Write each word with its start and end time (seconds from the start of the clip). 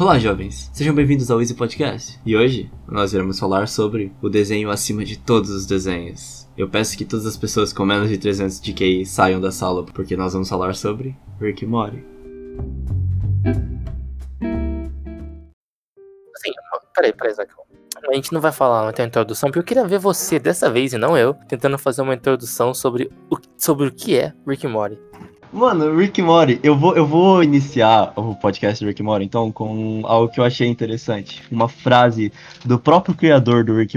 Olá, 0.00 0.16
jovens! 0.16 0.70
Sejam 0.72 0.94
bem-vindos 0.94 1.28
ao 1.28 1.40
Easy 1.40 1.54
Podcast. 1.54 2.20
E 2.24 2.36
hoje 2.36 2.70
nós 2.86 3.12
iremos 3.12 3.36
falar 3.36 3.66
sobre 3.66 4.12
o 4.22 4.28
desenho 4.28 4.70
acima 4.70 5.04
de 5.04 5.18
todos 5.18 5.50
os 5.50 5.66
desenhos. 5.66 6.48
Eu 6.56 6.68
peço 6.68 6.96
que 6.96 7.04
todas 7.04 7.26
as 7.26 7.36
pessoas 7.36 7.72
com 7.72 7.84
menos 7.84 8.08
de 8.08 8.16
300 8.16 8.60
de 8.60 8.72
QI 8.72 9.04
saiam 9.04 9.40
da 9.40 9.50
sala, 9.50 9.84
porque 9.84 10.16
nós 10.16 10.34
vamos 10.34 10.48
falar 10.48 10.76
sobre 10.76 11.16
Rick 11.40 11.64
e 11.64 11.66
Morty. 11.66 12.04
Peraí, 16.94 17.12
peraí, 17.12 17.34
Zac. 17.34 17.52
A 18.08 18.14
gente 18.14 18.32
não 18.32 18.40
vai 18.40 18.52
falar 18.52 18.84
uma 18.84 19.04
introdução, 19.04 19.48
porque 19.48 19.58
eu 19.58 19.64
queria 19.64 19.84
ver 19.84 19.98
você, 19.98 20.38
dessa 20.38 20.70
vez 20.70 20.92
e 20.92 20.96
não 20.96 21.18
eu, 21.18 21.34
tentando 21.48 21.76
fazer 21.76 22.02
uma 22.02 22.14
introdução 22.14 22.72
sobre 22.72 23.10
o, 23.28 23.36
sobre 23.56 23.88
o 23.88 23.92
que 23.92 24.16
é 24.16 24.32
Rick 24.46 24.64
e 24.64 24.68
Morty. 24.68 24.96
Mano, 25.52 25.96
Rick 25.96 26.20
Morty, 26.20 26.60
eu 26.62 26.76
vou, 26.76 26.94
eu 26.94 27.06
vou 27.06 27.42
iniciar 27.42 28.12
o 28.16 28.34
podcast 28.34 28.84
do 28.84 28.88
Rick 28.88 29.02
Morty, 29.02 29.24
então, 29.24 29.50
com 29.50 30.02
algo 30.04 30.28
que 30.30 30.38
eu 30.38 30.44
achei 30.44 30.68
interessante. 30.68 31.42
Uma 31.50 31.68
frase 31.68 32.32
do 32.64 32.78
próprio 32.78 33.14
criador 33.14 33.64
do 33.64 33.74
Rick. 33.74 33.96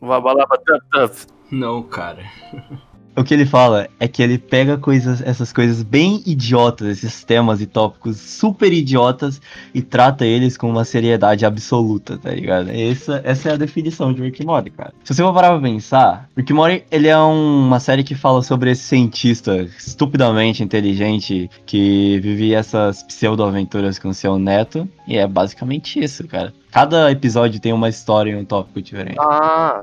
Vabalaba 0.00 0.58
tup. 0.58 1.26
Não, 1.50 1.82
cara. 1.82 2.24
O 3.16 3.22
que 3.22 3.32
ele 3.32 3.46
fala 3.46 3.88
é 4.00 4.08
que 4.08 4.20
ele 4.20 4.38
pega 4.38 4.76
coisas, 4.76 5.22
essas 5.22 5.52
coisas 5.52 5.84
bem 5.84 6.20
idiotas, 6.26 6.88
esses 6.88 7.22
temas 7.22 7.60
e 7.60 7.66
tópicos 7.66 8.16
super 8.16 8.72
idiotas 8.72 9.40
e 9.72 9.80
trata 9.80 10.26
eles 10.26 10.56
com 10.56 10.68
uma 10.68 10.84
seriedade 10.84 11.46
absoluta, 11.46 12.18
tá 12.18 12.30
ligado? 12.30 12.70
Essa, 12.70 13.20
essa 13.22 13.50
é 13.50 13.52
a 13.52 13.56
definição 13.56 14.12
de 14.12 14.20
Rick 14.20 14.44
Morty, 14.44 14.70
cara. 14.70 14.92
Se 15.04 15.14
você 15.14 15.22
for 15.22 15.32
parar 15.32 15.50
pra 15.52 15.60
pensar, 15.60 16.28
Rick 16.36 16.52
Morty, 16.52 16.84
ele 16.90 17.06
é 17.06 17.16
um, 17.16 17.66
uma 17.66 17.78
série 17.78 18.02
que 18.02 18.16
fala 18.16 18.42
sobre 18.42 18.72
esse 18.72 18.82
cientista 18.82 19.62
estupidamente 19.78 20.64
inteligente 20.64 21.48
que 21.64 22.18
vive 22.18 22.52
essas 22.52 23.04
pseudo-aventuras 23.04 23.96
com 23.96 24.12
seu 24.12 24.40
neto, 24.40 24.88
e 25.06 25.16
é 25.16 25.26
basicamente 25.26 26.02
isso, 26.02 26.26
cara. 26.26 26.52
Cada 26.72 27.12
episódio 27.12 27.60
tem 27.60 27.72
uma 27.72 27.88
história 27.88 28.32
e 28.32 28.34
um 28.34 28.44
tópico 28.44 28.82
diferente. 28.82 29.18
Ah, 29.20 29.82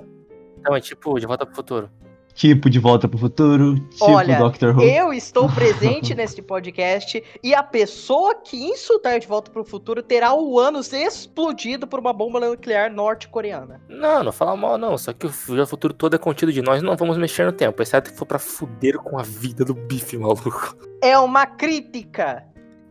então 0.60 0.76
é 0.76 0.82
tipo 0.82 1.18
De 1.18 1.26
Volta 1.26 1.46
pro 1.46 1.56
Futuro. 1.56 1.90
Tipo 2.34 2.70
De 2.70 2.80
Volta 2.80 3.08
pro 3.08 3.18
Futuro, 3.18 3.76
tipo 3.76 4.12
Olha, 4.12 4.38
Doctor 4.38 4.76
Who. 4.76 4.84
Eu 4.84 5.14
estou 5.14 5.50
presente 5.50 6.14
neste 6.16 6.42
podcast 6.42 7.24
e 7.44 7.54
a 7.54 7.62
pessoa 7.62 8.36
que 8.36 8.58
insultar 8.58 9.20
de 9.20 9.28
volta 9.28 9.52
pro 9.52 9.64
futuro 9.64 10.02
terá 10.02 10.34
o 10.34 10.60
ânus 10.60 10.92
explodido 10.94 11.86
por 11.86 12.00
uma 12.00 12.14
bomba 12.14 12.40
nuclear 12.40 12.92
norte-coreana. 12.92 13.82
Não, 13.90 14.24
não 14.24 14.32
fala 14.32 14.56
mal 14.56 14.78
não, 14.78 14.98
só 14.98 15.14
que 15.14 15.26
o 15.26 15.30
futuro 15.32 15.94
todo 15.94 16.16
é 16.16 16.20
contido 16.20 16.52
de 16.52 16.62
nós, 16.62 16.82
não 16.82 16.96
vamos 16.96 17.18
mexer 17.18 17.46
no 17.46 17.52
tempo, 17.52 17.82
exceto 17.82 18.12
que 18.12 18.18
for 18.18 18.26
pra 18.26 18.40
fuder 18.40 18.98
com 18.98 19.20
a 19.20 19.24
vida 19.24 19.64
do 19.64 19.74
bife, 19.74 20.18
maluco. 20.18 20.76
É 21.02 21.18
uma 21.18 21.46
crítica. 21.46 22.46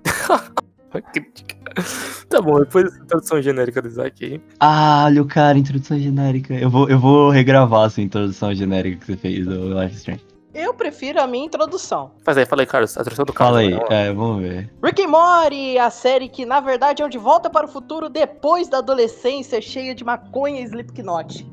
tá 2.29 2.41
bom, 2.41 2.59
depois 2.61 2.85
dessa 2.85 3.03
introdução 3.03 3.41
genérica 3.43 3.81
do 3.81 3.89
Isaac 3.89 4.25
aí. 4.25 4.41
Ah, 4.59 5.05
olha 5.07 5.23
o 5.23 5.27
cara, 5.27 5.57
introdução 5.57 5.99
genérica. 5.99 6.55
Eu 6.55 6.69
vou, 6.69 6.89
eu 6.89 6.99
vou 6.99 7.31
regravar 7.31 7.87
essa 7.87 8.01
introdução 8.01 8.55
genérica 8.55 8.99
que 8.99 9.07
você 9.07 9.17
fez 9.17 9.47
do 9.47 9.81
Life 9.81 9.95
Strange. 9.97 10.25
Eu 10.53 10.75
prefiro 10.75 11.21
a 11.21 11.29
minha 11.29 11.47
introdução. 11.47 12.11
Faz 12.25 12.37
aí, 12.37 12.45
fala 12.45 12.63
aí, 12.63 12.67
Carlos, 12.67 12.97
a 12.97 13.01
introdução 13.03 13.25
do 13.25 13.33
Carlos. 13.33 13.63
Fala 13.63 13.89
aí, 13.89 14.09
é, 14.09 14.13
vamos 14.13 14.43
ver. 14.43 14.69
Rick 14.83 15.03
and 15.03 15.09
Morty, 15.09 15.79
a 15.79 15.91
série 15.91 16.29
que 16.29 16.45
na 16.45 16.59
verdade 16.59 17.03
é 17.03 17.07
o 17.07 17.09
de 17.09 17.19
volta 17.19 17.49
para 17.49 17.67
o 17.67 17.69
futuro 17.69 18.09
depois 18.09 18.69
da 18.69 18.79
adolescência 18.79 19.61
cheia 19.61 19.95
de 19.95 20.05
maconha 20.05 20.61
e 20.61 20.65
Slipknot. 20.65 21.47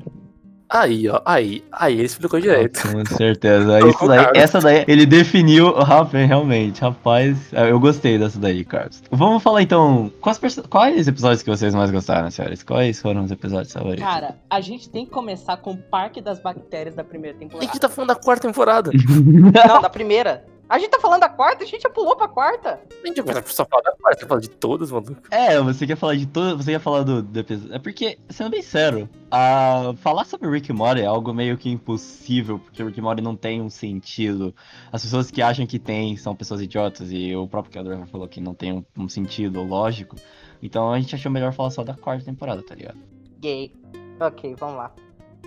Aí, 0.70 1.08
ó, 1.08 1.22
aí, 1.24 1.64
aí, 1.72 1.94
ele 1.94 2.04
explicou 2.04 2.38
direito. 2.38 2.80
Com 2.82 3.16
certeza. 3.16 3.64
Daí, 4.06 4.24
essa 4.34 4.60
daí, 4.60 4.84
ele 4.86 5.06
definiu, 5.06 5.72
rapaz, 5.80 6.28
realmente, 6.28 6.80
rapaz, 6.80 7.38
eu 7.52 7.80
gostei 7.80 8.18
dessa 8.18 8.38
daí, 8.38 8.64
Carlos. 8.64 9.02
Vamos 9.10 9.42
falar 9.42 9.62
então, 9.62 10.12
quais, 10.20 10.38
quais 10.68 11.08
episódios 11.08 11.42
que 11.42 11.48
vocês 11.48 11.74
mais 11.74 11.90
gostaram, 11.90 12.30
senhores? 12.30 12.62
Quais 12.62 13.00
foram 13.00 13.24
os 13.24 13.30
episódios 13.30 13.72
favoritos? 13.72 14.04
Cara, 14.04 14.36
a 14.50 14.60
gente 14.60 14.90
tem 14.90 15.06
que 15.06 15.10
começar 15.10 15.56
com 15.56 15.72
o 15.72 15.76
Parque 15.76 16.20
das 16.20 16.38
Bactérias 16.38 16.94
da 16.94 17.04
primeira 17.04 17.36
A 17.36 17.40
temporada. 17.40 17.66
gente 17.66 17.80
tá 17.80 17.88
falando 17.88 18.08
da 18.08 18.16
quarta 18.16 18.46
temporada. 18.46 18.90
Não, 19.66 19.80
da 19.80 19.88
primeira. 19.88 20.44
A 20.68 20.78
gente 20.78 20.90
tá 20.90 21.00
falando 21.00 21.20
da 21.20 21.30
quarta, 21.30 21.64
a 21.64 21.66
gente 21.66 21.80
já 21.80 21.88
pulou 21.88 22.14
pra 22.14 22.28
quarta. 22.28 22.78
A 23.02 23.06
gente 23.06 23.22
vai 23.22 23.42
só 23.46 23.64
falar 23.64 23.82
da 23.82 23.92
quarta, 23.92 24.26
fala 24.26 24.40
de 24.40 24.50
todas, 24.50 24.90
maluco. 24.90 25.16
É, 25.30 25.58
você 25.60 25.86
quer 25.86 25.96
falar 25.96 26.14
de 26.14 26.26
todo. 26.26 26.58
Você 26.58 26.72
quer 26.72 26.78
falar 26.78 27.04
do, 27.04 27.22
do 27.22 27.40
episódio. 27.40 27.74
É 27.74 27.78
porque, 27.78 28.18
sendo 28.28 28.50
bem 28.50 28.60
sério, 28.60 29.08
a, 29.30 29.94
falar 29.96 30.26
sobre 30.26 30.50
Rick 30.50 30.70
e 30.70 30.74
Morty 30.74 31.00
é 31.00 31.06
algo 31.06 31.32
meio 31.32 31.56
que 31.56 31.70
impossível, 31.70 32.58
porque 32.58 32.82
Rick 32.82 32.98
e 32.98 33.02
Morty 33.02 33.22
não 33.22 33.34
tem 33.34 33.62
um 33.62 33.70
sentido. 33.70 34.54
As 34.92 35.02
pessoas 35.02 35.30
que 35.30 35.40
acham 35.40 35.66
que 35.66 35.78
tem 35.78 36.18
são 36.18 36.36
pessoas 36.36 36.60
idiotas, 36.60 37.10
e 37.10 37.34
o 37.34 37.48
próprio 37.48 37.72
criador 37.72 37.96
já 37.96 38.06
falou 38.06 38.28
que 38.28 38.40
não 38.40 38.52
tem 38.52 38.72
um, 38.72 38.84
um 38.98 39.08
sentido 39.08 39.62
lógico. 39.62 40.16
Então 40.62 40.92
a 40.92 41.00
gente 41.00 41.14
achou 41.14 41.32
melhor 41.32 41.54
falar 41.54 41.70
só 41.70 41.82
da 41.82 41.94
quarta 41.94 42.26
temporada, 42.26 42.62
tá 42.62 42.74
ligado? 42.74 42.98
Gay. 43.40 43.72
Ok, 44.20 44.54
vamos 44.58 44.76
lá. 44.76 44.92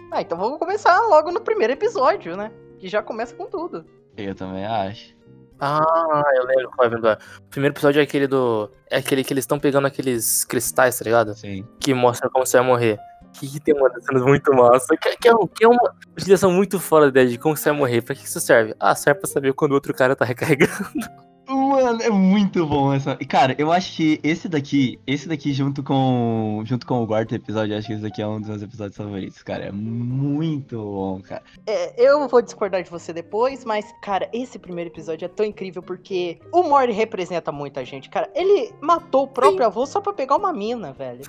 Ah, 0.09 0.22
então 0.22 0.38
vamos 0.38 0.58
começar 0.58 1.00
logo 1.02 1.32
no 1.32 1.42
primeiro 1.42 1.74
episódio, 1.74 2.36
né? 2.36 2.52
Que 2.80 2.88
já 2.88 3.03
começa 3.03 3.36
com 3.36 3.46
tudo. 3.46 3.86
Eu 4.24 4.36
também 4.36 4.66
acho. 4.66 5.16
Ah, 5.64 6.24
eu 6.36 6.46
lembro 6.48 6.72
qual 6.76 6.92
é 6.92 7.14
o 7.14 7.50
primeiro 7.52 7.74
episódio 7.74 8.00
é 8.00 8.04
aquele 8.04 8.26
do. 8.26 8.72
É 8.90 8.98
aquele 8.98 9.24
que 9.24 9.32
eles 9.32 9.44
estão 9.44 9.59
pegando 9.59 9.86
aqueles 9.86 10.44
cristais, 10.44 10.98
tá 10.98 11.06
ligado? 11.06 11.36
Sim. 11.36 11.64
Que 11.80 11.94
mostra 11.94 12.30
como 12.32 12.46
você 12.46 12.58
vai 12.58 12.66
morrer. 12.66 12.98
Que 13.34 13.59
tem 13.59 13.76
uma 13.76 13.88
das 13.90 14.04
cenas 14.04 14.24
muito 14.24 14.52
massa. 14.54 14.98
Que, 14.98 15.16
que 15.18 15.30
é, 15.30 15.32
que 15.54 15.64
é 15.64 15.68
uma 15.68 15.94
utilização 16.14 16.52
muito 16.52 16.80
fora 16.80 17.06
da 17.06 17.09
ideia 17.09 17.28
de 17.28 17.38
como 17.38 17.56
você 17.56 17.70
vai 17.70 17.78
morrer. 17.78 18.02
Pra 18.02 18.16
que 18.16 18.26
isso 18.26 18.40
serve? 18.40 18.76
Ah, 18.80 18.96
serve 18.96 19.20
pra 19.22 19.30
saber 19.30 19.54
quando 19.54 19.72
o 19.72 19.76
outro 19.76 19.94
cara 19.94 20.16
tá 20.16 20.26
recarregando. 20.26 20.72
Mano, 21.54 22.02
é 22.02 22.10
muito 22.10 22.66
bom 22.66 22.94
essa. 22.94 23.18
E, 23.20 23.26
Cara, 23.26 23.56
eu 23.58 23.72
acho 23.72 23.96
que 23.96 24.20
esse 24.24 24.48
daqui, 24.48 25.00
esse 25.06 25.28
daqui 25.28 25.52
junto 25.54 25.84
com 25.84 26.62
junto 26.66 26.86
com 26.88 27.04
o 27.04 27.08
quarto 27.08 27.36
episódio, 27.36 27.74
eu 27.74 27.78
acho 27.78 27.88
que 27.88 27.94
esse 27.94 28.02
daqui 28.02 28.22
é 28.22 28.28
um 28.28 28.40
dos 28.40 28.50
meus 28.50 28.62
episódios 28.62 28.96
favoritos, 28.96 29.44
cara. 29.44 29.66
É 29.66 29.72
muito 29.72 30.78
bom, 30.78 31.22
cara. 31.22 31.44
É, 31.68 31.94
eu 32.02 32.28
vou 32.28 32.42
discordar 32.42 32.84
de 32.84 32.90
você 32.90 33.12
depois, 33.12 33.66
mas, 33.66 33.86
cara, 34.02 34.30
esse 34.34 34.58
primeiro 34.58 34.90
episódio 34.90 35.26
é 35.26 35.30
tão 35.30 35.46
incrível 35.46 35.82
porque 35.84 36.40
o 36.52 36.64
Morty 36.64 36.94
representa 36.94 37.52
muita 37.52 37.84
gente, 37.84 38.10
cara. 38.10 38.30
Ele 38.36 38.72
matou 38.82 39.24
o 39.24 39.28
próprio 39.28 39.66
avô 39.66 39.86
só 39.86 40.00
pra 40.00 40.14
pegar 40.14 40.38
uma 40.38 40.54
mina, 40.54 40.94
velho. 40.94 41.22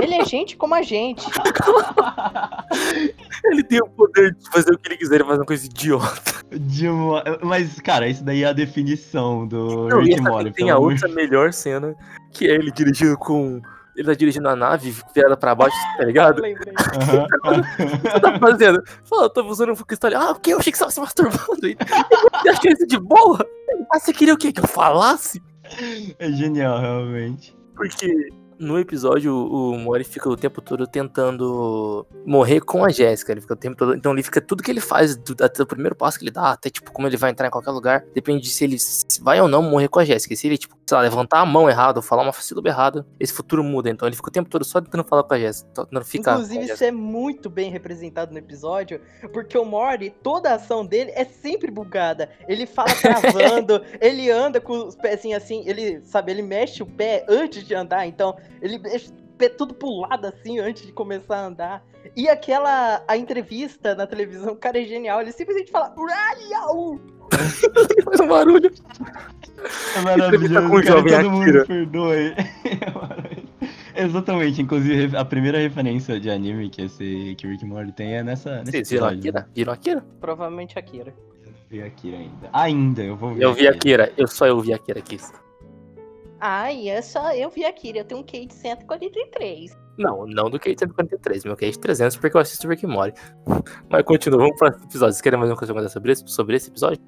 Ele 0.00 0.14
é 0.14 0.24
gente 0.24 0.56
como 0.56 0.74
a 0.74 0.82
gente. 0.82 1.24
Ele 3.44 3.62
tem 3.64 3.80
o 3.80 3.88
poder 3.88 4.34
de 4.34 4.50
fazer 4.50 4.72
o 4.72 4.78
que 4.78 4.88
ele 4.88 4.96
quiser, 4.96 5.16
ele 5.16 5.24
faz 5.24 5.38
uma 5.38 5.44
coisa 5.44 5.66
idiota. 5.66 6.32
Demo- 6.50 7.22
Mas, 7.42 7.80
cara, 7.80 8.08
isso 8.08 8.22
daí 8.24 8.44
é 8.44 8.46
a 8.46 8.52
definição 8.52 9.46
do 9.46 9.61
Não, 9.88 10.00
Rick 10.00 10.20
Morty. 10.20 10.50
tem 10.52 10.70
a 10.70 10.78
outra 10.78 11.08
melhor 11.08 11.52
cena, 11.52 11.94
que 12.32 12.48
é 12.48 12.54
ele 12.54 12.70
dirigindo 12.70 13.16
com. 13.18 13.60
Ele 13.94 14.06
tá 14.06 14.14
dirigindo 14.14 14.48
a 14.48 14.56
nave 14.56 14.94
virada 15.14 15.36
pra 15.36 15.54
baixo, 15.54 15.76
tá 15.98 16.04
ligado? 16.04 16.40
Lembrei. 16.40 16.72
Aham. 16.78 17.26
O 17.60 17.62
que 18.02 18.10
você 18.10 18.20
tá 18.20 18.38
fazendo? 18.38 18.82
Fala, 19.04 19.24
eu 19.24 19.30
tô 19.30 19.44
usando 19.44 19.72
um 19.72 19.76
cristal. 19.76 20.10
Ah, 20.16 20.30
o 20.30 20.40
que? 20.40 20.50
Eu 20.50 20.58
achei 20.58 20.72
que 20.72 20.78
você 20.78 20.84
tava 20.84 20.92
se 20.92 21.00
masturbando. 21.00 21.66
E- 21.66 21.76
Você 21.76 22.48
achou 22.48 22.70
isso 22.72 22.86
de 22.86 22.98
boa? 22.98 23.46
Ah, 23.92 23.98
você 24.00 24.12
queria 24.14 24.32
o 24.32 24.38
quê? 24.38 24.50
Que 24.50 24.60
eu 24.60 24.66
falasse? 24.68 25.42
É 26.18 26.30
genial, 26.32 26.80
realmente. 26.80 27.54
Porque 27.76 28.28
no 28.62 28.78
episódio 28.78 29.34
o 29.34 29.76
Mori 29.76 30.04
fica 30.04 30.28
o 30.28 30.36
tempo 30.36 30.60
todo 30.62 30.86
tentando 30.86 32.06
morrer 32.24 32.60
com 32.60 32.84
a 32.84 32.90
Jéssica. 32.90 33.32
Ele 33.32 33.40
fica 33.40 33.54
o 33.54 33.56
tempo 33.56 33.76
todo. 33.76 33.94
Então 33.94 34.12
ele 34.12 34.22
fica 34.22 34.40
tudo 34.40 34.62
que 34.62 34.70
ele 34.70 34.80
faz, 34.80 35.18
até 35.40 35.62
o 35.62 35.66
primeiro 35.66 35.96
passo 35.96 36.18
que 36.18 36.24
ele 36.24 36.30
dá, 36.30 36.52
até 36.52 36.70
tipo 36.70 36.92
como 36.92 37.08
ele 37.08 37.16
vai 37.16 37.30
entrar 37.30 37.48
em 37.48 37.50
qualquer 37.50 37.72
lugar, 37.72 38.04
depende 38.14 38.42
de 38.42 38.50
se 38.50 38.64
ele 38.64 38.76
vai 39.20 39.40
ou 39.40 39.48
não 39.48 39.62
morrer 39.62 39.88
com 39.88 39.98
a 39.98 40.04
Jéssica. 40.04 40.36
Se 40.36 40.46
ele, 40.46 40.56
tipo, 40.56 40.76
sei 40.86 40.96
lá, 40.96 41.02
levantar 41.02 41.40
a 41.40 41.46
mão 41.46 41.68
errado 41.68 41.96
ou 41.98 42.02
falar 42.02 42.22
uma 42.22 42.32
sílaba 42.32 42.68
errada, 42.68 43.06
esse 43.18 43.32
futuro 43.32 43.62
muda. 43.62 43.88
Então 43.88 44.06
ele 44.06 44.16
fica 44.16 44.28
o 44.28 44.32
tempo 44.32 44.50
todo 44.50 44.64
só 44.64 44.80
tentando 44.80 45.04
falar 45.04 45.22
com 45.22 45.34
a. 45.34 45.38
Tentando 45.38 46.04
ficar. 46.04 46.32
a 46.32 46.34
Inclusive, 46.34 46.64
isso 46.64 46.84
é 46.84 46.90
muito 46.90 47.48
bem 47.48 47.70
representado 47.70 48.32
no 48.32 48.38
episódio, 48.38 49.00
porque 49.32 49.56
o 49.56 49.64
Morty, 49.64 50.10
toda 50.22 50.50
a 50.50 50.54
ação 50.54 50.84
dele 50.84 51.12
é 51.14 51.24
sempre 51.24 51.70
bugada. 51.70 52.30
Ele 52.48 52.66
fala 52.66 52.90
travando, 52.94 53.82
ele 54.00 54.30
anda 54.30 54.60
com 54.60 54.86
os 54.86 54.96
pezinhos 54.96 55.42
assim, 55.42 55.62
ele, 55.66 56.00
sabe, 56.02 56.32
ele 56.32 56.42
mexe 56.42 56.82
o 56.82 56.86
pé 56.86 57.24
antes 57.28 57.64
de 57.64 57.74
andar, 57.74 58.06
então 58.06 58.36
ele 58.60 58.78
mexe 58.78 59.12
tudo 59.56 59.74
pro 59.74 60.00
lado 60.00 60.26
assim 60.26 60.58
antes 60.58 60.86
de 60.86 60.92
começar 60.92 61.36
a 61.36 61.46
andar. 61.46 61.84
E 62.16 62.28
aquela, 62.28 63.02
a 63.06 63.16
entrevista 63.16 63.94
na 63.94 64.06
televisão, 64.06 64.52
o 64.52 64.56
cara 64.56 64.80
é 64.80 64.84
genial, 64.84 65.20
ele 65.20 65.32
simplesmente 65.32 65.70
fala! 65.70 65.94
Ele 65.96 66.54
faz 68.04 68.20
um 68.20 68.28
barulho. 68.28 68.70
É 69.96 70.00
maravilhoso, 70.00 70.68
com 70.68 70.76
o 70.76 70.82
cara, 70.82 70.96
jovem 70.96 71.14
todo 71.14 71.30
mundo 71.30 71.42
Akira. 71.42 71.66
perdoe. 71.66 72.34
É. 73.94 74.04
Exatamente, 74.04 74.60
inclusive 74.60 75.16
a 75.16 75.24
primeira 75.24 75.58
referência 75.58 76.18
de 76.18 76.30
anime 76.30 76.70
que 76.70 76.82
esse 76.82 77.34
que 77.36 77.46
Rick 77.46 77.64
Morty 77.64 77.92
tem 77.92 78.16
é 78.16 78.22
nessa 78.22 78.60
nesse 78.60 78.72
Vocês 78.72 78.90
viram. 78.90 79.06
Akira? 79.06 79.48
Viram 79.54 79.72
Akira? 79.72 80.04
Provavelmente 80.20 80.78
a 80.78 80.82
Kira. 80.82 81.14
Eu 81.44 81.52
vi 81.68 81.82
Akira 81.82 82.16
ainda. 82.16 82.50
Ainda, 82.52 83.02
eu 83.02 83.16
vou 83.16 83.34
ver. 83.34 83.44
Eu 83.44 83.52
vi 83.52 83.68
Akira. 83.68 84.12
Eu 84.16 84.26
só 84.26 84.46
eu 84.46 84.58
vi 84.60 84.72
Akira 84.72 84.98
aqui. 84.98 85.18
Ai, 86.44 86.88
é 86.88 87.00
só 87.00 87.32
eu 87.32 87.48
vi 87.50 87.64
a 87.64 87.72
Kira, 87.72 87.98
eu 87.98 88.04
tenho 88.04 88.20
um 88.20 88.24
K 88.24 88.44
de 88.44 88.52
143. 88.52 89.78
Não, 89.96 90.26
não 90.26 90.50
do 90.50 90.58
Kate 90.58 90.76
143, 90.76 91.44
meu 91.44 91.56
Kate 91.56 91.78
300, 91.78 92.16
porque 92.16 92.36
eu 92.36 92.40
assisto 92.40 92.66
Rick 92.66 92.84
and. 92.84 93.14
Mas 93.88 94.02
continua, 94.02 94.40
vamos 94.40 94.58
para 94.58 94.74
esse 94.74 94.84
episódio. 94.84 95.12
Vocês 95.12 95.20
querem 95.20 95.38
mais 95.38 95.52
uma 95.52 95.56
coisa 95.56 95.88
sobre 95.88 96.10
esse, 96.10 96.26
sobre 96.26 96.56
esse 96.56 96.68
episódio? 96.68 97.00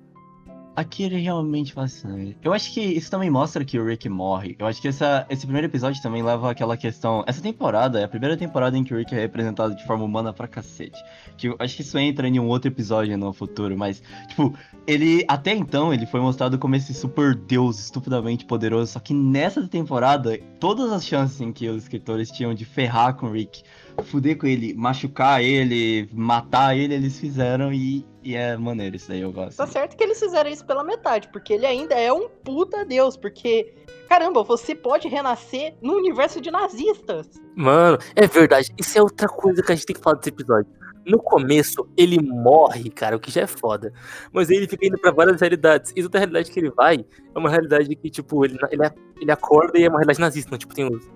Aqui 0.75 1.05
ele 1.05 1.17
realmente 1.17 1.73
fascinante. 1.73 2.37
Eu 2.43 2.53
acho 2.53 2.73
que 2.73 2.81
isso 2.81 3.11
também 3.11 3.31
mostra 3.31 3.65
que 3.65 3.79
o 3.79 3.87
Rick 3.87 4.09
morre. 4.09 4.57
Eu 4.59 4.67
acho 4.67 4.81
que 4.81 4.89
essa, 4.89 5.27
esse 5.29 5.47
primeiro 5.47 5.67
episódio 5.67 6.03
também 6.03 6.23
leva 6.23 6.51
àquela 6.51 6.77
questão. 6.77 7.25
Essa 7.27 7.41
temporada 7.41 8.01
é 8.01 8.05
a 8.05 8.09
primeira 8.09 8.37
temporada 8.37 8.77
em 8.77 8.85
que 8.85 8.93
o 8.93 8.97
Rick 8.97 9.15
é 9.15 9.21
representado 9.21 9.75
de 9.75 9.85
forma 9.87 10.05
humana 10.05 10.33
pra 10.33 10.49
cacete. 10.49 10.99
Que 11.37 11.55
acho 11.59 11.77
que 11.77 11.83
isso 11.83 11.99
entra 11.99 12.29
em 12.29 12.39
um 12.39 12.49
outro 12.49 12.69
episódio 12.69 13.17
no 13.17 13.33
futuro, 13.33 13.77
mas, 13.77 14.03
tipo, 14.29 14.55
ele. 14.87 15.25
Até 15.29 15.55
então, 15.55 15.93
ele 15.93 16.07
foi 16.07 16.21
mostrado 16.21 16.59
como 16.59 16.77
esse 16.77 16.93
super 16.93 17.35
deus 17.35 17.79
estupidamente 17.79 18.45
poderoso. 18.45 18.93
Só 18.93 19.01
que 19.01 19.15
nessa 19.15 19.67
temporada, 19.67 20.39
todas 20.59 20.93
as 20.93 21.05
chances 21.05 21.41
em 21.41 21.53
que 21.53 21.69
os 21.69 21.83
escritores 21.83 22.31
tinham 22.31 22.55
de 22.55 22.65
ferrar 22.65 23.15
com 23.15 23.27
o 23.27 23.33
Rick 23.33 23.63
fuder 24.03 24.37
com 24.37 24.47
ele, 24.47 24.75
machucar 24.75 25.43
ele, 25.43 26.09
matar 26.13 26.77
ele, 26.77 26.95
eles 26.95 27.19
fizeram 27.19 27.73
e, 27.73 28.05
e 28.23 28.35
é 28.35 28.57
maneiro 28.57 28.97
isso 28.97 29.09
daí, 29.09 29.21
eu 29.21 29.33
gosto. 29.33 29.57
Tá 29.57 29.67
certo 29.67 29.97
que 29.97 30.03
eles 30.03 30.19
fizeram 30.19 30.51
isso 30.51 30.65
pela 30.65 30.83
metade, 30.83 31.29
porque 31.29 31.53
ele 31.53 31.67
ainda 31.67 31.95
é 31.95 32.13
um 32.13 32.29
puta 32.29 32.85
deus, 32.85 33.17
porque. 33.17 33.75
Caramba, 34.09 34.43
você 34.43 34.75
pode 34.75 35.09
renascer 35.09 35.75
no 35.81 35.95
universo 35.95 36.39
de 36.41 36.51
nazistas. 36.51 37.27
Mano, 37.57 37.99
é 38.15 38.27
verdade. 38.27 38.71
Isso 38.79 38.99
é 38.99 39.03
outra 39.03 39.27
coisa 39.27 39.63
que 39.63 39.73
a 39.73 39.75
gente 39.75 39.87
tem 39.87 39.97
que 39.97 40.03
falar 40.03 40.17
desse 40.17 40.29
episódio. 40.29 40.71
No 41.07 41.19
começo, 41.19 41.89
ele 41.97 42.21
morre, 42.21 42.91
cara, 42.91 43.17
o 43.17 43.21
que 43.21 43.31
já 43.31 43.43
é 43.43 43.47
foda. 43.47 43.93
Mas 44.31 44.51
aí 44.51 44.57
ele 44.57 44.69
fica 44.69 44.87
indo 44.87 44.99
pra 44.99 45.11
várias 45.11 45.41
realidades. 45.41 45.93
E 45.97 46.03
toda 46.03 46.19
realidade 46.19 46.51
que 46.51 46.61
ele 46.61 46.71
vai 46.71 47.05
é 47.35 47.39
uma 47.39 47.49
realidade 47.49 47.95
que, 47.97 48.11
tipo, 48.11 48.45
ele, 48.45 48.59
ele, 48.71 48.83
ele 49.21 49.33
acorda 49.33 49.79
e 49.79 49.85
é 49.85 49.89
uma 49.89 49.99
realidade 49.99 50.21
nazista. 50.21 50.57
Tipo, 50.59 50.75
tem 50.75 50.85
os, 50.85 51.11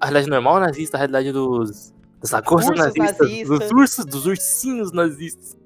a 0.00 0.06
realidade 0.06 0.30
normal 0.30 0.60
nazista, 0.60 0.96
a 0.96 0.98
realidade 0.98 1.32
dos, 1.32 1.92
lagostas 2.30 2.68
Ursos 2.70 2.84
nazistas, 2.84 3.18
nazistas. 3.28 3.58
dos 3.58 3.70
ursos, 3.70 4.04
dos 4.04 4.26
ursinhos 4.26 4.92
nazistas. 4.92 5.56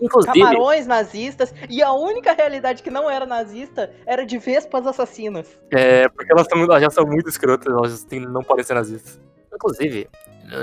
Inclusive, 0.00 0.38
Camarões 0.38 0.86
nazistas. 0.86 1.54
E 1.70 1.82
a 1.82 1.90
única 1.92 2.32
realidade 2.34 2.82
que 2.82 2.90
não 2.90 3.08
era 3.10 3.24
nazista 3.24 3.90
era 4.06 4.26
de 4.26 4.36
vespas 4.38 4.86
assassinas. 4.86 5.46
é, 5.72 6.06
porque 6.08 6.30
elas, 6.30 6.46
tão, 6.46 6.62
elas 6.62 6.82
já 6.82 6.90
são 6.90 7.06
muito 7.06 7.28
escrotas, 7.30 7.72
elas 7.72 8.04
têm- 8.04 8.20
não 8.20 8.42
podem 8.42 8.62
ser 8.62 8.74
nazistas. 8.74 9.18
Inclusive, 9.54 10.06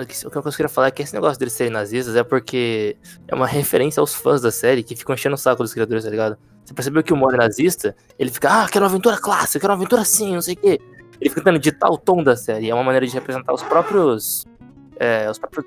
o 0.01 0.05
que 0.05 0.27
o 0.27 0.29
que 0.29 0.37
eu 0.37 0.43
queria 0.43 0.69
falar 0.69 0.87
é 0.87 0.91
que 0.91 1.01
esse 1.01 1.15
negócio 1.15 1.39
deles 1.39 1.53
serem 1.53 1.73
nazistas 1.73 2.15
é 2.15 2.23
porque 2.23 2.95
é 3.27 3.33
uma 3.33 3.47
referência 3.47 3.99
aos 3.99 4.13
fãs 4.13 4.39
da 4.39 4.51
série 4.51 4.83
que 4.83 4.95
ficam 4.95 5.15
enchendo 5.15 5.33
o 5.33 5.37
saco 5.37 5.63
dos 5.63 5.73
criadores, 5.73 6.03
tá 6.03 6.11
ligado? 6.11 6.37
Você 6.63 6.73
percebeu 6.75 7.03
que 7.03 7.11
o 7.11 7.17
Mori 7.17 7.33
é 7.33 7.39
nazista? 7.39 7.95
Ele 8.19 8.29
fica, 8.29 8.49
ah, 8.63 8.69
quero 8.69 8.85
uma 8.85 8.89
aventura 8.91 9.17
clássica, 9.17 9.59
quero 9.59 9.73
uma 9.73 9.79
aventura 9.79 10.03
assim, 10.03 10.33
não 10.35 10.41
sei 10.41 10.53
o 10.53 10.57
quê. 10.57 10.79
Ele 11.19 11.29
fica 11.29 11.41
tentando 11.41 11.57
ditar 11.59 11.89
o 11.89 11.97
tom 11.97 12.23
da 12.23 12.35
série. 12.37 12.69
É 12.69 12.73
uma 12.75 12.83
maneira 12.83 13.05
de 13.07 13.13
representar 13.13 13.51
os 13.51 13.63
próprios. 13.63 14.45
É, 14.99 15.29
os 15.29 15.37
próprios. 15.37 15.65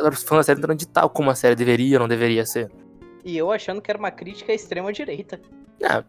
Os 0.00 0.22
fãs 0.22 0.38
da 0.38 0.42
série 0.42 0.60
tentando 0.60 0.76
ditar 0.76 1.08
como 1.08 1.30
a 1.30 1.34
série 1.34 1.54
deveria 1.54 1.96
ou 1.96 2.00
não 2.00 2.08
deveria 2.08 2.44
ser. 2.44 2.70
E 3.24 3.36
eu 3.36 3.50
achando 3.50 3.80
que 3.80 3.90
era 3.90 3.98
uma 3.98 4.10
crítica 4.10 4.52
à 4.52 4.54
extrema-direita. 4.54 5.40
Não, 5.80 6.04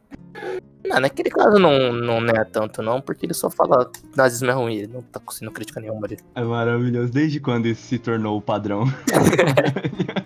não, 0.85 1.00
naquele 1.00 1.29
caso 1.29 1.59
não, 1.59 1.94
não 1.94 2.17
é 2.27 2.44
tanto, 2.44 2.81
não, 2.81 3.00
porque 3.00 3.25
ele 3.25 3.33
só 3.33 3.50
fala 3.50 3.89
nazismo 4.15 4.50
é 4.50 4.53
ruim, 4.53 4.75
ele 4.77 4.88
não 4.88 5.01
tá 5.01 5.19
conseguindo 5.19 5.51
crítica 5.51 5.79
nenhuma 5.79 6.07
ali. 6.07 6.17
É 6.33 6.41
maravilhoso. 6.41 7.11
Desde 7.11 7.39
quando 7.39 7.67
isso 7.67 7.83
se 7.83 8.00
tornou 8.00 8.38
o 8.38 8.41
padrão? 8.41 8.85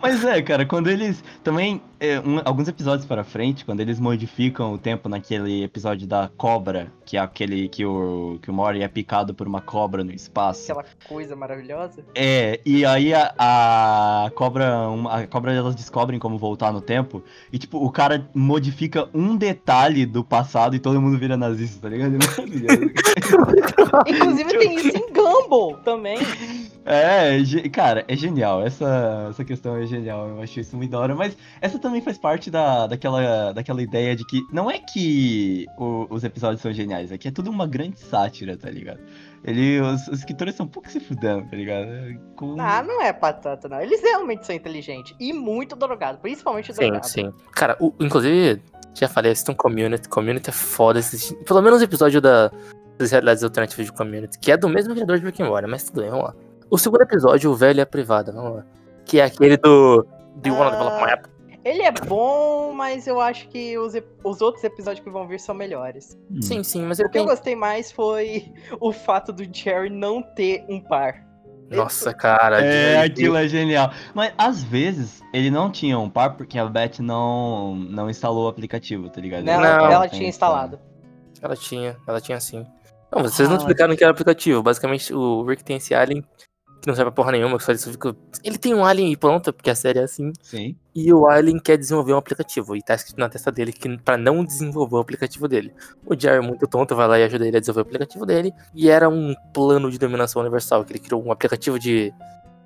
Mas 0.00 0.24
é, 0.24 0.40
cara, 0.42 0.64
quando 0.64 0.88
eles. 0.88 1.22
Também, 1.44 1.80
é, 1.98 2.18
um- 2.20 2.40
alguns 2.44 2.68
episódios 2.68 3.06
para 3.06 3.22
frente, 3.24 3.64
quando 3.64 3.80
eles 3.80 4.00
modificam 4.00 4.72
o 4.72 4.78
tempo 4.78 5.08
naquele 5.08 5.62
episódio 5.62 6.06
da 6.06 6.30
cobra, 6.36 6.90
que 7.04 7.16
é 7.16 7.20
aquele 7.20 7.68
que 7.68 7.84
o, 7.84 8.38
que 8.40 8.50
o 8.50 8.54
Mori 8.54 8.82
é 8.82 8.88
picado 8.88 9.34
por 9.34 9.46
uma 9.46 9.60
cobra 9.60 10.02
no 10.02 10.12
espaço. 10.12 10.70
Aquela 10.72 10.84
coisa 11.08 11.36
maravilhosa. 11.36 12.04
É, 12.14 12.60
e 12.64 12.84
aí 12.84 13.12
a, 13.12 13.34
a 13.38 14.30
cobra. 14.34 14.88
uma- 14.88 15.10
A 15.20 15.26
cobra 15.26 15.52
elas 15.52 15.74
descobrem 15.74 16.18
como 16.18 16.38
voltar 16.38 16.72
no 16.72 16.80
tempo. 16.80 17.22
E 17.52 17.58
tipo, 17.58 17.78
o 17.84 17.90
cara 17.90 18.28
modifica 18.34 19.08
um 19.12 19.36
detalhe 19.36 20.06
do 20.06 20.24
passado 20.24 20.74
e 20.74 20.78
todo 20.78 21.00
mundo 21.00 21.18
vira 21.18 21.36
nazista, 21.36 21.80
tá 21.82 21.88
ligado? 21.88 22.14
É. 22.16 22.20
Inclusive 24.10 24.58
tem 24.58 24.74
isso 24.76 24.96
em 24.96 25.12
Gumball 25.12 25.76
também. 25.78 26.18
É, 26.84 27.38
ge- 27.44 27.68
cara, 27.68 28.04
é 28.08 28.16
genial. 28.16 28.62
Essa, 28.64 29.26
essa 29.30 29.44
questão 29.44 29.76
é 29.76 29.86
genial. 29.90 30.28
Eu 30.28 30.40
acho 30.42 30.58
isso 30.60 30.76
muito 30.76 30.90
da 30.90 30.98
hora. 30.98 31.14
Mas 31.14 31.36
essa 31.60 31.78
também 31.78 32.00
faz 32.00 32.16
parte 32.16 32.50
da, 32.50 32.86
daquela, 32.86 33.52
daquela 33.52 33.82
ideia 33.82 34.16
de 34.16 34.24
que 34.26 34.40
não 34.52 34.70
é 34.70 34.78
que 34.78 35.66
o- 35.78 36.06
os 36.08 36.24
episódios 36.24 36.62
são 36.62 36.72
geniais, 36.72 37.12
é 37.12 37.18
que 37.18 37.28
é 37.28 37.30
tudo 37.30 37.50
uma 37.50 37.66
grande 37.66 37.98
sátira, 38.00 38.56
tá 38.56 38.70
ligado? 38.70 39.00
Ele, 39.44 39.80
os, 39.80 40.06
os 40.08 40.18
escritores 40.20 40.54
são 40.54 40.66
um 40.66 40.68
pouco 40.68 40.88
se 40.90 41.00
fudendo, 41.00 41.48
tá 41.48 41.56
ligado? 41.56 41.88
Com... 42.36 42.56
Ah, 42.60 42.82
não 42.82 43.02
é 43.02 43.12
patata, 43.12 43.68
não. 43.68 43.80
Eles 43.80 44.00
realmente 44.02 44.46
são 44.46 44.54
inteligentes. 44.54 45.14
E 45.18 45.32
muito 45.32 45.74
drogados, 45.76 46.20
principalmente 46.20 46.72
Sim, 46.74 46.80
drogados. 46.82 47.10
sim. 47.10 47.32
Cara, 47.52 47.76
o- 47.80 47.92
inclusive, 48.00 48.62
já 48.94 49.08
falei, 49.08 49.32
assistam 49.32 49.54
Community. 49.54 50.08
Community 50.08 50.50
é 50.50 50.52
foda. 50.52 50.98
Assistir, 50.98 51.34
pelo 51.44 51.62
menos 51.62 51.80
o 51.80 51.84
episódio 51.84 52.20
da, 52.20 52.50
das 52.98 53.10
realidades 53.10 53.42
alternativas 53.42 53.86
de 53.86 53.92
Community, 53.92 54.38
que 54.38 54.52
é 54.52 54.56
do 54.58 54.68
mesmo 54.68 54.92
criador 54.94 55.18
de 55.18 55.24
Rick 55.24 55.42
and 55.42 55.46
Morty, 55.48 55.66
mas 55.68 55.84
tudo 55.84 56.02
bem, 56.02 56.10
vamos 56.10 56.26
lá. 56.26 56.34
O 56.68 56.76
segundo 56.78 57.00
episódio, 57.00 57.50
o 57.50 57.54
velho 57.56 57.78
e 57.78 57.80
a 57.80 57.86
privada, 57.86 58.30
vamos 58.30 58.56
lá. 58.58 58.64
Que 59.04 59.20
é 59.20 59.24
aquele 59.24 59.56
do. 59.56 60.06
Do 60.36 60.48
You 60.48 60.54
Wanna 60.54 60.68
Ah, 60.68 60.70
Develop 60.78 61.04
My 61.04 61.10
App? 61.12 61.28
Ele 61.62 61.82
é 61.82 61.92
bom, 61.92 62.72
mas 62.72 63.06
eu 63.06 63.20
acho 63.20 63.46
que 63.48 63.76
os, 63.76 63.92
os 64.24 64.40
outros 64.40 64.64
episódios 64.64 65.04
que 65.04 65.10
vão 65.10 65.28
vir 65.28 65.38
são 65.38 65.54
melhores. 65.54 66.18
Hum. 66.30 66.40
Sim, 66.40 66.62
sim, 66.64 66.82
mas 66.86 66.98
ele 66.98 67.08
O 67.08 67.10
que 67.12 67.18
eu 67.18 67.26
gostei 67.26 67.54
mais 67.54 67.92
foi 67.92 68.50
o 68.80 68.92
fato 68.92 69.30
do 69.32 69.44
Jerry 69.52 69.90
não 69.90 70.22
ter 70.22 70.64
um 70.68 70.80
par. 70.80 71.28
Nossa, 71.70 72.12
cara. 72.14 72.60
É, 72.64 73.06
de- 73.06 73.12
aquilo 73.12 73.36
é 73.36 73.46
genial. 73.46 73.92
Mas 74.14 74.32
às 74.38 74.62
vezes 74.62 75.22
ele 75.34 75.50
não 75.50 75.70
tinha 75.70 75.98
um 75.98 76.08
par 76.10 76.34
porque 76.36 76.58
a 76.58 76.64
Beth 76.64 76.98
não, 77.00 77.76
não 77.76 78.08
instalou 78.10 78.46
o 78.46 78.48
aplicativo, 78.48 79.08
tá 79.10 79.20
ligado? 79.20 79.46
Ela, 79.46 79.78
Não. 79.78 79.86
ela 79.92 80.08
tem 80.08 80.18
tinha 80.18 80.28
instalado. 80.30 80.80
Ela 81.42 81.54
tinha, 81.56 81.96
ela 82.08 82.20
tinha 82.20 82.40
sim. 82.40 82.66
Não, 83.14 83.22
vocês 83.22 83.48
não 83.48 83.56
Ah, 83.56 83.58
explicaram 83.58 83.94
que 83.94 84.02
era 84.02 84.12
aplicativo. 84.12 84.62
Basicamente, 84.62 85.12
o 85.14 85.44
Rick 85.44 85.62
tem 85.62 85.76
esse 85.76 85.94
alien 85.94 86.24
que 86.80 86.86
não 86.88 86.94
serve 86.94 87.10
pra 87.10 87.22
porra 87.22 87.32
nenhuma, 87.32 87.58
que 87.58 87.64
só 87.64 87.72
ele 87.72 87.78
só 87.78 87.90
fica. 87.90 88.16
Ele 88.42 88.58
tem 88.58 88.74
um 88.74 88.84
alien 88.84 89.12
e 89.12 89.16
pronto, 89.16 89.52
porque 89.52 89.70
a 89.70 89.74
série 89.74 89.98
é 89.98 90.02
assim. 90.02 90.32
Sim. 90.42 90.74
E 90.94 91.12
o 91.12 91.28
Alien 91.28 91.58
quer 91.58 91.76
desenvolver 91.76 92.14
um 92.14 92.16
aplicativo. 92.16 92.74
E 92.74 92.82
tá 92.82 92.94
escrito 92.94 93.18
na 93.18 93.28
testa 93.28 93.52
dele 93.52 93.72
que 93.72 93.96
pra 93.98 94.16
não 94.16 94.44
desenvolver 94.44 94.96
o 94.96 94.98
aplicativo 94.98 95.46
dele. 95.46 95.72
O 96.04 96.18
Jerry, 96.18 96.44
muito 96.44 96.66
tonto, 96.66 96.96
vai 96.96 97.06
lá 97.06 97.18
e 97.18 97.24
ajuda 97.24 97.46
ele 97.46 97.56
a 97.56 97.60
desenvolver 97.60 97.86
o 97.86 97.88
aplicativo 97.88 98.26
dele. 98.26 98.52
E 98.74 98.90
era 98.90 99.08
um 99.08 99.34
plano 99.54 99.90
de 99.90 99.98
dominação 99.98 100.42
universal, 100.42 100.84
que 100.84 100.92
ele 100.92 100.98
criou 100.98 101.24
um 101.24 101.30
aplicativo 101.30 101.78
de. 101.78 102.12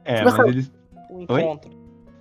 É, 0.05 0.23
Como 0.23 0.29
é 0.29 0.33
mas 0.33 0.49
eles. 0.49 0.73
O 1.11 1.33
Oi? 1.33 1.61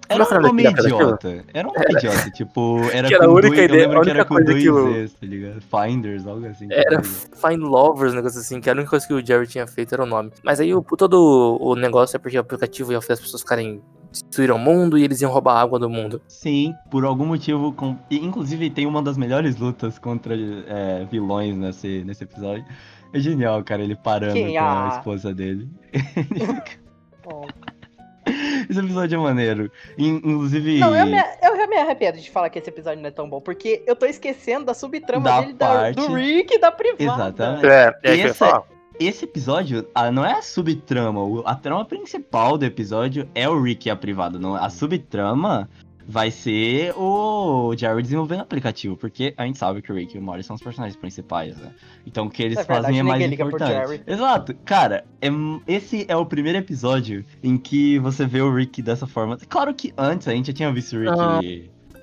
Era 0.09 0.23
um 0.23 0.41
nome 0.41 0.63
idiota. 0.63 1.45
Era 1.53 1.67
um 1.67 1.71
nome 1.73 1.85
idiota. 1.91 2.29
Tipo, 2.31 2.79
era 2.91 3.07
Que 3.07 3.13
era 3.15 3.25
a 3.25 3.29
única 3.29 3.47
dois, 3.49 3.59
ideia- 3.63 3.67
eu 3.67 3.81
lembro 3.87 3.99
a 3.99 4.03
que 4.03 4.09
era 4.09 4.19
única 4.19 4.35
com 4.35 4.43
dois 4.43 4.63
que 4.63 4.69
o- 4.69 4.93
Zs, 5.07 5.13
tá 5.13 5.25
ligado? 5.25 5.61
Finders, 5.61 6.27
algo 6.27 6.45
assim. 6.45 6.67
Era 6.71 7.01
Find 7.03 7.59
Lovers, 7.61 8.13
um 8.13 8.15
negócio 8.17 8.39
assim, 8.39 8.59
que 8.61 8.69
a 8.69 8.73
única 8.73 8.89
coisa 8.89 9.07
que 9.07 9.13
o 9.13 9.25
Jerry 9.25 9.47
tinha 9.47 9.65
feito 9.65 9.93
era 9.93 10.03
o 10.03 10.05
nome. 10.05 10.31
Mas 10.43 10.59
aí 10.59 10.73
o, 10.75 10.81
todo 10.83 11.57
o 11.59 11.75
negócio 11.75 12.15
é 12.15 12.19
porque 12.19 12.37
o 12.37 12.41
aplicativo 12.41 12.91
ia 12.91 13.01
fazer 13.01 13.13
as 13.13 13.19
pessoas 13.21 13.41
ficarem. 13.41 13.81
destruir 14.11 14.51
o 14.51 14.59
mundo 14.59 14.95
e 14.95 15.03
eles 15.03 15.21
iam 15.21 15.31
roubar 15.31 15.55
a 15.55 15.61
água 15.61 15.79
do 15.79 15.89
mundo. 15.89 16.21
Sim, 16.27 16.73
por 16.91 17.03
algum 17.03 17.25
motivo. 17.25 17.71
Com... 17.73 17.97
e, 18.11 18.17
inclusive 18.23 18.69
tem 18.69 18.85
uma 18.85 19.01
das 19.01 19.17
melhores 19.17 19.55
lutas 19.57 19.97
contra 19.97 20.35
é, 20.35 21.05
vilões 21.09 21.55
nesse, 21.57 22.03
nesse 22.05 22.23
episódio. 22.23 22.63
É 23.11 23.19
genial, 23.19 23.63
cara, 23.63 23.81
ele 23.81 23.95
parando 23.95 24.33
Quem? 24.33 24.53
com 24.53 24.59
a 24.63 24.85
Ah. 24.93 24.97
esposa 24.97 25.33
dele. 25.33 25.67
Esse 28.69 28.79
episódio 28.79 29.19
é 29.19 29.21
maneiro. 29.21 29.71
In- 29.97 30.17
Inclusive. 30.17 30.79
Não, 30.79 30.95
eu 30.95 31.05
me, 31.05 31.17
eu 31.41 31.67
me 31.67 31.77
arrependo 31.77 32.19
de 32.19 32.29
falar 32.31 32.49
que 32.49 32.59
esse 32.59 32.69
episódio 32.69 33.01
não 33.01 33.07
é 33.07 33.11
tão 33.11 33.29
bom, 33.29 33.41
porque 33.41 33.83
eu 33.85 33.95
tô 33.95 34.05
esquecendo 34.05 34.65
da 34.65 34.73
subtrama 34.73 35.23
Da 35.25 35.41
dele, 35.41 35.53
da- 35.53 35.67
parte- 35.67 35.95
do 35.95 36.13
Rick 36.13 36.53
e 36.53 36.59
da 36.59 36.71
privada. 36.71 37.03
Exatamente. 37.03 37.65
É, 37.65 37.87
é 37.87 37.91
que 37.91 38.07
eu 38.07 38.15
ia 38.15 38.25
Essa-. 38.27 38.63
Esse 38.99 39.25
episódio 39.25 39.87
ah, 39.95 40.11
não 40.11 40.23
é 40.23 40.33
a 40.33 40.41
subtrama. 40.43 41.21
A 41.45 41.55
trama 41.55 41.83
principal 41.83 42.57
do 42.59 42.63
episódio 42.65 43.27
é 43.33 43.49
o 43.49 43.59
Rick 43.59 43.87
e 43.87 43.91
a 43.91 43.95
privada. 43.95 44.37
Não, 44.37 44.53
a 44.55 44.69
subtrama 44.69 45.67
vai 46.07 46.31
ser 46.31 46.93
o 46.97 47.73
Jerry 47.77 48.01
desenvolvendo 48.03 48.39
o 48.39 48.43
aplicativo. 48.43 48.97
Porque 48.97 49.33
a 49.37 49.45
gente 49.45 49.57
sabe 49.57 49.81
que 49.81 49.91
o 49.91 49.95
Rick 49.95 50.15
e 50.15 50.19
o 50.19 50.21
Morty 50.21 50.43
são 50.43 50.55
os 50.55 50.61
personagens 50.61 50.95
principais, 50.97 51.57
né? 51.57 51.71
Então 52.05 52.25
o 52.25 52.29
que 52.29 52.43
eles 52.43 52.57
É 52.57 52.61
verdade, 52.63 52.81
fazem 52.85 52.99
é 52.99 53.03
mais 53.03 53.31
importante. 53.31 54.03
Exato. 54.05 54.55
Cara, 54.65 55.05
é- 55.21 55.29
esse 55.67 56.05
é 56.07 56.15
o 56.15 56.25
primeiro 56.25 56.57
episódio 56.57 57.23
em 57.41 57.57
que 57.57 57.99
você 57.99 58.25
vê 58.25 58.41
o 58.41 58.53
Rick 58.53 58.81
dessa 58.81 59.07
forma. 59.07 59.37
Claro 59.47 59.73
que 59.73 59.93
antes 59.97 60.27
a 60.27 60.31
gente 60.31 60.47
já 60.47 60.53
tinha 60.53 60.71
visto 60.71 60.95
o 60.95 60.99
Rick. 60.99 61.15
Não. 61.15 61.41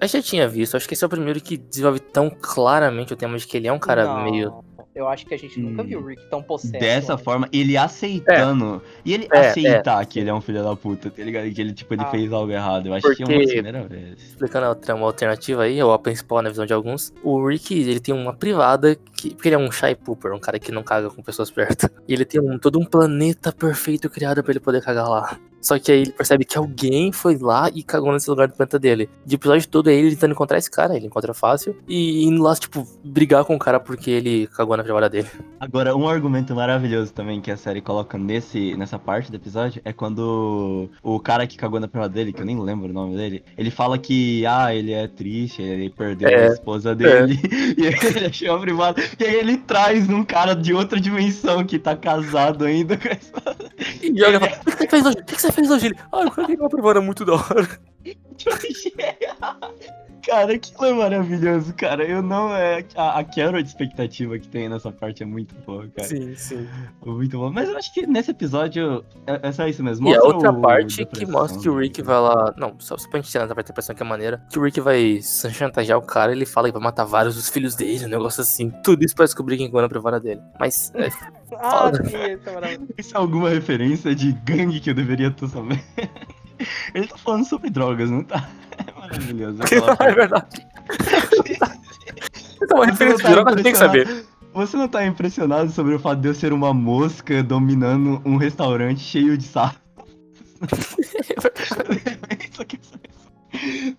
Eu 0.01 0.09
já 0.09 0.23
tinha 0.23 0.49
visto, 0.49 0.79
acho 0.79 0.89
que 0.89 0.95
esse 0.95 1.05
é 1.05 1.07
o 1.07 1.11
primeiro 1.11 1.39
que 1.43 1.59
desenvolve 1.59 2.01
tão 2.01 2.31
claramente 2.31 3.13
o 3.13 3.17
tema 3.17 3.37
de 3.37 3.47
que 3.47 3.55
ele 3.59 3.69
é 3.69 3.73
um 3.73 3.79
cara 3.79 4.07
Não, 4.07 4.25
meio. 4.25 4.65
Eu 4.93 5.07
acho 5.09 5.25
que 5.25 5.33
a 5.33 5.39
gente 5.39 5.59
nunca 5.61 5.83
Hum. 5.83 5.87
viu 5.87 6.01
o 6.01 6.05
Rick 6.07 6.29
tão 6.29 6.43
possesso. 6.43 6.73
Dessa 6.73 7.13
antes. 7.13 7.25
forma, 7.25 7.49
ele 7.53 7.77
aceitando. 7.77 8.83
E 9.05 9.15
ele 9.15 9.29
É, 9.33 9.49
aceitar 9.49 10.05
que 10.05 10.19
ele 10.19 10.29
é 10.29 10.35
um 10.35 10.41
filho 10.41 10.63
da 10.65 10.75
puta, 10.75 11.09
tá 11.11 11.23
ligado? 11.23 11.49
Que 11.53 11.61
ele, 11.61 11.73
tipo, 11.73 11.95
ele 11.95 12.03
Ah. 12.03 12.11
fez 12.11 12.33
algo 12.33 12.51
errado. 12.51 12.87
Eu 12.87 12.95
acho 12.95 13.07
que 13.15 13.23
é 13.23 13.27
uma 13.27 13.33
Porque- 13.35 13.53
primeira 13.53 13.85
vez. 13.87 14.21
Explicando 14.21 14.67
a 14.67 14.75
trama 14.75 15.07
alternativa 15.07 15.63
aí, 15.63 15.81
ou 15.83 15.93
a 15.93 15.99
principal 15.99 16.43
na 16.43 16.51
visão 16.51 16.67
de 16.67 16.73
alguns, 16.73 17.13
o 17.23 17.47
Rick, 17.47 17.73
ele 17.79 18.01
tem 18.01 18.13
uma 18.15 18.35
privada, 18.35 18.97
que, 19.17 19.31
porque 19.35 19.49
ele 19.49 19.55
é 19.55 19.59
um 19.59 19.71
shy 19.71 19.95
pooper, 19.95 20.33
um 20.35 20.41
cara 20.41 20.59
que 20.59 20.73
não 20.73 20.83
caga 20.83 21.09
com 21.09 21.23
pessoas 21.23 21.51
perto. 21.51 21.89
E 22.09 22.13
ele 22.13 22.25
tem 22.25 22.41
um, 22.41 22.59
todo 22.59 22.79
um 22.79 22.85
planeta 22.85 23.53
perfeito 23.53 24.11
criado 24.11 24.43
pra 24.43 24.51
ele 24.53 24.61
poder 24.61 24.83
cagar 24.83 25.09
lá. 25.09 25.39
Só 25.61 25.79
que 25.79 25.93
aí 25.93 26.01
ele 26.03 26.13
percebe 26.13 26.45
que 26.45 26.57
alguém 26.57 27.13
foi 27.13 27.37
lá 27.39 27.71
e 27.75 27.83
cagou 27.83 28.13
nesse 28.13 28.29
lugar 28.31 28.49
do 28.49 28.55
planeta 28.55 28.79
dele. 28.79 29.09
De 29.25 29.35
episódio 29.35 29.69
todo 29.69 29.91
é 29.91 29.95
ele 29.95 30.11
tentando 30.11 30.33
encontrar 30.33 30.59
esse 30.59 30.71
cara, 30.71 30.97
ele 30.97 31.07
encontra 31.07 31.35
fácil. 31.35 31.77
E 31.87 32.25
indo 32.25 32.43
lá, 32.43 32.55
tipo, 32.57 32.87
brigar 33.05 33.45
com 33.45 33.55
o 33.55 33.59
cara 33.59 33.79
porque 33.79 34.11
ele 34.11 34.47
cagou 34.49 34.77
na 34.77 34.83
privada 34.83 35.09
dele. 35.09 35.29
Agora, 35.59 35.95
um 35.95 36.09
argumento 36.09 36.55
maravilhoso 36.55 37.13
também 37.13 37.41
que 37.41 37.51
a 37.51 37.57
série 37.57 37.81
coloca 37.81 38.17
nesse, 38.17 38.75
nessa 38.77 38.99
parte 38.99 39.31
do 39.31 39.37
episódio 39.37 39.83
é 39.85 39.93
quando 39.93 40.89
o 41.03 41.21
cara 41.21 41.47
que 41.47 41.57
cagou 41.57 41.79
na 41.79 41.89
privada 41.89 42.13
dele, 42.15 42.33
que 42.33 42.41
eu 42.41 42.47
nem 42.47 42.59
lembro 42.59 42.89
o 42.89 42.93
nome 42.93 43.17
dele, 43.17 43.45
ele 43.57 43.71
fala 43.71 43.99
que, 43.99 44.45
ah, 44.47 44.75
ele 44.75 44.93
é 44.93 45.07
triste, 45.07 45.63
ele 45.63 45.91
perdeu 45.91 46.29
É, 46.29 46.49
a 46.49 46.53
esposa 46.53 46.95
dele, 46.95 47.39
e 47.77 47.87
ele 47.87 48.27
achou 48.27 48.55
a 48.55 48.59
privada. 48.61 49.03
E 49.19 49.25
aí 49.25 49.35
ele 49.35 49.59
traz 49.59 50.09
um 50.09 50.25
cara 50.25 50.55
de 50.55 50.73
outra 50.73 51.01
dimensão 51.01 51.65
que 51.65 51.79
tá 51.79 51.95
casado 51.97 52.65
ainda 52.65 52.97
com 52.97 53.09
a 53.09 53.13
esposa. 53.13 53.71
E 54.03 54.19
joga 54.19 54.41
que 54.91 54.97
fez 54.97 55.07
hoje? 55.07 55.17
O 55.19 55.25
que 55.25 55.41
você 55.41 55.53
fez? 55.53 55.85
Ele, 55.85 55.97
ah, 56.13 56.23
eu 56.23 56.31
caguei 56.31 56.57
na 56.57 56.69
privada 56.69 57.01
muito 57.01 57.25
da 57.25 57.35
hora. 57.35 57.81
Cara, 60.27 60.53
aquilo 60.55 60.85
é 60.85 60.93
maravilhoso, 60.93 61.73
cara. 61.75 62.05
Eu 62.05 62.23
não. 62.23 62.55
É, 62.55 62.85
a, 62.95 63.21
a 63.21 63.25
quebra 63.25 63.63
de 63.63 63.69
expectativa 63.69 64.39
que 64.39 64.49
tem 64.49 64.69
nessa 64.69 64.93
parte 64.93 65.23
é 65.23 65.27
muito 65.27 65.55
boa, 65.67 65.89
cara. 65.89 66.07
Sim, 66.07 66.35
sim. 66.37 66.69
Muito 67.05 67.39
bom. 67.39 67.51
Mas 67.51 67.69
eu 67.69 67.77
acho 67.77 67.93
que 67.93 68.07
nesse 68.07 68.31
episódio 68.31 69.05
é, 69.27 69.49
é 69.49 69.53
só 69.53 69.67
isso 69.67 69.83
mesmo. 69.83 70.09
E 70.09 70.15
a 70.15 70.19
Mostra 70.19 70.35
outra 70.35 70.51
o 70.53 70.61
parte 70.61 71.05
que 71.07 71.27
mostra 71.27 71.61
que 71.61 71.69
o 71.69 71.79
Rick 71.79 72.03
vai 72.03 72.21
lá. 72.21 72.55
Não, 72.57 72.75
só, 72.79 72.99
só 72.99 73.09
pra 73.09 73.21
gente 73.21 73.31
tirar 73.31 73.45
essa 73.45 73.55
parte 73.55 73.73
da 73.73 73.95
que 73.95 74.03
é 74.03 74.07
maneira. 74.07 74.43
Que 74.51 74.59
o 74.59 74.63
Rick 74.63 74.81
vai 74.81 75.21
chantagear 75.23 75.99
o 75.99 76.03
cara, 76.03 76.33
ele 76.33 76.45
fala 76.45 76.69
que 76.69 76.75
vai 76.75 76.83
matar 76.83 77.05
vários 77.05 77.37
dos 77.37 77.49
filhos 77.49 77.75
dele, 77.75 78.05
um 78.05 78.09
negócio 78.09 78.43
assim. 78.43 78.71
Tudo 78.85 79.03
isso 79.05 79.15
pra 79.15 79.25
descobrir 79.25 79.57
quem 79.57 79.71
ganhou 79.71 79.83
na 79.83 79.89
privada 79.89 80.21
dele. 80.21 80.41
Mas. 80.59 80.93
é, 80.95 81.09
Ah, 81.59 81.91
sim, 81.93 82.03
isso 82.35 82.49
é 82.49 82.53
maravilhoso. 82.53 82.95
Isso 82.97 83.17
é 83.17 83.19
alguma 83.19 83.49
referência 83.49 84.15
de 84.15 84.33
gangue 84.33 84.79
que 84.81 84.91
eu 84.91 84.95
deveria 84.95 85.29
estar 85.29 85.49
sabendo? 85.49 85.81
Ele 86.95 87.07
tá 87.07 87.17
falando 87.17 87.45
sobre 87.45 87.71
drogas, 87.71 88.11
não 88.11 88.25
tá? 88.25 88.49
É 88.81 88.99
maravilhoso. 88.99 89.61
é 90.01 90.15
verdade. 90.15 90.67
Então, 92.63 92.79
uma 92.79 92.87
referência 92.87 93.29
de 93.29 93.35
droga, 93.35 93.53
você 93.53 93.63
tem 93.63 93.73
que 93.73 93.79
saber. 93.79 94.27
Você 94.55 94.77
não 94.77 94.89
tá 94.89 95.05
impressionado 95.05 95.71
sobre 95.71 95.95
o 95.95 95.99
fato 95.99 96.21
de 96.21 96.29
eu 96.29 96.35
ser 96.35 96.53
uma 96.53 96.73
mosca 96.73 97.43
dominando 97.43 98.23
um 98.25 98.37
restaurante 98.37 99.01
cheio 99.01 99.37
de 99.37 99.45
sapo? 99.45 99.79
Isso 100.99 102.63
aqui 102.63 102.79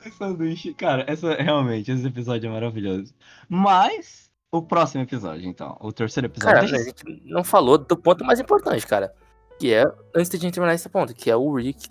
é 0.05 0.09
sanduíche. 0.11 0.73
Cara, 0.73 1.05
essa, 1.07 1.35
realmente, 1.35 1.91
esse 1.91 2.05
episódio 2.05 2.47
é 2.47 2.51
maravilhoso. 2.51 3.13
Mas, 3.47 4.31
o 4.51 4.61
próximo 4.61 5.03
episódio, 5.03 5.47
então. 5.47 5.77
O 5.79 5.91
terceiro 5.91 6.27
episódio. 6.27 6.55
Cara, 6.55 6.65
a 6.65 6.83
gente 6.83 7.21
não 7.25 7.43
falou 7.43 7.77
do 7.77 7.97
ponto 7.97 8.25
mais 8.25 8.39
importante, 8.39 8.85
cara. 8.85 9.13
Que 9.59 9.73
é, 9.73 9.83
antes 10.15 10.29
de 10.29 10.37
a 10.37 10.39
gente 10.39 10.53
terminar 10.53 10.73
esse 10.73 10.89
ponto, 10.89 11.13
que 11.13 11.29
é 11.29 11.35
o 11.35 11.53
Rick. 11.53 11.87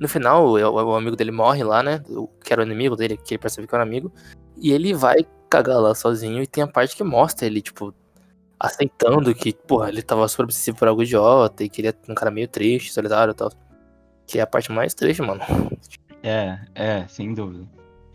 No 0.00 0.08
final, 0.08 0.46
o, 0.46 0.54
o 0.58 0.96
amigo 0.96 1.14
dele 1.14 1.30
morre 1.30 1.62
lá, 1.62 1.82
né? 1.82 2.02
O, 2.08 2.26
que 2.26 2.52
era 2.52 2.62
o 2.62 2.64
inimigo 2.64 2.96
dele, 2.96 3.16
que 3.18 3.34
ele 3.34 3.38
percebe 3.38 3.68
que 3.68 3.74
era 3.74 3.84
amigo. 3.84 4.10
E 4.56 4.72
ele 4.72 4.94
vai 4.94 5.26
cagar 5.50 5.78
lá 5.78 5.94
sozinho. 5.94 6.42
E 6.42 6.46
tem 6.46 6.64
a 6.64 6.66
parte 6.66 6.96
que 6.96 7.04
mostra 7.04 7.46
ele, 7.46 7.60
tipo, 7.60 7.94
aceitando 8.58 9.34
que, 9.34 9.52
porra, 9.52 9.88
ele 9.90 10.02
tava 10.02 10.26
super 10.26 10.44
obsessivo 10.44 10.78
por 10.78 10.88
algo 10.88 11.02
idiota. 11.02 11.62
E 11.62 11.68
queria 11.68 11.94
um 12.08 12.14
cara 12.14 12.30
meio 12.30 12.48
triste, 12.48 12.92
solitário 12.92 13.32
e 13.32 13.34
tal. 13.34 13.52
Que 14.26 14.38
é 14.38 14.42
a 14.42 14.46
parte 14.46 14.72
mais 14.72 14.94
triste, 14.94 15.20
mano. 15.22 15.40
É, 16.22 16.58
é, 16.74 17.06
sem 17.08 17.34
dúvida. 17.34 17.64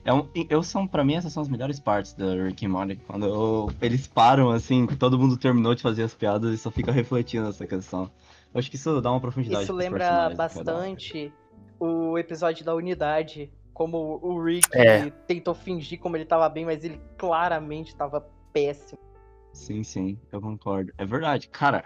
É 0.03 0.13
um, 0.13 0.27
eu 0.49 0.61
são, 0.61 0.87
pra 0.87 1.03
mim, 1.03 1.15
essas 1.15 1.33
são 1.33 1.41
as 1.41 1.49
melhores 1.49 1.79
partes 1.79 2.13
da 2.13 2.33
Rick 2.35 2.65
and 2.65 2.69
Morty. 2.69 2.95
Quando 3.07 3.25
eu- 3.25 3.71
eles 3.81 4.05
param, 4.07 4.51
assim, 4.51 4.85
que 4.85 4.95
todo 4.95 5.17
mundo 5.17 5.35
terminou 5.35 5.73
de 5.73 5.81
fazer 5.81 6.03
as 6.03 6.13
piadas 6.13 6.53
e 6.53 6.57
só 6.59 6.69
fica 6.69 6.91
refletindo 6.91 7.45
nessa 7.47 7.65
questão. 7.65 8.09
Eu 8.53 8.59
acho 8.59 8.69
que 8.69 8.75
isso 8.75 9.01
dá 9.01 9.11
uma 9.11 9.19
profundidade 9.19 9.63
Isso 9.63 9.73
lembra 9.73 10.03
é 10.03 10.11
hora. 10.11 10.35
bastante 10.35 11.33
o 11.79 12.17
episódio 12.17 12.65
da 12.65 12.73
unidade. 12.73 13.51
Como 13.73 14.19
o 14.21 14.41
Rick 14.41 14.69
É. 14.73 15.09
tentou 15.27 15.53
fingir 15.53 15.99
como 15.99 16.15
ele 16.15 16.23
tava 16.25 16.47
bem, 16.47 16.63
mas 16.63 16.83
ele 16.85 16.99
claramente 17.17 17.93
tava 17.95 18.25
péssimo. 18.53 18.99
Sim, 19.51 19.83
sim, 19.83 20.17
eu 20.31 20.39
concordo. 20.39 20.93
É 20.97 21.05
verdade, 21.05 21.49
cara. 21.49 21.83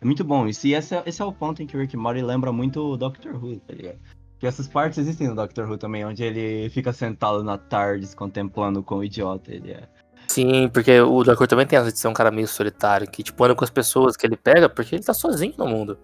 É 0.00 0.04
muito 0.04 0.22
bom 0.22 0.46
isso. 0.46 0.66
E 0.66 0.74
esse 0.74 0.94
é, 0.94 1.02
esse 1.06 1.20
é 1.20 1.24
o 1.24 1.32
ponto 1.32 1.62
em 1.62 1.66
que 1.66 1.76
o 1.76 1.80
Rick 1.80 1.96
Morty 1.96 2.20
lembra 2.22 2.52
muito 2.52 2.80
o 2.82 2.96
Doctor 2.96 3.34
Who, 3.42 3.58
tá 3.60 3.74
ligado? 3.74 3.98
Que 4.38 4.46
essas 4.46 4.68
partes 4.68 4.98
existem 4.98 5.28
no 5.28 5.34
Doctor 5.34 5.66
Who 5.68 5.76
também, 5.78 6.04
onde 6.04 6.22
ele 6.22 6.68
fica 6.70 6.92
sentado 6.92 7.42
na 7.44 7.56
tardes 7.58 8.14
contemplando 8.14 8.82
quão 8.82 9.02
idiota 9.04 9.52
ele 9.54 9.72
é. 9.72 9.88
Sim, 10.28 10.68
porque 10.68 11.00
o 11.00 11.24
Dr. 11.24 11.46
também 11.46 11.66
tem 11.66 11.78
essa 11.78 11.90
de 11.90 11.98
ser 11.98 12.08
um 12.08 12.12
cara 12.14 12.30
meio 12.30 12.46
solitário, 12.46 13.10
que, 13.10 13.22
tipo, 13.22 13.42
anda 13.44 13.54
com 13.54 13.64
as 13.64 13.70
pessoas 13.70 14.16
que 14.16 14.24
ele 14.26 14.36
pega 14.36 14.68
porque 14.68 14.94
ele 14.94 15.02
tá 15.02 15.12
sozinho 15.12 15.54
no 15.58 15.66
mundo. 15.66 15.98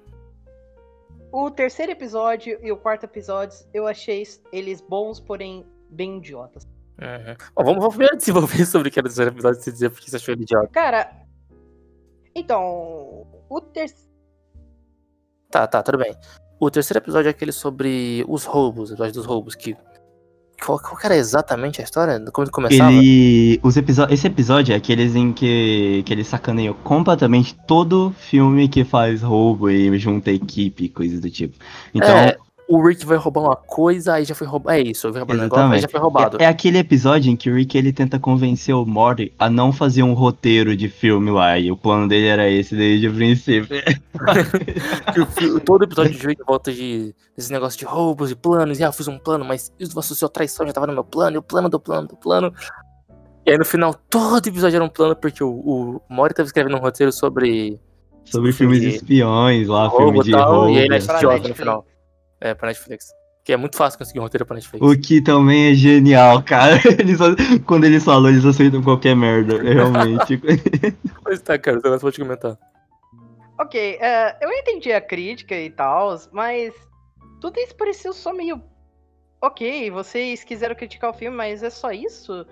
O 1.38 1.50
terceiro 1.50 1.93
episódio 1.93 2.59
e 2.62 2.73
o 2.73 2.78
quarto 2.78 3.05
episódio, 3.05 3.59
eu 3.75 3.87
achei 3.87 4.26
eles 4.50 4.81
bons, 4.81 5.21
porém 5.21 5.66
bem 5.90 6.16
idiotas. 6.16 6.64
Uhum. 6.99 7.37
Bom, 7.55 7.62
vamos, 7.62 7.75
vamos 7.75 7.88
primeiro 7.90 8.16
desenvolver 8.16 8.64
sobre 8.64 8.88
o 8.88 8.90
que 8.90 8.99
era 8.99 9.07
o 9.07 9.11
terceiro 9.11 9.33
episódio 9.33 9.61
e 9.61 9.62
você 9.62 9.71
dizer 9.71 9.90
porque 9.90 10.09
você 10.09 10.16
achou 10.16 10.33
ele 10.33 10.45
idiota. 10.45 10.69
Cara, 10.69 11.14
então, 12.35 13.26
o 13.50 13.61
terceiro. 13.61 14.11
Tá, 15.50 15.66
tá, 15.66 15.83
tudo 15.83 15.99
bem. 15.99 16.16
O 16.59 16.71
terceiro 16.71 17.05
episódio 17.05 17.28
é 17.28 17.33
aquele 17.33 17.52
sobre 17.52 18.25
os 18.26 18.47
roubos, 18.47 18.88
o 18.88 18.95
episódio 18.95 19.12
dos 19.12 19.26
roubos, 19.26 19.55
que. 19.55 19.76
Qual, 20.65 20.79
qual 20.79 20.99
era 21.05 21.17
exatamente 21.17 21.81
a 21.81 21.85
história? 21.85 22.19
Como 22.33 22.51
começava? 22.51 22.93
Ele. 22.93 23.61
Os 23.63 23.77
Esse 23.77 24.27
episódio 24.27 24.73
é 24.73 24.77
aqueles 24.77 25.15
em 25.15 25.33
que, 25.33 26.03
que 26.05 26.13
ele 26.13 26.25
sacaneia 26.25 26.73
completamente 26.73 27.55
todo 27.67 28.15
filme 28.19 28.69
que 28.69 28.85
faz 28.85 29.23
roubo 29.23 29.71
e 29.71 29.97
junta 29.99 30.31
equipe, 30.31 30.89
coisas 30.89 31.21
do 31.21 31.31
tipo. 31.31 31.57
Então, 31.95 32.17
É, 32.17 32.37
o 32.69 32.85
Rick 32.85 33.05
vai 33.07 33.17
roubar 33.17 33.43
uma 33.43 33.57
coisa, 33.57 34.15
aí 34.15 34.25
já 34.25 34.35
foi 34.35 34.47
roubado. 34.47 34.77
É 34.77 34.83
isso, 34.83 35.11
vai 35.13 35.21
roubar 35.21 35.37
um 35.37 35.41
negócio, 35.41 35.73
aí 35.73 35.81
já 35.81 35.89
foi 35.89 36.01
roubado. 36.01 36.39
É, 36.41 36.45
é 36.45 36.47
aquele 36.47 36.79
episódio 36.79 37.31
em 37.31 37.37
que 37.37 37.51
o 37.51 37.55
Rick 37.55 37.77
ele 37.77 37.93
tenta 37.93 38.19
convencer 38.19 38.75
o 38.75 38.85
Morty 38.85 39.33
a 39.39 39.49
não 39.49 39.73
fazer 39.73 40.03
um 40.03 40.15
roteiro 40.15 40.77
de 40.77 40.89
filme 40.89 41.31
lá. 41.31 41.59
E 41.59 41.71
o 41.71 41.77
plano 41.77 42.09
dele 42.09 42.27
era 42.27 42.49
esse 42.49 42.75
desde 42.75 43.09
o 43.09 43.15
princípio. 43.15 43.69
Todo 45.65 45.85
episódio 45.85 46.13
de 46.13 46.27
Rick 46.27 46.43
volta 46.45 46.73
de 46.73 47.15
desse 47.37 47.53
negócio 47.53 47.79
de 47.79 47.85
roubos 47.85 48.31
e 48.31 48.35
planos, 48.35 48.81
e 48.81 48.85
ah, 48.85 48.87
eu 48.87 48.93
fiz 48.93 49.07
um 49.09 49.19
plano, 49.19 49.45
mas 49.45 49.71
isso 49.79 49.99
associou 49.99 50.29
traição 50.29 50.67
já 50.67 50.73
tava 50.73 50.87
no 50.87 50.95
meu 50.95 51.05
plano, 51.05 51.37
e 51.37 51.39
o 51.39 51.43
plano 51.43 51.69
do 51.69 51.79
plano 51.79 52.09
do 52.09 52.17
plano. 52.17 52.53
E 53.45 53.51
aí 53.51 53.59
no 53.59 53.65
final, 53.65 53.95
todo 54.09 54.47
episódio 54.49 54.77
era 54.77 54.85
um 54.85 54.89
plano, 54.89 55.15
porque 55.15 55.45
o, 55.45 55.51
o 55.51 56.01
Mori 56.09 56.35
tava 56.35 56.47
escrevendo 56.47 56.77
um 56.77 56.81
roteiro 56.81 57.13
sobre 57.13 57.79
Sobre 58.25 58.53
Filme 58.53 58.75
filmes 58.75 58.81
de 58.81 58.97
espiões 58.97 59.69
lá, 59.69 59.87
roubo 59.87 60.05
filme 60.05 60.21
e 60.21 60.25
de 60.25 60.31
tal, 60.33 60.53
roubo. 60.53 60.71
e 60.71 60.79
aí 60.79 60.85
ele 60.87 60.95
é 60.97 61.49
no 61.49 61.55
final. 61.55 61.87
É, 62.40 62.55
pra 62.55 62.69
Netflix. 62.69 63.07
Que 63.45 63.52
é 63.52 63.57
muito 63.57 63.76
fácil 63.76 63.99
conseguir 63.99 64.19
um 64.19 64.23
roteiro 64.23 64.45
pra 64.45 64.57
Netflix. 64.57 64.85
O 64.85 65.00
que 65.00 65.21
também 65.21 65.71
é 65.71 65.75
genial, 65.75 66.43
cara. 66.43 66.81
Eles, 66.99 67.19
quando 67.64 67.85
eles 67.85 68.05
falam, 68.05 68.28
eles 68.31 68.45
aceitam 68.45 68.83
qualquer 68.83 69.14
merda, 69.14 69.62
realmente. 69.62 70.40
Mas 71.25 71.40
tá, 71.40 71.57
cara, 71.57 71.78
você 71.81 71.99
pode 72.00 72.19
comentar. 72.19 72.59
Ok, 73.59 73.99
é, 74.00 74.37
eu 74.40 74.50
entendi 74.50 74.93
a 74.93 75.00
crítica 75.00 75.55
e 75.55 75.71
tal, 75.71 76.19
mas 76.33 76.75
tudo 77.40 77.59
isso 77.61 77.75
pareceu 77.76 78.12
só 78.12 78.33
meio. 78.33 78.61
Ok, 79.40 79.90
vocês 79.90 80.43
quiseram 80.43 80.75
criticar 80.75 81.11
o 81.11 81.14
filme, 81.14 81.37
mas 81.37 81.62
é 81.62 81.71
só 81.71 81.93
isso? 81.93 82.45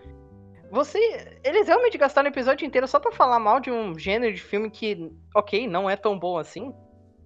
Você. 0.70 0.98
Eles 1.42 1.66
realmente 1.66 1.98
gastaram 1.98 2.28
o 2.28 2.32
episódio 2.32 2.66
inteiro 2.66 2.86
só 2.86 3.00
pra 3.00 3.12
falar 3.12 3.38
mal 3.38 3.58
de 3.58 3.70
um 3.70 3.98
gênero 3.98 4.32
de 4.32 4.40
filme 4.40 4.70
que, 4.70 5.10
ok, 5.34 5.66
não 5.66 5.90
é 5.90 5.96
tão 5.96 6.18
bom 6.18 6.38
assim? 6.38 6.72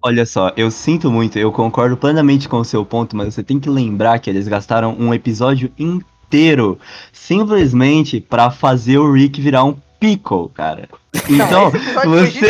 Olha 0.01 0.25
só, 0.25 0.53
eu 0.55 0.71
sinto 0.71 1.11
muito, 1.11 1.37
eu 1.37 1.51
concordo 1.51 1.97
plenamente 1.97 2.47
com 2.47 2.57
o 2.57 2.65
seu 2.65 2.85
ponto, 2.85 3.17
mas 3.17 3.33
você 3.33 3.43
tem 3.43 3.59
que 3.59 3.69
lembrar 3.69 4.19
que 4.19 4.29
eles 4.29 4.47
gastaram 4.47 4.95
um 4.97 5.13
episódio 5.13 5.71
inteiro 5.77 6.79
simplesmente 7.11 8.21
pra 8.21 8.49
fazer 8.49 8.97
o 8.97 9.11
Rick 9.11 9.41
virar 9.41 9.65
um 9.65 9.75
pickle, 9.99 10.49
cara. 10.53 10.87
Então, 11.29 11.71
não, 11.71 11.71
foi 11.71 12.07
você-. 12.29 12.49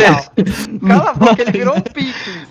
Cala 0.86 1.10
a 1.10 1.14
boca, 1.14 1.42
ele 1.42 1.52
virou 1.52 1.74
um. 1.76 1.80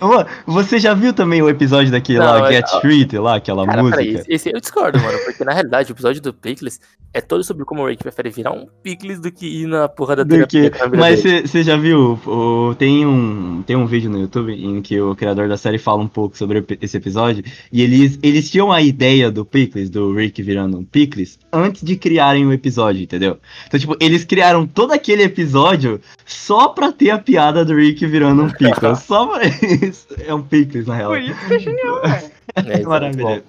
Ô, 0.04 0.24
você 0.46 0.78
já 0.78 0.92
viu 0.94 1.12
também 1.12 1.40
o 1.42 1.48
episódio 1.48 1.92
daquele 1.92 2.18
Não, 2.18 2.26
lá, 2.26 2.40
mas- 2.40 2.54
Get 2.54 2.66
Treat, 2.80 3.18
lá, 3.18 3.36
aquela 3.36 3.64
Cara, 3.66 3.82
música? 3.82 4.02
esse, 4.02 4.24
esse 4.28 4.50
eu 4.52 4.60
discordo, 4.60 4.98
mano, 4.98 5.18
porque 5.24 5.44
na 5.44 5.52
realidade 5.52 5.90
o 5.90 5.94
episódio 5.94 6.20
do 6.22 6.32
Pickles 6.32 6.80
é 7.12 7.20
todo 7.20 7.44
sobre 7.44 7.64
como 7.64 7.82
o 7.82 7.86
Rick 7.86 8.02
prefere 8.02 8.30
virar 8.30 8.52
um 8.52 8.66
Pickles 8.82 9.20
do 9.20 9.30
que 9.30 9.46
ir 9.62 9.66
na 9.66 9.88
porra 9.88 10.16
da 10.16 10.24
que... 10.24 10.30
terapia 10.30 10.70
vida 10.70 10.96
Mas 10.96 11.22
você 11.22 11.62
já 11.62 11.76
viu, 11.76 12.18
o- 12.26 12.74
tem, 12.76 13.04
um, 13.06 13.62
tem 13.66 13.76
um 13.76 13.86
vídeo 13.86 14.10
no 14.10 14.18
YouTube 14.20 14.52
em 14.52 14.80
que 14.80 15.00
o 15.00 15.14
criador 15.14 15.48
da 15.48 15.56
série 15.56 15.78
fala 15.78 16.02
um 16.02 16.08
pouco 16.08 16.36
sobre 16.36 16.64
esse 16.80 16.96
episódio, 16.96 17.44
e 17.72 17.82
eles, 17.82 18.18
eles 18.22 18.50
tinham 18.50 18.72
a 18.72 18.80
ideia 18.80 19.30
do 19.30 19.44
Pickles, 19.44 19.90
do 19.90 20.12
Rick 20.14 20.42
virando 20.42 20.78
um 20.78 20.84
Pickles, 20.84 21.38
antes 21.52 21.82
de 21.82 21.94
criarem 21.96 22.46
o 22.46 22.52
episódio, 22.52 23.02
entendeu? 23.02 23.38
Então, 23.66 23.78
tipo, 23.78 23.96
eles 24.00 24.24
criaram 24.24 24.66
todo 24.66 24.92
aquele 24.92 25.22
episódio 25.24 25.99
só 26.24 26.68
pra 26.68 26.92
ter 26.92 27.10
a 27.10 27.18
piada 27.18 27.64
do 27.64 27.74
Rick 27.74 28.06
virando 28.06 28.42
um 28.44 28.50
Pickles, 28.52 29.00
só 29.00 29.26
pra 29.26 29.42
isso. 29.46 30.06
É 30.26 30.34
um 30.34 30.42
Pickles, 30.42 30.86
na 30.86 30.94
real. 30.94 31.10
Por 31.10 31.20
isso 31.20 31.46
que 31.48 31.54
é 31.54 31.58
genial, 31.58 32.00
velho. 32.02 32.30
É, 32.56 32.80
é 32.80 32.82
Maravilhoso. 32.82 33.44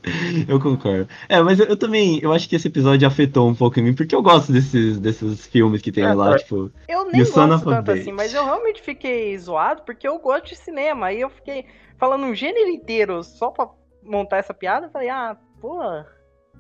Eu 0.48 0.60
concordo. 0.60 1.08
É, 1.28 1.42
mas 1.42 1.60
eu, 1.60 1.66
eu 1.66 1.78
também, 1.78 2.20
eu 2.22 2.32
acho 2.32 2.48
que 2.48 2.56
esse 2.56 2.68
episódio 2.68 3.08
afetou 3.08 3.50
um 3.50 3.56
pouco 3.56 3.80
em 3.80 3.84
mim, 3.84 3.94
porque 3.96 4.14
eu 4.14 4.22
gosto 4.22 4.52
desses, 4.52 5.00
desses 5.00 5.48
filmes 5.48 5.82
que 5.82 5.92
tem 5.92 6.04
É, 6.04 6.14
lá, 6.14 6.36
é. 6.36 6.38
tipo... 6.38 6.72
Eu 6.88 7.06
nem 7.06 7.24
gosto 7.24 7.34
tanto 7.66 7.92
Bitch. 7.92 8.02
assim, 8.02 8.12
mas 8.12 8.34
eu 8.34 8.46
realmente 8.46 8.82
fiquei 8.82 9.38
zoado 9.38 9.82
porque 9.84 10.08
eu 10.08 10.20
gosto 10.20 10.50
de 10.50 10.56
cinema. 10.56 11.08
Aí 11.08 11.20
eu 11.22 11.30
fiquei 11.30 11.66
falando 11.98 12.26
um 12.26 12.36
gênero 12.36 12.70
inteiro 12.70 13.24
só 13.24 13.50
pra 13.50 13.70
montar 14.04 14.38
essa 14.38 14.54
piada, 14.54 14.88
eu 14.88 14.92
falei, 14.92 15.10
ah, 15.10 15.36
pô, 15.60 15.80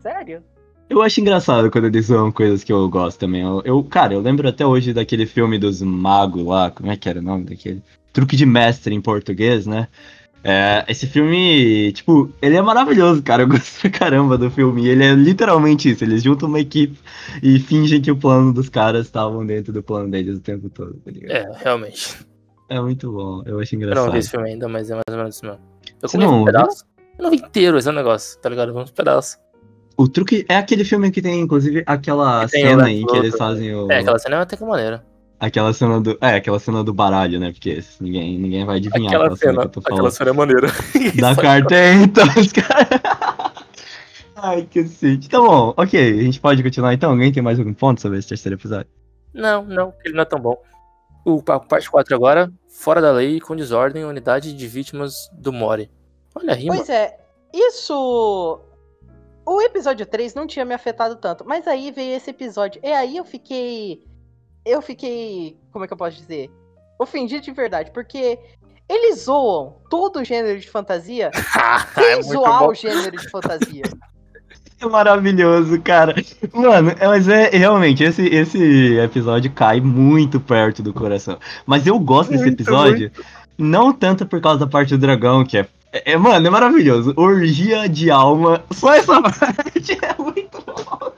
sério? 0.02 0.44
Eu 0.92 1.02
acho 1.02 1.22
engraçado 1.22 1.72
quando 1.72 1.86
eles 1.86 2.08
zoam 2.08 2.32
coisas 2.34 2.66
que 2.66 2.74
eu 2.74 2.88
gosto 2.90 3.18
também. 3.18 3.42
Eu, 3.42 3.62
eu- 3.64 3.84
cara, 3.84 4.14
eu 4.14 4.20
lembro 4.20 4.48
até 4.50 4.66
hoje 4.66 4.94
daquele 4.94 5.26
filme 5.26 5.58
dos 5.58 5.82
magos 5.82 6.46
lá, 6.46 6.70
como 6.70 6.92
é 6.92 6.98
que 6.98 7.08
era 7.08 7.20
o 7.20 7.24
nome 7.24 7.46
daquele? 7.46 7.82
Truque 8.12 8.36
de 8.36 8.46
Mestre 8.46 8.94
em 8.94 9.00
português, 9.00 9.66
né? 9.66 9.88
É, 10.44 10.84
esse 10.90 11.08
filme, 11.08 11.94
tipo, 11.94 12.30
ele 12.42 12.58
é 12.58 12.62
maravilhoso, 12.62 13.24
cara. 13.24 13.44
Eu 13.44 13.48
gosto 13.50 13.80
pra 13.80 13.90
caramba 13.90 14.38
do 14.38 14.52
filme. 14.52 14.86
Ele 14.86 15.04
é 15.06 15.14
literalmente 15.14 15.90
isso. 15.90 16.04
Eles 16.04 16.22
juntam 16.24 16.50
uma 16.50 16.60
equipe 16.60 17.00
e 17.42 17.58
fingem 17.60 18.02
que 18.02 18.12
o 18.12 18.18
plano 18.18 18.52
dos 18.54 18.68
caras 18.68 19.06
estavam 19.06 19.46
dentro 19.46 19.72
do 19.72 19.82
plano 19.82 20.12
deles 20.12 20.36
o 20.38 20.42
tempo 20.42 20.70
todo, 20.70 20.96
tá 21.06 21.12
ligado? 21.12 21.32
É, 21.32 21.52
realmente. 21.64 22.18
É, 22.68 22.82
muito 22.82 23.10
bom. 23.14 23.44
Eu 23.46 23.60
acho 23.62 23.76
Eu 23.76 23.80
não 23.80 23.86
engraçado. 23.88 24.12
vi 24.12 24.18
esse 24.18 24.30
filme 24.30 24.50
ainda, 24.50 24.68
mas 24.68 24.90
é 24.92 24.96
mais 24.96 25.04
ou 25.10 25.16
menos 25.18 25.36
isso 25.36 25.46
mesmo. 25.46 25.62
Eu 26.02 26.10
Você 26.10 26.18
comi 26.18 26.30
não 26.30 26.42
um 26.42 26.46
pedaço. 26.46 26.84
Eu 27.18 27.24
não 27.24 27.30
vi 27.32 27.38
inteiro 27.38 27.78
esse 27.78 27.90
negócio, 27.94 28.38
tá 28.42 28.50
ligado? 28.50 28.74
Vi 28.74 28.80
uns 28.80 28.92
pedaços. 28.92 29.38
O 29.98 30.08
truque 30.08 30.46
é 30.50 30.56
aquele 30.58 30.84
filme 30.84 31.12
que 31.12 31.22
tem, 31.22 31.40
inclusive, 31.42 31.84
aquela 31.86 32.46
Que 32.46 32.52
tem 32.52 32.66
o 32.66 32.70
cena 32.70 32.90
em 32.92 33.06
que 33.06 33.16
eles 33.18 33.32
Luthor. 33.34 33.48
fazem 33.48 33.76
o. 33.76 33.92
É, 33.92 34.00
aquela 34.00 34.20
cena 34.20 34.36
é 34.38 34.40
até 34.42 34.58
que 34.58 34.64
maneira. 34.64 35.06
Aquela 35.40 35.74
cena 35.74 36.00
do. 36.00 36.18
É, 36.22 36.36
aquela 36.36 36.60
cena 36.60 36.84
do 36.84 36.94
baralho, 36.94 37.40
né? 37.40 37.52
Porque 37.52 37.84
ninguém, 38.00 38.38
ninguém 38.38 38.66
vai 38.66 38.78
adivinhar 38.78 39.14
Aquela 39.16 39.36
cena, 39.36 39.54
que 39.62 39.66
eu 39.66 39.70
tô 39.70 39.82
falando. 39.82 39.98
aquela 40.00 40.12
cena 40.12 40.30
é 40.30 40.34
maneira. 40.34 40.68
Da 41.20 41.36
carta 41.36 41.76
então, 42.04 42.26
os 42.38 42.52
caras. 42.52 42.88
Ai, 44.36 44.68
que 44.70 44.84
cacete. 44.84 45.30
Tá 45.30 45.40
bom, 45.40 45.74
ok. 45.78 46.20
A 46.20 46.24
gente 46.24 46.40
pode 46.40 46.64
continuar 46.64 46.94
então? 46.94 47.12
Alguém 47.12 47.32
tem 47.32 47.44
mais 47.44 47.60
algum 47.60 47.74
ponto 47.74 48.02
sobre 48.02 48.18
esse 48.18 48.28
terceiro 48.30 48.56
episódio? 48.58 48.88
Não, 49.34 49.64
não, 49.64 49.94
ele 50.04 50.14
não 50.16 50.22
é 50.22 50.26
tão 50.26 50.40
bom. 50.40 50.58
O 51.26 51.42
pa- 51.44 51.60
parte 51.60 51.90
4 51.90 52.16
agora, 52.16 52.52
fora 52.68 53.00
da 53.02 53.12
lei, 53.12 53.40
com 53.40 53.56
desordem, 53.56 54.04
unidade 54.04 54.54
de 54.54 54.68
vítimas 54.68 55.14
do 55.34 55.54
Mori. 55.54 55.90
Olha 56.36 56.54
a 56.54 56.56
rima. 56.56 56.76
Pois 56.76 56.90
é, 56.90 57.18
isso. 57.54 58.60
O 59.46 59.62
episódio 59.62 60.06
3 60.06 60.34
não 60.36 60.46
tinha 60.48 60.64
me 60.66 60.74
afetado 60.74 61.16
tanto, 61.16 61.44
mas 61.46 61.68
aí 61.68 61.92
veio 61.92 62.16
esse 62.16 62.30
episódio. 62.30 62.80
E 62.84 62.92
aí 62.92 63.18
eu 63.18 63.26
fiquei. 63.26 64.04
Eu 64.66 64.82
fiquei. 64.82 65.58
Como 65.72 65.84
é 65.84 65.88
que 65.88 65.94
eu 65.94 65.98
posso 65.98 66.18
dizer? 66.18 66.50
Ofendido 67.00 67.42
de 67.44 67.52
verdade, 67.52 67.90
porque 67.92 68.38
eles 68.88 69.22
zoam 69.24 69.78
todo 69.90 70.20
o 70.20 70.24
gênero 70.24 70.60
de 70.60 70.70
fantasia 70.70 71.32
sem 71.96 72.04
é 72.06 72.16
muito 72.16 72.28
zoar 72.28 72.60
bom. 72.60 72.68
o 72.70 72.74
gênero 72.76 73.18
de 73.18 73.30
fantasia. 73.30 73.84
É 74.84 74.86
maravilhoso, 74.88 75.80
cara. 75.80 76.16
Mano, 76.52 76.90
é- 77.00 77.08
mas 77.08 77.28
é 77.28 77.50
realmente, 77.50 78.04
esse, 78.04 78.26
esse 78.26 78.96
episódio 78.98 79.52
cai 79.52 79.80
muito 79.80 80.40
perto 80.40 80.82
do 80.82 80.92
coração. 80.92 81.38
Mas 81.68 81.86
eu 81.86 82.00
gosto 82.00 82.32
desse 82.32 82.46
Muito, 82.46 82.56
episódio, 82.64 83.12
não 83.56 83.94
tanto 83.94 84.26
por 84.26 84.42
causa 84.42 84.62
da 84.62 84.66
parte 84.66 84.90
do 84.90 84.98
dragão, 84.98 85.46
que 85.46 85.60
é. 85.60 85.68
É- 85.92 86.14
é- 86.14 86.18
mano, 86.18 86.46
é 86.46 86.50
maravilhoso. 86.50 87.14
Orgia 87.18 87.88
de 87.90 88.10
alma. 88.12 88.64
Só 88.72 88.94
essa 88.94 89.22
parte 89.22 89.98
é 90.02 90.22
muito 90.22 90.64
bom. 90.66 91.12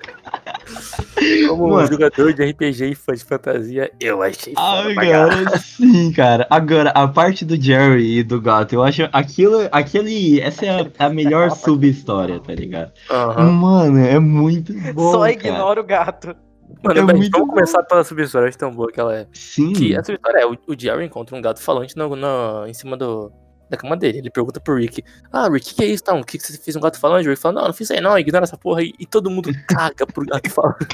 Como 1.48 1.70
Mano. 1.70 1.88
jogador 1.88 2.34
de 2.34 2.44
RPG 2.44 2.86
e 2.92 2.96
fã 2.96 3.14
de 3.14 3.24
fantasia, 3.24 3.92
eu 4.00 4.22
achei 4.22 4.54
cara, 4.54 5.58
sim, 5.60 6.12
cara. 6.12 6.46
Agora, 6.50 6.90
a 6.90 7.08
parte 7.08 7.46
do 7.46 7.56
Jerry 7.62 8.18
e 8.20 8.24
do 8.24 8.42
gato, 8.42 8.74
eu 8.74 8.84
acho 8.84 9.08
aquilo, 9.14 9.68
aquele, 9.72 10.42
essa 10.42 10.66
é 10.66 10.82
a, 11.00 11.06
a 11.06 11.10
melhor 11.10 11.52
sub-história, 11.52 12.40
tá 12.40 12.54
ligado? 12.54 12.92
Aham. 13.10 13.52
Mano, 13.52 14.00
é 14.00 14.20
muito 14.20 14.74
bom, 14.94 15.12
Só 15.12 15.20
cara. 15.20 15.32
ignora 15.32 15.80
o 15.80 15.84
gato. 15.84 16.36
Mano, 16.84 17.00
É 17.00 17.04
bem, 17.06 17.16
muito 17.18 17.32
vamos 17.32 17.48
bom. 17.48 17.54
começar 17.54 17.84
pela 17.84 18.04
subhistória 18.04 18.50
de 18.50 18.58
tão 18.58 18.72
boa 18.74 18.92
que 18.92 19.00
ela 19.00 19.16
é. 19.16 19.28
Sim. 19.32 19.72
Que 19.72 19.96
a 19.96 20.04
subhistória 20.04 20.40
é, 20.40 20.46
o, 20.46 20.58
o 20.68 20.78
Jerry 20.78 21.06
encontra 21.06 21.38
um 21.38 21.42
gato 21.42 21.62
falante 21.62 21.96
no, 21.96 22.16
no- 22.16 22.66
em 22.68 22.74
cima 22.74 22.98
do, 22.98 23.32
da 23.76 23.82
cama 23.82 23.98
dele. 23.98 24.20
Ele 24.20 24.30
pergunta 24.30 24.60
pro 24.60 24.76
Rick, 24.76 25.04
ah, 25.32 25.50
Rick, 25.50 25.72
o 25.72 25.76
que, 25.76 25.84
é 25.84 25.88
isso, 25.88 26.04
tá? 26.04 26.14
O 26.14 26.24
que, 26.24 26.38
que 26.38 26.46
você 26.46 26.58
fez 26.58 26.76
um 26.76 26.80
gato 26.80 27.00
falante? 27.00 27.28
O 27.28 27.32
Rick 27.32 27.42
fala, 27.42 27.56
não, 27.56 27.68
não 27.68 27.74
fiz 27.74 27.86
isso 27.88 27.94
aí 27.94 28.02
não, 28.02 28.18
ignora 28.18 28.44
essa 28.46 28.58
porra 28.58 28.82
aí. 28.82 28.94
E 29.00 29.06
todo 29.06 29.30
mundo 29.30 29.50
caga 29.68 30.06
pro 30.08 30.26
gato 30.26 30.50
falante. 30.50 30.88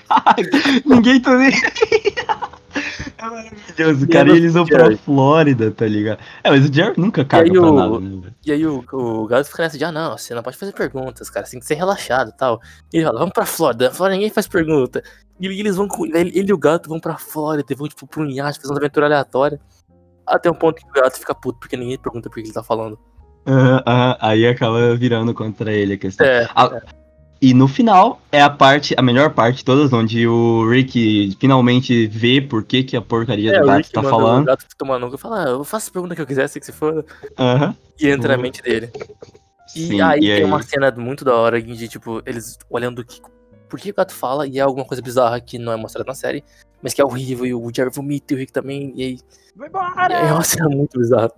Ninguém 0.86 1.19
tá 1.21 1.38
nem. 1.38 1.51
É 3.17 3.25
maravilhoso, 3.25 4.07
cara. 4.07 4.29
E 4.29 4.38
eles 4.38 4.53
vão 4.53 4.65
pra 4.65 4.95
Flórida, 4.98 5.71
tá 5.71 5.86
ligado? 5.86 6.19
É, 6.43 6.50
mas 6.50 6.69
o 6.69 6.74
Jerry 6.74 6.93
nunca 6.98 7.25
caga 7.25 7.51
pra 7.51 7.62
o- 7.62 7.75
nada, 7.75 8.00
né? 8.00 8.31
E 8.46 8.51
aí 8.51 8.65
o, 8.65 8.83
o 8.94 9.27
gato 9.27 9.48
fica 9.50 9.63
nessa 9.63 9.77
de, 9.77 9.83
ah, 9.83 9.92
não, 9.92 10.18
você 10.18 10.33
não 10.33 10.44
pode 10.44 10.57
fazer 10.57 10.72
perguntas, 10.74 11.29
cara, 11.29 11.46
você 11.46 11.51
tem 11.51 11.59
que 11.59 11.65
ser 11.65 11.75
relaxado 11.75 12.29
e 12.29 12.37
tal. 12.37 12.61
E 12.94 12.98
ele 12.98 13.05
fala, 13.05 13.20
vamos 13.20 13.33
pra 13.33 13.46
Flórida, 13.46 13.92
Flórida 13.92 14.15
ninguém 14.15 14.29
faz 14.31 14.48
pergunta. 14.48 15.03
E 15.39 15.48
eles 15.48 15.75
vão, 15.75 15.87
com- 15.87 16.05
ele, 16.05 16.31
ele 16.37 16.50
e 16.50 16.53
o 16.53 16.57
gato 16.57 16.89
vão 16.89 17.00
pra 17.00 17.18
Flórida, 17.18 17.75
vão, 17.75 17.87
tipo, 17.87 18.05
pra 18.07 18.22
um 18.22 18.29
iate, 18.29 18.59
fazer 18.59 18.72
uma 18.74 18.79
aventura 18.79 19.05
aleatória. 19.07 19.59
Até 20.29 20.50
um 20.50 20.53
ponto 20.53 20.81
que 20.81 20.87
o 20.89 21.01
gato 21.01 21.18
fica 21.18 21.33
puto, 21.35 21.59
porque 21.59 21.75
ninguém 21.75 21.98
pergunta 21.98 22.29
por 22.29 22.35
que 22.35 22.42
ele 22.42 22.53
tá 22.53 22.63
falando. 22.63 22.98
Aham, 23.48 23.81
aham. 23.85 24.18
Aí 24.20 24.46
acaba 24.48 24.96
virando 24.96 25.33
contra 25.33 25.72
ele 25.74 25.94
a 25.94 25.98
questão. 25.98 26.25
É, 26.25 26.48
Ah, 26.55 26.79
E 27.42 27.53
no 27.53 27.68
final 27.68 28.20
é 28.31 28.42
a 28.42 28.50
parte, 28.50 28.94
a 28.98 29.01
melhor 29.01 29.33
parte 29.33 29.57
de 29.57 29.65
todas, 29.65 29.94
onde 29.94 30.27
o 30.27 30.70
Rick 30.70 31.37
finalmente 31.39 32.05
vê 32.07 32.42
por 32.42 32.63
que, 32.63 32.83
que 32.83 32.98
a 32.98 33.01
porcaria 33.01 33.51
é, 33.51 33.57
do 33.59 33.63
o 33.63 33.68
gato 33.68 33.77
Rick 33.77 33.92
tá 33.92 34.01
manda 34.01 34.15
o 34.15 34.20
falando. 34.20 34.46
gato 34.46 34.65
cu 34.65 35.15
e 35.15 35.18
fala, 35.18 35.46
ah, 35.46 35.50
eu 35.50 35.63
faço 35.63 35.89
a 35.89 35.94
pergunta 35.94 36.15
que 36.15 36.22
eu 36.22 36.27
quiser, 36.27 36.48
sei 36.50 36.59
que 36.59 36.65
você 36.65 36.74
for. 36.74 37.05
Aham. 37.37 37.75
E 38.00 38.07
entra 38.09 38.29
na 38.29 38.35
Uhum. 38.35 38.42
mente 38.42 38.61
dele. 38.61 38.92
E 39.75 39.79
Sim, 39.87 40.01
aí 40.01 40.20
e 40.20 40.25
tem 40.27 40.37
aí? 40.37 40.44
uma 40.44 40.61
cena 40.61 40.92
muito 40.92 41.24
da 41.24 41.33
hora 41.33 41.61
de, 41.61 41.87
tipo, 41.87 42.22
eles 42.25 42.57
olhando 42.70 43.05
que, 43.05 43.22
por 43.70 43.79
que 43.79 43.92
o 43.92 43.96
gato 43.96 44.13
fala 44.13 44.46
e 44.48 44.57
é 44.57 44.61
alguma 44.61 44.85
coisa 44.85 45.01
bizarra 45.01 45.39
que 45.39 45.57
não 45.57 45.72
é 45.72 45.77
mostrada 45.77 46.07
na 46.07 46.15
série, 46.15 46.44
mas 46.81 46.94
que 46.94 47.01
é 47.01 47.05
horrível, 47.05 47.46
e 47.46 47.53
o 47.53 47.72
Jerry 47.74 47.89
vomita 47.92 48.33
e 48.33 48.35
o 48.35 48.39
Rick 48.39 48.51
também, 48.51 48.94
e 48.96 49.03
aí 49.03 49.20
Vai 49.55 49.68
é 49.68 49.70
embora! 49.70 50.33
uma 50.33 50.44
cena 50.44 50.70
muito 50.70 50.98
bizarra. 50.98 51.31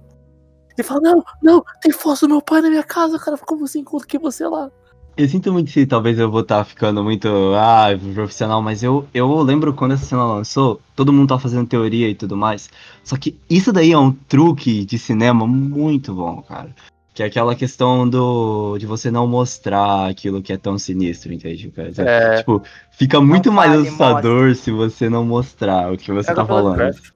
Ele 0.77 0.87
fala, 0.87 1.01
não, 1.01 1.23
não, 1.41 1.63
tem 1.81 1.91
foto 1.91 2.21
do 2.21 2.29
meu 2.29 2.41
pai 2.41 2.61
na 2.61 2.69
minha 2.69 2.83
casa, 2.83 3.19
cara, 3.19 3.37
como 3.37 3.67
você 3.67 3.79
encontra 3.79 4.07
que 4.07 4.17
você 4.17 4.47
lá? 4.47 4.71
Eu 5.17 5.27
sinto 5.27 5.51
muito 5.51 5.69
se 5.69 5.85
talvez 5.85 6.17
eu 6.17 6.31
vou 6.31 6.41
estar 6.41 6.63
ficando 6.63 7.03
muito 7.03 7.27
ah, 7.55 7.87
profissional, 8.13 8.61
mas 8.61 8.81
eu, 8.81 9.05
eu 9.13 9.41
lembro 9.41 9.73
quando 9.73 9.93
essa 9.93 10.05
cena 10.05 10.23
lançou, 10.25 10.79
todo 10.95 11.11
mundo 11.11 11.27
tava 11.27 11.41
fazendo 11.41 11.67
teoria 11.67 12.07
e 12.07 12.15
tudo 12.15 12.37
mais. 12.37 12.69
Só 13.03 13.17
que 13.17 13.37
isso 13.49 13.73
daí 13.73 13.91
é 13.91 13.97
um 13.97 14.11
truque 14.11 14.85
de 14.85 14.97
cinema 14.97 15.45
muito 15.45 16.15
bom, 16.15 16.41
cara. 16.41 16.73
Que 17.13 17.23
é 17.23 17.25
aquela 17.25 17.55
questão 17.55 18.07
do 18.07 18.77
de 18.77 18.85
você 18.85 19.11
não 19.11 19.27
mostrar 19.27 20.09
aquilo 20.09 20.41
que 20.41 20.53
é 20.53 20.57
tão 20.57 20.77
sinistro, 20.79 21.33
entende? 21.33 21.71
É, 21.97 22.37
Tipo, 22.37 22.63
fica 22.91 23.19
muito 23.19 23.51
mais 23.51 23.73
assustador 23.73 24.55
se 24.55 24.71
você 24.71 25.09
não 25.09 25.25
mostrar 25.25 25.91
o 25.91 25.97
que 25.97 26.11
você 26.11 26.27
pega 26.27 26.41
tá 26.41 26.45
pela 26.45 26.59
falando. 26.61 26.77
Lovecraft, 26.79 27.11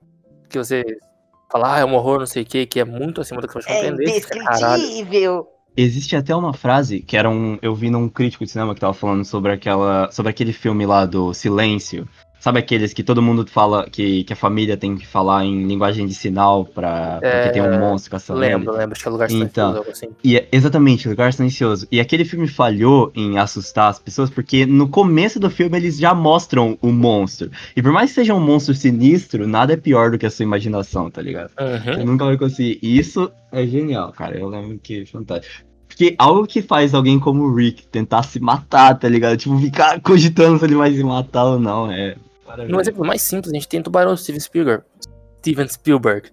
que 0.50 0.58
você 0.58 0.84
fala, 1.50 1.76
ah, 1.76 1.80
é 1.80 1.86
um 1.86 1.94
horror, 1.96 2.20
não 2.20 2.26
sei 2.26 2.44
o 2.44 2.46
que, 2.46 2.66
que 2.66 2.80
é 2.80 2.84
muito 2.86 3.22
acima 3.22 3.40
do 3.40 3.48
que 3.48 3.54
você 3.54 3.68
pode 3.68 3.80
É 3.80 3.90
compreender, 3.90 4.22
caralho. 4.22 4.84
indescritível! 4.84 5.48
Existe 5.78 6.16
até 6.16 6.34
uma 6.36 6.54
frase 6.54 7.02
que 7.02 7.18
era 7.18 7.30
um. 7.30 7.58
Eu 7.62 7.76
vi 7.76 7.90
num 7.90 8.08
crítico 8.08 8.46
de 8.46 8.52
cinema 8.52 8.74
que 8.74 8.80
tava 8.80 8.94
falando 8.94 9.26
sobre 9.26 9.52
aquela. 9.52 10.10
sobre 10.12 10.30
aquele 10.30 10.54
filme 10.54 10.86
lá 10.86 11.06
do 11.06 11.34
Silêncio. 11.34 12.08
Sabe 12.40 12.60
aqueles 12.60 12.94
que 12.94 13.04
todo 13.04 13.22
mundo 13.22 13.46
fala 13.48 13.90
que, 13.90 14.24
que 14.24 14.34
a 14.34 14.36
família 14.36 14.78
tem 14.78 14.96
que 14.96 15.08
falar 15.08 15.44
em 15.46 15.66
linguagem 15.66 16.06
de 16.06 16.14
sinal 16.14 16.64
pra, 16.64 17.20
É, 17.22 17.38
porque 17.44 17.54
tem 17.54 17.62
um 17.64 17.80
monstro 17.80 18.12
caçando 18.12 18.44
ele? 18.44 18.54
Lembro, 18.56 18.72
lembro, 18.74 18.92
acho 18.94 19.02
que 19.02 19.08
é 19.08 19.12
lugar 19.12 19.32
Então. 19.32 19.40
silencioso, 19.74 19.78
algo 19.78 19.92
assim. 19.92 20.08
E 20.24 20.38
é, 20.38 20.48
exatamente, 20.52 21.10
Lugar 21.10 21.34
Silencioso. 21.34 21.88
E 21.92 22.00
aquele 22.00 22.24
filme 22.24 22.48
falhou 22.48 23.12
em 23.16 23.40
assustar 23.40 23.90
as 23.90 23.98
pessoas, 24.00 24.30
porque 24.30 24.66
no 24.66 24.88
começo 24.88 25.40
do 25.40 25.50
filme 25.50 25.76
eles 25.78 25.98
já 25.98 26.14
mostram 26.14 26.78
o 26.82 26.92
monstro. 26.92 27.50
E 27.76 27.82
por 27.82 27.92
mais 27.92 28.12
que 28.12 28.16
seja 28.16 28.36
um 28.36 28.40
monstro 28.40 28.76
sinistro, 28.76 29.48
nada 29.48 29.74
é 29.74 29.78
pior 29.78 30.12
do 30.12 30.18
que 30.18 30.26
a 30.26 30.30
sua 30.32 30.44
imaginação, 30.44 31.10
tá 31.10 31.22
ligado? 31.22 31.52
Uhum. 31.60 32.00
Eu 32.00 32.06
nunca 32.06 32.26
vai 32.26 32.38
conseguir. 32.38 32.80
E 32.82 32.98
Isso 33.00 33.32
é 33.52 33.66
genial, 33.66 34.12
cara. 34.12 34.38
Eu 34.38 34.48
lembro 34.50 34.78
que 34.78 35.02
é 35.02 35.06
fantástico. 35.06 35.66
Porque 35.96 36.14
algo 36.20 36.46
que 36.46 36.62
faz 36.62 36.94
alguém 36.94 37.18
como 37.18 37.44
o 37.44 37.56
Rick 37.56 37.88
tentar 37.88 38.24
se 38.24 38.38
matar, 38.38 39.00
tá 39.00 39.08
ligado? 39.08 39.38
Tipo, 39.38 39.58
ficar 39.58 40.02
cogitando 40.02 40.60
se 40.60 40.66
ele 40.66 40.76
vai 40.76 40.92
se 40.92 41.02
matar 41.02 41.46
ou 41.46 41.58
não. 41.58 41.90
É. 41.90 42.18
Maravilhoso. 42.46 42.82
exemplo 42.82 43.06
mais 43.06 43.22
simples, 43.22 43.54
a 43.54 43.56
gente 43.56 43.68
tem 43.70 43.82
Tubarão 43.82 44.12
do 44.12 44.18
Steven 44.18 44.42
Spielberg. 44.42 44.84
Steven 45.40 45.68
Spielberg. 45.70 46.30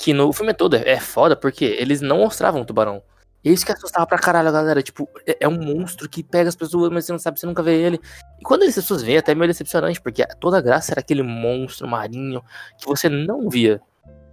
Que 0.00 0.12
no 0.12 0.32
filme 0.32 0.52
todo 0.52 0.74
é 0.74 0.82
é 0.90 0.98
foda 0.98 1.36
porque 1.36 1.64
eles 1.64 2.00
não 2.00 2.18
mostravam 2.18 2.62
o 2.62 2.64
tubarão. 2.64 3.00
E 3.44 3.50
é 3.50 3.52
isso 3.52 3.64
que 3.64 3.70
assustava 3.70 4.04
pra 4.04 4.18
caralho 4.18 4.48
a 4.48 4.52
galera. 4.52 4.82
Tipo, 4.82 5.08
é, 5.24 5.36
é 5.42 5.48
um 5.48 5.62
monstro 5.62 6.08
que 6.08 6.24
pega 6.24 6.48
as 6.48 6.56
pessoas, 6.56 6.90
mas 6.90 7.04
você 7.04 7.12
não 7.12 7.18
sabe, 7.20 7.38
você 7.38 7.46
nunca 7.46 7.62
vê 7.62 7.80
ele. 7.80 8.00
E 8.40 8.42
quando 8.42 8.64
as 8.64 8.74
pessoas 8.74 9.00
veem, 9.00 9.16
é 9.16 9.20
até 9.20 9.32
meio 9.32 9.46
decepcionante, 9.46 10.00
porque 10.00 10.26
toda 10.40 10.58
a 10.58 10.60
graça 10.60 10.92
era 10.92 11.00
aquele 11.00 11.22
monstro 11.22 11.86
marinho 11.86 12.42
que 12.76 12.84
você 12.84 13.08
não 13.08 13.48
via. 13.48 13.80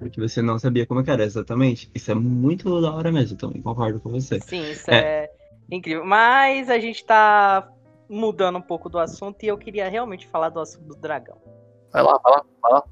Porque 0.01 0.19
você 0.19 0.41
não 0.41 0.57
sabia 0.57 0.87
como 0.87 1.01
é 1.01 1.03
que 1.03 1.11
era 1.11 1.23
exatamente. 1.23 1.91
Isso 1.93 2.09
é 2.09 2.15
muito 2.15 2.81
da 2.81 2.91
hora 2.91 3.11
mesmo, 3.11 3.37
também 3.37 3.61
concordo 3.61 3.99
com 3.99 4.09
você. 4.09 4.39
Sim, 4.39 4.71
isso 4.71 4.89
é. 4.89 5.29
incrível. 5.69 6.03
Mas 6.03 6.71
a 6.71 6.79
gente 6.79 7.05
tá 7.05 7.71
mudando 8.09 8.57
um 8.57 8.61
pouco 8.63 8.89
do 8.89 8.97
assunto 8.97 9.43
e 9.43 9.47
eu 9.47 9.59
queria 9.59 9.87
realmente 9.87 10.27
falar 10.27 10.49
do 10.49 10.59
assunto 10.59 10.85
do 10.85 10.95
dragão. 10.95 11.37
Vai 11.93 12.01
lá, 12.01 12.17
vai 12.17 12.33
lá, 12.33 12.45
vai 12.63 12.71
lá. 12.73 12.83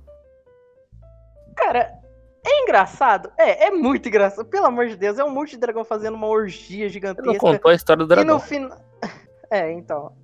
Cara, 1.58 2.00
é 2.45 2.62
engraçado? 2.62 3.32
É, 3.39 3.65
é 3.65 3.72
muito 3.72 4.08
engraçado. 4.08 4.45
Pelo 4.45 4.67
amor 4.67 4.88
de 4.88 4.95
Deus, 4.95 5.17
é 5.17 5.24
um 5.24 5.32
monte 5.32 5.52
de 5.52 5.58
dragão 5.58 5.84
fazendo 5.84 6.13
uma 6.13 6.28
orgia 6.28 6.86
não 6.86 6.91
gigantesca. 6.91 7.39
contou 7.39 7.72
a 7.72 7.74
história 7.74 8.06
do 8.06 8.13
E 8.13 8.15
dragão. 8.15 8.36
no 8.36 8.39
final. 8.39 8.78
É, 9.52 9.72
então. 9.72 10.15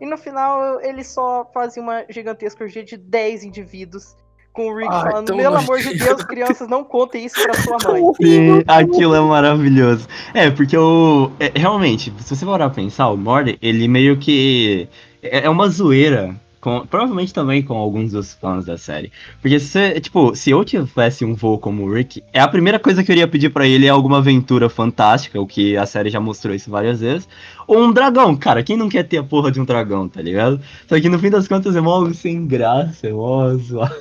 E 0.00 0.04
no 0.04 0.18
final 0.18 0.80
eles 0.80 1.06
só 1.06 1.48
fazem 1.54 1.80
uma 1.80 2.04
gigantesca 2.08 2.64
orgia 2.64 2.82
de 2.82 2.96
10 2.96 3.44
indivíduos 3.44 4.16
com 4.54 4.68
o 4.70 4.76
Rick 4.76 4.88
Ai, 4.90 5.10
falando, 5.10 5.26
tão 5.26 5.36
pelo 5.36 5.56
amor 5.56 5.78
de 5.78 5.84
nojento." 5.84 5.98
Deus, 6.04 6.24
crianças, 6.24 6.68
não 6.68 6.82
contem 6.82 7.26
isso 7.26 7.34
pra 7.42 7.52
sua 7.54 7.76
mãe. 7.92 8.02
Sim, 8.22 8.62
aquilo 8.66 9.14
é 9.14 9.20
maravilhoso. 9.20 10.08
É, 10.32 10.50
porque 10.50 10.76
o. 10.76 11.30
é, 11.38 11.52
realmente, 11.54 12.10
se 12.20 12.34
você 12.34 12.46
pra 12.46 12.70
pensar, 12.70 13.08
o 13.10 13.16
Morty, 13.18 13.58
ele 13.60 13.86
meio 13.86 14.16
que. 14.16 14.88
É 15.22 15.44
é 15.44 15.50
uma 15.50 15.68
zoeira. 15.68 16.34
Com, 16.60 16.86
provavelmente 16.86 17.34
também 17.34 17.62
com 17.62 17.74
alguns 17.76 18.12
dos 18.12 18.32
fãs 18.32 18.64
da 18.64 18.78
série. 18.78 19.12
Porque 19.42 19.60
se, 19.60 19.66
você- 19.66 20.00
tipo, 20.00 20.34
se 20.34 20.50
eu 20.50 20.64
tivesse 20.64 21.22
um 21.22 21.34
voo 21.34 21.58
como 21.58 21.82
o 21.84 21.92
Rick, 21.92 22.22
é 22.32 22.40
a 22.40 22.48
primeira 22.48 22.78
coisa 22.78 23.04
que 23.04 23.12
eu 23.12 23.14
iria 23.14 23.28
pedir 23.28 23.50
pra 23.50 23.66
ele 23.66 23.84
é 23.84 23.90
alguma 23.90 24.16
aventura 24.16 24.70
fantástica, 24.70 25.38
o 25.38 25.46
que 25.46 25.76
a 25.76 25.84
série 25.84 26.08
já 26.08 26.18
mostrou 26.20 26.54
isso 26.54 26.70
várias 26.70 27.00
vezes. 27.00 27.28
Ou 27.66 27.84
um 27.84 27.92
dragão, 27.92 28.34
cara. 28.34 28.62
Quem 28.62 28.78
não 28.78 28.88
quer 28.88 29.02
ter 29.02 29.18
a 29.18 29.22
porra 29.22 29.52
de 29.52 29.60
um 29.60 29.64
dragão, 29.66 30.08
tá 30.08 30.22
ligado? 30.22 30.58
Só 30.88 30.98
que 30.98 31.06
no 31.10 31.18
fim 31.18 31.28
das 31.28 31.46
contas 31.46 31.76
é 31.76 31.82
mó 31.82 32.10
sem 32.14 32.46
graça, 32.46 33.08
é 33.08 33.12
mó 33.12 33.52
zoado. 33.56 33.94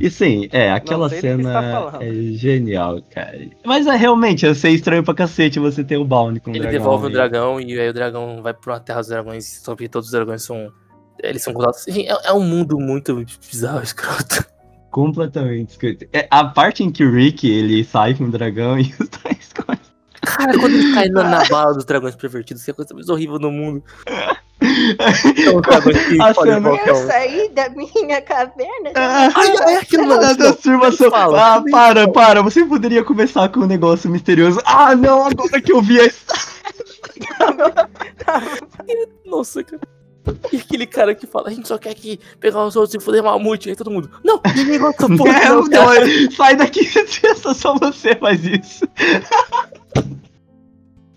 E 0.00 0.10
sim, 0.10 0.48
é, 0.52 0.70
aquela 0.72 1.08
do 1.08 1.14
tá 1.14 1.20
cena 1.20 1.98
é 2.00 2.12
genial, 2.36 3.00
cara. 3.10 3.38
Mas 3.64 3.86
é 3.86 3.96
realmente, 3.96 4.44
eu 4.46 4.54
sei 4.54 4.74
estranho 4.74 5.02
pra 5.04 5.14
cacete 5.14 5.58
você 5.58 5.82
ter 5.84 5.96
o 5.96 6.04
Bound 6.04 6.40
com 6.40 6.50
o 6.50 6.52
Ele 6.54 6.60
dragão. 6.60 6.78
devolve 6.78 7.06
o 7.06 7.10
e- 7.10 7.12
dragão 7.12 7.60
e 7.60 7.78
aí 7.78 7.88
o 7.88 7.92
dragão 7.94 8.40
vai 8.42 8.54
pra 8.54 8.80
terra 8.80 9.00
dos 9.00 9.08
dragões, 9.08 9.60
só 9.62 9.74
que 9.76 9.88
todos 9.88 10.08
os 10.08 10.12
dragões 10.12 10.42
são. 10.42 10.70
Eles 11.22 11.42
são 11.42 11.52
contados. 11.54 11.86
É, 11.88 12.06
é 12.28 12.32
um 12.32 12.42
mundo 12.42 12.78
muito 12.78 13.24
bizarro, 13.50 13.80
escroto. 13.84 14.44
Completamente 14.90 15.70
escrito. 15.70 16.06
É, 16.12 16.26
a 16.30 16.44
parte 16.44 16.82
em 16.84 16.90
que 16.90 17.04
o 17.04 17.12
Rick 17.12 17.50
ele 17.50 17.82
sai 17.84 18.14
com 18.14 18.24
o 18.24 18.30
dragão 18.30 18.78
e 18.80 18.82
os 19.00 19.08
três 19.08 19.52
coisas. 19.52 19.92
Cara, 20.22 20.58
quando 20.58 20.74
ele 20.74 20.94
cai 20.94 21.08
na, 21.08 21.24
na 21.24 21.44
bala 21.50 21.74
dos 21.74 21.84
dragões 21.84 22.14
pervertidos, 22.16 22.64
que 22.64 22.70
é 22.70 22.72
a 22.72 22.74
coisa 22.74 22.94
mais 22.94 23.08
horrível 23.08 23.38
no 23.38 23.50
mundo. 23.50 23.82
São 25.44 25.56
os 25.56 25.62
dragões 25.62 26.06
que 26.06 26.20
A 26.22 26.32
podem 26.34 26.54
cena- 26.54 26.68
qualquer 26.70 26.92
um. 26.92 27.06
saí 27.06 27.48
da 27.50 27.68
minha 27.70 28.22
caverna. 28.22 28.90
Ah, 28.94 29.28
Ai, 29.34 29.54
ai, 29.66 29.74
aquilo 29.76 30.06
não, 30.06 30.14
a 30.14 30.18
aquilo 30.18 30.28
não. 30.28 30.36
transformação. 30.36 31.10
Fala, 31.10 31.56
Ah, 31.56 31.62
para, 31.70 32.08
para. 32.08 32.42
Você 32.42 32.64
poderia 32.64 33.04
começar 33.04 33.48
com 33.50 33.60
um 33.60 33.66
negócio 33.66 34.08
misterioso. 34.10 34.60
Ah, 34.64 34.94
não, 34.96 35.26
agora 35.26 35.60
que 35.60 35.72
eu 35.72 35.82
vi 35.82 36.00
a 36.00 36.04
Nossa, 39.26 39.62
cara. 39.62 39.82
E 40.50 40.56
aquele 40.56 40.86
cara 40.86 41.14
que 41.14 41.26
fala, 41.26 41.48
a 41.48 41.52
gente 41.52 41.68
só 41.68 41.76
quer 41.76 41.90
aqui 41.90 42.18
pegar 42.40 42.64
os 42.64 42.74
outros 42.76 42.94
e 42.94 43.00
foder 43.04 43.22
mamute. 43.22 43.68
Aí 43.68 43.76
todo 43.76 43.90
mundo, 43.90 44.10
não, 44.24 44.40
ninguém 44.56 44.78
gosta 44.78 45.06
da 45.06 45.16
porra, 45.16 45.38
É, 45.38 45.48
não, 45.50 45.60
não, 45.62 45.68
cara. 45.70 46.06
sai 46.34 46.56
daqui, 46.56 46.88
só 47.54 47.74
você 47.78 48.14
faz 48.16 48.42
isso. 48.46 48.88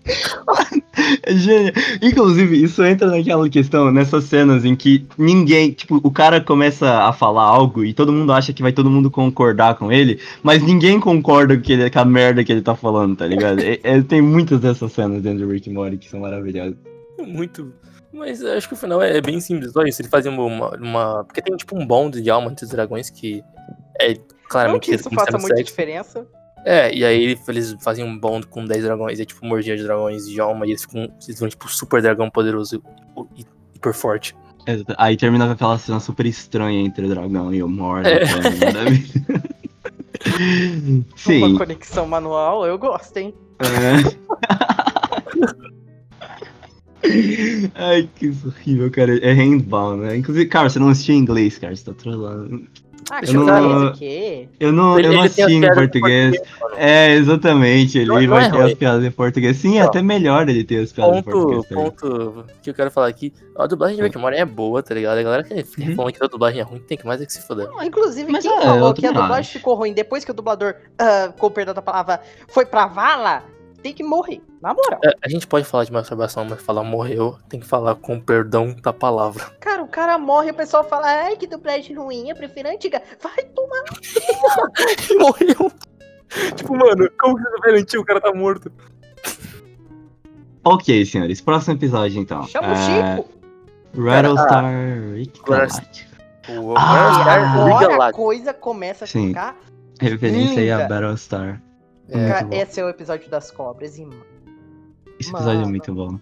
Genial. 1.28 1.72
Inclusive, 2.02 2.62
isso 2.62 2.84
entra 2.84 3.08
naquela 3.08 3.48
questão, 3.48 3.90
nessas 3.92 4.24
cenas 4.24 4.64
em 4.64 4.74
que 4.74 5.06
ninguém, 5.16 5.70
tipo, 5.72 6.00
o 6.02 6.10
cara 6.10 6.40
começa 6.40 7.04
a 7.04 7.12
falar 7.12 7.44
algo 7.44 7.84
e 7.84 7.92
todo 7.94 8.12
mundo 8.12 8.32
acha 8.32 8.52
que 8.52 8.62
vai 8.62 8.72
todo 8.72 8.90
mundo 8.90 9.10
concordar 9.10 9.76
com 9.76 9.92
ele, 9.92 10.20
mas 10.42 10.62
ninguém 10.62 10.98
concorda 10.98 11.56
com, 11.56 11.72
ele, 11.72 11.88
com 11.90 11.98
a 11.98 12.04
merda 12.04 12.42
que 12.42 12.52
ele 12.52 12.62
tá 12.62 12.74
falando, 12.74 13.16
tá 13.16 13.26
ligado? 13.26 13.60
É- 13.60 13.78
é- 13.82 14.02
tem 14.02 14.20
muitas 14.20 14.60
dessas 14.60 14.92
cenas 14.92 15.22
dentro 15.22 15.46
do 15.46 15.52
Rick 15.52 15.70
and 15.70 15.74
Morty 15.74 15.96
que 15.98 16.08
são 16.08 16.20
maravilhosas. 16.20 16.76
Muito. 17.18 17.72
Mas 18.12 18.42
acho 18.42 18.66
que 18.68 18.74
o 18.74 18.76
final 18.76 19.02
é 19.02 19.20
bem 19.20 19.38
simples, 19.40 19.72
só 19.72 19.82
isso. 19.82 20.00
Ele 20.00 20.08
fazia 20.08 20.30
uma, 20.30 20.70
uma, 20.76 21.24
Porque 21.24 21.42
tem 21.42 21.56
tipo 21.56 21.78
um 21.78 21.86
bonde 21.86 22.22
de 22.22 22.30
alma 22.30 22.50
entre 22.50 22.64
os 22.64 22.70
dragões 22.70 23.10
que 23.10 23.42
é 24.00 24.14
Não 24.14 24.20
claramente 24.48 24.88
que 24.88 24.94
isso 24.94 25.10
faça 25.10 25.32
muita 25.38 25.56
sexo. 25.56 25.64
diferença. 25.64 26.26
É, 26.70 26.94
e 26.94 27.02
aí 27.02 27.22
ele- 27.24 27.38
eles 27.48 27.74
faziam 27.80 28.06
um 28.06 28.18
bond 28.18 28.46
com 28.46 28.62
10 28.62 28.82
dragões, 28.84 29.18
e 29.18 29.24
tipo, 29.24 29.46
mordia 29.46 29.74
de 29.74 29.84
dragões 29.84 30.28
de 30.28 30.38
alma, 30.38 30.66
e 30.66 30.70
eles 30.72 30.82
ficam, 30.82 31.10
eles 31.26 31.40
vão 31.40 31.48
tipo 31.48 31.66
super 31.66 32.02
dragão 32.02 32.28
poderoso 32.28 32.82
e 33.36 33.46
hiper 33.74 33.94
forte. 33.94 34.36
Exato. 34.66 34.94
Aí 34.98 35.16
termina 35.16 35.46
com 35.46 35.52
aquela 35.52 35.78
cena 35.78 35.98
super 35.98 36.26
estranha 36.26 36.78
entre 36.82 37.06
o 37.06 37.08
dragão 37.08 37.54
e 37.54 37.62
o 37.62 37.68
Morty. 37.68 38.10
É. 38.10 38.18
ligado? 38.50 39.48
Sim. 41.16 41.42
Uma 41.44 41.58
conexão 41.58 42.06
manual, 42.06 42.66
eu 42.66 42.76
gosto, 42.78 43.16
hein? 43.16 43.32
É. 43.60 44.18
Ai, 47.74 48.08
que 48.16 48.28
horrível, 48.44 48.90
cara. 48.90 49.16
É 49.24 49.32
handball, 49.32 49.96
né? 49.96 50.16
Inclusive, 50.16 50.46
cara, 50.46 50.68
você 50.68 50.78
não 50.78 50.88
assistiu 50.88 51.14
em 51.14 51.18
inglês, 51.18 51.56
cara. 51.58 51.74
Você 51.74 51.84
tá 51.84 51.94
trolando. 51.94 52.66
Ah, 53.10 53.20
Eu 53.26 53.32
não-? 53.44 53.92
Eu 54.60 54.72
não, 54.72 55.00
eu 55.00 55.12
não 55.12 55.22
assisti 55.22 55.52
em 55.54 55.60
português. 55.62 56.36
mano. 56.60 56.74
É, 56.76 57.14
exatamente. 57.14 57.98
Ele 57.98 58.06
Não- 58.08 58.20
não 58.20 58.28
vai 58.28 58.44
é 58.46 58.50
ter 58.50 58.56
ruim. 58.56 58.66
as 58.66 58.74
piadas 58.74 59.04
em 59.04 59.10
português. 59.10 59.56
Sim, 59.56 59.78
é 59.78 59.82
até 59.82 60.02
melhor 60.02 60.48
ele 60.48 60.62
ter 60.62 60.82
as 60.82 60.92
piadas 60.92 61.16
em 61.18 61.22
Ponto, 61.22 61.32
português. 61.32 61.68
tá 61.68 61.74
ponto 61.74 62.44
que 62.62 62.70
eu 62.70 62.74
quero 62.74 62.90
falar 62.90 63.06
aqui. 63.06 63.32
A 63.56 63.66
dublagem 63.66 63.96
de 63.96 64.02
Rick 64.02 64.18
é 64.36 64.44
boa, 64.44 64.82
tá 64.82 64.94
ligado? 64.94 65.18
A 65.18 65.22
galera 65.22 65.42
que 65.42 65.62
fica 65.64 65.88
Uhum. 65.90 65.96
falando 65.96 66.12
que 66.12 66.22
a 66.24 66.28
dublagem 66.28 66.60
é 66.60 66.62
ruim 66.64 66.80
tem 66.80 66.98
que 66.98 67.06
mais 67.06 67.20
é 67.22 67.26
que 67.26 67.32
se 67.32 67.40
foder. 67.46 67.66
Não, 67.68 67.82
Inclusive, 67.82 68.30
Mas, 68.30 68.44
quem 68.44 68.52
é, 68.52 68.60
falou 68.60 68.92
que 68.94 69.06
a 69.06 69.10
dublagem 69.10 69.40
acho. 69.40 69.52
ficou 69.52 69.74
ruim 69.74 69.92
depois 69.94 70.24
que 70.24 70.30
o 70.30 70.34
dublador, 70.34 70.74
ah, 70.98 71.32
com 71.38 71.46
o 71.46 71.50
perdão 71.50 71.72
da 71.74 71.80
palavra, 71.82 72.20
foi 72.48 72.66
pra 72.66 72.86
vala, 72.86 73.42
tem 73.82 73.92
que 73.94 74.02
morrer. 74.02 74.40
Na 74.60 74.74
moral. 74.74 75.00
É, 75.04 75.10
a 75.24 75.28
gente 75.28 75.46
pode 75.46 75.64
falar 75.64 75.84
de 75.84 75.92
masturbação, 75.92 76.44
mas 76.44 76.60
falar 76.62 76.82
morreu, 76.82 77.38
tem 77.48 77.60
que 77.60 77.66
falar 77.66 77.94
com 77.94 78.18
perdão 78.20 78.74
da 78.82 78.92
palavra. 78.92 79.44
Cara, 79.60 79.82
o 79.82 79.88
cara 79.88 80.18
morre 80.18 80.48
e 80.48 80.50
o 80.50 80.54
pessoal 80.54 80.82
fala, 80.84 81.06
ai, 81.06 81.36
que 81.36 81.46
dublagem 81.46 81.96
ruim, 81.96 82.28
eu 82.28 82.36
prefiro 82.36 82.68
a 82.68 82.72
antiga. 82.72 83.00
Vai 83.22 83.44
tomar. 83.44 83.84
morreu. 85.18 85.72
Tipo, 86.56 86.76
mano, 86.76 87.08
como 87.18 87.36
que 87.36 87.42
você 87.42 87.60
garantiu? 87.60 88.00
O 88.00 88.04
cara 88.04 88.20
tá 88.20 88.32
morto. 88.34 88.70
Ok, 90.64 91.04
senhores. 91.06 91.40
Próximo 91.40 91.74
episódio, 91.74 92.20
então. 92.20 92.42
Chama 92.46 92.68
o 92.68 92.72
É, 92.72 93.16
Chico. 93.16 93.28
Rattlestar 93.96 94.64
Rick 95.14 95.40
Agora- 95.40 95.66
Galactic. 95.66 96.08
O 96.50 96.74
Ah, 96.76 97.12
Star 97.20 97.56
Agora 97.66 98.04
a 98.08 98.12
coisa 98.12 98.52
começa 98.54 99.04
a 99.04 99.08
Sim. 99.08 99.28
ficar. 99.28 99.56
Referência 100.00 100.60
aí 100.60 100.70
a. 100.70 100.86
Battlestar. 100.88 101.62
É. 102.10 102.28
Cara, 102.28 102.48
esse 102.52 102.80
é 102.80 102.84
o 102.84 102.88
episódio 102.88 103.28
das 103.30 103.50
cobras, 103.50 103.98
e 103.98 104.08
Esse 105.18 105.30
episódio 105.30 105.50
é 105.50 105.54
Mano. 105.56 105.68
muito 105.68 105.92
bom. 105.94 106.18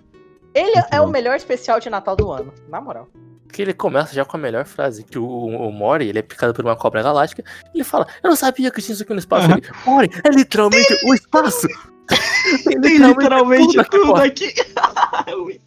Ele 0.55 0.73
Muito 0.73 0.87
é 0.95 1.01
o 1.01 1.05
bom. 1.05 1.11
melhor 1.11 1.37
especial 1.37 1.79
de 1.79 1.91
Natal 1.91 2.17
do 2.17 2.31
ano, 2.33 2.53
na 2.69 2.81
moral. 2.81 3.09
Que 3.53 3.61
ele 3.63 3.75
começa 3.75 4.15
já 4.15 4.25
com 4.25 4.37
a 4.37 4.41
melhor 4.41 4.65
frase, 4.65 5.05
que 5.05 5.19
o, 5.19 5.25
o, 5.25 5.69
o 5.69 5.73
Mori, 5.73 6.09
ele 6.09 6.19
é 6.19 6.23
picado 6.23 6.55
por 6.55 6.65
uma 6.65 6.75
cobra 6.75 7.03
galáctica, 7.03 7.45
ele 7.75 7.85
fala, 7.85 8.07
eu 8.23 8.31
não 8.31 8.37
sabia 8.37 8.71
que 8.71 8.81
tinha 8.81 8.95
isso 8.95 9.03
aqui 9.03 9.13
no 9.13 9.19
espaço. 9.19 9.51
Ele, 9.51 9.63
Mori, 9.85 10.11
é 10.25 10.29
literalmente 10.31 10.93
o 11.05 11.15
espaço. 11.15 11.69
Tem 12.65 12.81
Tem 12.81 12.99
literalmente 12.99 13.79
aqui 13.79 13.91
tudo 13.91 14.07
fora." 14.07 14.25
aqui. 14.27 14.55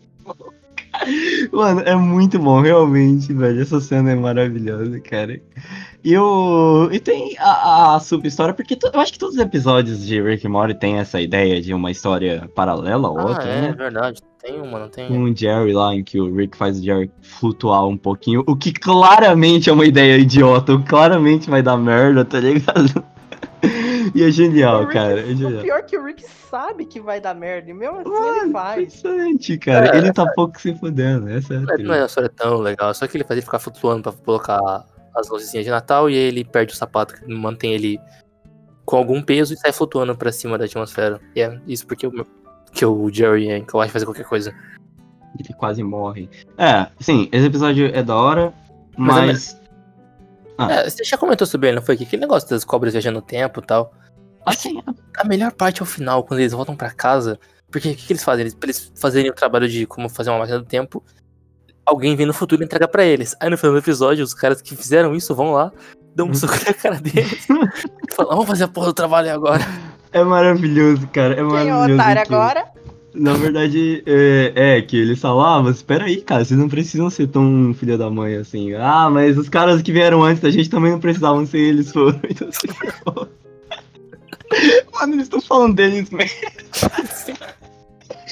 É. 1.02 1.56
Mano, 1.56 1.82
é 1.86 1.96
muito 1.96 2.38
bom, 2.40 2.62
realmente, 2.62 3.32
velho. 3.34 3.62
Essa 3.62 3.80
cena 3.80 4.12
é 4.12 4.16
maravilhosa, 4.16 5.00
cara. 5.00 5.40
E, 6.04 6.18
o... 6.18 6.90
e 6.92 7.00
tem 7.00 7.36
a, 7.40 7.96
a 7.96 8.00
sub-história, 8.00 8.54
porque 8.54 8.76
to- 8.76 8.90
eu 8.94 9.00
acho 9.00 9.12
que 9.14 9.20
todos 9.20 9.36
os 9.36 9.42
episódios 9.42 10.06
de 10.06 10.22
Rick 10.22 10.48
and 10.48 10.52
Morty 10.52 10.74
tem 10.74 10.98
essa 10.98 11.20
ideia 11.20 11.62
de 11.62 11.74
uma 11.74 11.92
história 11.92 12.50
paralela 12.56 13.08
à 13.08 13.12
Ah, 13.12 13.26
outra, 13.26 13.44
é 13.44 13.62
né? 13.64 13.74
verdade. 13.78 14.22
Tem 14.42 14.62
uma, 14.62 14.80
não 14.80 14.88
tem? 14.90 15.12
O 15.12 15.36
Jerry 15.36 15.74
lá, 15.74 15.94
em 15.94 16.02
que 16.04 16.18
o 16.20 16.34
Rick 16.34 16.56
faz 16.56 16.80
o 16.80 16.84
Jerry 16.84 17.12
flutuar 17.22 17.86
um 17.86 17.98
pouquinho, 17.98 18.42
o 18.48 18.56
que 18.56 18.72
claramente 18.72 19.70
é 19.70 19.74
uma 19.74 19.86
ideia 19.86 20.18
idiota, 20.18 20.78
claramente 20.88 21.50
vai 21.50 21.62
dar 21.62 21.76
merda, 21.76 22.24
tá 22.24 22.40
ligado? 22.40 23.04
E 24.15 24.24
é 24.24 24.32
genial, 24.32 24.78
O 24.78 24.80
Rick- 24.82 24.93
cara. 24.93 25.19
É 25.22 25.24
O 25.24 25.36
genial. 25.36 25.62
pior 25.63 25.80
é 25.80 25.82
que 25.84 25.98
o 25.98 26.04
Rick 26.06 26.24
sabe 26.50 26.86
que 26.86 27.00
vai 27.00 27.19
dar 27.22 27.34
merda, 27.36 27.69
e 27.69 27.74
mesmo 27.74 27.98
assim 28.00 28.10
ele 28.10 28.19
Mano, 28.39 28.52
faz. 28.52 28.78
impressionante, 28.82 29.58
cara. 29.58 29.95
É. 29.95 29.98
Ele 29.98 30.13
tá 30.13 30.26
pouco 30.36 30.60
se 30.60 30.74
fudendo, 30.76 31.30
essa 31.30 31.54
é 31.54 31.58
a 31.58 31.60
Não 31.62 31.93
é, 31.93 32.00
uma 32.00 32.06
história 32.06 32.30
tão 32.30 32.58
legal, 32.60 32.93
só 32.93 33.08
que 33.08 33.17
ele 33.17 33.24
faz 33.24 33.38
ele 33.38 33.45
ficar 33.45 33.60
flutuando 33.60 34.04
pra 34.04 34.12
colocar 34.12 34.86
as 35.15 35.30
luzinhas 35.30 35.65
de 35.65 35.72
Natal 35.72 36.10
e 36.10 36.13
aí 36.13 36.19
ele 36.19 36.43
perde 36.45 36.74
o 36.74 36.76
sapato 36.76 37.15
que 37.15 37.34
mantém 37.34 37.74
ele 37.74 38.00
com 38.86 38.95
algum 38.98 39.22
peso 39.22 39.54
e 39.54 39.58
sai 39.58 39.72
flutuando 39.72 40.15
pra 40.15 40.32
cima 40.32 40.58
da 40.58 40.65
atmosfera. 40.65 41.19
E 41.36 41.41
é 41.41 41.60
isso 41.67 41.86
porque 41.86 42.08
o, 42.08 42.26
que 42.72 42.86
o 42.86 43.10
Jerry 43.13 43.50
é 43.50 43.58
incapaz 43.58 43.88
de 43.89 43.93
fazer 43.93 44.06
qualquer 44.06 44.26
coisa. 44.26 44.54
Ele 45.39 45.54
quase 45.54 45.84
morre. 45.84 46.28
É, 46.58 46.88
sim, 47.00 47.30
esse 47.32 47.45
episódio 47.45 47.86
é 47.93 48.02
da 48.02 48.15
hora, 48.15 48.52
Mas 48.98 49.17
é 49.17 49.26
mas. 49.28 49.60
Ah. 50.58 50.72
É, 50.74 50.89
você 50.89 51.04
já 51.04 51.17
comentou 51.17 51.45
sobre 51.48 51.69
ele, 51.69 51.78
não 51.78 51.86
foi? 51.86 51.95
Que 51.95 52.04
aquele 52.04 52.22
negócio 52.22 52.50
das 52.50 52.65
cobras 52.65 52.93
viajando 52.93 53.19
no 53.19 53.22
tempo 53.26 53.60
e 53.62 53.63
tal. 53.65 53.93
Assim, 54.50 54.82
A 55.18 55.24
melhor 55.26 55.52
parte 55.52 55.82
é 55.82 55.84
o 55.84 55.86
final, 55.86 56.24
quando 56.24 56.40
eles 56.40 56.54
voltam 56.54 56.76
pra 56.76 56.92
casa. 56.92 57.40
Porque 57.72 57.90
o 57.92 57.96
que, 57.96 58.08
que 58.08 58.14
eles 58.14 58.24
fazem? 58.24 58.42
Eles, 58.44 58.54
pra 58.56 58.68
eles 58.68 58.92
fazerem 58.96 59.30
o 59.30 59.34
trabalho 59.34 59.68
de 59.68 59.86
como 59.86 60.10
fazer 60.10 60.30
uma 60.32 60.40
máquina 60.40 60.60
do 60.60 60.66
tempo, 60.66 61.04
alguém 61.86 62.16
vem 62.16 62.26
no 62.26 62.34
futuro 62.34 62.62
e 62.62 62.66
entrega 62.66 62.88
pra 62.88 63.04
eles. 63.04 63.36
Aí 63.40 63.50
no 63.50 63.58
final 63.58 63.74
do 63.74 63.80
episódio, 63.80 64.24
os 64.24 64.34
caras 64.34 64.62
que 64.62 64.76
fizeram 64.76 65.14
isso 65.16 65.36
vão 65.36 65.52
lá, 65.52 65.72
dão 66.16 66.28
um 66.30 66.34
soco 66.34 66.54
na 66.66 66.74
cara 66.74 67.00
deles 67.00 67.46
e 67.48 68.16
falam, 68.16 68.32
vamos 68.32 68.48
fazer 68.48 68.64
a 68.64 68.68
porra 68.68 68.88
do 68.88 68.94
trabalho 68.94 69.32
agora. 69.32 69.64
é 70.12 70.24
maravilhoso, 70.24 71.08
cara. 71.10 71.34
É 71.34 71.38
Quem 71.38 71.44
é 71.44 71.48
o 71.48 71.52
maravilhoso. 71.52 71.94
otário 71.94 72.22
aquilo. 72.22 72.38
agora? 72.40 72.66
Na 73.14 73.34
verdade, 73.34 74.04
é, 74.06 74.54
é 74.78 74.82
que 74.84 74.96
eles 74.96 75.20
falam, 75.20 75.42
ah, 75.44 75.64
mas 75.64 75.78
espera 75.78 76.06
aí, 76.06 76.22
cara, 76.22 76.46
vocês 76.46 76.60
não 76.60 76.70
precisam 76.70 77.10
ser 77.10 77.28
tão 77.28 77.74
filha 77.74 77.98
da 77.98 78.08
mãe 78.10 78.36
assim. 78.36 78.74
Ah, 78.76 79.10
mas 79.12 79.36
os 79.38 79.50
caras 79.50 79.82
que 79.82 79.92
vieram 79.92 80.24
antes 80.24 80.42
da 80.42 80.52
gente 80.52 80.70
também 80.70 80.92
não 80.92 81.00
precisavam 81.00 81.46
ser 81.46 81.58
eles 81.60 81.92
foram. 81.92 82.20
Então, 82.30 82.48
assim, 82.50 82.68
Mano, 84.94 85.14
eles 85.14 85.24
estão 85.24 85.42
falando 85.42 85.76
deles 85.76 86.10
mesmo. 86.10 86.38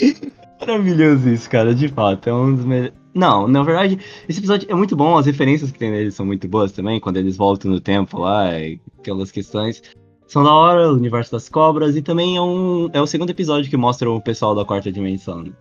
Maravilhoso 0.60 1.30
isso, 1.30 1.50
cara, 1.50 1.74
de 1.74 1.88
fato. 1.88 2.30
É 2.30 2.34
um 2.34 2.56
dos 2.56 2.66
melhores. 2.66 2.94
Não, 3.14 3.48
na 3.48 3.64
verdade, 3.64 4.00
esse 4.30 4.40
episódio 4.40 4.70
é 4.70 4.76
muito 4.76 4.96
bom, 4.96 5.18
as 5.18 5.26
referências 5.26 5.72
que 5.72 5.80
tem 5.80 5.90
nele 5.90 6.12
são 6.12 6.24
muito 6.24 6.48
boas 6.48 6.72
também, 6.72 7.00
quando 7.00 7.18
eles 7.18 7.36
voltam 7.36 7.72
no 7.72 7.80
tempo 7.80 8.20
lá, 8.20 8.52
aquelas 9.00 9.32
questões. 9.32 9.82
São 10.28 10.44
da 10.44 10.54
hora, 10.54 10.92
o 10.92 10.96
universo 10.96 11.32
das 11.32 11.50
cobras, 11.50 11.96
e 11.96 12.02
também 12.02 12.38
é, 12.38 12.42
um, 12.42 12.90
é 12.94 13.02
o 13.02 13.08
segundo 13.08 13.32
episódio 13.32 13.70
que 13.70 13.78
mostra 13.78 14.10
o 14.10 14.22
pessoal 14.22 14.54
da 14.54 14.66
quarta 14.66 14.92
dimensão. 14.92 15.42
Né? 15.42 15.52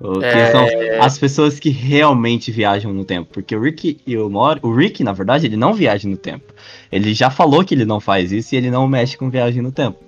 O- 0.00 0.20
que 0.20 0.24
É. 0.26 0.50
são 0.52 0.64
as 1.02 1.18
pessoas 1.18 1.58
que 1.58 1.70
realmente 1.70 2.52
viajam 2.52 2.92
no 2.92 3.04
tempo. 3.04 3.30
Porque 3.32 3.54
o 3.56 3.60
Rick 3.60 4.00
e 4.06 4.16
o 4.16 4.30
Mori. 4.30 4.60
O 4.62 4.72
Rick, 4.72 5.02
na 5.02 5.12
verdade, 5.12 5.46
ele 5.46 5.56
não 5.56 5.74
viaja 5.74 6.08
no 6.08 6.16
tempo. 6.16 6.52
Ele 6.90 7.12
já 7.14 7.30
falou 7.30 7.64
que 7.64 7.74
ele 7.74 7.84
não 7.84 7.98
faz 8.00 8.30
isso 8.30 8.54
e 8.54 8.58
ele 8.58 8.70
não 8.70 8.86
mexe 8.86 9.16
com 9.16 9.28
viagem 9.28 9.60
no 9.62 9.72
tempo. 9.72 9.98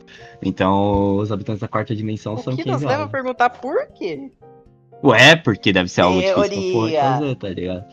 Então, 0.42 1.16
os 1.16 1.30
habitantes 1.32 1.60
da 1.60 1.68
quarta 1.68 1.94
dimensão 1.94 2.34
O 2.34 2.38
são 2.38 2.54
que 2.56 2.62
quem 2.62 2.72
nos 2.72 2.82
leva 2.82 3.04
a 3.04 3.08
perguntar 3.08 3.50
por 3.50 3.86
quê? 3.98 4.30
Ué, 5.02 5.34
porque 5.34 5.72
deve 5.72 5.88
ser 5.88 6.02
algo 6.02 6.20
difícil 6.20 6.34
pra 6.34 6.42
porra 6.44 6.54
de 6.56 6.72
Teoria. 6.72 7.00
fazer, 7.02 7.34
tá 7.36 7.48
ligado? 7.48 7.84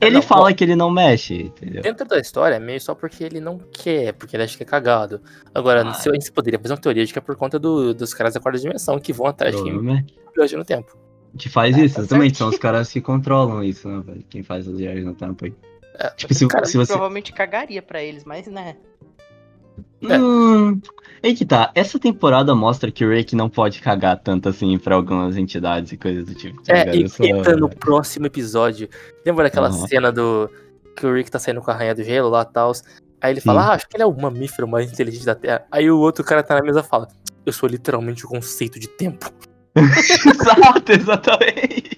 Ele 0.00 0.10
não, 0.16 0.22
fala 0.22 0.52
que 0.52 0.62
ele 0.64 0.76
não 0.76 0.90
mexe, 0.90 1.34
entendeu? 1.44 1.80
Dentro 1.80 2.06
da 2.06 2.18
história, 2.18 2.56
é 2.56 2.58
meio 2.60 2.80
só 2.80 2.94
porque 2.94 3.22
ele 3.24 3.40
não 3.40 3.58
quer, 3.72 4.12
porque 4.12 4.36
ele 4.36 4.42
acha 4.42 4.56
que 4.56 4.62
é 4.62 4.66
cagado. 4.66 5.20
Agora, 5.54 5.82
Ah. 5.88 5.94
se 5.94 6.08
a 6.08 6.12
gente 6.12 6.30
poderia 6.32 6.58
fazer 6.58 6.74
uma 6.74 6.80
teoria 6.80 7.06
de 7.06 7.12
que 7.12 7.18
é 7.18 7.22
por 7.22 7.34
conta 7.36 7.58
do- 7.58 7.94
dos 7.94 8.12
caras 8.12 8.34
da 8.34 8.40
quarta 8.40 8.58
dimensão 8.60 8.98
que 8.98 9.12
vão 9.12 9.26
atrás 9.26 9.54
de 9.56 9.62
quem 9.62 10.04
viaja 10.36 10.56
no 10.58 10.64
tempo. 10.64 10.96
Que 11.38 11.48
faz 11.48 11.76
É, 11.76 11.84
isso, 11.84 11.94
tá 11.96 12.00
exatamente. 12.02 12.38
São 12.38 12.48
os 12.48 12.58
caras 12.58 12.90
que 12.90 13.00
controlam 13.00 13.62
isso, 13.62 13.88
né, 13.88 14.02
velho? 14.04 14.24
Quem 14.28 14.42
faz 14.42 14.66
as 14.68 14.76
viagens 14.76 15.04
no 15.04 15.14
tempo 15.14 15.44
aí. 15.44 15.54
É, 15.98 16.10
Tipo, 16.10 16.34
se, 16.34 16.46
cara, 16.46 16.64
se 16.66 16.76
você. 16.76 16.92
Provavelmente 16.92 17.32
cagaria 17.32 17.80
pra 17.82 18.02
eles, 18.02 18.24
mas 18.24 18.46
né. 18.46 18.76
É. 20.02 20.18
Hum, 20.18 20.80
aí 21.22 21.34
que 21.34 21.44
tá. 21.44 21.70
Essa 21.74 21.98
temporada 21.98 22.54
mostra 22.54 22.90
que 22.92 23.04
o 23.04 23.10
Rick 23.10 23.34
não 23.34 23.48
pode 23.48 23.80
cagar 23.80 24.18
tanto 24.18 24.48
assim 24.48 24.78
pra 24.78 24.94
algumas 24.94 25.36
entidades 25.36 25.92
e 25.92 25.96
coisas 25.96 26.26
do 26.26 26.34
tipo. 26.34 26.62
tá 26.62 26.72
É, 26.74 26.78
ligado? 26.80 26.96
e 26.96 27.08
sou- 27.08 27.26
entra 27.26 27.56
no 27.56 27.68
próximo 27.68 28.26
episódio. 28.26 28.88
Lembra 29.24 29.44
daquela 29.44 29.68
Aham. 29.68 29.86
cena 29.86 30.12
do. 30.12 30.50
Que 30.96 31.06
o 31.06 31.12
Rick 31.14 31.30
tá 31.30 31.38
saindo 31.38 31.60
com 31.60 31.70
a 31.70 31.74
rainha 31.74 31.94
do 31.94 32.02
gelo 32.02 32.28
lá 32.28 32.42
e 32.42 32.52
tal. 32.52 32.72
Aí 33.20 33.32
ele 33.32 33.40
fala, 33.40 33.62
Sim. 33.62 33.68
ah, 33.68 33.72
acho 33.72 33.88
que 33.88 33.96
ele 33.96 34.02
é 34.02 34.06
o 34.06 34.14
mamífero 34.14 34.68
mais 34.68 34.90
inteligente 34.92 35.24
da 35.24 35.34
Terra. 35.34 35.66
Aí 35.70 35.90
o 35.90 35.98
outro 35.98 36.22
cara 36.24 36.42
tá 36.42 36.54
na 36.54 36.62
mesa 36.62 36.80
e 36.80 36.82
fala, 36.82 37.08
eu 37.44 37.52
sou 37.52 37.68
literalmente 37.68 38.24
o 38.24 38.28
conceito 38.28 38.78
de 38.78 38.88
tempo. 38.88 39.30
Exato, 40.26 40.92
exatamente. 40.92 41.96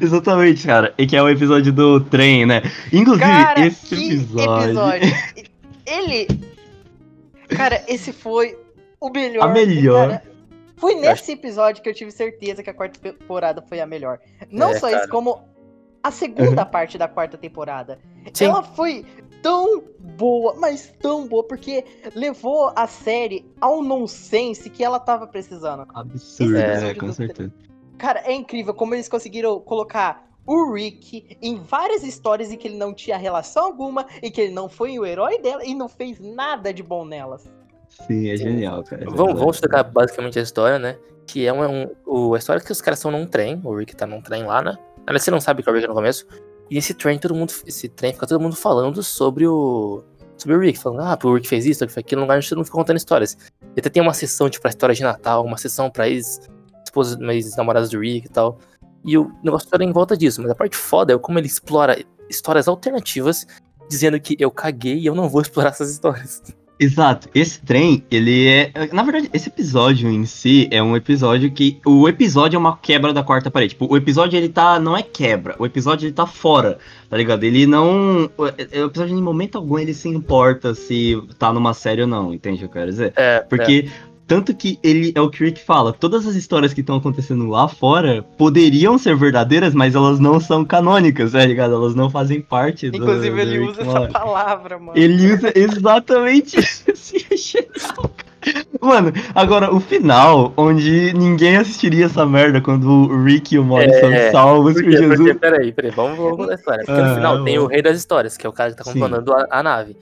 Exatamente, 0.00 0.66
cara. 0.66 0.94
E 0.98 1.06
que 1.06 1.16
é 1.16 1.22
o 1.22 1.28
episódio 1.28 1.72
do 1.72 2.00
trem, 2.00 2.44
né? 2.44 2.62
Inclusive, 2.92 3.24
Cara, 3.24 3.66
esse 3.66 3.94
que 3.94 4.06
episódio. 4.14 4.64
episódio. 4.64 5.14
Ele. 5.86 6.26
Cara, 7.56 7.82
esse 7.86 8.12
foi 8.12 8.56
o 9.00 9.10
melhor. 9.10 9.44
A 9.44 9.52
melhor. 9.52 10.08
cara. 10.08 10.22
foi 10.76 10.94
nesse 10.96 11.32
episódio 11.32 11.82
que 11.82 11.88
eu 11.88 11.94
tive 11.94 12.10
certeza 12.10 12.62
que 12.62 12.70
a 12.70 12.74
quarta 12.74 12.98
temporada 12.98 13.62
foi 13.62 13.80
a 13.80 13.86
melhor. 13.86 14.18
Não 14.50 14.70
É, 14.70 14.78
só 14.78 14.88
cara. 14.90 15.02
isso, 15.02 15.08
como 15.08 15.40
a 16.02 16.10
segunda 16.10 16.64
parte 16.66 16.98
da 16.98 17.06
quarta 17.06 17.38
temporada. 17.38 17.98
Sim. 18.32 18.46
Ela 18.46 18.62
foi 18.62 19.04
tão 19.44 19.84
boa, 19.98 20.54
mas 20.56 20.90
tão 21.00 21.28
boa, 21.28 21.44
porque 21.44 21.84
levou 22.14 22.72
a 22.74 22.86
série 22.86 23.44
ao 23.60 23.82
nonsense 23.82 24.70
que 24.70 24.82
ela 24.82 24.98
tava 24.98 25.26
precisando. 25.26 25.86
Absurdo, 25.92 26.56
episódio 26.56 27.00
Com 27.00 27.12
certeza. 27.12 27.52
Cara, 27.98 28.22
é 28.24 28.32
incrível 28.32 28.72
como 28.72 28.94
eles 28.94 29.06
conseguiram 29.06 29.60
colocar 29.60 30.26
o 30.46 30.72
Rick 30.72 31.36
em 31.42 31.56
várias 31.56 32.02
histórias 32.02 32.50
em 32.50 32.56
que 32.56 32.66
ele 32.68 32.78
não 32.78 32.94
tinha 32.94 33.18
relação 33.18 33.66
alguma, 33.66 34.06
e 34.22 34.30
que 34.30 34.40
ele 34.40 34.54
não 34.54 34.66
foi 34.68 34.98
o 34.98 35.04
herói 35.04 35.38
dela 35.38 35.62
e 35.62 35.74
não 35.74 35.90
fez 35.90 36.18
nada 36.18 36.72
de 36.72 36.82
bom 36.82 37.04
nelas. 37.04 37.44
Sim, 38.06 38.30
é 38.30 38.36
genial, 38.36 38.82
cara. 38.82 39.04
Vamos, 39.10 39.38
vamos 39.38 39.56
explicar 39.56 39.82
basicamente 39.84 40.38
a 40.38 40.42
história, 40.42 40.78
né? 40.78 40.98
Que 41.26 41.46
é 41.46 41.52
um, 41.52 41.82
um- 41.82 41.90
o, 42.06 42.34
a 42.34 42.38
história 42.38 42.62
que 42.62 42.72
os 42.72 42.80
caras 42.80 42.98
estão 42.98 43.10
num 43.10 43.26
trem, 43.26 43.60
o 43.62 43.74
Rick 43.76 43.94
tá 43.94 44.06
num 44.06 44.22
trem 44.22 44.44
lá, 44.44 44.62
né? 44.62 44.76
Você 45.12 45.30
não 45.30 45.40
sabe 45.40 45.62
que 45.62 45.68
é 45.68 45.72
o 45.72 45.74
Rick 45.74 45.86
no 45.86 45.94
começo. 45.94 46.26
E 46.74 46.78
esse 46.78 46.92
trem, 46.92 47.20
todo 47.20 47.36
mundo. 47.36 47.52
Esse 47.64 47.88
trem 47.88 48.12
fica 48.12 48.26
todo 48.26 48.40
mundo 48.40 48.56
falando 48.56 49.00
sobre 49.00 49.46
o. 49.46 50.02
Sobre 50.36 50.56
o 50.56 50.60
Rick, 50.60 50.76
falando, 50.76 51.02
ah, 51.02 51.16
o 51.22 51.34
Rick 51.34 51.46
fez 51.46 51.64
isso, 51.64 51.84
o 51.84 51.86
Rick 51.86 51.94
fez 51.94 52.04
aquilo, 52.04 52.18
no 52.18 52.24
lugar 52.24 52.36
onde 52.36 52.48
todo 52.48 52.58
mundo 52.58 52.64
fica 52.64 52.76
contando 52.76 52.96
histórias. 52.96 53.38
E 53.76 53.78
até 53.78 53.88
tem 53.88 54.02
uma 54.02 54.12
sessão, 54.12 54.50
tipo, 54.50 54.62
pra 54.62 54.70
história 54.70 54.92
de 54.92 55.00
Natal, 55.00 55.44
uma 55.44 55.56
sessão 55.56 55.88
pra 55.88 56.08
ex, 56.08 56.40
esposas, 56.84 57.16
ex-namoradas 57.20 57.90
do 57.90 58.00
Rick 58.00 58.26
e 58.26 58.28
tal. 58.28 58.58
E 59.04 59.16
o 59.16 59.30
negócio 59.44 59.70
todo 59.70 59.82
é 59.82 59.84
em 59.84 59.92
volta 59.92 60.16
disso. 60.16 60.42
Mas 60.42 60.50
a 60.50 60.54
parte 60.56 60.76
foda 60.76 61.12
é 61.12 61.18
como 61.18 61.38
ele 61.38 61.46
explora 61.46 62.04
histórias 62.28 62.66
alternativas, 62.66 63.46
dizendo 63.88 64.18
que 64.18 64.34
eu 64.40 64.50
caguei 64.50 64.98
e 64.98 65.06
eu 65.06 65.14
não 65.14 65.28
vou 65.28 65.42
explorar 65.42 65.68
essas 65.68 65.92
histórias. 65.92 66.42
Exato. 66.84 67.28
Esse 67.34 67.60
trem, 67.60 68.04
ele 68.10 68.46
é. 68.46 68.70
Na 68.92 69.02
verdade, 69.02 69.30
esse 69.32 69.48
episódio 69.48 70.10
em 70.10 70.24
si 70.24 70.68
é 70.70 70.82
um 70.82 70.96
episódio 70.96 71.50
que. 71.50 71.80
O 71.84 72.08
episódio 72.08 72.56
é 72.56 72.58
uma 72.58 72.76
quebra 72.76 73.12
da 73.12 73.22
quarta 73.22 73.50
parede. 73.50 73.70
Tipo, 73.70 73.90
o 73.90 73.96
episódio 73.96 74.36
ele 74.36 74.48
tá. 74.48 74.78
Não 74.78 74.96
é 74.96 75.02
quebra. 75.02 75.56
O 75.58 75.64
episódio 75.64 76.06
ele 76.06 76.12
tá 76.12 76.26
fora, 76.26 76.78
tá 77.08 77.16
ligado? 77.16 77.44
Ele 77.44 77.66
não. 77.66 78.30
O 78.36 78.44
o 78.44 78.86
episódio, 78.86 79.16
em 79.16 79.22
momento 79.22 79.56
algum, 79.56 79.78
ele 79.78 79.94
se 79.94 80.08
importa 80.08 80.74
se 80.74 81.20
tá 81.38 81.52
numa 81.52 81.72
série 81.72 82.02
ou 82.02 82.06
não, 82.06 82.32
entende 82.32 82.56
o 82.56 82.58
que 82.58 82.64
eu 82.64 82.68
quero 82.68 82.90
dizer? 82.90 83.12
É, 83.16 83.40
Porque. 83.40 83.88
Tanto 84.26 84.54
que 84.54 84.78
ele 84.82 85.12
é 85.14 85.20
o 85.20 85.28
que 85.28 85.42
o 85.42 85.46
Rick 85.46 85.62
fala, 85.62 85.92
todas 85.92 86.26
as 86.26 86.34
histórias 86.34 86.72
que 86.72 86.80
estão 86.80 86.96
acontecendo 86.96 87.46
lá 87.46 87.68
fora 87.68 88.22
poderiam 88.38 88.96
ser 88.96 89.14
verdadeiras, 89.16 89.74
mas 89.74 89.94
elas 89.94 90.18
não 90.18 90.40
são 90.40 90.64
canônicas, 90.64 91.32
tá 91.32 91.44
ligado? 91.44 91.74
Elas 91.74 91.94
não 91.94 92.08
fazem 92.08 92.40
parte 92.40 92.90
do. 92.90 92.96
Inclusive, 92.96 93.30
do 93.34 93.40
ele 93.40 93.58
Rick 93.58 93.70
usa 93.70 93.82
essa 93.82 94.08
palavra, 94.08 94.78
mano. 94.78 94.92
Ele 94.98 95.34
usa 95.34 95.52
exatamente 95.54 96.56
isso. 97.20 97.94
Mano, 98.80 99.12
agora 99.34 99.74
o 99.74 99.80
final, 99.80 100.52
onde 100.56 101.12
ninguém 101.14 101.56
assistiria 101.56 102.06
essa 102.06 102.26
merda 102.26 102.60
quando 102.60 102.86
o 102.88 103.24
Rick 103.24 103.54
e 103.54 103.58
o 103.58 103.64
Morty 103.64 103.90
É, 103.90 104.00
são 104.00 104.32
salvos 104.32 104.74
por, 104.74 104.90
Jesus. 104.90 105.16
porque, 105.16 105.34
peraí, 105.34 105.72
peraí, 105.72 105.90
vamos, 105.90 106.18
vamos 106.18 106.48
a 106.50 106.54
história. 106.54 106.84
Porque 106.84 107.00
Ah, 107.00 107.08
no 107.08 107.14
final 107.14 107.44
tem 107.44 107.58
o 107.58 107.66
rei 107.66 107.80
das 107.82 107.96
histórias, 107.96 108.36
que 108.36 108.46
é 108.46 108.48
o 108.48 108.52
cara 108.52 108.70
que 108.70 108.76
tá 108.76 108.84
comandando 108.90 109.32
a, 109.32 109.46
a 109.50 109.62
nave. 109.62 109.96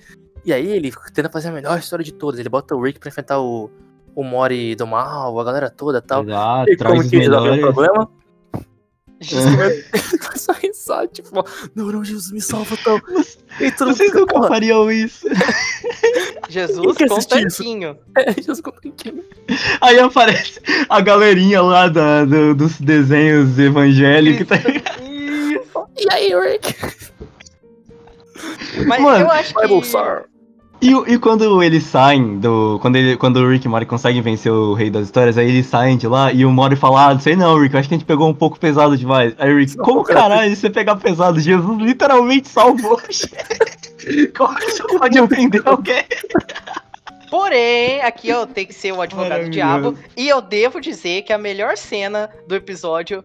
E 0.45 0.53
aí 0.53 0.67
ele 0.69 0.93
tenta 1.15 1.31
fazer 1.31 1.49
a 1.49 1.53
melhor 1.53 1.79
história 1.79 2.05
de 2.05 2.13
todas. 2.13 2.41
Ele 2.41 2.49
bota 2.49 2.75
o 2.75 2.83
Rick 2.83 2.99
pra 2.99 3.09
enfrentar 3.09 3.41
o, 3.41 3.71
o 4.15 4.23
Mori 4.23 4.75
do 4.75 4.87
mal, 4.87 5.39
a 5.39 5.45
galera 5.45 5.71
toda 5.71 5.99
e 5.99 6.03
tal. 6.03 6.25
Ah, 6.31 6.65
e 6.67 6.77
como 6.77 7.09
que 7.09 7.19
resolve 7.19 7.51
o 7.51 7.61
problema? 7.61 8.11
Só 10.35 10.53
pensar, 10.55 11.07
tipo, 11.07 11.45
não, 11.77 11.87
não, 11.93 12.05
Jesus 12.05 12.33
me 12.33 12.41
salva, 12.41 12.77
tal. 12.83 13.01
E 13.61 13.71
mundo 13.71 13.95
Vocês 13.95 14.09
fica, 14.09 14.19
nunca 14.21 14.35
porra, 14.35 14.49
fariam 14.49 14.91
isso. 14.91 15.29
Jesus 16.51 16.99
com 16.99 17.19
tanquinho. 17.21 17.97
é, 18.19 18.33
Jesus 18.33 18.61
com 18.61 18.73
tanquinho. 18.73 19.23
Aí 19.81 19.99
aparece 20.01 20.61
a 20.89 21.01
galerinha 21.01 21.63
lá 21.63 21.89
da- 21.89 22.25
do- 22.25 22.55
dos 22.55 22.81
desenhos 22.81 23.57
evangélicos. 23.61 24.47
Tá... 24.49 24.57
E 25.97 26.13
aí, 26.13 26.35
Rick? 26.35 26.75
Mas 28.89 29.01
Mano, 29.03 29.25
eu 29.25 29.31
acho 29.31 29.55
Bible 29.55 29.83
que... 29.83 29.87
E, 30.83 30.91
e 31.13 31.17
quando 31.17 31.63
eles 31.63 31.85
saem 31.85 32.41
do. 32.41 32.77
Quando, 32.83 32.97
ele, 32.97 33.17
quando 33.17 33.37
o 33.37 33.49
Rick 33.49 33.65
e 33.65 33.69
o 33.69 33.71
Mori 33.71 33.87
conseguem 33.87 34.21
vencer 34.21 34.51
o 34.51 34.75
Rei 34.75 34.91
das 34.91 35.05
Histórias, 35.05 35.39
aí 35.39 35.49
eles 35.49 35.67
saem 35.67 35.97
de 35.97 36.09
lá 36.09 36.33
e 36.33 36.45
o 36.45 36.51
Mori 36.51 36.75
fala: 36.75 37.07
Ah, 37.07 37.15
não 37.15 37.21
sei 37.21 37.37
não, 37.37 37.57
Rick, 37.57 37.77
acho 37.77 37.89
que 37.89 37.95
a 37.95 37.99
gente 37.99 38.07
pegou 38.07 38.29
um 38.29 38.35
pouco 38.35 38.59
pesado 38.59 38.99
demais. 38.99 39.33
Aí 39.39 39.53
o 39.53 39.59
Rick, 39.59 39.77
Não, 39.77 39.85
como 39.85 40.03
cara, 40.03 40.23
caralho 40.23 40.57
você 40.57 40.69
pegar 40.69 40.97
pesado? 40.97 41.39
Jesus 41.39 41.79
literalmente 41.79 42.49
salvou 42.49 42.99
a 42.99 43.13
gente. 43.13 44.33
Como 44.37 44.53
que 44.57 44.73
você 44.73 44.99
pode 44.99 45.21
ofender 45.21 45.63
alguém? 45.65 46.05
Porém, 47.31 48.01
aqui 48.01 48.29
eu 48.29 48.45
tenho 48.45 48.67
que 48.67 48.75
ser 48.75 48.91
o 48.93 49.01
advogado 49.01 49.45
do 49.45 49.51
diabo. 49.51 49.97
E 50.17 50.29
eu 50.29 50.43
devo 50.43 50.81
dizer 50.81 51.23
que 51.23 51.33
a 51.33 51.39
melhor 51.39 51.77
cena 51.77 52.29
do 52.49 52.57
episódio 52.57 53.23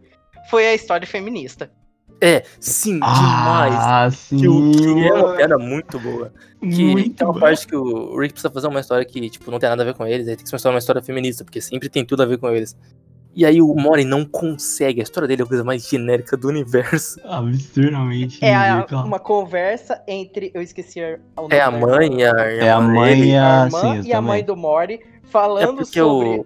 foi 0.52 0.68
a 0.68 0.76
história 0.76 1.08
feminista. 1.08 1.72
É, 2.20 2.44
sim, 2.60 2.94
demais. 2.94 3.74
Ah, 3.76 4.10
sim. 4.12 4.38
Que, 4.38 4.48
o, 4.48 4.72
que 4.72 5.08
é 5.08 5.14
uma 5.14 5.36
piada 5.36 5.58
muito 5.58 6.00
boa. 6.00 6.32
Que 6.60 6.84
Muito 6.86 7.16
tem 7.16 7.28
uma 7.28 7.34
bom. 7.34 7.40
parte 7.40 7.68
que 7.68 7.76
o 7.76 8.18
Rick 8.20 8.34
precisa 8.34 8.52
fazer 8.52 8.66
uma 8.68 8.80
história 8.80 9.06
que, 9.06 9.30
tipo, 9.30 9.52
não 9.52 9.60
tem 9.60 9.70
nada 9.70 9.84
a 9.84 9.86
ver 9.86 9.94
com 9.94 10.08
eles, 10.08 10.28
aí 10.28 10.36
tem 10.36 10.44
que 10.44 10.60
ser 10.60 10.68
uma 10.70 10.80
história 10.80 11.04
feminista, 11.04 11.44
porque 11.44 11.62
sempre 11.62 11.88
tem 11.88 12.04
tudo 12.04 12.24
a 12.24 12.26
ver 12.26 12.40
com 12.40 12.50
eles. 12.50 12.76
E 13.36 13.46
aí 13.46 13.62
o 13.62 13.72
Mori 13.76 14.04
não 14.04 14.26
consegue, 14.26 15.00
a 15.00 15.04
história 15.04 15.28
dele 15.28 15.44
é 15.44 15.46
a 15.46 15.48
coisa 15.48 15.64
mais 15.64 15.88
genérica 15.88 16.36
do 16.36 16.48
universo. 16.48 17.20
Absurdamente. 17.30 18.44
É 18.44 18.56
a- 18.56 18.88
uma 19.06 19.20
conversa 19.20 20.02
entre. 20.08 20.50
Eu 20.56 20.62
esqueci 20.64 21.00
o 21.00 21.20
nome 21.44 21.56
É 21.56 21.62
a 21.62 21.70
mãe 21.70 22.22
e 22.22 22.26
a, 22.26 22.32
É 22.32 22.72
a 22.72 22.82
mãe 22.82 23.24
e 23.30 23.36
a 23.36 23.64
a. 23.64 23.66
irmã 23.68 24.02
Sim, 24.02 24.08
e 24.10 24.14
a 24.14 24.22
mãe 24.22 24.44
do 24.44 24.58
Mori 24.58 24.96
É 24.96 25.28
falando 25.30 25.76
porque 25.78 26.00
sobre. 26.00 26.40
o, 26.40 26.46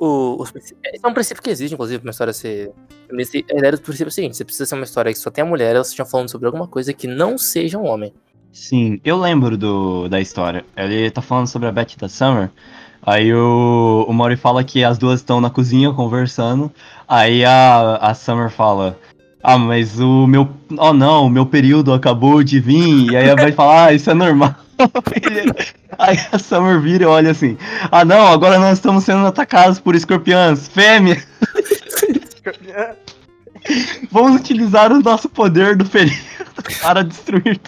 o, 0.00 0.40
os. 0.40 0.50
Esse 0.56 0.74
é 1.04 1.06
um 1.06 1.12
princípio 1.12 1.42
que 1.42 1.50
existe, 1.50 1.74
inclusive, 1.74 1.98
pra 1.98 2.08
uma 2.08 2.10
história 2.10 2.32
ser. 2.32 2.72
Nesse, 3.12 3.44
a 3.52 3.58
ideia 3.58 3.72
do 3.72 3.80
princípio 3.80 4.06
é 4.06 4.08
o 4.08 4.12
seguinte: 4.12 4.36
você 4.36 4.44
precisa 4.44 4.64
ser 4.64 4.74
uma 4.74 4.84
história 4.84 5.12
que 5.12 5.18
só 5.18 5.30
tem 5.30 5.42
a 5.42 5.46
mulher, 5.46 5.74
elas 5.74 5.88
estejam 5.88 6.06
falando 6.06 6.30
sobre 6.30 6.46
alguma 6.46 6.66
coisa 6.66 6.92
que 6.94 7.06
não 7.06 7.36
seja 7.36 7.78
um 7.78 7.86
homem. 7.86 8.12
Sim, 8.50 8.98
eu 9.04 9.16
lembro 9.16 9.56
do, 9.56 10.08
da 10.08 10.20
história. 10.20 10.64
Ele 10.76 11.10
tá 11.10 11.20
falando 11.20 11.46
sobre 11.46 11.68
a 11.68 11.72
Betty 11.72 11.98
da 11.98 12.08
Summer. 12.08 12.50
Aí 13.02 13.32
o, 13.32 14.06
o 14.08 14.12
Mori 14.12 14.36
fala 14.36 14.64
que 14.64 14.82
as 14.82 14.98
duas 14.98 15.20
estão 15.20 15.40
na 15.40 15.50
cozinha 15.50 15.92
conversando. 15.92 16.72
Aí 17.06 17.44
a, 17.44 17.96
a 17.96 18.14
Summer 18.14 18.50
fala: 18.50 18.98
Ah, 19.42 19.58
mas 19.58 20.00
o 20.00 20.26
meu. 20.26 20.48
Oh 20.78 20.94
não, 20.94 21.26
o 21.26 21.30
meu 21.30 21.44
período 21.44 21.92
acabou 21.92 22.42
de 22.42 22.58
vir. 22.58 23.12
E 23.12 23.16
aí 23.16 23.28
a 23.28 23.34
Betty 23.34 23.52
fala: 23.52 23.84
Ah, 23.86 23.92
isso 23.92 24.10
é 24.10 24.14
normal. 24.14 24.54
Aí 25.98 26.16
a 26.32 26.38
Summer 26.38 26.80
vira 26.80 27.04
e 27.04 27.06
olha 27.06 27.30
assim: 27.30 27.56
Ah 27.90 28.04
não, 28.04 28.26
agora 28.28 28.58
nós 28.58 28.78
estamos 28.78 29.04
sendo 29.04 29.26
atacados 29.26 29.78
por 29.80 29.94
escorpiões. 29.94 30.68
Fêmea! 30.68 31.16
Vamos 34.10 34.40
utilizar 34.40 34.90
o 34.92 35.00
nosso 35.02 35.28
poder 35.28 35.76
do 35.76 35.84
período 35.84 36.16
para 36.82 37.04
destruir. 37.04 37.60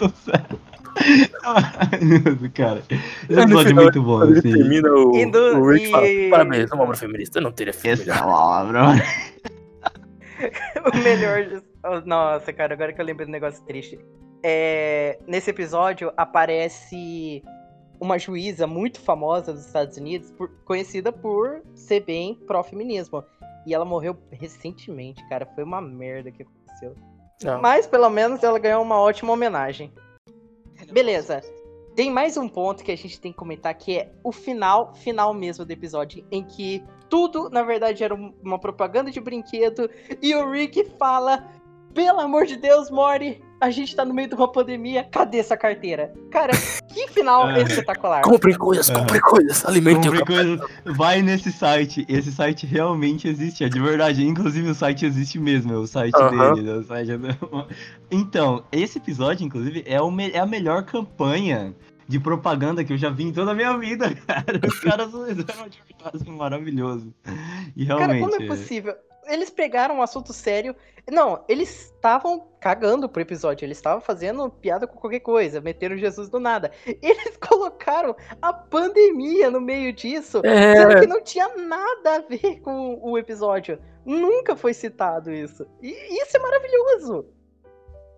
Maravilhoso, 1.43 2.49
cara. 2.53 2.81
Esse 3.29 3.39
episódio 3.39 3.71
é 3.71 3.73
muito 3.73 4.01
bom, 4.01 4.23
ele 4.23 4.39
assim. 4.39 4.51
termina 4.51 4.89
o, 4.91 5.15
E 5.17 5.25
do- 5.31 5.57
o 5.59 5.69
Rick 5.69 5.91
fala, 5.91 6.07
e- 6.07 6.29
parabéns, 6.29 6.71
uma 6.71 6.83
obra 6.83 6.97
feminista, 6.97 7.39
eu 7.39 7.43
não 7.43 7.51
teria 7.51 7.73
feito 7.73 8.01
Essa 8.01 8.11
é 8.11 8.13
melhor. 8.13 8.23
a 8.23 8.27
palavra, 8.31 8.83
mano. 8.83 9.01
o 10.93 10.97
melhor. 10.97 11.61
Nossa, 12.05 12.53
cara, 12.53 12.73
agora 12.73 12.93
que 12.93 13.01
eu 13.01 13.05
lembro 13.05 13.25
do 13.25 13.31
negócio 13.31 13.63
triste. 13.65 13.99
É, 14.43 15.17
nesse 15.25 15.49
episódio 15.49 16.11
aparece 16.17 17.41
uma 17.99 18.19
juíza 18.19 18.67
muito 18.67 18.99
famosa 18.99 19.53
dos 19.53 19.65
Estados 19.65 19.95
Unidos, 19.97 20.29
por- 20.31 20.49
conhecida 20.65 21.11
por 21.13 21.61
ser 21.73 22.01
bem 22.01 22.35
pró-feminismo. 22.45 23.23
E 23.65 23.73
ela 23.73 23.85
morreu 23.85 24.17
recentemente, 24.31 25.25
cara. 25.29 25.45
Foi 25.55 25.63
uma 25.63 25.79
merda 25.79 26.29
que 26.31 26.43
aconteceu. 26.43 26.93
Não. 27.41 27.61
Mas 27.61 27.87
pelo 27.87 28.09
menos 28.09 28.43
ela 28.43 28.59
ganhou 28.59 28.81
uma 28.83 28.99
ótima 28.99 29.31
homenagem. 29.31 29.93
Beleza. 30.91 31.41
Tem 31.95 32.09
mais 32.11 32.35
um 32.37 32.49
ponto 32.49 32.83
que 32.83 32.91
a 32.91 32.97
gente 32.97 33.21
tem 33.21 33.31
que 33.31 33.37
comentar 33.37 33.73
que 33.75 33.99
é 33.99 34.11
o 34.23 34.31
final, 34.31 34.93
final 34.95 35.33
mesmo 35.33 35.63
do 35.63 35.71
episódio, 35.71 36.25
em 36.31 36.43
que 36.43 36.83
tudo, 37.09 37.49
na 37.49 37.61
verdade, 37.63 38.03
era 38.03 38.13
um- 38.13 38.33
uma 38.43 38.57
propaganda 38.59 39.11
de 39.11 39.21
brinquedo 39.21 39.89
e 40.21 40.33
o 40.35 40.49
Rick 40.51 40.83
fala: 40.97 41.47
Pelo 41.93 42.19
amor 42.19 42.45
de 42.47 42.57
Deus, 42.57 42.89
Mori, 42.89 43.43
a 43.63 43.71
gente 43.71 43.95
tá 43.95 44.03
no 44.03 44.13
meio 44.13 44.27
de 44.27 44.35
uma 44.35 44.51
pandemia, 44.51 45.03
cadê 45.03 45.37
essa 45.39 45.55
carteira? 45.55 46.13
Cara, 46.29 46.51
que 46.93 47.07
final 47.07 47.49
É. 47.51 47.61
espetacular. 47.63 48.21
Comprem 48.21 48.55
coisas, 48.57 48.89
Aham. 48.89 48.99
comprem 48.99 49.21
coisas, 49.21 49.65
alimentem 49.65 50.09
o 50.11 50.17
Compre 50.17 50.25
coisas, 50.35 50.59
vai 50.85 51.21
nesse 51.21 51.51
site. 51.51 52.05
Esse 52.09 52.31
site 52.31 52.65
realmente 52.65 53.27
existe, 53.27 53.63
é 53.63 53.69
de 53.69 53.79
verdade. 53.79 54.25
Inclusive, 54.25 54.69
o 54.69 54.75
site 54.75 55.05
existe 55.05 55.39
mesmo, 55.39 55.73
é 55.73 55.77
o 55.77 55.87
site 55.87 56.15
Aham. 56.15 56.53
dele. 56.55 56.69
é 56.69 56.73
o 56.75 56.83
site 56.83 57.17
do- 57.17 57.67
Então, 58.11 58.63
esse 58.71 58.97
episódio, 58.97 59.45
inclusive, 59.45 59.83
é, 59.87 60.01
o 60.01 60.11
me- 60.11 60.31
é 60.31 60.39
a 60.39 60.45
melhor 60.45 60.83
campanha 60.83 61.73
de 62.07 62.19
propaganda 62.19 62.83
que 62.83 62.91
eu 62.91 62.97
já 62.97 63.09
vi 63.09 63.23
em 63.23 63.31
toda 63.31 63.51
a 63.51 63.55
minha 63.55 63.77
vida, 63.77 64.13
cara. 64.27 64.59
Os 64.67 64.79
caras 64.81 65.07
fizeram 65.11 65.69
um 66.27 66.37
maravilhoso. 66.37 67.13
E 67.75 67.85
Cara, 67.85 67.99
realmente. 68.13 68.21
como 68.29 68.43
é 68.43 68.45
possível? 68.47 68.93
Eles 69.27 69.49
pegaram 69.49 69.97
um 69.97 70.01
assunto 70.01 70.33
sério. 70.33 70.75
Não, 71.09 71.43
eles 71.49 71.91
estavam 71.91 72.47
cagando 72.59 73.09
pro 73.09 73.21
episódio. 73.21 73.65
Eles 73.65 73.77
estavam 73.77 74.01
fazendo 74.01 74.49
piada 74.49 74.87
com 74.87 74.97
qualquer 74.97 75.19
coisa, 75.19 75.59
meteram 75.59 75.97
Jesus 75.97 76.29
do 76.29 76.39
nada. 76.39 76.71
Eles 77.01 77.37
colocaram 77.37 78.15
a 78.41 78.53
pandemia 78.53 79.51
no 79.51 79.59
meio 79.59 79.91
disso, 79.91 80.41
sendo 80.41 80.91
É, 80.93 80.99
que 81.01 81.07
não 81.07 81.21
tinha 81.21 81.49
nada 81.55 82.15
a 82.15 82.19
ver 82.19 82.61
com 82.61 82.99
o 83.01 83.17
episódio. 83.17 83.79
Nunca 84.05 84.55
foi 84.55 84.73
citado 84.73 85.31
isso. 85.31 85.65
E 85.81 85.91
isso 86.21 86.37
é 86.37 86.39
maravilhoso. 86.39 87.25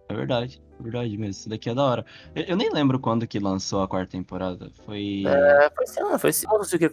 É 0.09 0.13
verdade, 0.13 0.61
é 0.79 0.83
verdade 0.83 1.17
mesmo. 1.17 1.31
Isso 1.31 1.49
daqui 1.49 1.69
é 1.69 1.73
da 1.73 1.83
hora. 1.83 2.05
Eu, 2.35 2.43
eu 2.43 2.55
nem 2.55 2.69
lembro 2.71 2.99
quando 2.99 3.25
que 3.25 3.39
lançou 3.39 3.81
a 3.81 3.87
quarta 3.87 4.11
temporada. 4.11 4.69
Foi. 4.85 5.23
é, 5.25 5.71
foi 5.75 5.83
assim, 5.83 6.01
ah, 6.01 6.19
foi. 6.19 6.31
Não 6.57 6.63
sei 6.63 6.77
o 6.77 6.79
que 6.79 6.85
eu 6.85 6.91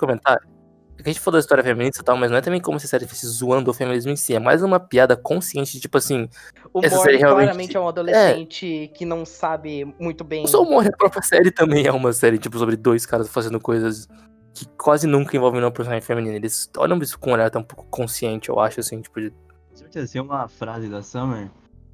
a 0.99 1.09
gente 1.09 1.21
falou 1.21 1.33
da 1.33 1.41
história 1.41 1.65
feminista 1.65 2.01
e 2.01 2.05
tal, 2.05 2.17
mas 2.17 2.31
não 2.31 2.39
é 2.39 2.41
também 2.41 2.61
como 2.61 2.79
se 2.79 2.87
a 2.87 2.89
série 2.89 3.07
fosse 3.07 3.27
zoando 3.27 3.71
o 3.71 3.75
feminismo 3.75 4.11
em 4.13 4.17
si. 4.17 4.35
É 4.35 4.39
mais 4.39 4.63
uma 4.63 4.79
piada 4.79 5.17
consciente, 5.17 5.81
tipo 5.81 5.99
assim. 5.99 6.29
O 6.73 6.85
Essa 6.85 6.99
série 6.99 7.17
realmente- 7.17 7.45
claramente 7.47 7.77
é 7.77 7.81
um 7.81 7.89
adolescente 7.89 8.91
que 8.95 9.05
não 9.05 9.25
sabe 9.25 9.85
muito 9.99 10.23
bem. 10.25 10.45
O 10.45 10.49
Soul 10.49 10.71
Morre, 10.71 10.89
a 10.89 10.97
própria 10.97 11.23
série 11.23 11.51
também 11.51 11.87
é 11.87 11.93
uma 11.93 12.13
série, 12.13 12.39
tipo, 12.39 12.57
sobre 12.59 12.77
dois 12.77 13.05
caras 13.05 13.29
fazendo 13.29 13.59
coisas 13.59 14.09
que 14.55 14.67
quase 14.77 15.07
nunca 15.07 15.37
envolvem 15.37 15.61
uma 15.63 15.71
personagem 15.71 16.03
feminina. 16.07 16.37
Eles 16.37 16.71
olham 16.77 16.99
isso 16.99 17.19
com 17.19 17.31
um 17.31 17.33
olhar 17.33 17.51
tão 17.51 17.63
pouco 17.63 17.87
consciente, 17.91 18.49
eu 18.49 18.61
acho, 18.61 18.81
assim, 18.81 19.01
tipo, 19.01 19.21
de... 19.21 19.33
Certeza, 19.75 20.13
tem 20.13 20.21
uma 20.23 20.47
frase 20.47 20.87
da 20.89 21.03
Summer 21.03 21.49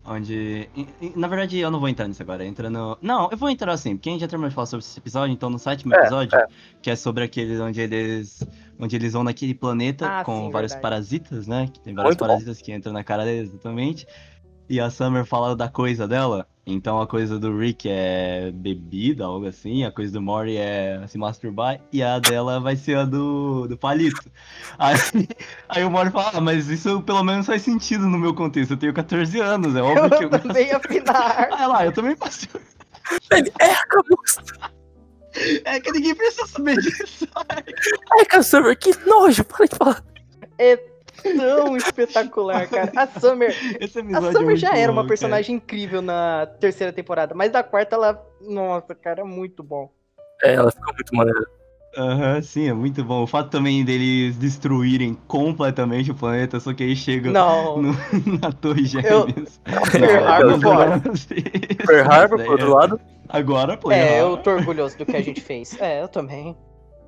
onde. 0.05 0.69
Na 1.15 1.29
verdade, 1.29 1.59
eu 1.59 1.71
não 1.71 1.79
vou 1.79 1.89
entrar 1.89 2.09
nisso 2.09 2.23
agora. 2.23 2.45
Entra 2.45 2.69
no. 2.71 2.97
Não, 3.01 3.29
eu 3.31 3.37
vou 3.37 3.49
entrar 3.51 3.73
assim, 3.73 3.95
porque 3.97 4.09
a 4.09 4.13
gente 4.13 4.23
já 4.23 4.29
terminou 4.29 4.49
de 4.49 4.55
falar 4.55 4.67
sobre 4.67 4.85
esse 4.85 4.99
episódio, 4.99 5.33
então 5.33 5.51
no 5.51 5.59
sétimo 5.59 5.95
É, 5.95 5.99
episódio, 6.01 6.39
que 6.83 6.91
é 6.91 6.97
sobre 6.97 7.25
aquele 7.25 7.61
onde 7.61 7.81
eles. 7.81 8.43
Onde 8.79 8.95
eles 8.97 9.13
vão 9.13 9.25
naquele 9.25 9.55
planeta 9.55 10.21
Ah, 10.21 10.25
com 10.25 10.47
sim, 10.47 10.51
vários 10.51 10.73
verdade. 10.73 10.83
parasitas, 10.83 11.47
né? 11.47 11.69
Que 11.73 11.81
tem 11.81 11.95
vários 11.95 12.11
Muito 12.13 12.21
bom. 12.21 12.27
parasitas 12.27 12.63
que 12.63 12.73
entram 12.73 12.93
na 12.93 13.03
cara 13.03 13.25
deles, 13.25 13.51
exatamente. 13.51 14.07
E 14.69 14.79
a 14.79 14.91
Summer 14.91 15.25
fala 15.25 15.57
da 15.57 15.69
coisa 15.69 16.07
dela. 16.07 16.47
Então 16.67 17.01
a 17.01 17.07
coisa 17.07 17.39
do 17.39 17.57
Rick 17.59 17.89
é 17.91 18.53
bebida, 18.53 19.25
algo 19.25 19.47
assim. 19.47 19.85
A 19.85 19.91
coisa 19.91 20.13
do 20.13 20.21
Mori 20.21 20.59
é 20.59 21.03
se 21.09 21.17
masturbar. 21.17 21.81
E 21.91 22.03
a 22.03 22.19
dela 22.19 22.61
vai 22.61 22.77
ser 22.77 22.99
a 22.99 23.05
do, 23.07 23.67
do 23.67 23.79
palito. 23.79 24.31
Aí, 24.79 24.97
aí 25.69 25.83
o 25.85 25.91
Mori 25.91 26.11
fala, 26.11 26.33
ah, 26.35 26.41
mas 26.41 26.69
isso 26.69 27.01
pelo 27.03 27.25
menos 27.25 27.47
faz 27.47 27.63
sentido 27.63 28.07
no 28.07 28.19
meu 28.19 28.35
contexto. 28.35 28.73
Eu 28.73 28.77
tenho 28.77 28.93
14 28.93 29.41
anos, 29.41 29.75
é 29.75 29.83
óbvio 29.83 30.11
que 30.11 30.25
eu 30.25 30.31
Eu 30.31 30.39
também 30.39 30.71
afinar. 30.71 31.49
Ah, 31.51 31.67
lá, 31.67 31.85
eu 31.87 31.93
também. 31.93 32.15
Ele, 33.33 33.53
é, 33.61 33.73
acabou. 33.73 34.19
É 35.65 35.81
que 35.81 35.93
ninguém 35.93 36.15
precisa 36.15 36.47
saber 36.47 36.77
disso. 36.83 37.27
Ai, 38.17 38.25
Cassandra, 38.27 38.75
que 38.77 38.93
nojo, 39.07 39.45
para 39.45 39.67
de 39.67 39.77
falar. 39.77 40.05
É 40.59 40.77
tão 41.37 41.77
espetacular, 41.77 42.69
cara. 42.69 42.93
A 42.97 43.07
Summer, 43.21 43.51
Esse 43.81 43.99
a 43.99 44.03
é 44.03 44.05
Summer 44.05 44.43
muito 44.45 44.57
já 44.57 44.77
era 44.77 44.91
uma 44.93 45.07
personagem 45.07 45.57
incrível 45.57 46.01
na 46.03 46.47
terceira 46.61 46.93
temporada, 46.93 47.35
mas 47.35 47.51
da 47.53 47.63
quarta 47.63 47.97
ela. 47.97 48.25
Nossa, 48.41 48.95
cara, 48.95 49.21
é 49.23 49.25
muito 49.25 49.63
bom. 49.63 49.91
É, 50.43 50.55
ela 50.55 50.71
ficou 50.71 50.95
muito 50.95 51.15
maneira. 51.15 51.41
cara. 51.41 51.59
Aham, 51.97 52.43
sim, 52.43 52.69
é 52.69 52.73
muito 52.73 53.03
bom. 53.03 53.23
O 53.23 53.27
fato 53.27 53.51
também 53.51 53.85
deles 53.85 54.37
destruírem 54.37 55.15
completamente 55.27 56.11
o 56.11 56.15
planeta, 56.15 56.61
só 56.61 56.73
que 56.73 56.85
aí 56.85 56.95
chega 56.95 57.31
Não. 57.33 57.83
no- 57.83 57.93
na 58.41 58.53
Torre 58.53 58.83
Eu- 58.83 58.87
Gêmeas. 58.87 59.61
Pearl 59.91 60.25
Harbor, 62.11 62.39
isso 62.39 62.47
por 62.47 62.53
outro 62.53 62.67
é- 62.67 62.75
lado. 62.75 63.01
Agora, 63.29 63.77
pô. 63.77 63.91
É, 63.93 64.21
eu 64.21 64.37
tô 64.39 64.51
orgulhoso 64.51 64.97
do 64.97 65.05
que 65.07 65.17
a 65.17 65.21
gente 65.23 65.41
fez. 65.41 65.77
É, 65.81 66.03
eu 66.03 66.09
também. 66.09 66.57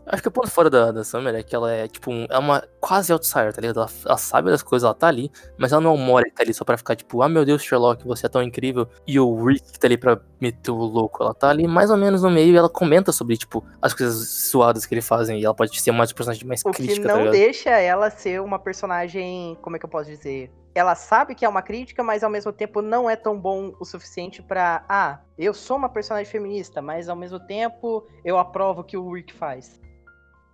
Acho 0.07 0.23
que 0.23 0.29
o 0.29 0.33
ponto 0.33 0.51
fora 0.51 0.69
da, 0.69 0.91
da 0.91 1.05
Summer 1.05 1.33
é 1.37 1.43
que 1.43 1.55
ela 1.55 1.71
é, 1.71 1.87
tipo, 1.87 2.11
um- 2.11 2.27
é 2.29 2.37
uma 2.39 2.65
quase 2.81 3.13
outsider, 3.13 3.53
tá 3.53 3.61
ligado? 3.61 3.79
Ela, 3.81 3.89
ela 4.07 4.17
sabe 4.17 4.51
das 4.51 4.61
coisas, 4.63 4.85
ela 4.85 4.95
tá 4.95 5.07
ali, 5.07 5.31
mas 5.57 5.71
ela 5.71 5.81
não 5.81 5.91
é 5.91 5.95
um 5.95 5.99
Mori 5.99 6.31
que 6.31 6.37
tá 6.37 6.43
ali 6.43 6.53
só 6.53 6.65
pra 6.65 6.77
ficar, 6.77 6.97
tipo, 6.97 7.23
ah, 7.23 7.29
meu 7.29 7.45
Deus, 7.45 7.63
Sherlock, 7.63 8.05
você 8.05 8.27
é 8.27 8.29
tão 8.29 8.43
incrível. 8.43 8.89
E 9.07 9.21
o 9.21 9.45
Rick 9.45 9.71
que 9.73 9.79
tá 9.79 9.87
ali 9.87 9.97
pra 9.97 10.19
meter 10.41 10.73
o 10.73 10.77
louco. 10.77 11.23
Ela 11.23 11.33
tá 11.35 11.51
ali 11.51 11.69
mais 11.69 11.91
ou 11.91 11.97
menos 11.97 12.23
no 12.23 12.31
meio 12.31 12.53
e 12.53 12.57
ela 12.57 12.69
comenta 12.69 13.13
sobre, 13.13 13.37
tipo, 13.37 13.65
as 13.81 13.95
coisas 13.95 14.27
suadas 14.29 14.85
que 14.85 14.95
ele 14.95 15.03
fazem. 15.03 15.39
E 15.39 15.45
ela 15.45 15.55
pode 15.55 15.81
ser 15.81 15.91
uma 15.93 16.03
das 16.03 16.13
personagens 16.13 16.45
mais 16.45 16.63
O 16.65 16.71
que 16.73 16.83
crítica, 16.83 17.07
tá 17.07 17.15
não 17.15 17.21
ligado? 17.21 17.33
deixa 17.35 17.71
ela 17.71 18.11
ser 18.11 18.41
uma 18.41 18.59
personagem. 18.59 19.57
Como 19.63 19.77
é 19.77 19.79
que 19.79 19.85
eu 19.85 19.91
posso 19.91 20.11
dizer? 20.11 20.51
Ela 20.75 20.95
sabe 20.95 21.35
que 21.35 21.45
é 21.45 21.49
uma 21.49 21.63
crítica, 21.63 22.03
mas 22.03 22.23
ao 22.23 22.31
mesmo 22.31 22.53
tempo 22.53 22.81
não 22.81 23.11
é 23.11 23.17
tão 23.17 23.39
bom 23.39 23.75
o 23.81 23.85
suficiente 23.85 24.43
pra. 24.43 24.85
Ah, 24.89 25.21
eu 25.37 25.53
sou 25.53 25.77
uma 25.77 25.89
personagem 25.89 26.31
feminista, 26.31 26.81
mas 26.81 27.09
ao 27.09 27.17
mesmo 27.17 27.41
tempo 27.41 28.07
eu 28.25 28.39
aprovo 28.39 28.83
o 28.83 28.85
que 28.85 28.97
o 28.97 29.13
Rick 29.13 29.33
faz. 29.33 29.81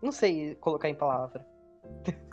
Não 0.02 0.12
sei 0.12 0.55
colocar 0.57 0.88
em 0.88 0.94
palavra. 0.94 1.44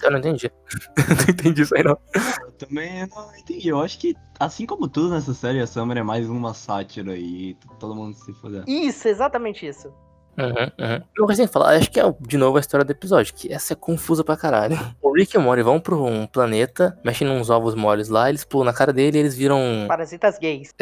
Eu 0.01 0.11
não 0.11 0.19
entendi. 0.19 0.51
não 0.97 1.29
entendi 1.29 1.61
isso 1.61 1.75
aí, 1.75 1.83
não. 1.83 1.97
Eu 2.41 2.51
também 2.53 3.07
não 3.07 3.35
entendi. 3.35 3.69
Eu 3.69 3.81
acho 3.81 3.99
que, 3.99 4.15
assim 4.39 4.65
como 4.65 4.87
tudo 4.87 5.09
nessa 5.09 5.33
série, 5.33 5.59
a 5.59 5.67
Summer 5.67 5.97
é 5.97 6.03
mais 6.03 6.29
uma 6.29 6.53
sátira 6.53 7.15
e 7.15 7.55
todo 7.79 7.95
mundo 7.95 8.15
se 8.15 8.33
foder. 8.33 8.63
Isso, 8.67 9.07
exatamente 9.07 9.65
isso. 9.65 9.93
Uhum, 10.37 10.85
uhum. 10.85 11.01
Eu 11.15 11.25
recém 11.25 11.47
falar, 11.47 11.75
acho 11.75 11.91
que 11.91 11.99
é 11.99 12.03
de 12.21 12.37
novo 12.37 12.57
a 12.57 12.59
história 12.59 12.83
do 12.83 12.91
episódio, 12.91 13.33
que 13.33 13.51
essa 13.53 13.73
é 13.73 13.75
confusa 13.75 14.23
pra 14.23 14.35
caralho. 14.37 14.77
O 15.03 15.15
Rick 15.15 15.35
e 15.35 15.37
o 15.37 15.41
Mori 15.41 15.61
vão 15.61 15.79
pra 15.79 15.93
um 15.95 16.25
planeta, 16.25 16.97
mexem 17.05 17.27
nos 17.27 17.51
ovos 17.51 17.75
moles 17.75 18.09
lá, 18.09 18.29
eles 18.29 18.43
pulam 18.43 18.65
na 18.65 18.73
cara 18.73 18.91
dele 18.91 19.17
e 19.17 19.19
eles 19.19 19.35
viram 19.35 19.85
Parasitas 19.87 20.39
gays. 20.39 20.73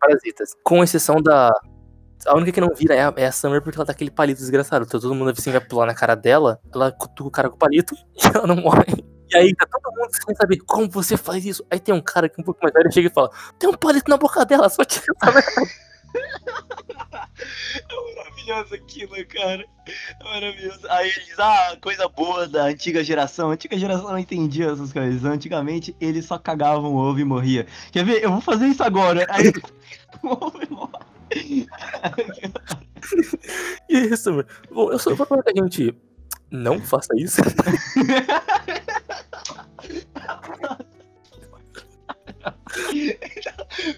parasitas. 0.00 0.54
Com 0.64 0.82
exceção 0.82 1.16
da. 1.16 1.50
A 2.26 2.34
única 2.34 2.52
que 2.52 2.60
não 2.62 2.70
vira 2.74 2.94
é 2.94 3.02
a, 3.04 3.12
é 3.14 3.26
a 3.26 3.32
Summer 3.32 3.60
porque 3.60 3.76
ela 3.76 3.84
tá 3.84 3.92
aquele 3.92 4.10
palito 4.10 4.40
desgraçado. 4.40 4.86
Então 4.86 4.98
todo 4.98 5.14
mundo 5.14 5.30
assim 5.36 5.50
vai 5.50 5.60
pular 5.60 5.84
na 5.84 5.94
cara 5.94 6.14
dela, 6.14 6.58
ela 6.74 6.90
cutuca 6.90 7.28
o 7.28 7.30
cara 7.30 7.50
com 7.50 7.56
o 7.56 7.58
palito 7.58 7.94
e 8.16 8.26
ela 8.26 8.46
não 8.46 8.56
morre. 8.56 9.04
E 9.30 9.36
aí 9.36 9.54
tá 9.54 9.66
todo 9.70 9.92
mundo 9.94 10.08
sem 10.12 10.34
saber 10.34 10.58
como 10.66 10.88
você 10.88 11.18
faz 11.18 11.44
isso. 11.44 11.62
Aí 11.70 11.78
tem 11.78 11.94
um 11.94 12.00
cara 12.00 12.26
que 12.26 12.40
é 12.40 12.42
um 12.42 12.44
pouco 12.44 12.60
mais 12.62 12.72
velho 12.72 12.90
chega 12.90 13.08
e 13.08 13.12
fala: 13.12 13.30
Tem 13.58 13.68
um 13.68 13.74
palito 13.74 14.10
na 14.10 14.16
boca 14.16 14.46
dela, 14.46 14.70
só 14.70 14.82
tira 14.82 15.04
essa 15.20 15.30
merda. 15.30 15.70
É 17.90 18.14
maravilhoso 18.14 18.74
aquilo, 18.74 19.26
cara. 19.26 19.64
É 20.20 20.24
maravilhoso. 20.24 20.80
Aí 20.88 21.10
ele 21.10 21.24
diz, 21.24 21.38
ah, 21.38 21.76
coisa 21.80 22.08
boa 22.08 22.46
da 22.48 22.64
antiga 22.64 23.02
geração. 23.02 23.50
A 23.50 23.54
antiga 23.54 23.78
geração 23.78 24.10
não 24.10 24.18
entendia 24.18 24.70
essas 24.70 24.92
coisas. 24.92 25.24
Antigamente 25.24 25.94
eles 26.00 26.24
só 26.26 26.38
cagavam 26.38 26.94
ovo 26.94 27.18
e 27.18 27.24
morria. 27.24 27.66
Quer 27.92 28.04
ver? 28.04 28.22
Eu 28.22 28.30
vou 28.30 28.40
fazer 28.40 28.66
isso 28.66 28.82
agora. 28.82 29.26
Aí 29.28 29.52
o 30.22 30.28
ovo 30.28 30.60
e 30.62 30.70
morre. 30.70 31.04
Aí, 33.90 34.16
Summer, 34.16 34.46
bom, 34.70 34.90
eu 34.90 34.98
só 34.98 35.14
vou 35.14 35.26
falar 35.26 35.42
que 35.42 35.58
a 35.58 35.62
gente 35.62 35.94
não 36.50 36.80
faça 36.80 37.08
isso. 37.16 37.42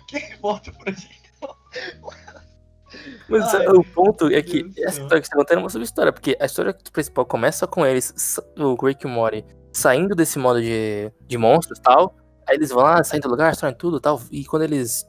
Quem 0.08 0.36
volta 0.40 0.72
pra 0.72 0.92
gente? 0.92 1.25
Mas 3.28 3.54
Ai, 3.54 3.66
o 3.68 3.84
ponto 3.84 4.28
é 4.28 4.40
que 4.40 4.72
essa 4.78 5.00
história 5.00 5.20
que 5.20 5.26
você 5.28 5.34
contando 5.34 5.58
é 5.58 5.60
uma 5.62 5.68
subhistória, 5.68 6.12
porque 6.12 6.36
a 6.40 6.46
história 6.46 6.74
principal 6.92 7.26
começa 7.26 7.66
com 7.66 7.84
eles, 7.84 8.38
o 8.56 8.74
Rick 8.74 9.04
e 9.04 9.06
o 9.06 9.10
Mori, 9.10 9.44
saindo 9.72 10.14
desse 10.14 10.38
modo 10.38 10.62
de, 10.62 11.12
de 11.26 11.36
monstros 11.36 11.78
e 11.78 11.82
tal, 11.82 12.14
Aí 12.48 12.56
eles 12.56 12.70
vão 12.70 12.82
lá, 12.82 13.02
saem 13.02 13.20
do 13.20 13.28
lugar, 13.28 13.54
saem 13.56 13.74
tudo 13.74 13.96
e 13.96 14.00
tal. 14.00 14.20
E 14.30 14.44
quando 14.44 14.62
eles. 14.62 15.04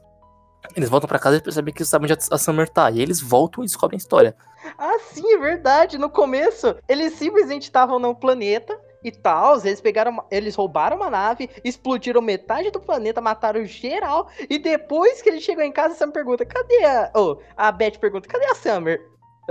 Eles 0.74 0.88
voltam 0.88 1.08
pra 1.08 1.20
casa, 1.20 1.36
eles 1.36 1.44
percebem 1.44 1.72
que 1.72 1.80
eles 1.80 1.88
sabem 1.88 2.10
onde 2.10 2.18
a 2.30 2.38
Summer 2.38 2.68
tá. 2.68 2.90
E 2.90 2.94
aí 2.94 3.00
eles 3.00 3.20
voltam 3.20 3.62
e 3.62 3.66
descobrem 3.66 3.96
a 3.96 4.02
história. 4.02 4.36
Ah, 4.76 4.98
sim, 5.12 5.34
é 5.34 5.38
verdade. 5.38 5.96
No 5.96 6.10
começo, 6.10 6.74
eles 6.88 7.14
simplesmente 7.14 7.62
estavam 7.62 7.98
no 7.98 8.14
planeta 8.14 8.78
e 9.02 9.10
tal. 9.10 9.58
Eles 9.64 9.80
pegaram, 9.80 10.22
eles 10.30 10.54
roubaram 10.54 10.96
uma 10.96 11.10
nave, 11.10 11.48
explodiram 11.64 12.20
metade 12.20 12.70
do 12.70 12.80
planeta, 12.80 13.20
mataram 13.20 13.64
geral. 13.64 14.28
E 14.48 14.58
depois 14.58 15.22
que 15.22 15.28
ele 15.28 15.40
chegou 15.40 15.64
em 15.64 15.72
casa, 15.72 15.94
a 15.94 15.96
Summer 15.96 16.14
pergunta: 16.14 16.44
cadê 16.44 16.84
a. 16.84 17.10
Oh, 17.14 17.38
a 17.56 17.70
Beth 17.72 17.98
pergunta: 17.98 18.28
cadê 18.28 18.46
a 18.46 18.54
Summer? 18.54 19.00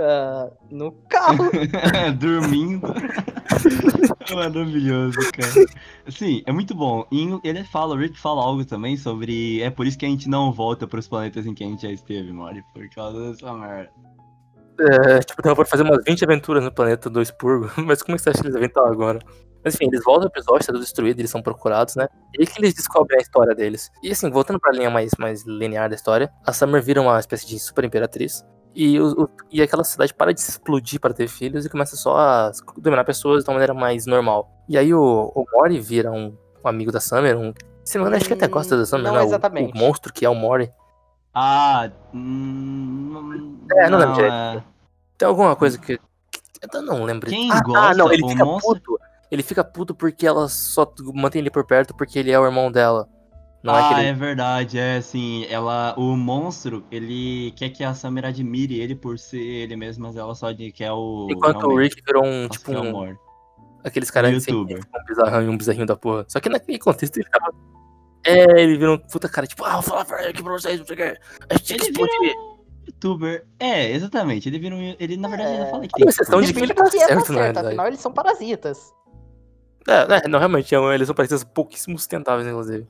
"Ah, 0.00 0.50
no 0.70 0.92
carro. 1.08 1.50
Dormindo. 2.18 2.86
Maravilhoso, 4.34 5.18
cara. 5.32 5.66
Sim, 6.08 6.42
é 6.46 6.52
muito 6.52 6.74
bom. 6.74 7.06
E 7.10 7.28
ele 7.42 7.64
fala, 7.64 7.94
o 7.94 7.98
Rick 7.98 8.18
fala 8.18 8.42
algo 8.42 8.64
também 8.64 8.96
sobre. 8.96 9.60
É 9.62 9.70
por 9.70 9.86
isso 9.86 9.98
que 9.98 10.06
a 10.06 10.08
gente 10.08 10.28
não 10.28 10.52
volta 10.52 10.86
pros 10.86 11.08
planetas 11.08 11.46
em 11.46 11.54
que 11.54 11.64
a 11.64 11.66
gente 11.66 11.82
já 11.82 11.90
esteve, 11.90 12.32
Mori. 12.32 12.62
Por 12.72 12.88
causa 12.90 13.30
dessa 13.30 13.52
merda. 13.52 13.90
É, 14.80 15.18
tipo, 15.20 15.42
dava 15.42 15.56
pra 15.56 15.64
fazer 15.64 15.82
umas 15.82 16.02
20 16.04 16.24
aventuras 16.24 16.62
no 16.62 16.72
planeta 16.72 17.10
do 17.10 17.20
Expurgo. 17.20 17.70
Mas 17.84 18.02
como 18.02 18.14
é 18.14 18.16
que 18.18 18.22
você 18.22 18.30
acha 18.30 18.40
que 18.40 18.46
eles 18.46 18.56
inventam 18.56 18.84
agora? 18.86 19.18
Mas 19.64 19.74
enfim, 19.74 19.86
eles 19.86 20.04
voltam 20.04 20.30
pro 20.30 20.40
episódio, 20.40 20.66
tá 20.66 20.72
tudo 20.72 20.82
destruído, 20.82 21.18
eles 21.18 21.30
são 21.30 21.42
procurados, 21.42 21.96
né? 21.96 22.06
E 22.32 22.40
aí 22.42 22.46
que 22.46 22.60
eles 22.60 22.74
descobrem 22.74 23.18
a 23.18 23.22
história 23.22 23.54
deles. 23.56 23.90
E 24.02 24.10
assim, 24.12 24.30
voltando 24.30 24.60
pra 24.60 24.70
linha 24.70 24.88
mais, 24.88 25.10
mais 25.18 25.44
linear 25.44 25.88
da 25.88 25.96
história, 25.96 26.30
a 26.46 26.52
Summer 26.52 26.80
vira 26.80 27.00
uma 27.02 27.18
espécie 27.18 27.44
de 27.46 27.58
super 27.58 27.84
imperatriz. 27.84 28.44
E, 28.74 29.00
o, 29.00 29.22
o- 29.24 29.28
e 29.50 29.60
aquela 29.60 29.82
cidade 29.82 30.14
para 30.14 30.32
de 30.32 30.38
explodir 30.40 31.00
para 31.00 31.12
ter 31.12 31.26
filhos 31.26 31.66
e 31.66 31.68
começa 31.68 31.96
só 31.96 32.16
a 32.16 32.52
dominar 32.76 33.02
pessoas 33.02 33.42
de 33.42 33.50
uma 33.50 33.54
maneira 33.54 33.74
mais 33.74 34.06
normal. 34.06 34.48
E 34.68 34.78
aí 34.78 34.94
o, 34.94 35.32
o 35.34 35.44
Mori 35.52 35.80
vira 35.80 36.12
um, 36.12 36.36
um 36.64 36.68
amigo 36.68 36.92
da 36.92 37.00
Summer, 37.00 37.36
um. 37.36 37.52
Se 37.84 37.96
não 37.98 38.04
me 38.04 38.10
engano, 38.10 38.16
acho 38.16 38.26
que 38.28 38.34
até 38.34 38.46
gosta 38.46 38.76
da 38.76 38.86
Summer, 38.86 39.06
Não 39.06 39.14
né? 39.14 39.22
O- 39.22 39.26
exatamente. 39.26 39.72
O, 39.74 39.76
monstro 39.76 40.12
que 40.12 40.24
é 40.24 40.28
o 40.30 40.34
Mori. 40.36 40.70
Ah. 41.34 41.90
Hum, 42.14 43.57
É, 43.76 43.90
não 43.90 43.98
lembro 43.98 44.14
direito. 44.14 44.34
é. 44.34 44.62
Tem 45.16 45.28
alguma 45.28 45.56
coisa 45.56 45.78
que. 45.78 45.98
que- 45.98 46.40
eu 46.72 46.82
não 46.82 47.04
lembro. 47.04 47.28
Quem 47.28 47.50
ah, 47.50 47.60
gosta, 47.60 47.80
ah, 47.80 47.94
não, 47.94 48.12
ele 48.12 48.26
fica 48.28 48.44
monstro- 48.44 48.74
puto. 48.74 48.98
Ele 49.30 49.42
fica 49.42 49.62
puto 49.62 49.94
porque 49.94 50.26
ela 50.26 50.48
só 50.48 50.90
mantém 51.14 51.40
ele 51.40 51.50
por 51.50 51.66
perto 51.66 51.94
porque 51.94 52.18
ele 52.18 52.30
é 52.30 52.38
o 52.38 52.46
irmão 52.46 52.72
dela. 52.72 53.08
Não 53.62 53.76
é 53.76 53.82
ah, 53.82 53.88
que 53.88 53.94
ele. 53.94 54.08
é 54.08 54.12
verdade, 54.12 54.78
é 54.78 54.96
assim, 54.96 55.44
ela, 55.50 55.92
o 55.98 56.16
monstro, 56.16 56.84
ele 56.92 57.52
quer 57.56 57.70
que 57.70 57.82
a 57.82 57.92
Summer 57.92 58.24
admire 58.24 58.80
ele 58.80 58.94
por 58.94 59.18
ser 59.18 59.40
ele 59.40 59.74
mesmo, 59.74 60.06
mas 60.06 60.16
ela 60.16 60.34
só 60.34 60.52
de- 60.52 60.70
quer 60.70 60.92
o. 60.92 61.26
Enquanto 61.28 61.64
o 61.64 61.76
Rick 61.76 62.00
virou 62.06 62.24
um, 62.24 62.42
nossa, 62.42 62.50
tipo, 62.50 62.70
que 62.70 62.76
um, 62.76 62.88
amor. 62.88 63.18
aqueles 63.84 64.10
caras 64.10 64.32
youtuber. 64.46 64.78
um 64.78 65.04
bizarrão, 65.04 65.50
um 65.50 65.58
bizarrinho 65.58 65.86
da 65.86 65.96
porra. 65.96 66.24
Só 66.28 66.38
que 66.38 66.48
naquele 66.48 66.78
contexto 66.78 67.16
ele 67.16 67.24
ficava. 67.24 67.52
É, 68.24 68.62
ele 68.62 68.78
virou 68.78 68.94
um 68.94 68.98
puta 68.98 69.28
cara, 69.28 69.46
tipo, 69.46 69.64
ah, 69.64 69.74
vou 69.74 69.82
falar 69.82 70.04
pra 70.04 70.28
aqui 70.28 70.42
pra 70.42 70.52
vocês, 70.52 70.78
não 70.78 70.86
sei 70.86 70.94
o 70.94 70.96
que. 70.96 71.18
A 71.50 71.54
gente 71.56 71.68
tem 71.68 71.76
que 71.78 71.84
explodir. 71.84 72.34
Youtuber. 72.88 73.44
É, 73.60 73.90
exatamente. 73.92 74.48
Ele 74.48 74.58
vira 74.58 74.74
um. 74.74 74.96
Ele, 74.98 75.16
na 75.16 75.28
verdade, 75.28 75.50
É. 75.50 75.54
ele 75.62 75.70
fala 75.70 75.82
que 75.82 75.88
tem. 75.88 76.08
exceção 76.08 76.40
de 76.42 76.52
que 76.52 76.60
ele 76.60 76.74
tá 76.74 76.88
que 76.90 76.96
é, 76.96 77.06
certo, 77.06 77.32
na 77.32 77.38
realidade. 77.40 77.66
afinal 77.68 77.86
eles 77.86 78.00
são 78.00 78.12
parasitas. 78.12 78.92
É, 79.86 80.24
é, 80.24 80.28
não, 80.28 80.38
realmente, 80.38 80.74
é 80.74 80.78
eles 80.94 81.06
são 81.06 81.14
parecidos 81.14 81.44
pouquíssimo 81.44 81.96
sustentáveis, 81.98 82.46
inclusive. 82.46 82.86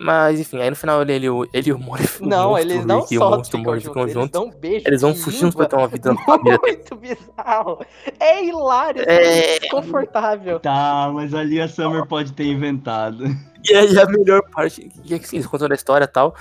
Mas, 0.00 0.38
enfim, 0.38 0.60
aí 0.60 0.70
no 0.70 0.76
final 0.76 1.02
ele, 1.02 1.12
ele, 1.12 1.26
e 1.26 1.30
o- 1.30 1.44
ele 1.52 1.70
e 1.70 1.72
o 1.72 1.78
Mori 1.78 2.04
Não, 2.20 2.50
monstro 2.50 2.70
eles 2.70 2.84
não 2.86 3.00
Rick 3.00 3.14
e 3.14 3.16
o 3.16 3.20
só 3.20 3.30
monstro 3.30 3.58
ficam 3.58 3.80
ficam 3.80 4.02
eles 4.02 4.14
juntos. 4.14 4.30
dão 4.30 4.44
um 4.46 4.50
beijo. 4.52 4.84
Eles 4.86 5.00
vão 5.02 5.12
fugindo 5.12 5.56
pra 5.56 5.66
ter 5.66 5.74
uma 5.74 5.88
vida. 5.88 6.14
Muito 6.62 6.94
bizarro. 6.94 7.84
É 8.20 8.44
hilário, 8.44 9.02
É. 9.08 9.56
é 9.56 9.58
desconfortável. 9.58 10.60
Tá, 10.60 11.10
mas 11.12 11.34
ali 11.34 11.60
a 11.60 11.66
Summer 11.66 12.06
pode 12.06 12.32
ter 12.32 12.44
inventado. 12.44 13.24
E 13.68 13.74
aí 13.74 13.98
a 13.98 14.06
melhor 14.06 14.40
parte, 14.52 14.88
e 15.04 15.14
é 15.14 15.18
que 15.18 15.24
assim, 15.24 15.38
eles 15.38 15.48
contam 15.48 15.66
a 15.68 15.74
história 15.74 16.04
e 16.04 16.08
tal. 16.08 16.32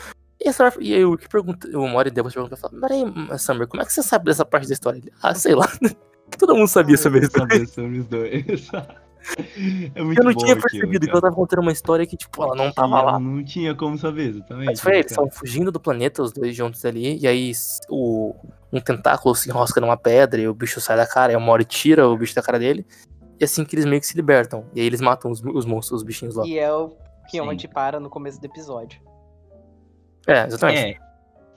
E, 0.48 0.50
a 0.50 0.54
Summer, 0.54 0.74
e 0.80 0.94
aí 0.94 1.04
o 1.04 1.12
Rick 1.12 1.28
pergunta, 1.28 1.68
o 1.78 1.88
Mori 1.88 2.10
depois 2.10 2.34
pergunta 2.34 2.56
e 2.56 2.58
fala, 2.58 2.80
peraí, 2.80 3.04
Summer, 3.38 3.68
como 3.68 3.84
é 3.84 3.86
que 3.86 3.92
você 3.92 4.02
sabe 4.02 4.26
dessa 4.26 4.46
parte 4.46 4.68
da 4.68 4.74
história? 4.74 4.98
Ele, 4.98 5.12
ah, 5.22 5.36
sei 5.36 5.54
lá. 5.54 5.68
Todo 6.40 6.56
mundo 6.56 6.68
sabia 6.68 6.98
sobre 6.98 7.22
isso. 7.22 7.32
Saber 7.32 7.68
sobre 7.68 8.00
os 8.00 8.08
dois. 8.08 8.46
É 9.94 10.02
muito 10.02 10.20
Eu 10.22 10.24
não 10.24 10.32
bom 10.32 10.40
tinha 10.40 10.54
aquilo, 10.54 10.62
percebido 10.62 11.00
que 11.02 11.08
cara. 11.08 11.18
ela 11.18 11.22
tava 11.22 11.36
contando 11.36 11.60
uma 11.60 11.72
história 11.72 12.06
que, 12.06 12.16
tipo, 12.16 12.42
ela 12.42 12.56
não 12.56 12.72
tava 12.72 13.02
lá. 13.02 13.20
Não 13.20 13.44
tinha 13.44 13.76
como 13.76 13.98
saber, 13.98 14.30
exatamente. 14.30 14.68
Mas 14.68 14.80
foi, 14.80 15.00
eles 15.00 15.12
estão 15.12 15.30
fugindo 15.30 15.70
do 15.70 15.82
planeta, 15.82 16.24
os 16.24 16.32
dois 16.32 16.56
juntos 16.56 16.86
ali, 16.86 17.18
e 17.18 17.28
aí 17.28 17.52
o, 17.90 18.34
um 18.72 18.80
tentáculo 18.80 19.36
se 19.36 19.50
enrosca 19.50 19.82
numa 19.82 19.98
pedra 19.98 20.40
e 20.40 20.48
o 20.48 20.54
bicho 20.54 20.80
sai 20.80 20.96
da 20.96 21.06
cara, 21.06 21.34
e 21.34 21.36
o 21.36 21.42
Mori 21.42 21.66
tira 21.66 22.08
o 22.08 22.16
bicho 22.16 22.34
da 22.34 22.42
cara 22.42 22.58
dele, 22.58 22.86
e 23.38 23.44
assim 23.44 23.66
que 23.66 23.76
eles 23.76 23.86
meio 23.86 24.00
que 24.00 24.08
se 24.08 24.16
libertam. 24.16 24.66
E 24.74 24.80
aí 24.80 24.86
eles 24.88 25.02
matam 25.02 25.30
os, 25.30 25.44
os 25.44 25.66
monstros, 25.66 26.00
os 26.00 26.04
bichinhos 26.06 26.36
lá. 26.36 26.46
E 26.46 26.58
é 26.58 26.72
o 26.72 26.96
que 27.30 27.38
Sim. 27.38 27.42
onde 27.42 27.68
para 27.68 28.00
no 28.00 28.10
começo 28.10 28.40
do 28.40 28.46
episódio. 28.46 29.02
É, 30.28 30.46
exatamente. 30.46 31.00
É. 31.02 31.08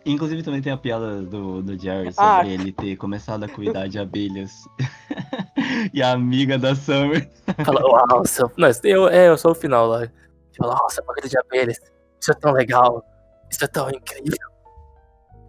Inclusive 0.07 0.43
também 0.43 0.62
tem 0.62 0.73
a 0.73 0.77
piada 0.79 1.23
do, 1.23 1.62
do 1.62 1.79
Jerry 1.79 2.12
sobre 2.12 2.25
Ah. 2.25 2.47
ele 2.47 2.73
ter 2.73 2.97
começado 2.97 3.45
a 3.45 3.49
cuidar 3.49 3.87
de 3.87 3.99
abelhas. 3.99 4.51
e 5.93 6.03
a 6.03 6.12
amiga 6.12 6.59
da 6.59 6.75
Summer. 6.75 7.29
Fala, 7.64 7.83
uau, 7.83 8.25
seu... 8.25 8.51
Não, 8.57 8.68
isso 8.68 8.81
é, 8.87 9.27
é 9.27 9.37
só 9.37 9.51
o 9.51 9.55
final 9.55 9.87
lá. 9.87 10.09
Fala, 10.57 10.75
nossa, 10.75 11.03
bagulho 11.03 11.29
de 11.29 11.39
abelhas. 11.39 11.79
Isso 12.21 12.31
é 12.31 12.35
tão 12.35 12.53
legal. 12.53 13.05
Isso 13.51 13.64
é 13.64 13.68
tão 13.68 13.91
incrível. 13.91 14.51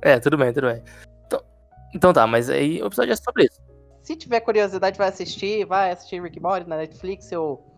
É, 0.01 0.19
tudo 0.19 0.37
bem, 0.37 0.51
tudo 0.51 0.67
bem. 0.67 0.83
Então, 1.27 1.43
então 1.95 2.13
tá, 2.13 2.27
mas 2.27 2.49
aí 2.49 2.81
o 2.81 2.87
episódio 2.87 3.13
é 3.13 3.15
sobre 3.15 3.45
isso. 3.45 3.61
Se 4.03 4.15
tiver 4.15 4.39
curiosidade, 4.41 4.97
vai 4.97 5.09
assistir, 5.09 5.65
vai 5.65 5.91
assistir 5.91 6.21
Rick 6.21 6.39
Morty 6.39 6.67
na 6.67 6.77
Netflix 6.77 7.31
ou 7.31 7.70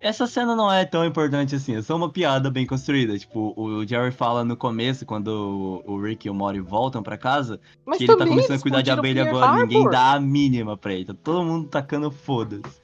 Essa 0.00 0.28
cena 0.28 0.54
não 0.54 0.72
é 0.72 0.84
tão 0.84 1.04
importante 1.04 1.56
assim, 1.56 1.74
é 1.74 1.82
só 1.82 1.96
uma 1.96 2.08
piada 2.08 2.48
bem 2.50 2.64
construída. 2.64 3.18
Tipo, 3.18 3.52
o 3.56 3.84
Jerry 3.84 4.12
fala 4.12 4.44
no 4.44 4.56
começo, 4.56 5.04
quando 5.04 5.82
o 5.84 6.00
Rick 6.00 6.28
e 6.28 6.30
o 6.30 6.34
Mori 6.34 6.60
voltam 6.60 7.02
pra 7.02 7.18
casa, 7.18 7.60
Mas 7.84 7.98
que 7.98 8.04
ele 8.04 8.16
tá 8.16 8.24
começando 8.24 8.58
a 8.58 8.62
cuidar 8.62 8.82
de 8.82 8.92
abelha 8.92 9.28
agora, 9.28 9.56
ninguém 9.56 9.78
Harbor. 9.78 9.92
dá 9.92 10.12
a 10.12 10.20
mínima 10.20 10.76
pra 10.76 10.92
ele. 10.92 11.06
Tá 11.06 11.14
todo 11.14 11.42
mundo 11.42 11.68
tacando 11.68 12.12
foda-se. 12.12 12.80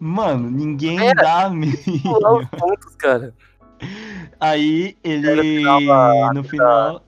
Mano, 0.00 0.50
ninguém 0.50 0.98
Pera. 0.98 1.22
dá 1.22 1.44
a 1.44 1.50
mínima. 1.50 2.38
os 2.38 2.48
pontos, 2.48 2.96
cara. 2.96 3.32
Aí 4.40 4.96
ele, 5.04 5.62
no 5.62 5.78
final, 5.78 6.34
no 6.34 6.44
final, 6.44 7.04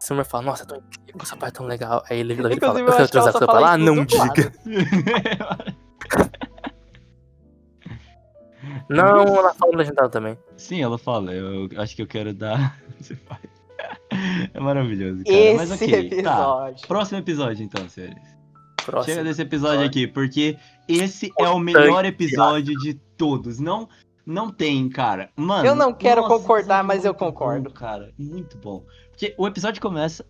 Summer 0.00 0.24
fala, 0.24 0.44
nossa, 0.44 0.62
é 0.62 0.66
tão 0.66 0.78
incrível, 0.78 1.20
essa 1.22 1.36
parte 1.36 1.54
é 1.54 1.58
tão 1.58 1.66
legal. 1.66 2.02
Aí 2.08 2.20
ele 2.20 2.34
vira 2.34 2.54
e 2.54 2.58
fala, 2.58 2.80
eu 2.80 2.86
quero 2.86 3.08
que 3.10 3.16
ela 3.18 3.30
transar 3.32 3.46
com 3.46 3.56
ela. 3.56 3.72
Ah, 3.72 3.76
isso 3.76 3.84
não 3.84 4.04
diga. 4.06 4.52
Não, 8.88 9.22
ela 9.22 9.54
fala 9.54 9.76
legendado 9.76 10.10
também. 10.10 10.38
Sim, 10.56 10.82
ela 10.82 10.98
fala, 10.98 11.32
eu 11.32 11.68
acho 11.76 11.94
que 11.96 12.02
eu 12.02 12.06
quero 12.06 12.32
dar. 12.32 12.78
Você 13.00 13.16
faz. 13.16 13.42
É 14.54 14.60
maravilhoso, 14.60 15.24
cara. 15.24 15.36
Esse 15.36 15.56
Mas 15.56 15.70
ok, 15.70 15.88
tá. 15.88 15.98
episódio. 15.98 16.88
Próximo 16.88 17.18
episódio 17.18 17.64
então, 17.64 17.88
senhores. 17.88 18.36
Próximo. 18.84 19.14
Chega 19.14 19.24
desse 19.24 19.42
episódio 19.42 19.84
Episódio. 19.84 20.04
aqui, 20.04 20.06
porque 20.06 20.56
esse 20.88 21.32
é 21.38 21.48
o 21.48 21.58
melhor 21.58 22.04
episódio 22.04 22.78
de 22.78 22.94
todos. 22.94 23.58
Não, 23.58 23.88
não 24.24 24.50
tem, 24.50 24.88
cara. 24.88 25.30
Mano. 25.36 25.66
Eu 25.66 25.74
não 25.74 25.92
quero 25.92 26.22
nossa, 26.22 26.34
concordar, 26.34 26.84
episódio 26.84 26.86
mas 26.86 27.04
eu 27.04 27.12
muito 27.12 27.18
bom, 27.18 27.32
concordo. 27.32 27.70
cara, 27.72 28.12
muito 28.18 28.58
bom. 28.58 28.84
Porque 29.10 29.34
o 29.36 29.46
episódio 29.46 29.82
começa. 29.82 30.24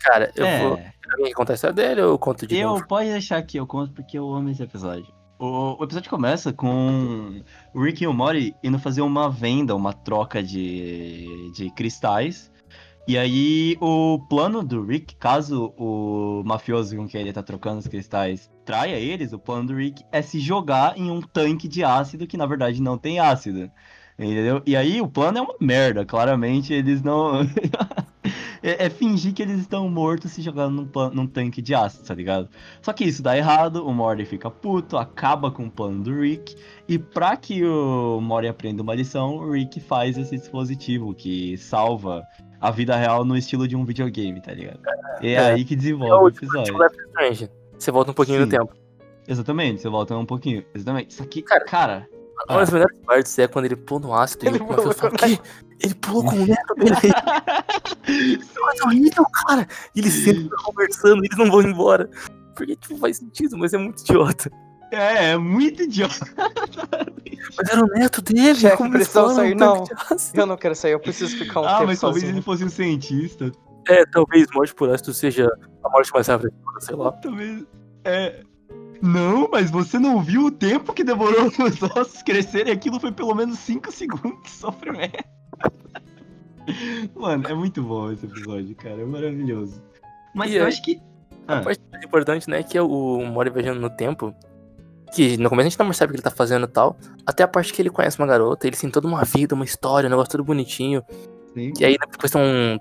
Cara, 0.00 0.30
eu 0.36 0.46
é, 0.46 0.62
vou. 0.62 0.78
Alguém 1.18 1.32
contar 1.32 1.52
a 1.52 1.56
história 1.56 1.74
dele 1.74 2.02
ou 2.02 2.10
eu 2.10 2.18
conto 2.18 2.46
de 2.46 2.56
eu 2.56 2.68
novo? 2.70 2.86
pode 2.86 3.10
deixar 3.10 3.38
aqui, 3.38 3.56
eu 3.56 3.66
conto 3.66 3.92
porque 3.92 4.16
eu 4.16 4.32
amo 4.32 4.50
esse 4.50 4.62
episódio. 4.62 5.15
O, 5.38 5.80
o 5.80 5.84
episódio 5.84 6.08
começa 6.10 6.52
com 6.52 7.42
o 7.74 7.82
Rick 7.82 8.02
e 8.02 8.06
o 8.06 8.12
Mori 8.12 8.54
indo 8.62 8.78
fazer 8.78 9.02
uma 9.02 9.28
venda, 9.30 9.76
uma 9.76 9.92
troca 9.92 10.42
de, 10.42 11.50
de 11.52 11.70
cristais. 11.70 12.50
E 13.06 13.16
aí 13.16 13.76
o 13.80 14.18
plano 14.28 14.64
do 14.64 14.84
Rick, 14.84 15.14
caso 15.16 15.72
o 15.76 16.42
mafioso 16.44 16.96
com 16.96 17.06
quem 17.06 17.20
ele 17.20 17.32
tá 17.32 17.42
trocando 17.42 17.78
os 17.78 17.86
cristais 17.86 18.50
traia 18.64 18.96
eles, 18.96 19.32
o 19.32 19.38
plano 19.38 19.68
do 19.68 19.76
Rick 19.76 20.04
é 20.10 20.20
se 20.20 20.40
jogar 20.40 20.98
em 20.98 21.08
um 21.08 21.22
tanque 21.22 21.68
de 21.68 21.84
ácido 21.84 22.26
que 22.26 22.36
na 22.36 22.46
verdade 22.46 22.82
não 22.82 22.98
tem 22.98 23.20
ácido. 23.20 23.70
Entendeu? 24.18 24.62
E 24.64 24.74
aí 24.74 25.00
o 25.00 25.08
plano 25.08 25.38
é 25.38 25.40
uma 25.42 25.54
merda, 25.60 26.04
claramente 26.04 26.72
eles 26.72 27.02
não. 27.02 27.42
é, 28.62 28.86
é 28.86 28.90
fingir 28.90 29.34
que 29.34 29.42
eles 29.42 29.60
estão 29.60 29.88
mortos 29.90 30.32
se 30.32 30.40
jogando 30.40 30.88
num, 30.94 31.10
num 31.10 31.26
tanque 31.26 31.60
de 31.60 31.74
ácido, 31.74 32.04
tá 32.06 32.14
ligado? 32.14 32.48
Só 32.80 32.92
que 32.94 33.04
isso 33.04 33.22
dá 33.22 33.36
errado, 33.36 33.86
o 33.86 33.92
Morty 33.92 34.24
fica 34.24 34.50
puto, 34.50 34.96
acaba 34.96 35.50
com 35.50 35.66
o 35.66 35.70
plano 35.70 36.02
do 36.02 36.18
Rick. 36.20 36.56
E 36.88 36.98
pra 36.98 37.36
que 37.36 37.62
o 37.64 38.18
Morty 38.22 38.48
aprenda 38.48 38.82
uma 38.82 38.94
lição, 38.94 39.36
o 39.36 39.50
Rick 39.52 39.80
faz 39.80 40.16
esse 40.16 40.34
dispositivo 40.36 41.12
que 41.14 41.56
salva 41.58 42.22
a 42.58 42.70
vida 42.70 42.96
real 42.96 43.22
no 43.22 43.36
estilo 43.36 43.68
de 43.68 43.76
um 43.76 43.84
videogame, 43.84 44.40
tá 44.40 44.52
ligado? 44.54 44.80
É, 45.20 45.32
É. 45.32 45.38
aí 45.52 45.62
que 45.64 45.74
É 45.74 45.76
desenvolve 45.76 46.14
o 46.14 46.26
o 46.26 46.30
tipo 46.30 46.46
episódio. 46.46 47.50
Você 47.78 47.90
volta 47.90 48.12
um 48.12 48.14
pouquinho 48.14 48.38
no 48.40 48.44
Sim. 48.46 48.50
tempo. 48.58 48.74
Exatamente, 49.28 49.82
você 49.82 49.88
volta 49.90 50.16
um 50.16 50.24
pouquinho. 50.24 50.64
Exatamente. 50.74 51.10
Isso 51.10 51.22
aqui, 51.22 51.42
Cara, 51.42 51.64
cara. 51.66 52.08
Uma 52.48 52.60
das 52.60 52.70
melhores 52.70 52.96
partes 53.04 53.38
é 53.38 53.48
quando 53.48 53.64
ele 53.64 53.76
pula 53.76 54.00
no 54.00 54.14
ácido 54.14 54.44
e 54.44 54.48
Ele 54.48 54.58
o 54.58 54.66
mafioso 54.66 54.94
pulou 54.94 54.94
fala, 54.94 55.36
que? 55.36 55.40
Ele 55.80 55.94
pulou 55.94 56.24
com 56.24 56.36
o 56.36 56.46
neto 56.46 56.74
dele. 56.74 57.14
Mas 58.60 58.80
horrível, 58.82 59.26
cara. 59.46 59.66
E 59.94 60.00
eles 60.00 60.12
sempre 60.12 60.44
estão 60.44 60.64
conversando, 60.64 61.24
eles 61.24 61.36
não 61.36 61.50
vão 61.50 61.62
embora. 61.62 62.08
Porque, 62.54 62.76
tipo, 62.76 62.96
faz 62.98 63.18
sentido, 63.18 63.58
mas 63.58 63.74
é 63.74 63.78
muito 63.78 64.00
idiota. 64.00 64.50
É, 64.90 65.32
é 65.32 65.36
muito 65.36 65.82
idiota. 65.82 66.14
Mas 67.56 67.68
era 67.68 67.82
o 67.82 67.86
neto 67.86 68.22
dele, 68.22 68.54
Chefe, 68.54 68.76
como 68.76 68.96
eles 68.96 69.08
falam, 69.08 69.34
sair, 69.34 69.54
não. 69.54 69.84
Eu 70.32 70.46
não 70.46 70.56
quero 70.56 70.74
sair, 70.74 70.92
eu 70.92 71.00
preciso 71.00 71.36
ficar 71.36 71.60
um 71.60 71.64
ah, 71.64 71.74
tempo 71.74 71.86
mas 71.86 72.00
talvez 72.00 72.22
sozinho. 72.22 72.36
ele 72.36 72.42
fosse 72.42 72.64
um 72.64 72.68
cientista. 72.68 73.52
É, 73.88 74.04
talvez 74.06 74.46
morte 74.52 74.74
por 74.74 74.88
ácido 74.88 75.12
seja 75.12 75.48
a 75.84 75.90
morte 75.90 76.12
mais 76.12 76.26
rápida, 76.26 76.52
sei 76.80 76.96
lá. 76.96 77.12
Talvez. 77.12 77.64
É. 78.04 78.42
Não, 79.02 79.48
mas 79.50 79.70
você 79.70 79.98
não 79.98 80.22
viu 80.22 80.46
o 80.46 80.50
tempo 80.50 80.92
que 80.92 81.04
demorou 81.04 81.46
os 81.58 81.82
ossos 81.96 82.22
crescerem? 82.22 82.72
Aquilo 82.72 82.98
foi 83.00 83.12
pelo 83.12 83.34
menos 83.34 83.58
5 83.60 83.90
segundos 83.92 84.42
de 84.42 84.50
sofrimento. 84.50 85.24
Mano, 87.14 87.46
é 87.48 87.54
muito 87.54 87.82
bom 87.82 88.10
esse 88.10 88.26
episódio, 88.26 88.74
cara. 88.76 89.00
É 89.00 89.04
maravilhoso. 89.04 89.80
Mas 90.34 90.50
E 90.50 90.56
eu 90.56 90.62
aí? 90.64 90.68
acho 90.68 90.82
que. 90.82 91.00
A 91.46 91.58
Ah, 91.58 91.62
parte 91.62 91.80
mais 91.92 92.04
importante, 92.04 92.50
né, 92.50 92.62
que 92.62 92.76
é 92.76 92.82
o 92.82 93.24
Mori 93.26 93.50
viajando 93.50 93.80
no 93.80 93.88
tempo. 93.90 94.34
Que 95.14 95.36
no 95.36 95.48
começo 95.48 95.66
a 95.68 95.70
gente 95.70 95.78
não 95.78 95.86
percebe 95.86 96.10
o 96.10 96.14
que 96.14 96.16
ele 96.16 96.22
tá 96.24 96.30
fazendo 96.30 96.64
e 96.64 96.68
tal. 96.68 96.96
Até 97.24 97.44
a 97.44 97.48
parte 97.48 97.72
que 97.72 97.80
ele 97.80 97.90
conhece 97.90 98.18
uma 98.18 98.26
garota, 98.26 98.66
ele 98.66 98.76
tem 98.76 98.90
toda 98.90 99.06
uma 99.06 99.24
vida, 99.24 99.54
uma 99.54 99.64
história, 99.64 100.08
um 100.08 100.10
negócio 100.10 100.32
tudo 100.32 100.42
bonitinho. 100.44 101.02
sim. 101.54 101.72
E 101.78 101.84
aí 101.84 101.96
depois 102.10 102.32
tem 102.32 102.40
um, 102.42 102.78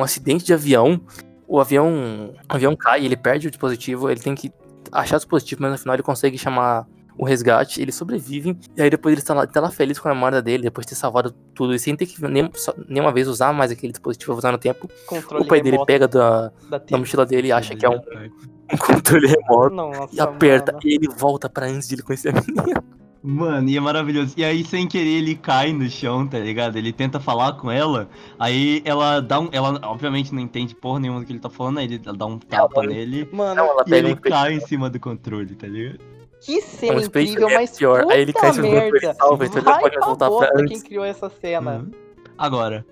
um 0.00 0.02
acidente 0.02 0.44
de 0.44 0.54
avião. 0.54 0.98
O 1.46 1.60
avião, 1.60 2.30
o 2.50 2.54
avião 2.54 2.74
cai, 2.74 3.04
ele 3.04 3.16
perde 3.16 3.48
o 3.48 3.50
dispositivo, 3.50 4.08
ele 4.10 4.20
tem 4.20 4.34
que 4.34 4.50
achar 4.92 5.16
o 5.16 5.18
dispositivo, 5.18 5.62
mas 5.62 5.72
no 5.72 5.78
final 5.78 5.94
ele 5.94 6.02
consegue 6.02 6.36
chamar 6.38 6.86
o 7.16 7.24
resgate, 7.24 7.82
eles 7.82 7.96
sobrevivem. 7.96 8.56
E 8.76 8.80
aí 8.82 8.88
depois 8.88 9.12
ele 9.12 9.22
tá 9.22 9.34
lá, 9.34 9.44
tá 9.46 9.60
lá 9.60 9.70
feliz 9.70 9.98
com 9.98 10.08
a 10.08 10.14
memória 10.14 10.40
dele, 10.40 10.62
depois 10.62 10.86
de 10.86 10.90
ter 10.90 10.96
salvado 10.96 11.32
tudo, 11.54 11.74
e 11.74 11.78
sem 11.78 11.96
ter 11.96 12.06
que 12.06 12.22
nem, 12.28 12.48
só- 12.54 12.72
nenhuma 12.88 13.10
vez 13.12 13.26
usar 13.26 13.52
mais 13.52 13.72
aquele 13.72 13.92
dispositivo 13.92 14.32
usar 14.34 14.52
no 14.52 14.58
tempo. 14.58 14.88
Controle 15.06 15.44
O 15.44 15.48
pai 15.48 15.60
dele 15.60 15.84
pega 15.84 16.06
da, 16.06 16.52
da 16.70 16.78
da 16.78 16.96
mochila 16.98 17.26
dele 17.26 17.48
e 17.48 17.52
acha 17.52 17.74
que 17.74 17.84
é 17.84 17.88
um, 17.88 17.96
um 17.96 18.76
controle 18.78 19.26
remoto. 19.26 19.74
Nossa, 19.74 20.14
E 20.14 20.20
aperta, 20.20 20.72
mano. 20.72 20.82
e 20.84 20.94
ele 20.94 21.08
volta 21.08 21.48
pra 21.50 21.66
antes 21.66 21.88
de 21.88 21.96
ele 21.96 22.02
conhecer 22.02 22.28
a 22.28 22.32
menina. 22.40 22.84
Mano, 23.22 23.68
e 23.68 23.76
é 23.76 23.80
maravilhoso. 23.80 24.34
E 24.36 24.44
aí, 24.44 24.64
sem 24.64 24.86
querer, 24.86 25.18
ele 25.18 25.34
cai 25.34 25.72
no 25.72 25.88
chão, 25.90 26.26
tá 26.26 26.38
ligado? 26.38 26.76
Ele 26.76 26.92
tenta 26.92 27.18
falar 27.18 27.54
com 27.54 27.70
ela, 27.70 28.08
aí 28.38 28.80
ela 28.84 29.20
dá 29.20 29.40
um. 29.40 29.48
Ela, 29.50 29.78
obviamente, 29.82 30.32
não 30.32 30.40
entende 30.40 30.74
porra 30.74 31.00
nenhuma 31.00 31.20
do 31.20 31.26
que 31.26 31.32
ele 31.32 31.40
tá 31.40 31.50
falando, 31.50 31.78
aí 31.78 31.86
ele 31.86 31.98
dá 31.98 32.26
um 32.26 32.38
tapa 32.38 32.82
Ela- 32.84 32.86
nele. 32.94 33.28
Mano, 33.32 33.56
Não, 33.56 33.70
ela 33.72 33.84
E 33.86 33.92
ele 33.94 34.12
um 34.12 34.16
cai 34.16 34.54
em 34.54 34.60
cima 34.60 34.88
do 34.88 35.00
controle, 35.00 35.54
tá 35.56 35.66
ligado? 35.66 35.98
que 36.40 36.60
cena 36.62 37.02
Space 37.02 37.32
incrível, 37.32 37.48
Jam 37.48 37.58
mas 37.58 37.76
pior. 37.76 38.04
Aí 38.08 38.20
ele 38.20 38.32
cai 38.32 38.50
em 38.50 38.52
cima 38.52 38.68
do 38.68 38.74
controle 38.74 39.14
salva, 39.14 39.44
então 39.46 39.58
ele 39.58 39.66
não 39.70 39.78
pode 39.80 39.98
voltar 39.98 40.30
pra 40.30 40.50
antes. 40.60 40.68
quem 40.68 40.80
criou 40.88 41.04
essa 41.04 41.28
cena. 41.28 41.78
Uhum. 41.78 41.90
Agora, 42.38 42.86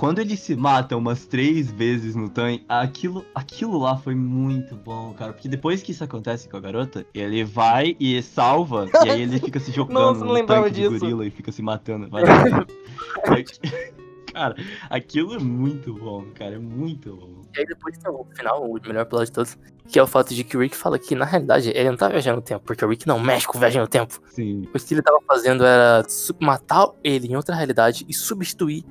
quando 0.00 0.18
ele 0.18 0.34
se 0.34 0.56
mata 0.56 0.96
umas 0.96 1.26
três 1.26 1.70
vezes 1.70 2.14
no 2.14 2.30
tanque, 2.30 2.64
aquilo, 2.66 3.22
aquilo 3.34 3.76
lá 3.76 3.98
foi 3.98 4.14
muito 4.14 4.74
bom, 4.74 5.12
cara. 5.12 5.34
Porque 5.34 5.46
depois 5.46 5.82
que 5.82 5.92
isso 5.92 6.02
acontece 6.02 6.48
com 6.48 6.56
a 6.56 6.60
garota, 6.60 7.04
ele 7.12 7.44
vai 7.44 7.94
e 8.00 8.22
salva, 8.22 8.86
e 9.04 9.10
aí 9.10 9.20
ele 9.20 9.38
fica 9.38 9.60
se 9.60 9.70
jogando 9.76 10.20
Nossa, 10.20 10.24
no 10.24 10.46
tanque 10.46 10.70
de 10.70 10.80
disso. 10.80 10.98
gorila 10.98 11.26
e 11.26 11.30
fica 11.30 11.52
se 11.52 11.60
matando. 11.60 12.08
vezes. 12.08 13.60
cara, 14.32 14.56
aquilo 14.88 15.34
é 15.34 15.38
muito 15.38 15.92
bom, 15.92 16.24
cara. 16.34 16.54
É 16.54 16.58
muito 16.58 17.14
bom. 17.16 17.42
E 17.54 17.60
aí 17.60 17.66
depois 17.66 17.98
tem 17.98 18.10
o 18.10 18.24
final, 18.34 18.70
o 18.70 18.80
melhor 18.80 19.04
plot 19.04 19.26
de 19.26 19.32
todos, 19.32 19.58
que 19.86 19.98
é 19.98 20.02
o 20.02 20.06
fato 20.06 20.34
de 20.34 20.44
que 20.44 20.56
o 20.56 20.60
Rick 20.60 20.74
fala 20.74 20.98
que, 20.98 21.14
na 21.14 21.26
realidade, 21.26 21.68
ele 21.74 21.90
não 21.90 21.98
tá 21.98 22.08
viajando 22.08 22.36
no 22.36 22.42
tempo, 22.42 22.64
porque 22.64 22.82
o 22.82 22.88
Rick 22.88 23.06
não 23.06 23.20
mexe 23.20 23.46
com 23.46 23.58
viagem 23.58 23.82
no 23.82 23.86
tempo. 23.86 24.18
Sim. 24.28 24.66
O 24.74 24.78
que 24.78 24.94
ele 24.94 25.02
tava 25.02 25.18
fazendo 25.26 25.62
era 25.62 26.02
matar 26.40 26.88
ele 27.04 27.26
em 27.26 27.36
outra 27.36 27.54
realidade 27.54 28.06
e 28.08 28.14
substituir 28.14 28.82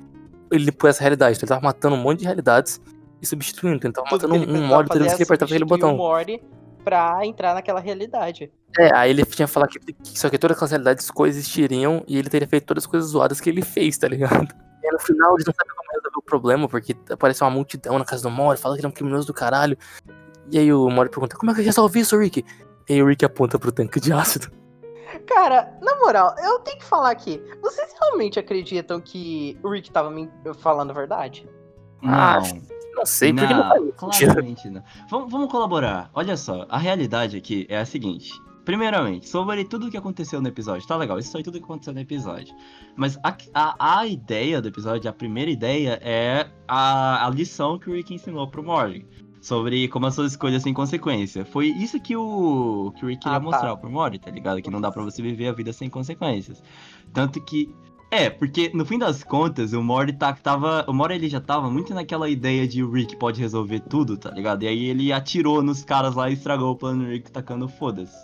ele 0.50 0.72
por 0.72 0.90
essa 0.90 1.00
realidade. 1.00 1.36
Então 1.36 1.46
ele 1.46 1.48
tava 1.48 1.62
matando 1.62 1.96
um 1.96 1.98
monte 1.98 2.20
de 2.20 2.24
realidades 2.24 2.80
e 3.20 3.26
substituindo. 3.26 3.76
Então 3.76 3.88
ele 3.88 3.94
tava 3.94 4.08
Tudo 4.08 4.28
matando 4.28 4.44
ele 4.44 4.52
um, 4.52 4.68
vez 4.68 4.88
fazer 4.88 4.88
que 4.88 4.98
ele 4.98 5.08
é 5.08 5.24
apertava 5.24 5.50
aquele 5.50 5.64
botão. 5.64 5.96
Mori 5.96 6.42
pra 6.84 7.24
entrar 7.24 7.54
naquela 7.54 7.80
realidade. 7.80 8.50
É, 8.78 8.94
aí 8.94 9.10
ele 9.10 9.24
tinha 9.24 9.46
que 9.46 9.52
falar 9.52 9.68
que, 9.68 9.78
que 9.78 10.18
só 10.18 10.28
que 10.30 10.38
todas 10.38 10.56
aquelas 10.56 10.70
realidades 10.70 11.10
coexistiriam 11.10 12.02
e 12.06 12.16
ele 12.16 12.28
teria 12.28 12.48
feito 12.48 12.64
todas 12.64 12.84
as 12.84 12.86
coisas 12.86 13.10
zoadas 13.10 13.40
que 13.40 13.50
ele 13.50 13.62
fez, 13.62 13.98
tá 13.98 14.08
ligado? 14.08 14.48
E 14.82 14.86
aí, 14.86 14.92
no 14.92 14.98
final 14.98 15.34
eles 15.34 15.44
não 15.44 15.52
sabem 15.52 15.74
como 15.76 15.90
resolver 15.92 16.18
o 16.18 16.22
problema, 16.22 16.68
porque 16.68 16.96
aparece 17.10 17.42
uma 17.42 17.50
multidão 17.50 17.98
na 17.98 18.04
casa 18.04 18.22
do 18.22 18.30
Mori, 18.30 18.58
fala 18.58 18.74
que 18.74 18.80
ele 18.80 18.86
é 18.86 18.88
um 18.88 18.92
criminoso 18.92 19.26
do 19.26 19.34
caralho. 19.34 19.76
E 20.50 20.58
aí 20.58 20.72
o 20.72 20.88
Mori 20.88 21.10
pergunta, 21.10 21.36
como 21.36 21.50
é 21.50 21.54
que 21.54 21.62
resolve 21.62 22.00
isso, 22.00 22.16
Rick? 22.16 22.44
E 22.88 22.94
aí 22.94 23.02
o 23.02 23.06
Rick 23.06 23.24
aponta 23.24 23.58
pro 23.58 23.70
tanque 23.70 24.00
de 24.00 24.12
ácido. 24.12 24.50
Cara, 25.26 25.76
na 25.82 25.96
moral, 25.96 26.34
eu 26.38 26.58
tenho 26.60 26.78
que 26.78 26.84
falar 26.84 27.10
aqui. 27.10 27.42
Vocês 27.62 27.94
realmente 28.00 28.38
acreditam 28.38 29.00
que 29.00 29.58
o 29.62 29.68
Rick 29.70 29.90
tava 29.90 30.10
me 30.10 30.28
falando 30.58 30.90
a 30.90 30.94
verdade? 30.94 31.48
Ah, 32.02 32.40
Não. 32.40 32.80
Não 32.94 33.06
sei, 33.06 33.32
porque 33.32 33.54
não 33.54 33.92
claramente 33.92 34.68
não. 34.68 34.82
Vamos, 35.08 35.30
vamos 35.30 35.50
colaborar. 35.50 36.10
Olha 36.12 36.36
só, 36.36 36.66
a 36.68 36.76
realidade 36.76 37.36
aqui 37.36 37.66
é 37.68 37.78
a 37.78 37.84
seguinte. 37.86 38.30
Primeiramente, 38.64 39.28
sobre 39.28 39.64
tudo 39.64 39.86
o 39.86 39.90
que 39.90 39.96
aconteceu 39.96 40.40
no 40.40 40.48
episódio. 40.48 40.86
Tá 40.86 40.96
legal, 40.96 41.18
isso 41.18 41.32
foi 41.32 41.42
tudo 41.42 41.58
que 41.58 41.64
aconteceu 41.64 41.94
no 41.94 42.00
episódio. 42.00 42.54
Mas 42.96 43.16
a, 43.24 43.34
a, 43.54 44.00
a 44.00 44.06
ideia 44.06 44.60
do 44.60 44.68
episódio, 44.68 45.08
a 45.08 45.12
primeira 45.12 45.50
ideia 45.50 45.98
é 46.02 46.50
a, 46.68 47.26
a 47.26 47.30
lição 47.30 47.78
que 47.78 47.88
o 47.88 47.94
Rick 47.94 48.12
ensinou 48.12 48.46
pro 48.50 48.62
Morty. 48.62 49.06
Sobre 49.40 49.88
como 49.88 50.06
as 50.06 50.14
suas 50.14 50.32
escolhas 50.32 50.62
têm 50.62 50.74
consequência. 50.74 51.44
Foi 51.44 51.68
isso 51.68 51.98
que 52.00 52.14
o, 52.14 52.92
que 52.96 53.04
o 53.04 53.08
Rick 53.08 53.22
queria 53.22 53.38
Ah, 53.38 53.40
tá. 53.40 53.46
mostrar 53.46 53.76
pro 53.76 53.90
Morty, 53.90 54.18
tá 54.18 54.30
ligado? 54.30 54.60
Que 54.60 54.70
não 54.70 54.80
dá 54.80 54.90
pra 54.90 55.02
você 55.02 55.22
viver 55.22 55.48
a 55.48 55.52
vida 55.52 55.72
sem 55.72 55.88
consequências. 55.88 56.62
Tanto 57.12 57.40
que 57.40 57.74
é, 58.10 58.28
porque 58.28 58.70
no 58.74 58.84
fim 58.84 58.98
das 58.98 59.22
contas, 59.22 59.72
o 59.72 59.80
Mori 59.82 60.12
tá, 60.12 60.32
tava. 60.32 60.84
O 60.88 60.92
Mori 60.92 61.14
ele 61.14 61.28
já 61.28 61.40
tava 61.40 61.70
muito 61.70 61.94
naquela 61.94 62.28
ideia 62.28 62.66
de 62.66 62.82
o 62.82 62.90
Rick 62.90 63.16
pode 63.16 63.40
resolver 63.40 63.80
tudo, 63.80 64.16
tá 64.16 64.30
ligado? 64.30 64.64
E 64.64 64.68
aí 64.68 64.84
ele 64.86 65.12
atirou 65.12 65.62
nos 65.62 65.84
caras 65.84 66.16
lá 66.16 66.28
e 66.28 66.32
estragou 66.32 66.72
o 66.72 66.76
plano 66.76 67.04
do 67.04 67.10
Rick 67.10 67.30
tacando 67.30 67.68
foda-se. 67.68 68.16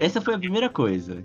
Essa 0.00 0.20
foi 0.20 0.34
a 0.34 0.38
primeira 0.38 0.68
coisa. 0.68 1.22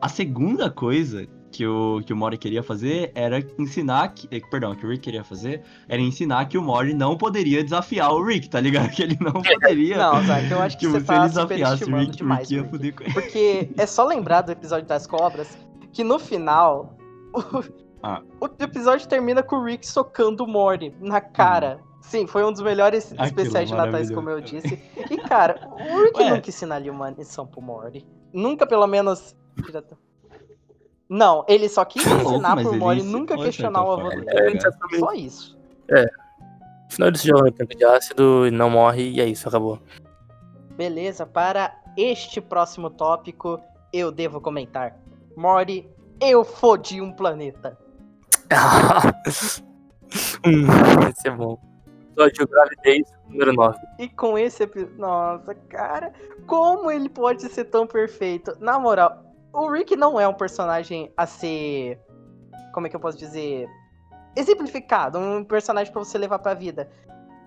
A 0.00 0.08
segunda 0.08 0.68
coisa 0.68 1.28
que 1.56 1.66
o, 1.66 2.02
que 2.04 2.12
o 2.12 2.16
Mori 2.16 2.36
queria 2.36 2.62
fazer 2.62 3.10
era 3.14 3.38
ensinar 3.58 4.08
que. 4.08 4.28
eh, 4.30 4.40
Perdão, 4.50 4.74
que 4.74 4.84
o 4.84 4.88
Rick 4.90 5.02
queria 5.04 5.24
fazer 5.24 5.62
era 5.88 6.00
ensinar 6.02 6.44
que 6.46 6.58
o 6.58 6.62
Mori 6.62 6.92
não 6.94 7.16
poderia 7.16 7.62
desafiar 7.64 8.12
o 8.12 8.22
Rick, 8.24 8.48
tá 8.50 8.60
ligado? 8.60 8.90
Que 8.94 9.02
ele 9.02 9.16
não 9.20 9.32
poderia. 9.32 9.96
Não, 9.96 10.22
Zack, 10.24 10.50
eu 10.50 10.60
acho 10.60 10.76
que, 10.78 10.86
que 10.86 10.92
você 10.92 11.00
se 11.00 11.06
tá 11.06 11.16
ele 11.16 11.28
desafiasse 11.28 11.84
o 11.84 11.96
Rick, 11.96 12.16
demais. 12.16 12.50
Rick 12.50 12.92
com 12.92 13.04
ele. 13.04 13.12
Porque 13.14 13.70
é 13.76 13.86
só 13.86 14.04
lembrar 14.04 14.42
do 14.42 14.52
episódio 14.52 14.86
das 14.86 15.06
cobras 15.06 15.56
que 15.92 16.04
no 16.04 16.18
final 16.18 16.96
o, 17.32 17.62
Ah. 18.02 18.20
o 18.40 18.46
episódio 18.62 19.08
termina 19.08 19.42
com 19.42 19.56
o 19.56 19.64
Rick 19.64 19.86
socando 19.86 20.44
o 20.44 20.46
Mori 20.46 20.94
na 21.00 21.20
cara. 21.20 21.80
Sim, 22.02 22.26
foi 22.26 22.44
um 22.44 22.52
dos 22.52 22.62
melhores 22.62 23.06
Aquilo 23.12 23.22
é 23.22 23.26
especiais 23.26 23.68
de 23.68 23.74
natais, 23.74 24.10
como 24.12 24.30
eu 24.30 24.40
disse. 24.40 24.80
E, 25.10 25.16
cara, 25.16 25.68
o 25.72 26.02
Rick 26.04 26.18
Ué. 26.22 26.30
nunca 26.30 26.48
ensinaria 26.50 26.92
uma 26.92 27.10
lição 27.10 27.46
pro 27.46 27.60
Mori. 27.60 28.06
Nunca, 28.32 28.64
pelo 28.66 28.86
menos. 28.86 29.34
Não, 31.08 31.44
ele 31.48 31.68
só 31.68 31.84
quis 31.84 32.04
louco, 32.06 32.32
ensinar 32.32 32.56
pro 32.56 32.74
Mori 32.74 33.02
nunca 33.02 33.36
questionar 33.36 33.84
o 33.84 33.92
avô 33.92 34.08
dele. 34.08 34.50
ligado? 34.50 34.74
Só 34.98 35.12
isso. 35.12 35.56
No 35.88 36.90
final 36.90 37.08
ele 37.08 37.18
se 37.18 37.28
joga 37.28 37.44
no 37.44 37.52
tanque 37.52 37.76
de 37.76 37.84
ácido 37.84 38.46
e 38.46 38.50
não 38.50 38.70
morre, 38.70 39.10
e 39.10 39.20
é 39.20 39.26
isso, 39.26 39.48
acabou. 39.48 39.80
Beleza, 40.76 41.24
para 41.24 41.74
este 41.96 42.40
próximo 42.40 42.90
tópico, 42.90 43.60
eu 43.92 44.12
devo 44.12 44.40
comentar. 44.40 44.96
Mori, 45.36 45.88
eu 46.20 46.44
fodi 46.44 47.00
um 47.00 47.12
planeta. 47.12 47.78
hum, 50.46 50.66
esse 51.10 51.28
é 51.28 51.30
bom. 51.30 51.58
Episódio 52.12 52.48
Gravidez, 52.48 53.12
número 53.28 53.52
9. 53.52 53.78
E 53.98 54.08
com 54.08 54.38
esse 54.38 54.62
episódio. 54.62 54.96
Nossa, 54.96 55.54
cara, 55.54 56.12
como 56.46 56.90
ele 56.90 57.08
pode 57.08 57.42
ser 57.50 57.64
tão 57.64 57.86
perfeito? 57.86 58.56
Na 58.58 58.78
moral, 58.78 59.25
o 59.52 59.70
Rick 59.70 59.96
não 59.96 60.20
é 60.20 60.26
um 60.26 60.34
personagem 60.34 61.10
a 61.16 61.26
ser. 61.26 61.98
Como 62.72 62.86
é 62.86 62.90
que 62.90 62.96
eu 62.96 63.00
posso 63.00 63.18
dizer? 63.18 63.66
Exemplificado, 64.34 65.18
um 65.18 65.42
personagem 65.42 65.92
pra 65.92 66.04
você 66.04 66.18
levar 66.18 66.38
pra 66.38 66.54
vida. 66.54 66.90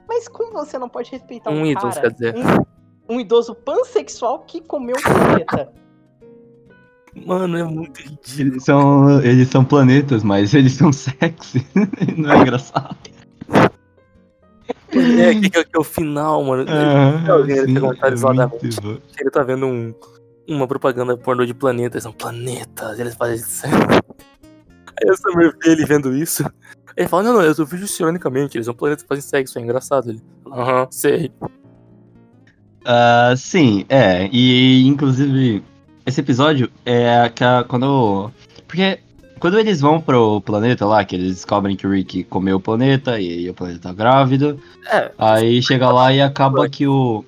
Mas 0.08 0.28
como 0.28 0.52
você 0.52 0.80
não 0.80 0.90
pode 0.90 1.12
respeitar 1.12 1.52
um, 1.52 1.62
Um 1.62 1.66
ídolo, 1.66 1.94
cara, 1.94 2.02
quer 2.02 2.12
dizer. 2.12 2.36
Um, 2.36 3.16
um 3.16 3.20
idoso 3.20 3.54
pansexual 3.54 4.40
que 4.40 4.60
comeu 4.62 4.96
um 4.98 5.02
planeta? 5.02 5.72
Mano, 7.26 7.58
é 7.58 7.64
muito 7.64 8.00
ridículo. 8.00 8.40
Eles 8.40 8.64
são, 8.64 9.22
eles 9.22 9.48
são 9.50 9.64
planetas, 9.64 10.24
mas 10.24 10.54
eles 10.54 10.74
são 10.74 10.92
sexy. 10.92 11.66
Não 12.18 12.32
é 12.32 12.38
engraçado? 12.38 12.98
É, 14.92 15.34
que, 15.36 15.50
que, 15.50 15.64
que 15.64 15.76
é 15.76 15.80
o 15.80 15.84
final, 15.84 16.44
mano. 16.44 16.66
Ah, 16.68 17.46
sim, 17.46 17.52
é. 17.52 17.62
Ele 19.20 19.30
tá 19.32 19.44
vendo 19.44 19.66
um, 19.66 19.94
uma 20.50 20.68
propaganda 20.68 21.16
pornô 21.16 21.46
de 21.46 21.54
planetas. 21.54 22.04
São 22.04 22.12
planetas, 22.12 23.00
eles 23.00 23.16
fazem 23.16 23.38
isso. 23.38 23.66
Aí 23.66 25.10
o 25.10 25.16
Summer 25.16 25.56
vê 25.64 25.72
ele 25.72 25.86
vendo 25.86 26.14
isso. 26.16 26.44
Ele 26.98 27.08
fala, 27.08 27.24
não, 27.24 27.34
não, 27.34 27.42
eu 27.42 27.66
vejo 27.66 27.86
isso 27.86 28.02
ironicamente, 28.02 28.58
eles 28.58 28.66
são 28.66 28.74
planetas 28.74 29.04
que 29.04 29.08
fazem 29.08 29.22
sexo, 29.22 29.58
é 29.58 29.62
engraçado. 29.62 30.10
Ele, 30.10 30.22
aham, 30.52 30.88
sei. 30.92 31.32
Ah, 32.86 33.34
sim, 33.38 33.86
é. 33.88 34.28
E 34.32 34.86
inclusive, 34.88 35.64
esse 36.06 36.20
episódio 36.22 36.70
é 36.86 37.30
que 37.30 37.44
a- 37.44 37.64
quando. 37.68 38.32
Porque 38.68 39.00
quando 39.40 39.58
eles 39.60 39.80
vão 39.80 40.02
pro 40.02 40.42
planeta 40.42 40.86
lá, 40.86 41.04
que 41.06 41.16
eles 41.16 41.36
descobrem 41.36 41.76
que 41.76 41.88
o 41.88 41.92
Rick 41.92 42.24
comeu 42.26 42.58
o 42.58 42.62
planeta 42.62 43.20
e, 43.20 43.50
o 43.50 43.54
planeta 43.54 43.80
tá 43.80 43.94
grávido, 43.94 44.60
É, 44.92 45.12
aí 45.18 45.62
chega 45.62 45.90
lá 45.92 46.12
e 46.12 46.22
acaba 46.22 46.68
que 46.68 46.88
o. 46.88 47.24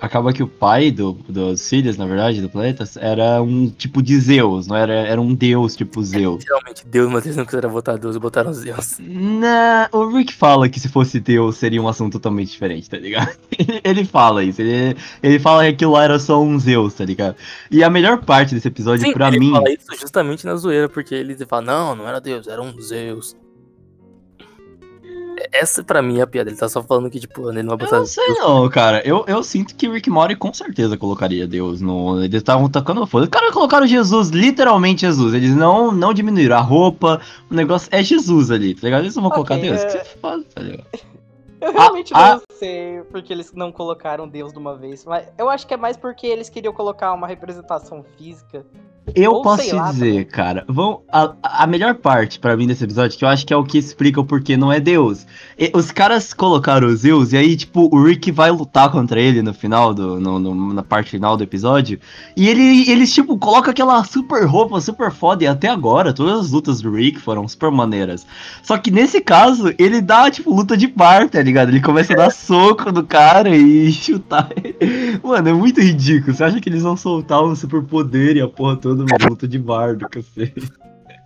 acaba 0.00 0.32
que 0.32 0.42
o 0.42 0.48
pai 0.48 0.90
do, 0.90 1.12
dos 1.28 1.68
filhos, 1.68 1.96
na 1.96 2.06
verdade, 2.06 2.40
do 2.40 2.48
planeta, 2.48 2.84
era 2.98 3.42
um 3.42 3.70
tipo 3.70 4.02
de 4.02 4.18
Zeus, 4.18 4.66
não 4.66 4.76
era, 4.76 4.92
era 4.92 5.20
um 5.20 5.34
deus 5.34 5.76
tipo 5.76 6.02
Zeus. 6.02 6.44
Realmente, 6.44 6.86
Deus, 6.86 7.10
mas 7.10 7.24
eles 7.24 7.36
não 7.36 7.44
quiseram 7.44 7.70
botar 7.70 7.96
Deus, 7.96 8.16
botaram 8.16 8.52
Zeus. 8.52 8.98
Na, 9.00 9.88
o 9.92 10.08
Rick 10.08 10.32
fala 10.32 10.68
que 10.68 10.78
se 10.78 10.88
fosse 10.88 11.20
Deus 11.20 11.56
seria 11.56 11.80
um 11.80 11.88
assunto 11.88 12.14
totalmente 12.14 12.50
diferente, 12.50 12.88
tá 12.88 12.98
ligado? 12.98 13.36
ele 13.82 14.04
fala 14.04 14.44
isso, 14.44 14.60
ele, 14.60 14.96
ele 15.22 15.38
fala 15.38 15.62
que 15.62 15.70
aquilo 15.70 15.92
lá 15.92 16.04
era 16.04 16.18
só 16.18 16.42
um 16.42 16.58
Zeus, 16.58 16.94
tá 16.94 17.04
ligado? 17.04 17.36
E 17.70 17.82
a 17.82 17.90
melhor 17.90 18.24
parte 18.24 18.54
desse 18.54 18.68
episódio, 18.68 19.06
Sim, 19.06 19.12
pra 19.12 19.28
ele 19.28 19.40
mim. 19.40 19.52
fala 19.52 19.70
isso 19.70 19.86
justamente 20.00 20.44
na 20.44 20.56
zoeira, 20.56 20.88
porque 20.88 21.14
ele 21.14 21.36
fala, 21.46 21.62
não, 21.62 21.96
não 21.96 22.08
era 22.08 22.20
Deus, 22.20 22.46
era 22.46 22.60
um 22.60 22.80
Zeus. 22.80 23.36
Essa 25.52 25.82
pra 25.82 26.02
mim 26.02 26.18
é 26.18 26.22
a 26.22 26.26
piada, 26.26 26.50
ele 26.50 26.56
tá 26.56 26.68
só 26.68 26.82
falando 26.82 27.10
que, 27.10 27.20
tipo, 27.20 27.50
ele 27.50 27.62
não 27.62 27.76
vai 27.76 27.86
Eu 27.86 27.90
botar 27.90 27.98
não 27.98 28.06
sei 28.06 28.26
não, 28.34 28.68
cara. 28.68 29.06
Eu, 29.06 29.24
eu 29.26 29.42
sinto 29.42 29.74
que 29.74 29.88
Rick 29.88 30.08
Mori 30.10 30.36
com 30.36 30.52
certeza 30.52 30.96
colocaria 30.96 31.46
Deus 31.46 31.80
no. 31.80 32.22
Eles 32.22 32.36
estavam 32.36 32.68
tacando 32.68 33.06
foda. 33.06 33.24
Os 33.24 33.30
caras 33.30 33.50
colocaram 33.50 33.86
Jesus, 33.86 34.28
literalmente 34.30 35.02
Jesus. 35.02 35.34
Eles 35.34 35.54
não, 35.54 35.92
não 35.92 36.14
diminuíram 36.14 36.56
a 36.56 36.60
roupa, 36.60 37.20
o 37.50 37.54
negócio 37.54 37.88
é 37.92 38.02
Jesus 38.02 38.50
ali, 38.50 38.74
tá 38.74 38.82
ligado? 38.84 39.02
Eles 39.02 39.16
não 39.16 39.22
vão 39.22 39.32
colocar 39.32 39.54
Ok, 39.54 39.70
Deus. 39.70 39.82
é. 39.82 39.98
Que 39.98 40.18
foda, 40.18 40.44
tá 40.54 40.62
ligado? 40.62 40.84
Eu 41.60 41.72
realmente 41.72 42.12
ah. 42.14 42.34
não 42.34 42.42
sei 42.58 43.02
porque 43.10 43.32
eles 43.32 43.52
não 43.54 43.72
colocaram 43.72 44.28
Deus 44.28 44.52
de 44.52 44.58
uma 44.58 44.76
vez, 44.76 45.04
mas 45.06 45.26
eu 45.38 45.48
acho 45.48 45.66
que 45.66 45.72
é 45.72 45.76
mais 45.78 45.96
porque 45.96 46.26
eles 46.26 46.50
queriam 46.50 46.74
colocar 46.74 47.12
uma 47.14 47.26
representação 47.26 48.04
física. 48.16 48.66
Eu 49.14 49.32
Ou 49.32 49.42
posso 49.42 49.64
te 49.64 49.74
lá 49.74 49.90
dizer, 49.92 50.24
cara. 50.26 50.64
Vão, 50.66 51.02
a, 51.12 51.34
a 51.42 51.66
melhor 51.66 51.94
parte 51.96 52.38
pra 52.38 52.56
mim 52.56 52.66
desse 52.66 52.84
episódio, 52.84 53.18
que 53.18 53.24
eu 53.24 53.28
acho 53.28 53.44
que 53.46 53.52
é 53.52 53.56
o 53.56 53.62
que 53.62 53.76
explica 53.76 54.18
o 54.20 54.24
porquê 54.24 54.56
não 54.56 54.72
é 54.72 54.80
Deus. 54.80 55.26
E 55.58 55.70
os 55.74 55.90
caras 55.90 56.32
colocaram 56.32 56.88
o 56.88 56.96
Zeus, 56.96 57.32
e 57.32 57.36
aí, 57.36 57.54
tipo, 57.54 57.88
o 57.94 58.02
Rick 58.02 58.32
vai 58.32 58.50
lutar 58.50 58.90
contra 58.90 59.20
ele 59.20 59.42
no 59.42 59.52
final, 59.52 59.92
do, 59.92 60.18
no, 60.18 60.38
no- 60.38 60.72
na 60.72 60.82
parte 60.82 61.10
final 61.10 61.36
do 61.36 61.42
episódio. 61.44 62.00
E 62.34 62.48
ele, 62.48 62.90
eles, 62.90 63.12
tipo, 63.12 63.36
colocam 63.36 63.70
aquela 63.72 64.02
super 64.04 64.46
roupa, 64.46 64.80
super 64.80 65.10
foda. 65.12 65.44
E 65.44 65.46
até 65.46 65.68
agora, 65.68 66.14
todas 66.14 66.40
as 66.40 66.50
lutas 66.50 66.80
do 66.80 66.90
Rick 66.90 67.20
foram 67.20 67.46
super 67.46 67.70
maneiras. 67.70 68.26
Só 68.62 68.78
que 68.78 68.90
nesse 68.90 69.20
caso, 69.20 69.72
ele 69.78 70.00
dá, 70.00 70.30
tipo, 70.30 70.50
luta 70.54 70.76
de 70.78 70.88
par, 70.88 71.28
tá 71.28 71.42
ligado? 71.42 71.68
Ele 71.68 71.80
começa 71.82 72.14
a 72.14 72.16
dar 72.16 72.30
soco 72.32 72.90
no 72.90 73.04
cara 73.04 73.54
e 73.54 73.92
chutar. 73.92 74.48
Mano, 75.22 75.48
é 75.48 75.52
muito 75.52 75.80
ridículo. 75.80 76.34
Você 76.34 76.42
acha 76.42 76.58
que 76.60 76.68
eles 76.70 76.82
vão 76.82 76.96
soltar 76.96 77.44
um 77.44 77.54
super 77.54 77.82
poder 77.82 78.36
e 78.36 78.40
a 78.40 78.48
porra 78.48 78.76
toda 78.76 78.93
numa 78.94 79.16
luta 79.28 79.46
de 79.48 79.58
bar 79.58 79.96
do 79.96 80.08
cacete? 80.08 80.72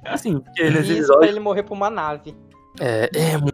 Assim, 0.05 0.41
porque 0.41 0.63
E 0.63 0.71
nesse 0.71 0.99
isso 0.99 1.13
pra 1.19 1.27
ele 1.27 1.41
morrer 1.41 1.63
pra 1.63 1.75
uma 1.75 1.91
nave. 1.91 2.35
é, 2.81 3.11
é 3.15 3.37
mu- 3.37 3.49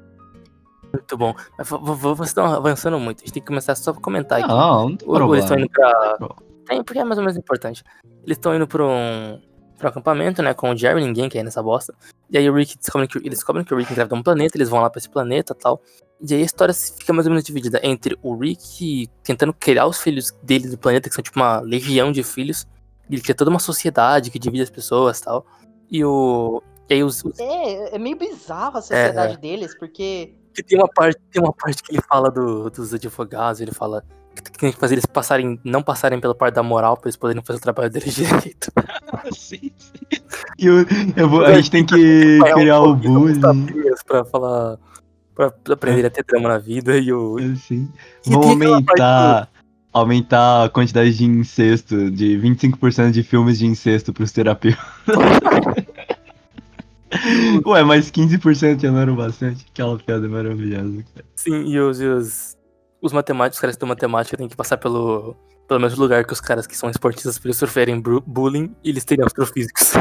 muito 0.93 1.17
bom. 1.17 1.35
Mas 1.59 1.69
vocês 1.69 2.29
estão 2.29 2.47
avançando 2.47 2.99
muito, 3.01 3.19
a 3.19 3.25
gente 3.25 3.33
tem 3.35 3.43
que 3.43 3.47
começar 3.49 3.75
só 3.75 3.93
pra 3.93 4.01
comentar 4.01 4.39
aqui. 4.41 4.49
Não, 4.49 4.89
não 4.91 4.97
tem 4.97 5.09
O- 5.09 5.35
Eles 5.35 5.45
estão 5.45 5.57
problema. 5.57 5.61
indo 5.65 5.71
pra. 5.71 6.29
Tem, 6.67 6.83
porque 6.83 6.99
é 7.01 7.05
mais 7.05 7.19
ou 7.19 7.25
menos 7.25 7.37
importante. 7.37 7.83
Eles 8.25 8.37
estão 8.39 8.55
indo 8.55 8.67
pra 8.67 8.85
um, 8.87 9.41
pra 9.79 9.89
um 9.89 9.91
acampamento, 9.91 10.43
né? 10.43 10.55
Com 10.55 10.71
o 10.71 10.77
Jerry, 10.77 11.03
ninguém 11.05 11.29
quer 11.29 11.41
ir 11.41 11.43
nessa 11.43 11.63
bosta. 11.63 11.93
E 12.31 12.39
aí 12.39 12.49
o 12.49 12.55
Rick 12.55 12.79
descobre 12.79 13.07
que, 13.09 13.19
eles 13.19 13.31
descobrem 13.39 13.65
que 13.65 13.75
o 13.75 13.77
Rick 13.77 13.93
engravida 13.93 14.15
um 14.15 14.23
planeta, 14.23 14.57
eles 14.57 14.69
vão 14.69 14.81
lá 14.81 14.89
pra 14.89 14.99
esse 14.99 15.11
planeta 15.11 15.55
e 15.59 15.61
tal. 15.63 15.83
E 16.27 16.33
aí 16.35 16.41
a 16.41 16.45
história 16.45 16.73
fica 16.73 17.13
mais 17.13 17.27
ou 17.27 17.31
menos 17.33 17.45
dividida 17.45 17.81
entre 17.83 18.17
o 18.23 18.35
Rick 18.37 19.09
tentando 19.23 19.53
criar 19.53 19.87
os 19.87 20.01
filhos 20.01 20.31
dele 20.43 20.69
do 20.71 20.79
planeta, 20.79 21.09
que 21.09 21.15
são 21.15 21.23
tipo 21.23 21.39
uma 21.39 21.61
legião 21.61 22.11
de 22.13 22.23
filhos. 22.23 22.67
Ele 23.11 23.21
cria 23.21 23.35
toda 23.35 23.51
uma 23.51 23.59
sociedade 23.61 24.31
que 24.31 24.39
divide 24.39 24.63
as 24.63 24.71
pessoas 24.71 25.19
e 25.19 25.23
tal. 25.25 25.47
E 25.91 26.05
o. 26.05 26.63
E 26.89 26.95
aí 26.95 27.03
os, 27.05 27.25
os- 27.25 27.39
É, 27.39 27.97
é 27.97 27.99
meio 27.99 28.17
bizarro 28.17 28.79
a 28.79 28.83
sociedade 28.83 29.37
deles, 29.39 29.77
porque. 29.79 30.35
que 30.55 30.63
tem 30.63 30.79
uma 30.79 30.89
parte, 30.89 31.19
tem 31.31 31.43
uma 31.43 31.53
parte 31.53 31.83
que 31.83 31.93
ele 31.95 32.03
fala 32.09 32.31
do- 32.31 32.71
dos 32.71 32.93
advogados, 32.95 33.61
ele 33.61 33.73
fala 33.73 34.03
que 34.35 34.51
tem 34.59 34.73
que 34.73 34.79
fazer 34.79 34.95
eles 34.97 35.07
passarem, 35.07 35.61
não 35.65 35.81
passarem 35.83 36.21
pela 36.21 36.35
parte 36.35 36.55
da 36.55 36.63
moral 36.63 36.97
pra 36.97 37.07
eles 37.09 37.17
poderem 37.17 37.43
fazer 37.43 37.59
o 37.59 37.63
trabalho 37.63 37.89
deles 37.91 38.15
direito. 38.17 38.71
Sim, 39.33 39.71
sim. 39.77 40.01
E 40.59 40.67
eu, 40.67 40.77
eu 41.17 41.29
vou- 41.29 41.45
a 41.45 41.55
gente 41.55 41.71
tem 41.71 41.85
que 41.87 42.39
um 42.41 42.55
criar 42.55 42.81
o 42.81 42.95
bullying. 42.95 43.41
Pra 44.07 44.25
falar. 44.25 44.79
Pra 45.35 45.53
aprender 45.73 46.07
a 46.07 46.11
ter 46.11 46.25
drama 46.25 46.49
na 46.49 46.59
vida 46.59 46.97
e 46.97 47.13
o. 47.13 47.37
Aquela 47.39 48.41
parte 48.41 48.63
aumentar, 48.63 49.49
aumentar 49.95 50.65
a 50.65 50.69
quantidade 50.69 51.17
de 51.17 51.25
incesto, 51.25 52.11
de 52.11 52.37
25% 52.37 53.13
de 53.13 53.23
filmes 53.23 53.61
de 53.61 53.67
incesto 53.67 54.13
pros 54.13 54.33
terapeutas. 54.33 54.83
Ué, 57.65 57.85
mas 57.85 58.11
15% 58.11 58.81
já 58.81 58.91
não 58.91 58.99
era 58.99 59.13
o 59.13 59.15
bastante? 59.15 59.65
Aquela 59.71 59.97
piada 59.97 60.29
maravilhosa. 60.29 61.05
cara. 61.15 61.25
Sim, 61.37 61.65
e 61.67 61.79
os, 61.79 62.01
e 62.01 62.07
os, 62.07 62.57
os 63.01 63.13
matemáticos, 63.13 63.59
os 63.59 63.61
caras 63.61 63.77
que 63.77 63.87
matemática 63.87 64.37
têm 64.37 64.49
que 64.49 64.57
passar 64.57 64.79
pelo, 64.79 65.37
pelo 65.69 65.79
mesmo 65.79 66.01
lugar 66.01 66.25
que 66.25 66.33
os 66.33 66.41
caras 66.41 66.67
que 66.67 66.77
são 66.77 66.91
esportistas 66.91 67.39
pra 67.39 67.47
eles 67.49 67.57
sofrerem 67.57 68.03
bullying 68.27 68.75
e 68.83 68.91
eles 68.91 69.05
terem 69.05 69.25
astrofísicos. 69.25 69.93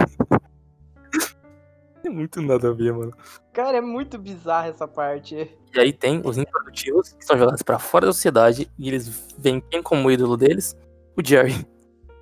É 2.03 2.09
muito 2.11 2.41
nada 2.41 2.69
a 2.69 2.73
ver, 2.73 2.93
mano. 2.93 3.13
Cara, 3.53 3.77
é 3.77 3.81
muito 3.81 4.17
bizarro 4.17 4.69
essa 4.69 4.87
parte. 4.87 5.35
E 5.73 5.79
aí 5.79 5.93
tem 5.93 6.21
os 6.23 6.37
improdutivos 6.37 7.13
que 7.13 7.25
são 7.25 7.37
jogados 7.37 7.61
pra 7.61 7.79
fora 7.79 8.05
da 8.05 8.13
sociedade 8.13 8.69
e 8.77 8.87
eles 8.87 9.33
veem 9.37 9.61
quem 9.69 9.81
como 9.81 10.11
ídolo 10.11 10.37
deles? 10.37 10.75
O 11.17 11.25
Jerry. 11.25 11.65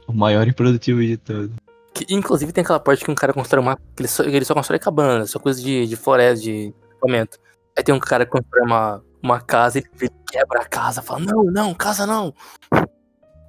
O 0.07 0.13
maior 0.13 0.47
e 0.47 0.53
produtivo 0.53 1.01
de 1.01 1.17
todos. 1.17 1.51
Que, 1.93 2.05
inclusive 2.13 2.51
tem 2.51 2.63
aquela 2.63 2.79
parte 2.79 3.03
que 3.03 3.11
um 3.11 3.15
cara 3.15 3.33
constrói 3.33 3.61
uma. 3.61 3.75
que 3.75 4.01
ele 4.01 4.07
só, 4.07 4.23
ele 4.23 4.45
só 4.45 4.53
constrói 4.53 4.79
cabana, 4.79 5.25
só 5.25 5.39
coisa 5.39 5.61
de, 5.61 5.87
de 5.87 5.95
floresta, 5.95 6.43
de 6.43 6.73
equipamento. 6.89 7.37
Aí 7.77 7.83
tem 7.83 7.93
um 7.93 7.99
cara 7.99 8.25
que 8.25 8.31
constrói 8.31 8.63
uma, 8.63 9.03
uma 9.21 9.39
casa 9.39 9.79
e 9.79 9.83
ele 9.99 10.11
quebra 10.29 10.61
a 10.61 10.65
casa, 10.65 11.01
fala, 11.01 11.19
não, 11.19 11.43
não, 11.43 11.73
casa 11.73 12.05
não. 12.05 12.33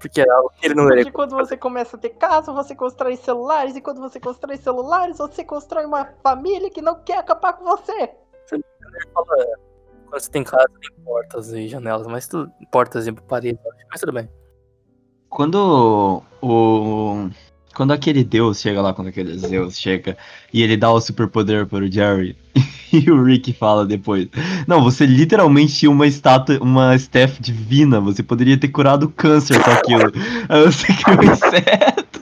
Porque 0.02 0.20
é 0.20 0.28
algo 0.28 0.50
que 0.58 0.66
ele 0.66 0.74
não 0.74 0.84
Porque 0.84 1.00
era. 1.00 1.12
quando 1.12 1.36
você 1.36 1.56
começa 1.56 1.96
a 1.96 1.98
ter 1.98 2.10
casa, 2.10 2.52
você 2.52 2.74
constrói 2.74 3.16
celulares, 3.16 3.76
e 3.76 3.80
quando 3.80 4.00
você 4.00 4.18
constrói 4.18 4.56
celulares, 4.56 5.18
você 5.18 5.44
constrói 5.44 5.86
uma 5.86 6.06
família 6.22 6.68
que 6.68 6.82
não 6.82 7.00
quer 7.02 7.18
acabar 7.18 7.52
com 7.52 7.64
você. 7.64 8.10
Quando 9.14 9.34
você 10.10 10.28
tem 10.28 10.42
casa, 10.42 10.68
tem 10.80 11.04
portas 11.04 11.52
e 11.52 11.68
janelas, 11.68 12.06
mas 12.08 12.26
tudo. 12.26 12.52
Portas 12.70 13.06
e 13.06 13.12
paredes, 13.12 13.60
mas 13.88 14.00
tudo 14.00 14.12
bem. 14.12 14.28
Quando 15.28 16.22
o. 16.42 17.30
Quando 17.74 17.92
aquele 17.92 18.22
deus 18.22 18.60
chega 18.60 18.82
lá, 18.82 18.92
quando 18.92 19.08
aquele 19.08 19.36
Zeus 19.38 19.78
chega 19.78 20.16
e 20.52 20.62
ele 20.62 20.76
dá 20.76 20.90
o 20.90 21.00
superpoder 21.00 21.66
para 21.66 21.84
o 21.84 21.90
Jerry, 21.90 22.36
e 22.92 23.10
o 23.10 23.22
Rick 23.22 23.52
fala 23.52 23.86
depois: 23.86 24.28
Não, 24.66 24.82
você 24.82 25.06
literalmente 25.06 25.74
tinha 25.74 25.90
uma 25.90 26.06
estátua, 26.06 26.58
uma 26.60 26.94
staff 26.96 27.40
divina, 27.40 28.00
você 28.00 28.22
poderia 28.22 28.58
ter 28.58 28.68
curado 28.68 29.06
o 29.06 29.08
câncer 29.08 29.62
com 29.62 29.70
aquilo. 29.70 30.12
Aí 30.48 30.64
você 30.64 30.86
criou 30.92 31.32
insetos. 31.32 32.12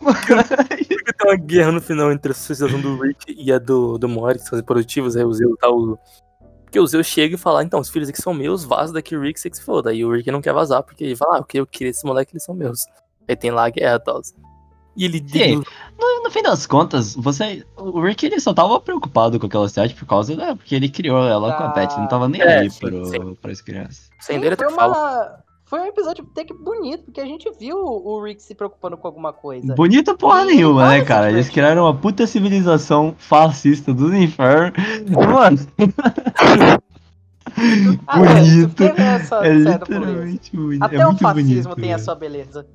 Porque 0.00 1.12
tem 1.12 1.30
uma 1.30 1.36
guerra 1.36 1.72
no 1.72 1.80
final 1.80 2.12
entre 2.12 2.30
a 2.30 2.32
associação 2.32 2.80
do 2.80 3.00
Rick 3.00 3.34
e 3.36 3.52
a 3.52 3.58
do, 3.58 3.98
do 3.98 4.08
Mori, 4.08 4.38
que 4.38 4.44
são 4.44 4.62
produtivos, 4.62 5.16
aí 5.16 5.24
o 5.24 5.32
Zeus 5.32 5.58
tá 5.58 5.68
o. 5.68 5.98
Porque 6.64 6.78
o 6.78 6.86
Zeus 6.86 7.06
chega 7.06 7.34
e 7.34 7.38
fala, 7.38 7.62
então, 7.62 7.80
os 7.80 7.88
filhos 7.88 8.08
aqui 8.08 8.20
são 8.20 8.34
meus, 8.34 8.64
vaza 8.64 8.92
daqui, 8.92 9.16
o 9.16 9.20
Rick, 9.20 9.40
você 9.40 9.48
que 9.48 9.56
se 9.56 9.62
foda. 9.62 9.90
Aí 9.90 10.04
o 10.04 10.12
Rick 10.12 10.30
não 10.30 10.42
quer 10.42 10.52
vazar, 10.52 10.82
porque 10.82 11.04
ele 11.04 11.16
fala, 11.16 11.38
ah, 11.38 11.44
eu 11.54 11.66
queria 11.66 11.90
esses 11.90 12.04
moleques, 12.04 12.34
eles 12.34 12.44
são 12.44 12.54
meus. 12.54 12.86
Aí 13.28 13.36
tem 13.36 13.50
lá 13.50 13.66
a 13.66 13.70
guerra 13.70 13.96
e 13.96 14.04
tal. 14.04 14.20
E 14.96 15.04
ele 15.04 15.22
Sim. 15.28 15.62
No, 15.98 16.22
no 16.24 16.30
fim 16.30 16.42
das 16.42 16.66
contas, 16.66 17.14
você. 17.14 17.64
O 17.76 18.00
Rick 18.00 18.24
ele 18.24 18.40
só 18.40 18.54
tava 18.54 18.80
preocupado 18.80 19.38
com 19.38 19.46
aquela 19.46 19.68
cidade 19.68 19.94
por 19.94 20.06
causa 20.06 20.34
da. 20.34 20.56
Porque 20.56 20.74
ele 20.74 20.88
criou 20.88 21.22
ela 21.26 21.52
com 21.54 21.64
a 21.64 21.70
Pet, 21.70 21.92
ele 21.92 22.00
não 22.02 22.08
tava 22.08 22.28
nem 22.28 22.40
É, 22.40 22.60
aí 22.60 22.70
sim, 22.70 22.78
pro, 22.80 23.04
sim. 23.06 23.34
pras 23.42 23.60
crianças. 23.60 24.08
Sem 24.20 24.36
Sim, 24.36 24.40
dele 24.40 24.54
até 24.54 24.64
foi, 24.64 24.74
fala. 24.74 24.94
uma... 24.96 25.30
foi 25.66 25.80
um 25.80 25.86
episódio 25.86 26.26
até 26.32 26.44
que 26.44 26.54
bonito, 26.54 27.04
porque 27.04 27.20
a 27.20 27.26
gente 27.26 27.46
viu 27.60 27.76
o 27.76 28.22
Rick 28.24 28.42
se 28.42 28.54
preocupando 28.54 28.96
com 28.96 29.06
alguma 29.06 29.34
coisa. 29.34 29.74
Bonito 29.74 30.16
porra 30.16 30.44
E 30.44 30.46
nenhuma, 30.46 30.88
né, 30.88 31.04
cara? 31.04 31.30
Eles 31.30 31.50
criaram 31.50 31.82
uma 31.84 31.94
puta 31.94 32.26
civilização 32.26 33.14
fascista 33.18 33.92
dos 33.92 34.14
infernos. 34.14 34.72
Mano, 35.10 35.58
Ah, 38.06 38.20
é, 38.20 38.34
bonito. 38.40 38.74
teve 38.74 39.02
essa 39.02 39.36
é 39.36 39.42
beleza. 39.50 39.70
literalmente 39.78 40.56
bonito. 40.56 40.82
Até 40.82 40.96
é 40.96 41.06
o 41.06 41.16
fascismo 41.16 41.62
bonito, 41.74 41.76
tem 41.76 41.92
a 41.92 41.96
velho. 41.96 42.04
sua 42.04 42.14
beleza. 42.14 42.66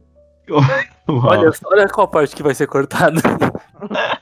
Olha, 1.08 1.52
olha 1.66 1.88
qual 1.90 2.08
parte 2.08 2.36
que 2.36 2.44
vai 2.44 2.54
ser 2.54 2.68
cortada. 2.68 3.22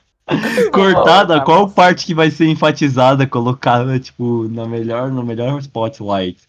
Cortada, 0.72 1.42
qual 1.42 1.68
parte 1.70 2.06
que 2.06 2.14
vai 2.14 2.30
ser 2.30 2.46
enfatizada, 2.46 3.26
colocada, 3.26 4.00
tipo, 4.00 4.48
na 4.50 4.66
melhor, 4.66 5.10
no 5.10 5.24
melhor 5.24 5.60
spotlight? 5.60 6.40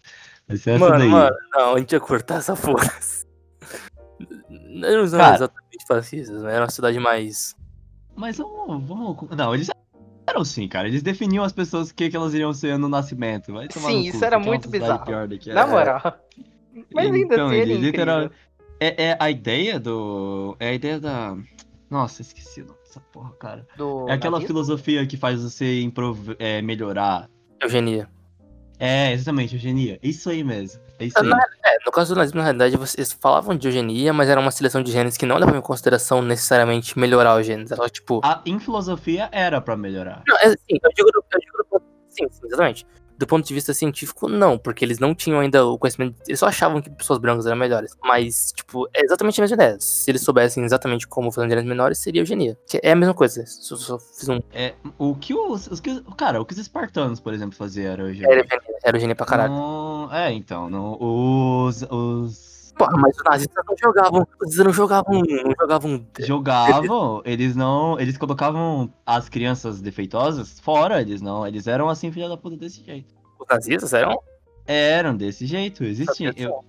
Vai 0.47 0.57
ser 0.57 0.71
essa 0.71 0.79
mano, 0.79 0.99
daí. 0.99 1.09
mano, 1.09 1.35
não, 1.53 1.75
a 1.75 1.79
gente 1.79 1.91
ia 1.91 1.99
cortar 1.99 2.35
essa 2.35 2.55
porra. 2.55 2.91
Eles 4.19 5.11
não 5.11 5.19
Cara. 5.19 5.25
eram 5.25 5.35
exatamente 5.35 5.87
fascistas, 5.87 6.43
né? 6.43 6.53
Era 6.53 6.65
uma 6.65 6.71
cidade 6.71 6.99
mais. 6.99 7.55
Mas 8.15 8.37
vamos, 8.37 8.87
vamos. 8.87 9.17
Não, 9.35 9.53
eles 9.55 9.69
eram 10.27 10.43
sim, 10.43 10.67
cara. 10.67 10.87
Eles 10.87 11.01
definiam 11.01 11.43
as 11.43 11.51
pessoas 11.51 11.91
que, 11.91 12.09
que 12.09 12.15
elas 12.15 12.33
iriam 12.33 12.53
ser 12.53 12.77
no 12.77 12.87
nascimento. 12.87 13.53
Vai 13.53 13.67
tomar 13.67 13.89
Sim, 13.89 13.97
no 13.97 14.11
cu, 14.11 14.15
isso 14.15 14.25
era 14.25 14.35
é 14.35 14.39
muito 14.39 14.69
bizarro. 14.69 15.05
pior 15.05 15.27
Na 15.47 15.61
é. 15.61 15.65
moral. 15.65 16.01
Mas 16.93 17.05
ainda 17.11 17.35
Então, 17.35 17.47
assim, 17.47 17.55
ele 17.55 17.73
ele 17.73 17.87
é 17.87 17.91
literal-. 17.91 18.31
É, 18.81 19.09
é 19.11 19.17
a 19.19 19.29
ideia 19.29 19.79
do. 19.79 20.55
É 20.59 20.69
a 20.69 20.73
ideia 20.73 20.99
da. 20.99 21.37
Nossa, 21.89 22.21
esqueci 22.23 22.61
o 22.61 22.65
nome 22.65 22.79
dessa 22.83 22.99
porra, 22.99 23.31
cara. 23.39 23.67
Do 23.77 24.09
É 24.09 24.13
aquela 24.13 24.41
filosofia 24.41 25.05
que 25.05 25.15
faz 25.17 25.41
você 25.43 25.81
improv... 25.81 26.29
é, 26.39 26.61
melhorar. 26.63 27.29
Eugenia. 27.61 28.09
É, 28.79 29.11
exatamente, 29.13 29.53
eugenia. 29.53 29.99
Isso 30.01 30.27
aí 30.31 30.43
mesmo. 30.43 30.81
É 30.97 31.05
isso 31.05 31.19
aí. 31.19 31.27
Na- 31.29 31.37
É, 31.63 31.77
no 31.85 31.91
caso 31.91 32.15
do 32.15 32.17
nazismo, 32.17 32.39
na 32.39 32.43
realidade, 32.45 32.75
vocês 32.75 33.11
falavam 33.13 33.55
de 33.55 33.67
eugenia, 33.67 34.11
mas 34.11 34.27
era 34.27 34.39
uma 34.39 34.49
seleção 34.49 34.81
de 34.81 34.91
genes 34.91 35.15
que 35.15 35.27
não 35.27 35.37
levavam 35.37 35.59
em 35.59 35.63
consideração 35.63 36.19
necessariamente 36.23 36.97
melhorar 36.97 37.39
os 37.39 37.45
genes. 37.45 37.69
Era 37.71 37.83
só, 37.83 37.87
tipo. 37.89 38.19
A, 38.23 38.41
em 38.47 38.59
filosofia 38.59 39.29
era 39.31 39.61
pra 39.61 39.77
melhorar. 39.77 40.23
Não, 40.27 40.37
é, 40.37 40.49
sim, 40.49 40.79
eu 40.81 40.89
digo, 40.95 41.11
do- 41.11 41.23
eu 41.31 41.39
digo. 41.39 41.83
Sim, 42.09 42.27
sim, 42.31 42.47
exatamente. 42.47 42.87
Do 43.21 43.27
ponto 43.27 43.47
de 43.47 43.53
vista 43.53 43.71
científico, 43.71 44.27
não, 44.27 44.57
porque 44.57 44.83
eles 44.83 44.97
não 44.97 45.13
tinham 45.13 45.39
ainda 45.39 45.63
o 45.63 45.77
conhecimento. 45.77 46.15
Eles 46.27 46.39
só 46.39 46.47
achavam 46.47 46.81
que 46.81 46.89
pessoas 46.89 47.19
brancas 47.19 47.45
eram 47.45 47.55
melhores. 47.55 47.95
Mas, 48.03 48.51
tipo, 48.51 48.87
é 48.95 49.05
exatamente 49.05 49.39
a 49.39 49.43
mesma 49.43 49.53
ideia. 49.53 49.77
Se 49.79 50.09
eles 50.09 50.23
soubessem 50.23 50.63
exatamente 50.63 51.07
como 51.07 51.31
fazer 51.31 51.47
genes 51.47 51.65
menores, 51.65 51.99
seria 51.99 52.19
eugenia. 52.21 52.57
Que 52.65 52.79
é 52.81 52.93
a 52.93 52.95
mesma 52.95 53.13
coisa. 53.13 53.45
Só, 53.45 53.75
só 53.75 53.99
fiz 53.99 54.27
um. 54.27 54.39
É, 54.51 54.73
o 54.97 55.13
que 55.13 55.35
os, 55.35 55.67
os 55.67 55.79
cara, 56.17 56.41
o 56.41 56.45
que 56.45 56.53
os 56.53 56.59
espartanos, 56.59 57.19
por 57.19 57.31
exemplo, 57.31 57.55
faziam 57.55 57.91
era 57.93 58.01
eugenia. 58.01 58.27
Era 58.27 58.47
era 58.83 58.97
eugenia 58.97 59.15
pra 59.15 59.25
caralho. 59.27 59.53
Não- 59.53 60.09
é, 60.11 60.33
então, 60.33 60.67
não, 60.67 60.97
os, 60.99 61.83
os 61.91 62.50
Porra, 62.77 62.97
mas 62.97 63.15
os 63.17 63.23
nazistas 63.23 63.63
não 63.67 63.75
jogavam. 63.77 64.21
Os 64.21 64.39
nazistas 64.39 64.65
não 64.65 64.73
jogavam. 64.73 65.13
Não 65.21 65.51
jogavam. 65.51 66.07
jogavam, 66.19 67.21
eles 67.25 67.55
não, 67.55 67.99
eles 67.99 68.17
colocavam 68.17 68.91
as 69.05 69.29
crianças 69.29 69.81
defeitosas 69.81 70.59
fora, 70.59 71.01
eles 71.01 71.21
não, 71.21 71.45
eles 71.45 71.67
eram 71.67 71.89
assim 71.89 72.11
filha 72.11 72.29
da 72.29 72.37
puta 72.37 72.57
desse 72.57 72.83
jeito. 72.83 73.13
Os 73.39 73.47
nazistas 73.49 73.93
eram. 73.93 74.19
Eram 74.65 75.15
desse 75.15 75.45
jeito, 75.45 75.83
existia. 75.83 76.29
Sabia 76.29 76.45
Eu, 76.45 76.63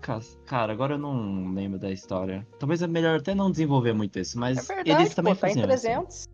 Ca- 0.00 0.20
cara, 0.46 0.72
agora 0.72 0.94
eu 0.94 0.98
não 0.98 1.52
lembro 1.52 1.78
da 1.78 1.90
história. 1.90 2.46
Talvez 2.58 2.80
é 2.82 2.86
melhor 2.86 3.18
até 3.18 3.34
não 3.34 3.50
desenvolver 3.50 3.92
muito 3.92 4.18
isso, 4.18 4.38
mas 4.38 4.56
É 4.58 4.74
verdade, 4.74 5.02
eles 5.02 5.14
também 5.14 5.34
pô, 5.34 5.40
tá 5.40 5.48
em 5.48 5.54
faziam. 5.54 5.68
isso. 5.74 5.82
300. 5.82 6.28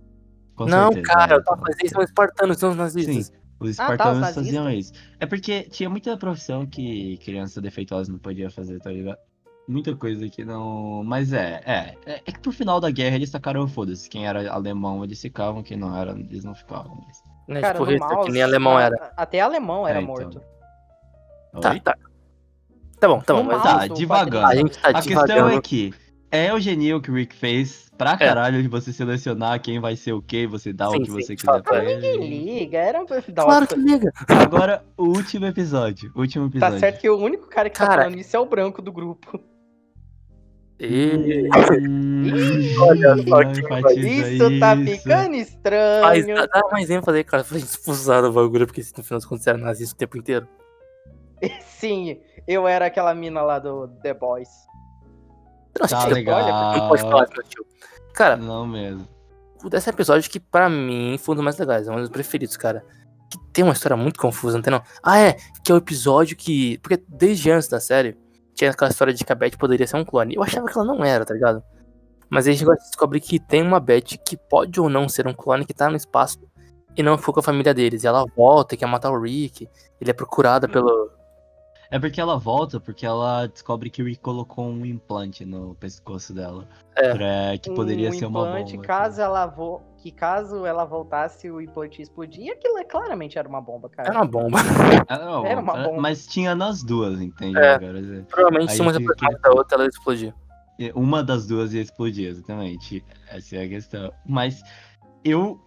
Com 0.55 0.67
não, 0.67 0.93
certeza, 0.93 1.15
cara, 1.15 1.35
é, 1.35 1.37
eu 1.39 1.45
tava 1.45 1.61
fazendo 1.63 1.85
isso, 1.85 2.01
espartanos, 2.03 2.59
são 2.59 2.71
os 2.71 2.77
nazistas. 2.77 3.27
Sim, 3.27 3.33
os 3.71 3.79
Ah, 3.81 3.87
tá, 3.87 3.89
os 3.89 3.93
espartanos 3.93 4.21
nazistas. 4.21 4.45
faziam 4.47 4.71
isso. 4.71 4.93
É 5.19 5.27
porque 5.27 5.63
tinha 5.65 5.89
muita 5.91 6.17
profissão 6.17 6.67
que 6.67 7.17
criança 7.19 7.61
defeituosa 7.61 8.11
não 8.13 8.19
podia 8.19 8.51
fazer, 8.51 8.79
tá 8.81 8.91
ligado? 8.91 9.19
Muita 9.67 9.97
coisa 9.97 10.29
que 10.29 10.45
não. 10.45 11.03
Mas 11.05 11.33
é, 11.33 11.63
é. 11.65 11.95
É 12.05 12.23
é 12.27 12.33
que 12.33 12.39
pro 12.39 12.53
final 12.53 12.79
da 12.81 12.91
guerra 12.91 13.17
eles 13.17 13.31
tacaram 13.31 13.67
foda-se. 13.67 14.09
Quem 14.11 14.27
era 14.27 14.53
alemão 14.53 15.03
eles 15.03 15.21
ficavam, 15.21 15.63
quem 15.63 15.77
não 15.79 15.97
era, 15.97 16.13
eles 16.13 16.45
não 16.45 16.55
ficavam. 16.55 17.03
Mas... 17.49 17.61
Cara, 17.63 17.73
tipo, 17.79 17.85
Hitler, 17.91 18.09
mouse, 18.11 18.27
que 18.27 18.33
nem 18.33 18.43
alemão 18.43 18.77
a- 18.77 18.83
era. 18.83 19.13
Até 19.17 19.41
alemão 19.41 19.89
era 19.89 19.99
É, 19.99 20.03
então. 20.03 20.15
morto. 20.15 20.43
Tá, 21.61 21.71
Oi? 21.71 21.81
tá. 21.81 21.97
Tá 23.01 23.09
bom, 23.09 23.21
tá 23.21 23.35
bom. 23.35 23.43
No 23.43 23.49
Mas 23.49 23.63
Tá, 23.63 23.87
divagando. 23.89 24.47
a 24.47 24.55
gente 24.55 24.79
tá 24.79 24.89
A 24.91 25.03
questão 25.03 25.49
é 25.49 25.61
que 25.61 25.93
é 26.37 26.53
o 26.53 27.01
que 27.01 27.11
o 27.11 27.15
Rick 27.15 27.35
fez 27.37 27.91
pra 27.97 28.17
caralho 28.17 28.61
de 28.63 28.69
você 28.69 28.93
selecionar 28.93 29.61
quem 29.61 29.81
vai 29.81 29.97
ser 29.97 30.13
o 30.13 30.21
que, 30.23 30.47
você 30.47 30.73
dá 30.73 30.89
Sim, 30.91 30.97
o 30.97 31.01
que 31.01 31.07
sim, 31.07 31.13
você 31.13 31.37
quiser 31.37 31.63
pra 31.63 31.83
é. 31.83 31.95
Ninguém 31.95 32.11
ele. 32.23 32.45
liga, 32.61 32.79
era 32.79 33.01
um 33.01 33.07
da 33.33 33.45
Claro 33.45 33.67
que 33.67 33.77
liga. 33.77 34.13
Agora, 34.29 34.85
o 34.97 35.05
último 35.05 35.47
episódio. 35.47 36.13
Último 36.15 36.47
Tá 36.51 36.57
episódio. 36.57 36.79
certo 36.81 37.01
que 37.01 37.09
o 37.09 37.17
único 37.17 37.47
cara 37.49 37.71
que 37.71 37.79
tá 37.79 37.87
Cara. 37.87 38.03
falando 38.05 38.19
isso 38.19 38.37
é 38.37 38.41
o 38.41 38.47
branco 38.47 38.83
do 38.83 38.93
grupo. 38.93 39.41
E... 40.81 41.49
Olha 42.81 43.17
só 43.29 43.45
que 43.45 43.61
enfatiza 43.61 44.09
Isso 44.09 44.59
tá 44.59 44.75
isso. 44.75 44.97
ficando 45.03 45.31
Mas 45.31 45.49
estranho. 45.49 46.35
dá 46.35 46.47
dá 46.47 46.61
mais 46.73 46.91
ênfase 46.91 47.19
aí, 47.19 47.25
cara, 47.25 47.45
gente 47.45 47.63
expulsar 47.65 48.25
o 48.25 48.33
bagulho, 48.33 48.67
porque 48.67 48.81
no 48.81 49.05
final 49.05 49.19
das 49.21 49.25
contas 49.25 49.47
era 49.47 49.57
nazista 49.57 49.95
o 49.95 49.99
tempo 49.99 50.19
inteiro. 50.19 50.49
Sim, 51.79 52.19
eu 52.47 52.67
era 52.67 52.87
aquela 52.87 53.15
mina 53.15 53.41
lá 53.43 53.59
do 53.61 53.87
The 54.03 54.15
Boys. 54.15 54.49
Nossa, 55.81 55.97
Tá 55.97 56.05
tio, 56.07 56.15
legal. 56.15 56.43
olha, 56.43 56.79
não 56.81 56.89
pode 56.89 57.03
falar 57.03 57.27
tio. 57.27 57.67
Cara, 58.15 58.37
Não 58.37 58.67
mesmo. 58.67 59.09
desse 59.69 59.91
episódio 59.91 60.31
que 60.31 60.39
pra 60.39 60.69
mim 60.69 61.17
foi 61.19 61.33
um 61.33 61.37
dos 61.37 61.45
mais 61.45 61.59
legais, 61.59 61.89
é 61.89 61.91
um 61.93 61.97
dos 61.97 62.09
preferidos, 62.09 62.57
cara. 62.57 62.85
Que 63.31 63.39
tem 63.53 63.65
uma 63.65 63.73
história 63.73 63.97
muito 63.97 64.21
confusa, 64.21 64.57
não 64.57 64.63
tem 64.63 64.71
não? 64.71 64.83
Ah, 65.03 65.19
é, 65.19 65.37
que 65.65 65.73
é 65.73 65.75
o 65.75 65.79
episódio 65.79 66.37
que. 66.37 66.79
Porque 66.79 67.03
desde 67.09 67.51
antes 67.51 67.69
da 67.69 67.81
série, 67.81 68.17
tinha 68.55 68.71
aquela 68.71 68.91
história 68.91 69.13
de 69.13 69.25
que 69.25 69.33
a 69.33 69.35
Beth 69.35 69.57
poderia 69.59 69.87
ser 69.87 69.97
um 69.97 70.05
clone. 70.05 70.35
Eu 70.37 70.43
achava 70.43 70.67
que 70.67 70.79
ela 70.79 70.87
não 70.87 71.05
era, 71.05 71.25
tá 71.25 71.35
ligado? 71.35 71.63
Mas 72.31 72.47
aí 72.47 72.53
a 72.53 72.57
gente 72.57 72.67
vai 72.67 72.77
descobrir 72.77 73.21
que 73.21 73.41
tem 73.41 73.63
uma 73.63 73.81
Beth 73.81 74.19
que 74.25 74.37
pode 74.37 74.81
ou 74.81 74.89
não 74.89 75.09
ser 75.09 75.27
um 75.27 75.35
clone 75.35 75.65
que 75.65 75.75
tá 75.75 75.91
no 75.91 75.97
espaço 75.97 76.39
e 76.97 77.03
não 77.03 77.19
ficou 77.19 77.35
com 77.35 77.41
a 77.41 77.43
família 77.43 77.75
deles. 77.75 78.05
E 78.05 78.07
ela 78.07 78.25
volta 78.37 78.75
e 78.75 78.79
quer 78.79 78.87
matar 78.87 79.11
o 79.11 79.21
Rick. 79.21 79.69
Ele 80.01 80.11
é 80.11 80.15
procurada 80.15 80.69
pelo. 80.69 81.11
É 81.95 81.99
porque 82.01 82.21
ela 82.21 82.37
volta, 82.37 82.81
porque 82.81 83.07
ela 83.07 83.47
descobre 83.47 83.89
que 83.89 84.03
o 84.03 84.05
Rick 84.07 84.21
colocou 84.21 84.67
um 84.67 84.85
implante 84.85 85.45
no 85.45 85.77
pescoço 85.77 86.35
dela. 86.35 86.69
É. 86.97 87.15
Pra, 87.15 87.57
que 87.63 87.73
poderia 87.73 88.11
um 88.11 88.13
ser 88.13 88.27
uma 88.27 88.49
implante, 88.49 88.73
bomba. 88.73 88.89
caso 88.89 89.21
ela 89.21 89.47
vo... 89.47 89.81
que 89.99 90.11
caso 90.11 90.67
ela 90.67 90.85
voltasse 90.85 91.49
o 91.49 91.61
implante 91.61 92.03
explodir, 92.03 92.53
aquilo 92.53 92.79
é- 92.79 92.85
claramente 92.85 93.39
era 93.39 93.49
uma 93.49 93.61
bomba, 93.61 93.89
cara. 93.89 94.09
Era 94.09 94.19
uma 94.19 94.27
bomba. 94.27 94.59
Ah, 95.09 95.19
não, 95.19 95.47
Era 95.47 95.61
uma 95.61 95.73
bomba. 95.73 96.01
Mas 96.01 96.27
tinha 96.27 96.53
nas 96.53 96.83
duas, 96.83 97.21
entende? 97.21 97.57
É. 97.57 97.75
Agora, 97.75 98.01
é. 98.01 98.23
Provavelmente 98.23 98.71
Aí 98.71 98.77
se 98.77 98.83
uma 98.83 98.93
depois 98.93 99.17
da 99.41 99.53
outra, 99.53 99.77
ela 99.77 99.85
ia 99.85 99.91
explodir. 99.91 100.35
Uma 100.97 101.23
das 101.23 101.47
duas 101.47 101.73
ia 101.73 101.81
explodir, 101.81 102.29
exatamente. 102.29 103.05
Essa 103.29 103.55
é 103.55 103.65
a 103.67 103.69
questão. 103.69 104.13
Mas 104.27 104.61
eu. 105.25 105.61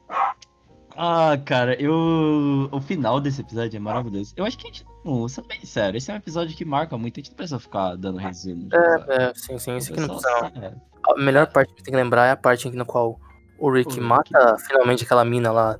Ah, 0.93 1.37
cara, 1.45 1.81
eu. 1.81 2.67
O 2.69 2.81
final 2.81 3.21
desse 3.21 3.39
episódio 3.39 3.77
é 3.77 3.79
maravilhoso. 3.79 4.33
Eu 4.35 4.43
acho 4.43 4.57
que 4.57 4.67
a 4.67 4.71
gente 4.71 4.85
Sendo 5.29 5.47
bem 5.47 5.63
sério, 5.65 5.97
esse 5.97 6.11
é 6.11 6.13
um 6.13 6.17
episódio 6.17 6.55
que 6.55 6.65
marca 6.65 6.97
muito, 6.97 7.19
a 7.19 7.21
gente 7.21 7.29
não 7.31 7.37
precisa 7.37 7.59
ficar 7.59 7.95
dando 7.95 8.17
resumo. 8.17 8.69
É, 8.73 9.23
é, 9.29 9.33
sim, 9.35 9.57
sim, 9.57 9.77
isso 9.77 9.91
aqui 9.91 10.01
não 10.01 10.09
precisa. 10.09 10.51
É. 10.61 10.73
A 11.11 11.17
melhor 11.17 11.47
parte 11.47 11.73
que 11.73 11.83
tem 11.83 11.91
que 11.93 11.97
lembrar 11.97 12.25
é 12.27 12.31
a 12.31 12.37
parte 12.37 12.69
no 12.69 12.85
qual 12.85 13.19
o 13.57 13.71
Rick 13.71 13.89
O 13.89 13.93
Rick. 13.93 14.03
mata 14.05 14.57
finalmente 14.67 15.03
aquela 15.03 15.23
mina 15.23 15.51
lá 15.51 15.79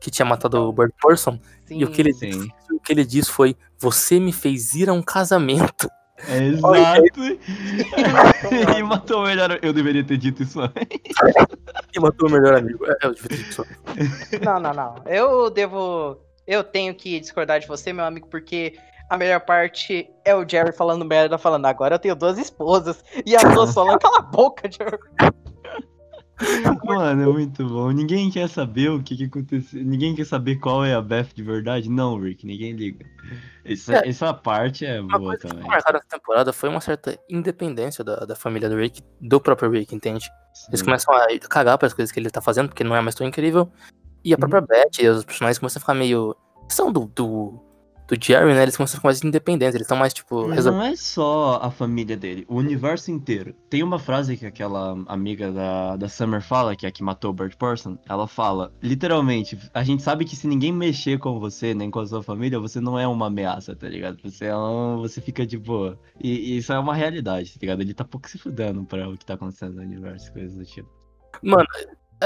que 0.00 0.10
tinha 0.10 0.26
matado 0.26 0.58
o 0.68 0.72
Bird 0.72 0.92
Person. 1.00 1.38
Sim, 1.66 1.78
E 1.78 1.84
o 1.84 1.90
que 1.90 2.02
ele 2.02 2.12
sim. 2.12 2.28
disse, 2.30 2.52
o 2.72 2.80
que 2.80 2.92
ele 2.92 3.04
disse 3.06 3.30
foi: 3.30 3.56
Você 3.78 4.18
me 4.20 4.32
fez 4.32 4.74
ir 4.74 4.90
a 4.90 4.92
um 4.92 5.00
casamento. 5.00 5.88
É 6.28 6.42
Exato. 6.48 7.20
e 8.78 8.82
matou 8.82 9.22
o 9.22 9.26
melhor. 9.26 9.58
Eu 9.62 9.72
deveria 9.72 10.04
ter 10.04 10.16
dito 10.18 10.42
isso 10.42 10.60
antes. 10.60 10.74
E 11.96 12.00
matou 12.00 12.28
o 12.28 12.32
melhor 12.32 12.56
amigo. 12.56 12.84
É, 12.86 13.06
eu 13.06 13.14
devia 13.14 13.28
ter 13.28 13.36
dito 13.36 13.50
isso. 13.50 13.64
Não, 14.44 14.58
não, 14.58 14.72
não. 14.72 14.96
Eu 15.06 15.48
devo. 15.48 16.18
Eu 16.46 16.62
tenho 16.64 16.94
que 16.94 17.18
discordar 17.20 17.60
de 17.60 17.66
você, 17.66 17.92
meu 17.92 18.04
amigo, 18.04 18.28
porque 18.28 18.76
a 19.08 19.16
melhor 19.16 19.40
parte 19.40 20.10
é 20.24 20.34
o 20.34 20.46
Jerry 20.48 20.72
falando 20.72 21.04
merda, 21.04 21.38
falando, 21.38 21.66
agora 21.66 21.94
eu 21.94 21.98
tenho 21.98 22.14
duas 22.16 22.38
esposas. 22.38 23.02
E 23.24 23.34
as 23.36 23.42
duas 23.54 23.72
falando, 23.72 23.98
cala 23.98 24.18
a 24.18 24.22
boca, 24.22 24.70
Jerry. 24.70 24.98
Mano, 26.84 27.22
é 27.22 27.32
muito 27.32 27.64
bom. 27.66 27.90
Ninguém 27.92 28.28
quer 28.28 28.48
saber 28.48 28.90
o 28.90 29.00
que, 29.00 29.16
que 29.16 29.24
aconteceu. 29.24 29.82
Ninguém 29.84 30.16
quer 30.16 30.26
saber 30.26 30.56
qual 30.56 30.84
é 30.84 30.92
a 30.92 31.00
Beth 31.00 31.28
de 31.32 31.42
verdade. 31.44 31.88
Não, 31.88 32.18
Rick, 32.20 32.44
ninguém 32.44 32.72
liga. 32.72 33.06
Essa, 33.64 33.98
É. 33.98 34.08
essa 34.08 34.34
parte 34.34 34.84
é 34.84 35.00
Uma 35.00 35.16
boa 35.16 35.30
coisa 35.30 35.42
que 35.42 35.48
também. 35.48 35.64
marcada 35.68 35.98
nessa 35.98 36.08
temporada 36.08 36.52
foi 36.52 36.68
uma 36.68 36.80
certa 36.80 37.16
independência 37.30 38.02
da, 38.02 38.16
da 38.16 38.34
família 38.34 38.68
do 38.68 38.76
Rick, 38.76 39.00
do 39.20 39.40
próprio 39.40 39.70
Rick, 39.70 39.94
entende? 39.94 40.28
Eles 40.68 40.80
Sim. 40.80 40.84
começam 40.86 41.14
a 41.14 41.26
cagar 41.48 41.78
para 41.78 41.86
as 41.86 41.94
coisas 41.94 42.10
que 42.10 42.18
ele 42.18 42.30
tá 42.30 42.40
fazendo, 42.40 42.68
porque 42.68 42.82
não 42.84 42.96
é 42.96 43.00
mais 43.00 43.14
tão 43.14 43.26
incrível. 43.26 43.70
E 44.24 44.32
a 44.32 44.38
própria 44.38 44.62
Beth 44.62 45.02
e 45.02 45.08
os 45.08 45.24
personagens 45.24 45.58
começam 45.58 45.78
a 45.78 45.82
ficar 45.82 45.94
meio. 45.94 46.34
São 46.66 46.90
do, 46.90 47.04
do, 47.14 47.60
do 48.08 48.16
Jerry, 48.18 48.54
né? 48.54 48.62
Eles 48.62 48.74
começam 48.74 48.96
a 48.96 48.98
ficar 48.98 49.08
mais 49.08 49.22
independentes. 49.22 49.74
Eles 49.74 49.84
estão 49.84 49.98
mais, 49.98 50.14
tipo, 50.14 50.46
resolvendo. 50.48 50.80
Não 50.80 50.86
é 50.86 50.96
só 50.96 51.60
a 51.62 51.70
família 51.70 52.16
dele, 52.16 52.46
o 52.48 52.56
universo 52.56 53.10
inteiro. 53.10 53.54
Tem 53.68 53.82
uma 53.82 53.98
frase 53.98 54.36
que 54.38 54.46
aquela 54.46 54.96
amiga 55.06 55.52
da, 55.52 55.96
da 55.96 56.08
Summer 56.08 56.40
fala, 56.40 56.74
que 56.74 56.86
é 56.86 56.88
a 56.88 56.92
que 56.92 57.02
matou 57.02 57.32
o 57.32 57.34
Bird 57.34 57.54
Person. 57.56 57.98
Ela 58.08 58.26
fala, 58.26 58.72
literalmente, 58.82 59.58
a 59.74 59.82
gente 59.82 60.02
sabe 60.02 60.24
que 60.24 60.36
se 60.36 60.46
ninguém 60.46 60.72
mexer 60.72 61.18
com 61.18 61.38
você, 61.38 61.74
nem 61.74 61.90
com 61.90 62.00
a 62.00 62.06
sua 62.06 62.22
família, 62.22 62.58
você 62.58 62.80
não 62.80 62.98
é 62.98 63.06
uma 63.06 63.26
ameaça, 63.26 63.76
tá 63.76 63.88
ligado? 63.88 64.18
Você 64.22 64.46
é 64.46 64.56
um, 64.56 64.98
você 64.98 65.20
fica 65.20 65.46
de 65.46 65.58
boa. 65.58 65.98
E, 66.18 66.30
e 66.30 66.56
isso 66.58 66.72
é 66.72 66.78
uma 66.78 66.94
realidade, 66.94 67.52
tá 67.52 67.58
ligado? 67.60 67.82
Ele 67.82 67.92
tá 67.92 68.04
pouco 68.04 68.28
se 68.28 68.38
fudendo 68.38 68.84
pra 68.84 69.06
o 69.06 69.18
que 69.18 69.26
tá 69.26 69.34
acontecendo 69.34 69.74
no 69.74 69.82
universo, 69.82 70.32
coisas 70.32 70.56
do 70.56 70.64
tipo. 70.64 70.88
Mano, 71.42 71.66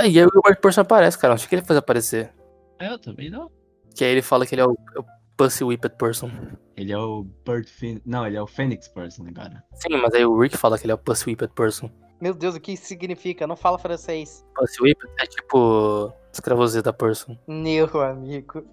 é, 0.01 0.09
e 0.09 0.19
aí 0.19 0.27
o 0.27 0.43
Bird 0.43 0.61
Person 0.61 0.81
aparece, 0.83 1.19
cara. 1.19 1.35
Não 1.35 1.39
sei 1.39 1.47
o 1.47 1.49
que 1.49 1.55
ele 1.57 1.63
faz 1.63 1.79
aparecer. 1.79 2.33
Eu 2.81 2.99
também 2.99 3.31
não. 3.31 3.51
Que 3.95 4.05
aí 4.05 4.13
ele 4.13 4.23
fala 4.23 4.47
que 4.47 4.55
ele 4.55 4.63
é 4.63 4.67
o, 4.67 4.77
é 4.97 5.01
o 5.01 5.05
Pussy 5.37 5.65
Whipped 5.65 5.97
Person. 5.97 6.31
Ele 6.77 6.93
é 6.93 6.99
o 6.99 7.25
Bird 7.45 7.69
Phoenix. 7.71 8.03
Não, 8.07 8.27
ele 8.27 8.37
é 8.37 8.43
o 8.43 8.47
Phoenix 8.47 8.89
Person, 8.89 9.25
cara. 9.33 9.65
Sim, 9.75 9.97
mas 9.97 10.15
aí 10.15 10.25
o 10.25 10.39
Rick 10.39 10.57
fala 10.57 10.79
que 10.79 10.85
ele 10.85 10.93
é 10.93 10.95
o 10.95 10.99
Pussy 10.99 11.31
Whipped 11.31 11.55
Person. 11.55 11.91
Meu 12.21 12.35
Deus, 12.35 12.55
o 12.55 12.61
que 12.61 12.73
isso 12.73 12.87
significa? 12.87 13.47
Não 13.47 13.57
fala 13.57 13.79
francês. 13.79 14.45
Pussy 14.55 14.83
Whipped 14.83 15.13
é 15.21 15.27
tipo 15.27 16.13
escravosita 16.33 16.93
person. 16.93 17.37
Meu 17.47 17.87
amigo. 18.03 18.65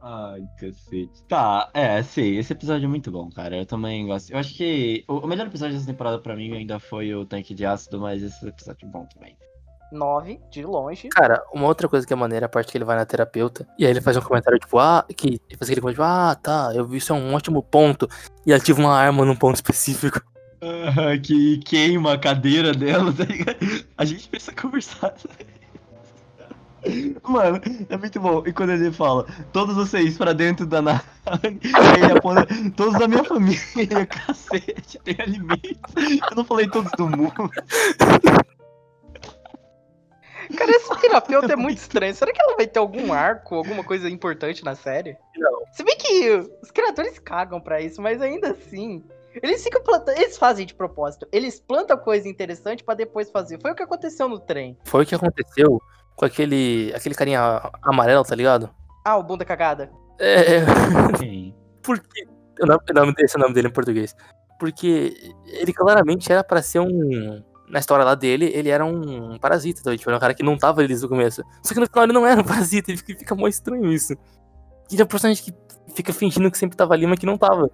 Ai, 0.00 0.42
cacete. 0.60 1.24
Tá, 1.28 1.70
é, 1.72 2.02
sim, 2.02 2.36
esse 2.36 2.52
episódio 2.52 2.84
é 2.84 2.88
muito 2.88 3.10
bom, 3.10 3.30
cara. 3.30 3.56
Eu 3.56 3.66
também 3.66 4.06
gosto. 4.06 4.30
Eu 4.30 4.38
acho 4.38 4.54
que 4.54 5.02
o, 5.08 5.14
o 5.14 5.26
melhor 5.26 5.46
episódio 5.46 5.74
dessa 5.74 5.86
temporada 5.86 6.18
pra 6.18 6.36
mim 6.36 6.52
ainda 6.52 6.78
foi 6.78 7.14
o 7.14 7.24
Tanque 7.24 7.54
de 7.54 7.64
Ácido, 7.64 7.98
mas 7.98 8.22
esse 8.22 8.46
episódio 8.46 8.86
é 8.86 8.90
bom 8.90 9.06
também. 9.06 9.36
Nove, 9.94 10.40
de 10.50 10.64
longe. 10.64 11.08
Cara, 11.08 11.42
uma 11.52 11.66
outra 11.66 11.88
coisa 11.88 12.06
que 12.06 12.12
é 12.12 12.16
maneira 12.16 12.44
é 12.44 12.46
a 12.46 12.48
parte 12.48 12.72
que 12.72 12.78
ele 12.78 12.84
vai 12.84 12.96
na 12.96 13.06
terapeuta 13.06 13.66
e 13.78 13.84
aí 13.84 13.90
ele 13.90 14.00
faz 14.00 14.16
um 14.16 14.20
comentário 14.20 14.58
tipo, 14.58 14.78
ah, 14.78 15.04
que 15.16 15.40
ele 15.48 15.58
faz 15.58 15.70
aquele 15.70 15.80
comentário, 15.80 16.06
tipo, 16.06 16.30
ah, 16.30 16.34
tá, 16.34 16.72
eu 16.74 16.84
vi 16.84 16.98
isso 16.98 17.12
é 17.12 17.16
um 17.16 17.34
ótimo 17.34 17.62
ponto 17.62 18.08
e 18.44 18.52
ativa 18.52 18.80
uma 18.80 18.94
arma 18.94 19.24
num 19.24 19.36
ponto 19.36 19.54
específico. 19.56 20.20
Ah, 20.60 21.16
que 21.18 21.58
queima 21.58 22.14
a 22.14 22.18
cadeira 22.18 22.72
dela, 22.72 23.12
tá 23.12 23.24
ligado? 23.24 23.56
A 23.96 24.04
gente 24.04 24.28
precisa 24.28 24.52
conversar. 24.52 25.14
Mano, 27.22 27.60
é 27.88 27.96
muito 27.96 28.20
bom. 28.20 28.42
E 28.46 28.52
quando 28.52 28.70
ele 28.70 28.92
fala, 28.92 29.26
todos 29.52 29.74
vocês 29.74 30.18
pra 30.18 30.32
dentro 30.32 30.66
da 30.66 30.82
nave, 30.82 31.02
ele 31.42 32.12
aponta, 32.12 32.46
todos 32.76 32.98
da 32.98 33.08
minha 33.08 33.24
família, 33.24 33.58
cacete, 34.06 34.98
tem 35.02 35.16
alimentos. 35.18 35.80
Eu 36.30 36.36
não 36.36 36.44
falei 36.44 36.68
todos 36.68 36.90
do 36.92 37.08
mundo. 37.08 37.50
Cara, 40.56 40.70
esse 40.70 41.00
terapeuta 41.00 41.52
é 41.52 41.56
muito 41.56 41.78
estranho. 41.78 42.14
Será 42.14 42.32
que 42.32 42.40
ela 42.40 42.56
vai 42.56 42.66
ter 42.66 42.78
algum 42.78 43.12
arco, 43.12 43.54
alguma 43.54 43.82
coisa 43.84 44.08
importante 44.08 44.64
na 44.64 44.74
série? 44.74 45.16
Não. 45.36 45.62
Se 45.72 45.82
bem 45.82 45.96
que 45.96 46.30
os 46.62 46.70
criadores 46.70 47.18
cagam 47.18 47.60
pra 47.60 47.80
isso, 47.80 48.00
mas 48.02 48.20
ainda 48.20 48.50
assim. 48.50 49.04
Eles 49.42 49.64
ficam 49.64 49.82
plantando. 49.82 50.16
Eles 50.16 50.36
fazem 50.38 50.64
de 50.64 50.74
propósito. 50.74 51.26
Eles 51.32 51.58
plantam 51.58 51.96
coisa 51.98 52.28
interessante 52.28 52.84
pra 52.84 52.94
depois 52.94 53.30
fazer. 53.30 53.60
Foi 53.60 53.72
o 53.72 53.74
que 53.74 53.82
aconteceu 53.82 54.28
no 54.28 54.38
trem. 54.38 54.78
Foi 54.84 55.02
o 55.02 55.06
que 55.06 55.14
aconteceu 55.14 55.80
com 56.14 56.24
aquele, 56.24 56.92
aquele 56.94 57.14
carinha 57.16 57.60
amarelo, 57.82 58.22
tá 58.24 58.34
ligado? 58.36 58.70
Ah, 59.04 59.16
o 59.16 59.22
bunda 59.24 59.44
cagada. 59.44 59.90
É, 60.20 60.60
porque. 61.82 62.26
O 62.62 62.66
nome, 62.66 62.80
o 62.88 62.94
nome- 62.94 63.14
esse 63.18 63.36
é 63.36 63.38
o 63.38 63.42
nome 63.42 63.54
dele 63.54 63.66
em 63.68 63.72
português. 63.72 64.14
Porque 64.60 65.12
ele 65.46 65.72
claramente 65.72 66.30
era 66.30 66.44
pra 66.44 66.62
ser 66.62 66.78
um. 66.78 67.42
Na 67.74 67.80
história 67.80 68.04
lá 68.04 68.14
dele, 68.14 68.52
ele 68.54 68.68
era 68.68 68.84
um 68.86 69.36
parasita, 69.36 69.82
tá? 69.82 69.96
tipo, 69.96 70.08
era 70.08 70.16
um 70.16 70.20
cara 70.20 70.32
que 70.32 70.44
não 70.44 70.56
tava 70.56 70.80
ali 70.80 70.86
desde 70.86 71.04
o 71.04 71.08
começo. 71.08 71.42
Só 71.60 71.74
que 71.74 71.80
no 71.80 71.86
final 71.88 72.04
ele 72.04 72.12
não 72.12 72.24
era 72.24 72.40
um 72.40 72.44
parasita, 72.46 72.92
ele 72.92 72.98
fica, 72.98 73.18
fica 73.18 73.34
mó 73.34 73.48
estranho 73.48 73.92
isso. 73.92 74.12
Ele 74.92 75.02
é 75.02 75.04
um 75.04 75.08
personagem 75.08 75.42
que 75.44 75.52
fica 75.92 76.12
fingindo 76.12 76.48
que 76.52 76.56
sempre 76.56 76.76
tava 76.76 76.94
ali, 76.94 77.04
mas 77.04 77.18
que 77.18 77.26
não 77.26 77.36
tava. 77.36 77.68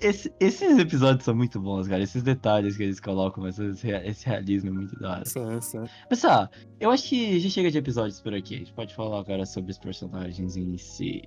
Esse- 0.00 0.32
esses 0.40 0.76
episódios 0.78 1.22
são 1.24 1.32
muito 1.32 1.60
bons, 1.60 1.86
cara. 1.86 2.02
Esses 2.02 2.24
detalhes 2.24 2.76
que 2.76 2.82
eles 2.82 2.98
colocam, 2.98 3.46
esses 3.46 3.80
rea- 3.82 4.04
esse 4.04 4.26
realismo 4.26 4.70
é 4.70 4.72
muito 4.72 4.98
da 4.98 5.12
hora. 5.12 5.24
Sim, 5.24 5.60
sim. 5.60 5.84
Mas 6.10 6.24
ah, 6.24 6.50
eu 6.80 6.90
acho 6.90 7.08
que 7.08 7.38
já 7.38 7.48
chega 7.50 7.70
de 7.70 7.78
episódios 7.78 8.20
por 8.20 8.34
aqui. 8.34 8.56
A 8.56 8.58
gente 8.58 8.72
pode 8.72 8.92
falar 8.96 9.20
agora 9.20 9.46
sobre 9.46 9.70
os 9.70 9.78
personagens 9.78 10.56
em 10.56 10.76
si. 10.76 11.22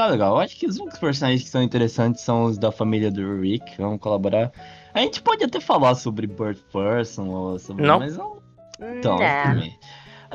Tá 0.00 0.06
legal. 0.06 0.36
Eu 0.36 0.40
acho 0.40 0.56
que 0.56 0.66
os 0.66 0.78
únicos 0.78 0.98
personagens 0.98 1.42
que 1.42 1.50
são 1.50 1.62
interessantes 1.62 2.22
são 2.22 2.44
os 2.44 2.56
da 2.56 2.72
família 2.72 3.10
do 3.10 3.38
Rick. 3.38 3.76
Vamos 3.76 4.00
colaborar. 4.00 4.50
A 4.94 5.00
gente 5.00 5.20
pode 5.20 5.44
até 5.44 5.60
falar 5.60 5.94
sobre 5.94 6.26
Bird 6.26 6.58
Person 6.72 7.26
ou 7.26 7.58
sobre. 7.58 7.86
Não. 7.86 7.98
Mas 7.98 8.16
não. 8.16 8.38
Então, 8.80 9.18
Não. 9.18 9.42
também. 9.42 9.78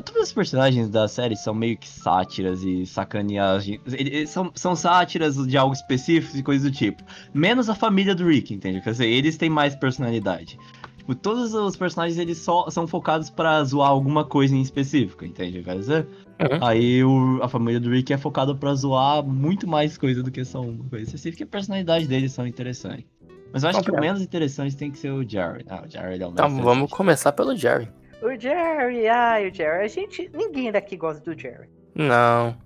Todos 0.04 0.24
os 0.24 0.34
personagens 0.34 0.88
da 0.88 1.08
série 1.08 1.36
são 1.36 1.56
meio 1.56 1.76
que 1.78 1.88
sátiras 1.88 2.62
e 2.62 2.86
sacaneagens. 2.86 3.82
Eles 3.92 4.30
são, 4.30 4.52
são 4.54 4.76
sátiras 4.76 5.36
de 5.48 5.58
algo 5.58 5.74
específico 5.74 6.38
e 6.38 6.44
coisas 6.44 6.70
do 6.70 6.78
tipo. 6.78 7.02
Menos 7.34 7.68
a 7.68 7.74
família 7.74 8.14
do 8.14 8.28
Rick, 8.28 8.54
entende? 8.54 8.82
Quer 8.82 8.92
dizer, 8.92 9.08
eles 9.08 9.36
têm 9.36 9.50
mais 9.50 9.76
personalidade. 9.76 10.60
Tipo, 11.06 11.14
todos 11.16 11.54
os 11.54 11.76
personagens 11.78 12.18
eles 12.18 12.40
só 12.40 12.68
são 12.72 12.88
focados 12.88 13.30
pra 13.30 13.64
zoar 13.64 13.90
alguma 13.90 14.26
coisa 14.26 14.56
em 14.56 14.62
específico, 14.62 15.24
entende? 15.24 15.62
Quer 15.62 15.76
dizer? 15.78 16.08
Uhum. 16.42 16.66
Aí 16.68 17.04
o- 17.04 17.40
a 17.44 17.48
família 17.48 17.80
do 17.80 17.92
Rick 17.92 18.12
é 18.12 18.18
focada 18.18 18.56
pra 18.56 18.74
zoar 18.74 19.24
muito 19.24 19.68
mais 19.68 20.00
coisa 20.00 20.24
do 20.24 20.32
que 20.32 20.44
só 20.44 20.62
uma 20.62 20.84
coisa 20.90 21.06
específica 21.06 21.44
e 21.44 21.46
a 21.46 21.48
personalidade 21.48 22.08
deles 22.08 22.32
são 22.32 22.48
interessantes. 22.48 23.06
Mas 23.54 23.62
eu 23.64 23.70
acho 23.70 23.80
que 23.84 23.90
o 23.90 23.94
Compreendo. 23.94 24.14
menos 24.16 24.22
interessante 24.24 24.76
tem 24.76 24.90
que 24.90 24.98
ser 24.98 25.12
o 25.12 25.22
Jerry. 25.28 25.64
Ah, 25.70 25.84
o 25.86 25.90
Jerry 25.90 26.22
é 26.22 26.26
o 26.28 26.32
mais 26.32 26.52
Então 26.52 26.64
vamos 26.64 26.90
começar 26.92 27.32
pelo 27.34 27.56
Jerry. 27.56 27.88
O 28.24 28.30
Jerry, 28.40 29.08
ai, 29.08 29.48
o 29.50 29.54
Jerry. 29.54 29.86
A 29.86 29.88
gente. 29.88 30.30
Ninguém 30.34 30.72
daqui 30.72 30.98
gosta 30.98 31.22
do 31.24 31.40
Jerry. 31.40 31.70
Não. 31.94 32.58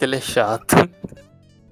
Ele 0.00 0.16
é 0.16 0.20
chato. 0.20 0.74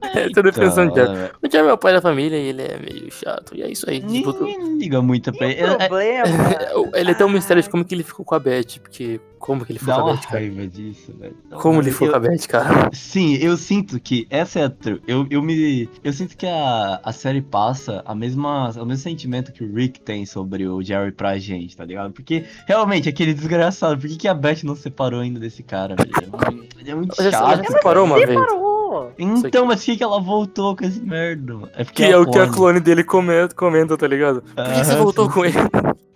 É, 0.15 0.29
tô 0.31 0.43
defensando 0.43 0.93
o 0.93 0.95
Jerry. 0.95 1.31
O 1.43 1.51
Jerry 1.51 1.69
é 1.69 1.73
o 1.73 1.79
pai 1.79 1.93
da 1.95 2.01
família 2.03 2.37
e 2.37 2.49
ele 2.49 2.63
é 2.63 2.77
meio 2.79 3.11
chato. 3.11 3.55
E 3.57 3.63
é 3.63 3.71
isso 3.71 3.89
aí. 3.89 4.01
Tipo, 4.01 4.33
tu- 4.33 4.45
Ninguém 4.45 4.79
liga 4.79 5.01
muito 5.01 5.33
pra 5.33 5.47
ele. 5.49 5.61
É- 5.61 5.65
é- 5.65 5.77
problema. 5.89 6.91
ele 6.95 7.15
tem 7.15 7.27
um 7.27 7.31
mistério 7.31 7.63
de 7.63 7.71
como 7.71 7.85
que 7.85 7.95
ele 7.95 8.03
ficou 8.03 8.25
com 8.25 8.35
a 8.35 8.39
Beth. 8.39 8.79
Porque. 8.83 9.21
Como 9.39 9.65
que 9.67 9.73
ele 9.73 9.81
ficou 9.81 9.95
Dá 9.97 10.03
com 10.03 10.09
a 10.09 10.13
Beth, 10.13 10.21
cara? 10.23 10.39
raiva 10.39 10.67
disso, 10.69 11.13
velho. 11.19 11.37
Dá 11.51 11.57
uma 11.57 11.63
Como 11.63 11.81
ele 11.81 11.91
raiva. 11.91 11.93
ficou 11.93 12.07
Eu- 12.09 12.13
com 12.13 12.17
a 12.17 12.21
Beth, 12.21 12.47
cara? 12.47 12.91
Sim, 12.93 13.35
eu 13.37 13.57
sinto 13.57 13.99
que 13.99 14.25
essa 14.31 14.61
é 14.61 14.65
a 14.67 14.71
tru... 14.71 15.01
eu, 15.07 15.27
eu 15.31 15.43
me 15.43 15.89
eu 16.05 16.13
sinto 16.13 16.37
que 16.37 16.47
a, 16.47 17.01
a 17.03 17.13
série 17.13 17.43
passa 17.43 18.03
a 18.05 18.15
mesma 18.15 18.71
o 18.71 18.85
mesmo 18.87 19.03
sentimento 19.03 19.51
que 19.51 19.65
o 19.65 19.75
Rick 19.75 20.01
tem 20.01 20.25
sobre 20.27 20.69
o 20.69 20.81
Jerry 20.81 21.11
pra 21.11 21.37
gente, 21.39 21.77
tá 21.77 21.85
ligado? 21.85 22.13
Porque 22.13 22.45
realmente 22.69 23.09
aquele 23.09 23.35
desgraçado, 23.35 23.99
por 24.01 24.09
que, 24.09 24.17
que 24.17 24.29
a 24.29 24.35
Beth 24.35 24.63
não 24.63 24.77
separou 24.77 25.21
ainda 25.21 25.41
desse 25.41 25.63
cara, 25.65 25.97
velho? 25.97 26.69
Ele 26.79 26.91
é 26.91 26.95
muito 26.95 27.21
Ela 27.21 27.31
já- 27.31 27.39
ela 27.39 27.57
chato. 27.57 27.65
já 27.65 27.71
separou 27.73 28.05
uma 28.05 28.15
vez. 28.17 28.29
Separou. 28.29 28.72
Então, 29.19 29.67
mas 29.67 29.81
por 29.81 29.87
que, 29.87 29.97
que 29.97 30.03
ela 30.05 30.21
voltou 30.21 30.77
com 30.77 30.85
esse 30.85 31.01
merda? 31.01 31.55
mano? 31.55 31.69
É 31.75 31.85
porque 31.85 32.05
Que 32.05 32.13
é 32.13 32.17
o 32.17 32.25
que 32.29 32.39
a 32.39 32.49
clone. 32.49 32.81
dele 32.81 33.05
comenta, 33.05 33.55
comenta 33.55 33.97
tá 33.97 34.07
ligado? 34.07 34.43
Por 34.43 34.55
que, 34.65 34.71
que 34.73 34.85
você 34.85 34.93
Ah, 34.93 34.97
voltou 34.97 35.27
sim. 35.27 35.33
com 35.33 35.45
ele? 35.45 35.55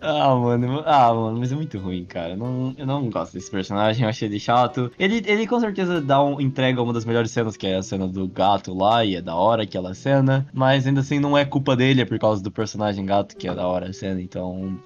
Ah, 0.01 0.33
mano, 0.35 0.83
ah, 0.85 1.13
mano, 1.13 1.37
mas 1.39 1.51
é 1.51 1.55
muito 1.55 1.77
ruim, 1.77 2.05
cara. 2.05 2.35
Não, 2.35 2.73
eu 2.77 2.85
não 2.85 3.09
gosto 3.09 3.33
desse 3.33 3.49
personagem, 3.51 4.03
eu 4.03 4.09
achei 4.09 4.27
ele 4.27 4.39
chato. 4.39 4.91
Ele, 4.97 5.21
ele 5.25 5.45
com 5.47 5.59
certeza 5.59 5.99
dá 6.01 6.23
um, 6.23 6.39
entrega 6.39 6.81
uma 6.81 6.93
das 6.93 7.03
melhores 7.05 7.31
cenas, 7.31 7.57
que 7.57 7.67
é 7.67 7.75
a 7.77 7.83
cena 7.83 8.07
do 8.07 8.27
gato 8.27 8.73
lá, 8.73 9.03
e 9.03 9.15
é 9.15 9.21
da 9.21 9.35
hora 9.35 9.63
aquela 9.63 9.93
cena. 9.93 10.47
Mas 10.53 10.87
ainda 10.87 11.01
assim 11.01 11.19
não 11.19 11.37
é 11.37 11.43
culpa 11.45 11.75
dele, 11.75 12.01
é 12.01 12.05
por 12.05 12.17
causa 12.19 12.41
do 12.41 12.51
personagem 12.51 13.05
gato 13.05 13.35
que 13.35 13.47
é 13.47 13.53
da 13.53 13.67
hora 13.67 13.89
a 13.89 13.93
cena, 13.93 14.21
então. 14.21 14.79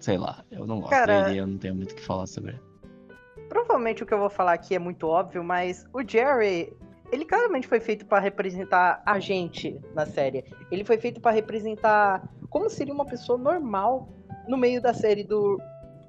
Sei 0.00 0.16
lá, 0.18 0.42
eu 0.50 0.66
não 0.66 0.80
gosto 0.80 0.90
Cara- 0.90 1.22
dele, 1.24 1.40
eu 1.40 1.46
não 1.46 1.58
tenho 1.58 1.74
muito 1.74 1.92
o 1.92 1.94
que 1.94 2.02
falar 2.02 2.26
sobre 2.26 2.52
ele. 2.52 2.60
Provavelmente 3.54 4.02
o 4.02 4.06
que 4.06 4.12
eu 4.12 4.18
vou 4.18 4.28
falar 4.28 4.52
aqui 4.52 4.74
é 4.74 4.80
muito 4.80 5.06
óbvio, 5.06 5.44
mas 5.44 5.86
o 5.94 6.02
Jerry, 6.04 6.72
ele 7.12 7.24
claramente 7.24 7.68
foi 7.68 7.78
feito 7.78 8.04
pra 8.04 8.18
representar 8.18 9.00
a 9.06 9.20
gente 9.20 9.80
na 9.94 10.04
série. 10.04 10.44
Ele 10.72 10.82
foi 10.84 10.98
feito 10.98 11.20
pra 11.20 11.30
representar 11.30 12.20
como 12.50 12.68
seria 12.68 12.92
uma 12.92 13.04
pessoa 13.06 13.38
normal 13.38 14.08
no 14.48 14.56
meio 14.56 14.82
da 14.82 14.92
série 14.92 15.22
do. 15.22 15.56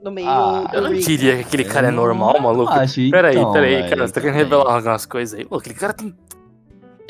No 0.01 0.09
meio 0.11 0.27
Ah, 0.27 0.63
do 0.71 0.75
Eu 0.75 0.81
não 0.81 0.89
Rick. 0.89 1.05
diria 1.05 1.35
que 1.35 1.41
aquele 1.43 1.65
cara 1.65 1.89
é 1.89 1.91
normal, 1.91 2.41
maluco. 2.41 2.71
acho, 2.73 3.11
Peraí, 3.11 3.37
então, 3.37 3.53
peraí, 3.53 3.89
cara, 3.89 4.07
você 4.07 4.13
tá 4.13 4.21
querendo 4.21 4.37
revelar 4.37 4.75
algumas 4.75 5.05
coisas 5.05 5.37
aí? 5.39 5.45
Pô, 5.45 5.57
aquele 5.57 5.75
cara 5.75 5.93
tem. 5.93 6.15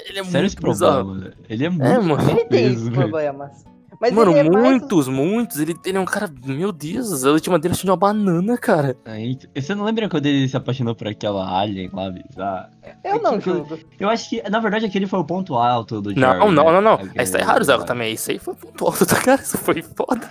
Ele 0.05 0.19
é 0.19 0.23
Sérios 0.25 0.53
muito 0.55 0.77
velho. 0.77 1.33
Ele 1.49 1.65
é 1.65 1.69
muito 1.69 2.03
mano. 2.03 2.29
Ele 2.29 2.45
tem 2.45 2.91
problemas. 2.91 3.63
Mas 3.99 4.11
Mano, 4.13 4.31
ele 4.31 4.39
é 4.39 4.49
mais- 4.51 4.63
muitos, 4.65 5.07
muitos. 5.07 5.59
Ele, 5.59 5.75
ele 5.85 5.97
é 5.97 5.99
um 6.01 6.05
cara. 6.05 6.29
Meu 6.45 6.71
Deus, 6.71 7.23
a 7.23 7.31
última 7.31 7.57
dele 7.57 7.73
achou 7.73 7.85
de 7.85 7.91
uma 7.91 7.97
banana, 7.97 8.57
cara. 8.57 8.97
Aí, 9.05 9.37
Você 9.55 9.73
não 9.73 9.85
lembra 9.85 10.09
quando 10.09 10.25
ele 10.25 10.47
se 10.47 10.57
apaixonou 10.57 10.93
por 10.95 11.07
aquela 11.07 11.59
alien 11.59 11.89
lá, 11.93 12.09
bizarra? 12.09 12.69
Eu 13.03 13.21
não 13.21 13.35
Aquilo- 13.35 13.65
julgo. 13.65 13.79
Eu 13.99 14.09
acho 14.09 14.29
que, 14.29 14.49
na 14.49 14.59
verdade, 14.59 14.85
aquele 14.85 15.07
foi 15.07 15.19
o 15.19 15.23
ponto 15.25 15.55
alto 15.55 16.01
do 16.01 16.09
Jerry. 16.09 16.21
Não, 16.21 16.51
não, 16.51 16.65
né? 16.65 16.71
não, 16.73 16.81
não. 16.81 16.93
Aquele- 16.93 17.23
Isso 17.23 17.31
tá 17.33 17.39
errado, 17.39 17.63
Zé, 17.63 17.77
também. 17.79 18.13
Isso 18.13 18.31
aí 18.31 18.39
foi 18.39 18.53
ponto 18.53 18.85
alto 18.85 19.05
da 19.05 19.15
cara. 19.15 19.41
Isso 19.41 19.57
foi 19.57 19.81
foda. 19.81 20.29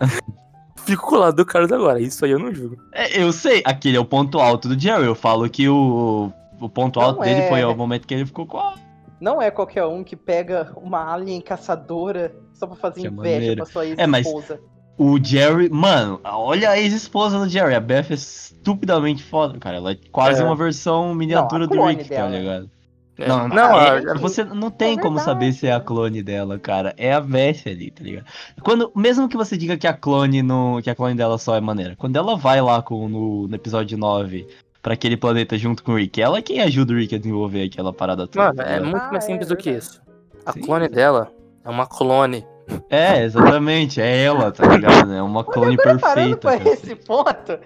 Fico 0.84 1.06
colado 1.06 1.36
do 1.36 1.44
Carlos 1.44 1.70
agora. 1.72 2.00
Isso 2.00 2.24
aí 2.24 2.30
eu 2.30 2.38
não 2.38 2.52
julgo. 2.54 2.76
É, 2.92 3.22
eu 3.22 3.30
sei, 3.32 3.62
aquele 3.64 3.96
é 3.96 4.00
o 4.00 4.04
ponto 4.04 4.38
alto 4.38 4.68
do 4.68 4.78
Jerry. 4.78 5.04
Eu 5.04 5.14
falo 5.14 5.48
que 5.48 5.68
o, 5.68 6.32
o 6.60 6.68
ponto 6.68 6.98
Não 6.98 7.06
alto 7.06 7.20
dele 7.20 7.40
é. 7.40 7.48
foi 7.48 7.62
o 7.64 7.76
momento 7.76 8.06
que 8.06 8.14
ele 8.14 8.24
ficou 8.26 8.46
com 8.46 8.58
a. 8.58 8.74
Não 9.20 9.42
é 9.42 9.50
qualquer 9.50 9.84
um 9.84 10.02
que 10.04 10.14
pega 10.16 10.72
uma 10.76 11.12
alien 11.12 11.40
caçadora 11.40 12.34
só 12.58 12.66
pra 12.66 12.76
fazer 12.76 13.00
Que 13.02 13.06
inveja 13.08 13.34
maneiro. 13.34 13.56
pra 13.56 13.66
sua 13.66 13.86
É, 13.86 14.06
mas- 14.06 14.26
ex-esposa. 14.26 14.60
O 15.00 15.16
Jerry. 15.22 15.68
Mano, 15.70 16.20
olha 16.24 16.70
a 16.70 16.78
ex-esposa 16.78 17.38
do 17.38 17.48
Jerry. 17.48 17.72
A 17.74 17.78
Beth 17.80 18.06
é 18.10 18.14
estupidamente 18.14 19.22
foda, 19.22 19.56
cara. 19.58 19.76
Ela 19.76 19.92
é 19.92 19.98
quase 20.10 20.42
É. 20.42 20.44
uma 20.44 20.56
versão 20.56 21.14
miniatura 21.14 21.66
Não, 21.66 21.76
do 21.76 21.84
Rick, 21.86 22.04
tá 22.08 22.14
dela. 22.16 22.30
ligado? 22.36 22.70
É. 23.16 23.28
Não, 23.28 23.48
não, 23.48 23.80
é- 23.80 23.88
a- 24.06 24.12
a- 24.12 24.18
você 24.18 24.42
não 24.44 24.70
tem 24.70 24.96
É 24.96 25.00
como 25.00 25.18
saber 25.20 25.52
se 25.52 25.66
é 25.68 25.72
a 25.72 25.80
clone 25.80 26.22
dela, 26.22 26.58
cara. 26.58 26.94
É 26.96 27.12
a 27.12 27.20
Beth 27.20 27.62
ali, 27.66 27.90
tá 27.92 28.02
ligado? 28.02 28.24
Quando, 28.62 28.90
mesmo 28.94 29.28
que 29.28 29.36
você 29.36 29.56
diga 29.56 29.76
que 29.76 29.86
a 29.86 29.92
clone 29.92 30.42
no, 30.42 30.80
que 30.82 30.90
a 30.90 30.94
clone 30.94 31.14
dela 31.16 31.38
só 31.38 31.54
é 31.56 31.60
maneira, 31.60 31.94
quando 31.96 32.16
ela 32.16 32.36
vai 32.36 32.60
lá 32.60 32.82
com, 32.82 33.08
no, 33.08 33.46
no 33.48 33.54
episódio 33.54 33.96
9 33.98 34.46
pra 34.82 34.94
aquele 34.94 35.16
planeta 35.16 35.56
junto 35.58 35.82
com 35.82 35.92
o 35.92 35.96
Rick, 35.96 36.20
ela 36.20 36.38
é 36.38 36.42
quem 36.42 36.60
ajuda 36.60 36.92
o 36.92 36.96
Rick 36.96 37.14
a 37.14 37.18
desenvolver 37.18 37.64
aquela 37.64 37.92
parada 37.92 38.26
toda. 38.26 38.46
Mano, 38.46 38.56
tá 38.56 38.64
é 38.64 38.80
muito 38.80 38.96
Ah, 38.96 39.10
mais 39.12 39.24
é 39.24 39.26
simples 39.28 39.48
do 39.48 39.56
que 39.56 39.70
isso. 39.70 40.00
A 40.46 40.52
Sim. 40.52 40.60
clone 40.60 40.88
dela 40.88 41.30
É 41.68 41.70
uma 41.70 41.86
clone. 41.86 42.46
É, 42.88 43.24
exatamente, 43.24 44.00
é 44.00 44.24
ela, 44.24 44.50
tá 44.50 44.66
ligado? 44.66 45.12
É 45.12 45.22
uma 45.22 45.44
clone 45.44 45.76
perfeita. 45.76 46.38
pra 46.38 46.56
esse 46.72 46.94
ponto. 46.96 47.58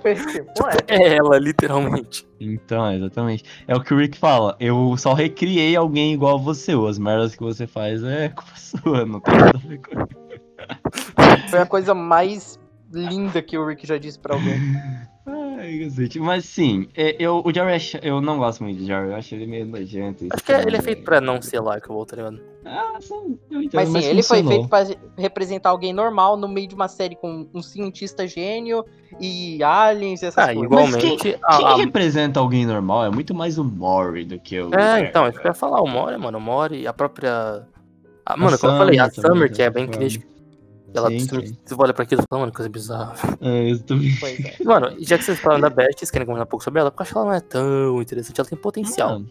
Pra 0.00 0.10
esse 0.10 0.42
ponto. 0.42 0.84
É 0.88 1.16
ela, 1.16 1.38
literalmente. 1.38 2.26
Então, 2.40 2.90
exatamente. 2.90 3.44
É 3.68 3.76
o 3.76 3.82
que 3.82 3.92
o 3.92 3.98
Rick 3.98 4.16
fala. 4.16 4.56
Eu 4.58 4.96
só 4.96 5.12
recriei 5.12 5.76
alguém 5.76 6.14
igual 6.14 6.36
a 6.36 6.40
você. 6.40 6.72
As 6.72 6.98
merdas 6.98 7.34
que 7.34 7.42
você 7.42 7.66
faz 7.66 8.02
é 8.02 8.30
culpa 8.30 8.52
sua, 8.56 9.04
não 9.04 9.20
tem 9.20 9.36
nada 9.36 9.52
a 9.54 9.68
ver 9.68 9.80
com 9.82 10.06
Foi 11.50 11.58
a 11.58 11.66
coisa 11.66 11.94
mais 11.94 12.58
linda 12.90 13.42
que 13.42 13.58
o 13.58 13.66
Rick 13.66 13.86
já 13.86 13.98
disse 13.98 14.18
pra 14.18 14.34
alguém. 14.34 14.58
Mas 16.20 16.44
sim, 16.44 16.88
é, 16.96 17.16
eu, 17.18 17.42
o 17.44 17.52
Jerry, 17.52 17.78
eu 18.02 18.20
não 18.20 18.38
gosto 18.38 18.62
muito 18.62 18.78
do 18.78 18.86
Jerry. 18.86 19.08
Eu 19.08 19.16
acho 19.16 19.34
ele 19.34 19.46
meio 19.46 19.66
nojento. 19.66 20.26
Acho 20.32 20.44
que 20.44 20.52
ele 20.52 20.76
é 20.76 20.82
feito 20.82 21.02
pra 21.04 21.20
não 21.20 21.40
ser 21.42 21.60
likeable, 21.60 22.06
tá 22.06 22.16
ligado? 22.16 22.40
Ah, 22.64 22.98
sim, 23.00 23.38
eu 23.50 23.62
entendo, 23.62 23.90
Mas 23.90 24.04
sim, 24.04 24.10
ele 24.10 24.22
foi 24.22 24.42
funcionou. 24.42 24.68
feito 24.68 24.68
pra 24.68 25.22
representar 25.22 25.70
alguém 25.70 25.92
normal 25.92 26.36
no 26.36 26.46
meio 26.46 26.66
de 26.68 26.74
uma 26.74 26.88
série 26.88 27.16
com 27.16 27.46
um 27.54 27.62
cientista 27.62 28.26
gênio 28.26 28.84
e 29.18 29.62
aliens 29.62 30.22
e 30.22 30.26
essas 30.26 30.44
Ah, 30.48 30.54
coisas. 30.54 30.64
igualmente. 30.64 31.38
a- 31.42 31.56
Quem 31.56 31.66
a- 31.66 31.76
representa 31.76 32.38
alguém 32.40 32.66
normal 32.66 33.06
é 33.06 33.10
muito 33.10 33.34
mais 33.34 33.56
o 33.58 33.64
Mori 33.64 34.24
do 34.24 34.38
que 34.38 34.60
o. 34.60 34.74
É, 34.74 34.96
Jerry. 34.96 35.08
então, 35.08 35.26
isso 35.28 35.40
que 35.40 35.46
eu 35.46 35.50
ia 35.50 35.54
falar, 35.54 35.80
o 35.80 35.86
Mori, 35.88 36.18
mano, 36.18 36.36
o 36.38 36.40
Mori, 36.40 36.86
a 36.86 36.92
própria. 36.92 37.66
a- 38.26 38.36
mano, 38.36 38.54
A 38.54 38.58
como 38.58 38.72
eu 38.72 38.78
falei, 38.78 38.98
a 38.98 39.04
Summer 39.10 39.14
também, 39.14 39.32
Summer, 39.38 39.52
que 39.52 39.62
é 39.62 39.70
bem 39.70 39.86
crítica. 39.88 40.26
Ela, 40.92 41.08
Sim, 41.10 41.20
você, 41.20 41.46
sim. 41.46 41.56
olha 41.78 41.94
pra 41.94 42.02
aquilo 42.02 42.20
e 42.22 42.24
fala, 42.28 42.40
mano, 42.40 42.52
coisa 42.52 42.68
bizarra. 42.68 43.14
É, 43.40 43.72
eu 43.72 43.78
também. 43.80 44.14
Pois 44.18 44.40
é. 44.40 44.56
Mano, 44.64 44.96
já 45.00 45.16
que 45.18 45.24
vocês 45.24 45.38
falaram 45.38 45.60
da 45.62 45.70
Beth, 45.70 45.92
vocês 45.96 46.10
querem 46.10 46.26
comentar 46.26 46.46
um 46.46 46.50
pouco 46.50 46.64
sobre 46.64 46.80
ela? 46.80 46.90
Porque 46.90 47.02
eu 47.02 47.04
acho 47.04 47.12
que 47.12 47.18
ela 47.18 47.26
não 47.26 47.34
é 47.34 47.40
tão 47.40 48.02
interessante, 48.02 48.40
ela 48.40 48.48
tem 48.48 48.58
potencial. 48.58 49.10
Mano, 49.10 49.30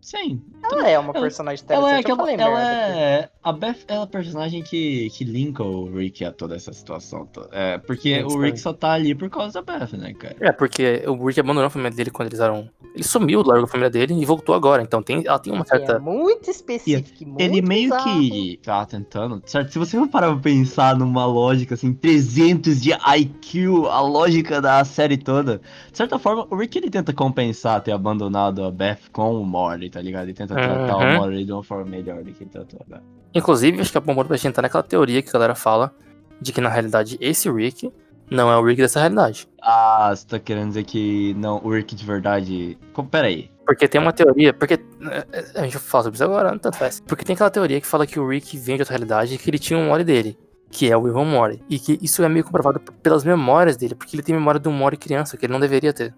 sim. 0.00 0.40
Ela 0.70 0.88
é 0.88 0.98
uma 0.98 1.10
Ela- 1.12 1.20
personagem 1.22 1.64
Ela 1.68 1.96
é 1.96 2.00
interessante. 2.00 2.10
eu 2.10 2.16
falei 2.16 2.34
Ela 2.36 2.56
merda 2.56 2.98
é. 2.98 3.30
A 3.42 3.52
Beth 3.52 3.76
é 3.88 3.96
a 3.96 4.06
personagem 4.06 4.62
que, 4.62 5.08
que 5.10 5.24
linka 5.24 5.62
o 5.62 5.90
Rick 5.96 6.22
a 6.24 6.30
toda 6.30 6.54
essa 6.56 6.72
situação. 6.72 7.26
É, 7.50 7.78
porque 7.78 8.16
Sim, 8.18 8.24
o. 8.24 8.38
Rick 8.40 8.58
só 8.60 8.72
tá 8.72 8.92
ali 8.92 9.14
por 9.14 9.30
causa 9.30 9.62
da 9.62 9.78
Beth, 9.78 9.92
né, 9.96 10.12
cara? 10.12 10.36
É, 10.40 10.52
porque 10.52 11.02
o 11.06 11.26
Rick 11.26 11.40
abandonou 11.40 11.66
a 11.66 11.70
família 11.70 11.90
dele 11.90 12.10
quando 12.10 12.28
eles 12.28 12.40
eram. 12.40 12.68
Ele 12.94 13.02
sumiu, 13.04 13.42
largou 13.42 13.64
a 13.64 13.68
família 13.68 13.88
dele 13.90 14.14
e 14.14 14.24
voltou 14.26 14.54
agora. 14.54 14.82
Então 14.82 15.02
tem, 15.02 15.22
ela 15.26 15.38
tem 15.38 15.52
uma 15.52 15.64
Que 15.64 15.74
É 15.74 15.78
certa. 15.78 15.98
muito 15.98 16.50
específico. 16.50 17.16
e 17.22 17.24
muito 17.24 17.40
Ele 17.40 17.62
meio 17.62 17.90
bizarro. 17.90 18.20
que 18.20 18.60
tá 18.62 18.84
tentando, 18.84 19.42
certo? 19.46 19.72
Se 19.72 19.78
você 19.78 19.96
for 19.98 20.08
parar 20.08 20.32
pra 20.32 20.40
pensar 20.40 20.96
numa 20.96 21.24
lógica 21.24 21.74
assim, 21.74 21.92
300 21.94 22.80
de 22.80 22.90
IQ, 22.92 23.86
a 23.88 24.00
lógica 24.00 24.60
da 24.60 24.84
série 24.84 25.16
toda, 25.16 25.60
de 25.90 25.96
certa 25.96 26.18
forma, 26.18 26.46
o 26.50 26.56
Rick 26.56 26.76
ele 26.78 26.90
tenta 26.90 27.12
compensar 27.12 27.80
ter 27.82 27.92
abandonado 27.92 28.64
a 28.64 28.70
Beth 28.70 28.98
com 29.12 29.34
o 29.40 29.44
Mori, 29.46 29.89
tá 29.90 30.00
ligado? 30.00 30.24
Ele 30.24 30.34
tenta 30.34 30.54
tratar 30.54 30.96
Uhum. 30.96 31.14
o 31.14 31.16
Mori 31.18 31.44
de 31.44 31.52
uma 31.52 31.62
forma 31.62 31.84
melhor 31.84 32.22
do 32.22 32.32
que 32.32 32.42
ele 32.44 32.50
tratou 32.50 32.80
a 32.86 32.96
Beth. 32.96 33.02
Inclusive, 33.34 33.80
acho 33.80 33.92
que 33.92 33.98
é 33.98 34.00
bom 34.00 34.14
pra 34.24 34.36
gente 34.36 34.48
entrar 34.48 34.62
naquela 34.62 34.82
teoria 34.82 35.20
que 35.22 35.28
a 35.28 35.32
galera 35.32 35.54
fala 35.54 35.94
de 36.40 36.52
que 36.52 36.60
na 36.60 36.68
realidade 36.68 37.16
esse 37.20 37.50
Rick 37.50 37.92
não 38.30 38.50
é 38.50 38.56
o 38.56 38.64
Rick 38.64 38.80
dessa 38.80 39.00
realidade. 39.00 39.48
Ah, 39.60 40.12
você 40.14 40.26
tá 40.26 40.38
querendo 40.38 40.68
dizer 40.68 40.84
que 40.84 41.34
não, 41.34 41.60
o 41.64 41.70
Rick 41.72 41.94
de 41.94 42.04
verdade. 42.04 42.78
Como, 42.92 43.08
peraí. 43.08 43.50
Porque 43.66 43.86
tem 43.88 44.00
uma 44.00 44.12
teoria. 44.12 44.52
Porque. 44.52 44.74
é, 44.74 45.60
A 45.60 45.62
gente 45.64 45.72
vai 45.74 45.82
falar 45.82 46.04
sobre 46.04 46.16
isso 46.16 46.24
agora, 46.24 46.50
não 46.50 46.58
tanto 46.58 46.76
faz. 46.78 47.00
Porque 47.06 47.24
tem 47.24 47.34
aquela 47.34 47.50
teoria 47.50 47.80
que 47.80 47.86
fala 47.86 48.06
que 48.06 48.18
o 48.18 48.28
Rick 48.28 48.56
vem 48.56 48.76
de 48.76 48.82
outra 48.82 48.94
realidade 48.94 49.34
e 49.34 49.38
que 49.38 49.50
ele 49.50 49.58
tinha 49.58 49.78
um 49.78 49.88
Mori 49.88 50.04
dele. 50.04 50.38
Que 50.72 50.90
é 50.90 50.96
o 50.96 51.06
Ivan 51.08 51.24
Mori. 51.24 51.60
E 51.68 51.78
que 51.80 51.98
isso 52.00 52.22
é 52.22 52.28
meio 52.28 52.44
comprovado 52.44 52.78
pelas 53.02 53.24
memórias 53.24 53.76
dele. 53.76 53.94
Porque 53.96 54.14
ele 54.14 54.22
tem 54.22 54.34
memória 54.34 54.60
do 54.60 54.70
Mori 54.70 54.96
criança, 54.96 55.36
que 55.36 55.44
ele 55.46 55.52
não 55.52 55.58
deveria 55.60 55.92
ter. 55.92 56.14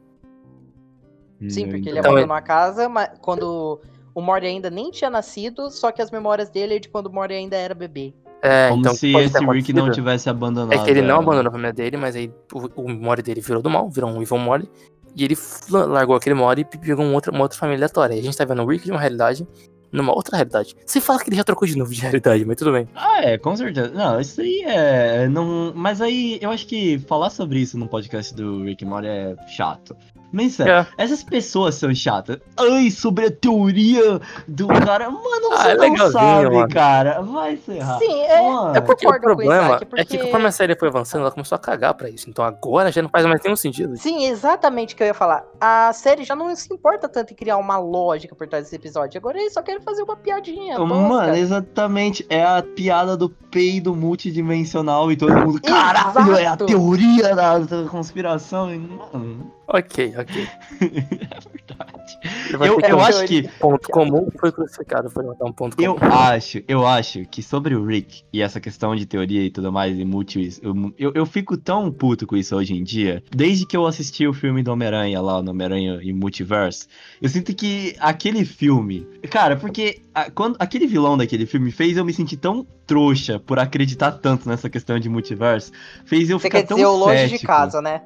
Sim, 1.50 1.68
porque 1.68 1.88
ele 1.88 1.98
Então, 1.98 2.12
abandonou 2.12 2.36
a 2.36 2.42
casa 2.42 2.88
mas 2.88 3.10
quando 3.20 3.80
o 4.14 4.20
Mori 4.20 4.46
ainda 4.46 4.70
nem 4.70 4.90
tinha 4.90 5.10
nascido, 5.10 5.70
só 5.70 5.90
que 5.90 6.02
as 6.02 6.10
memórias 6.10 6.50
dele 6.50 6.76
é 6.76 6.78
de 6.78 6.88
quando 6.88 7.06
o 7.06 7.12
Mori 7.12 7.34
ainda 7.34 7.56
era 7.56 7.74
bebê. 7.74 8.14
É, 8.42 8.68
Como 8.68 8.80
então. 8.80 8.94
se 8.94 9.14
esse 9.16 9.44
Rick 9.46 9.72
não 9.72 9.90
tivesse 9.90 10.28
abandonado. 10.28 10.72
É 10.72 10.84
que 10.84 10.90
ele 10.90 11.00
não 11.00 11.10
ela. 11.10 11.22
abandonou 11.22 11.48
a 11.48 11.52
família 11.52 11.72
dele, 11.72 11.96
mas 11.96 12.16
aí 12.16 12.32
o, 12.52 12.82
o 12.82 12.88
Mori 12.88 13.22
dele 13.22 13.40
virou 13.40 13.62
do 13.62 13.70
mal, 13.70 13.88
virou 13.88 14.10
um 14.10 14.20
Ivan 14.20 14.38
Mori. 14.38 14.68
E 15.14 15.24
ele 15.24 15.36
largou 15.70 16.16
aquele 16.16 16.34
Mori 16.34 16.62
e 16.62 16.64
pegou 16.64 17.04
um 17.04 17.14
outro, 17.14 17.32
uma 17.32 17.42
outra 17.42 17.56
família 17.58 17.78
aleatória. 17.78 18.14
E 18.14 18.18
a 18.18 18.22
gente 18.22 18.36
tá 18.36 18.44
vendo 18.44 18.62
o 18.62 18.66
Rick 18.66 18.84
de 18.84 18.90
uma 18.90 19.00
realidade 19.00 19.46
numa 19.92 20.14
outra 20.14 20.36
realidade. 20.36 20.74
Você 20.84 21.00
fala 21.00 21.22
que 21.22 21.28
ele 21.28 21.36
já 21.36 21.44
trocou 21.44 21.68
de 21.68 21.76
novo 21.76 21.92
de 21.92 22.00
realidade, 22.00 22.44
mas 22.44 22.56
tudo 22.56 22.72
bem. 22.72 22.88
Ah, 22.94 23.22
é, 23.22 23.38
com 23.38 23.54
certeza. 23.54 23.90
Não, 23.90 24.18
isso 24.18 24.40
aí 24.40 24.64
é. 24.66 25.28
Não... 25.28 25.72
Mas 25.76 26.00
aí 26.00 26.38
eu 26.40 26.50
acho 26.50 26.66
que 26.66 26.98
falar 27.00 27.30
sobre 27.30 27.60
isso 27.60 27.78
no 27.78 27.86
podcast 27.86 28.34
do 28.34 28.64
Rick 28.64 28.84
Morty 28.84 29.06
é 29.06 29.36
chato. 29.48 29.94
Mas 30.32 30.54
sério, 30.54 30.72
É. 30.72 30.86
essas 30.96 31.22
pessoas 31.22 31.74
são 31.74 31.94
chatas. 31.94 32.38
Ai, 32.58 32.90
sobre 32.90 33.26
a 33.26 33.30
teoria 33.30 34.20
do 34.48 34.66
cara. 34.68 35.10
Mano, 35.10 35.52
Ah, 35.52 35.56
você 35.62 35.68
é 35.70 35.76
não 35.90 36.10
sabe, 36.10 36.50
mano. 36.50 36.68
cara. 36.68 37.20
Vai 37.22 37.56
se 37.56 37.72
errar. 37.72 37.98
Sim, 37.98 38.20
é, 38.22 38.40
Mano, 38.42 38.76
É 38.76 38.80
porque 38.80 39.06
o 39.06 39.10
concordo 39.10 39.26
com 39.26 39.32
o 39.32 39.36
problema 39.36 39.66
Isaac, 39.66 39.74
é 39.74 39.78
que 39.84 39.86
porque- 39.86 40.18
conforme 40.18 40.46
a 40.46 40.52
série 40.52 40.74
foi 40.76 40.88
avançando, 40.88 41.20
ela 41.22 41.30
começou 41.30 41.56
a 41.56 41.58
cagar 41.58 41.94
pra 41.94 42.08
isso. 42.08 42.30
Então 42.30 42.44
agora 42.44 42.90
já 42.90 43.02
não 43.02 43.08
faz 43.10 43.26
mais 43.26 43.40
nenhum 43.42 43.56
sentido. 43.56 43.96
Sim, 43.96 44.24
exatamente 44.26 44.94
o 44.94 44.96
que 44.96 45.02
eu 45.02 45.06
ia 45.08 45.14
falar. 45.14 45.44
A 45.60 45.92
série 45.92 46.24
já 46.24 46.34
não 46.34 46.54
se 46.56 46.72
importa 46.72 47.08
tanto 47.08 47.32
em 47.32 47.36
criar 47.36 47.56
uma 47.58 47.78
lógica 47.78 48.34
por 48.34 48.48
trás 48.48 48.64
desse 48.64 48.76
episódio. 48.76 49.18
Agora 49.18 49.38
eles 49.38 49.52
só 49.52 49.62
querem 49.62 49.82
fazer 49.82 50.02
uma 50.02 50.16
piadinha. 50.16 50.76
tosca. 50.76 50.94
Mano, 50.94 51.34
exatamente. 51.36 52.24
É 52.28 52.42
a 52.44 52.62
piada 52.62 53.16
do 53.16 53.28
peido 53.28 53.94
multidimensional 53.94 55.10
e 55.12 55.16
todo 55.16 55.34
mundo. 55.34 55.60
Caralho, 55.60 56.34
é 56.36 56.46
a 56.46 56.56
teoria 56.56 57.34
da, 57.34 57.58
da 57.58 57.84
conspiração. 57.88 58.72
E, 58.72 58.78
Mano, 58.78 59.50
Ok, 59.68 60.14
ok. 60.18 60.46
é 60.82 61.40
verdade. 61.50 62.66
Eu, 62.66 62.80
eu 62.80 62.96
um 62.96 63.00
acho 63.00 63.24
que. 63.26 63.48
ponto 63.58 63.88
comum 63.88 64.28
foi 64.38 64.52
crucificado, 64.52 65.08
foi 65.08 65.24
matar 65.24 65.46
um 65.46 65.52
ponto 65.52 65.80
Eu 65.80 65.94
comum. 65.94 66.12
acho, 66.12 66.62
eu 66.68 66.86
acho 66.86 67.24
que 67.26 67.42
sobre 67.42 67.74
o 67.74 67.84
Rick 67.84 68.22
e 68.32 68.42
essa 68.42 68.60
questão 68.60 68.94
de 68.94 69.06
teoria 69.06 69.42
e 69.42 69.50
tudo 69.50 69.72
mais 69.72 69.98
e 69.98 70.04
multi, 70.04 70.50
eu, 70.62 70.74
eu, 70.98 71.12
eu 71.14 71.26
fico 71.26 71.56
tão 71.56 71.90
puto 71.90 72.26
com 72.26 72.36
isso 72.36 72.54
hoje 72.54 72.74
em 72.74 72.82
dia, 72.82 73.22
desde 73.34 73.64
que 73.64 73.76
eu 73.76 73.86
assisti 73.86 74.26
o 74.26 74.34
filme 74.34 74.62
do 74.62 74.72
Homem-Aranha 74.72 75.20
lá, 75.20 75.42
no 75.42 75.50
Homem-Aranha 75.52 76.00
e 76.02 76.12
Multiverse, 76.12 76.86
eu 77.20 77.28
sinto 77.28 77.54
que 77.54 77.94
aquele 77.98 78.44
filme, 78.44 79.06
cara, 79.30 79.56
porque 79.56 80.02
a- 80.14 80.30
quando 80.30 80.56
aquele 80.58 80.86
vilão 80.86 81.16
daquele 81.16 81.46
filme 81.46 81.70
fez 81.70 81.96
eu 81.96 82.04
me 82.04 82.12
sentir 82.12 82.36
tão 82.36 82.66
trouxa 82.86 83.38
por 83.38 83.58
acreditar 83.58 84.12
tanto 84.12 84.46
nessa 84.48 84.68
questão 84.68 84.98
de 84.98 85.08
multiverso, 85.08 85.72
fez 86.04 86.28
eu 86.28 86.38
Você 86.38 86.48
ficar 86.48 86.60
quer 86.60 86.66
tão 86.66 86.76
dizer 86.76 86.88
o 86.88 86.96
longe 86.96 87.28
de 87.28 87.38
casa, 87.38 87.80
né? 87.80 88.02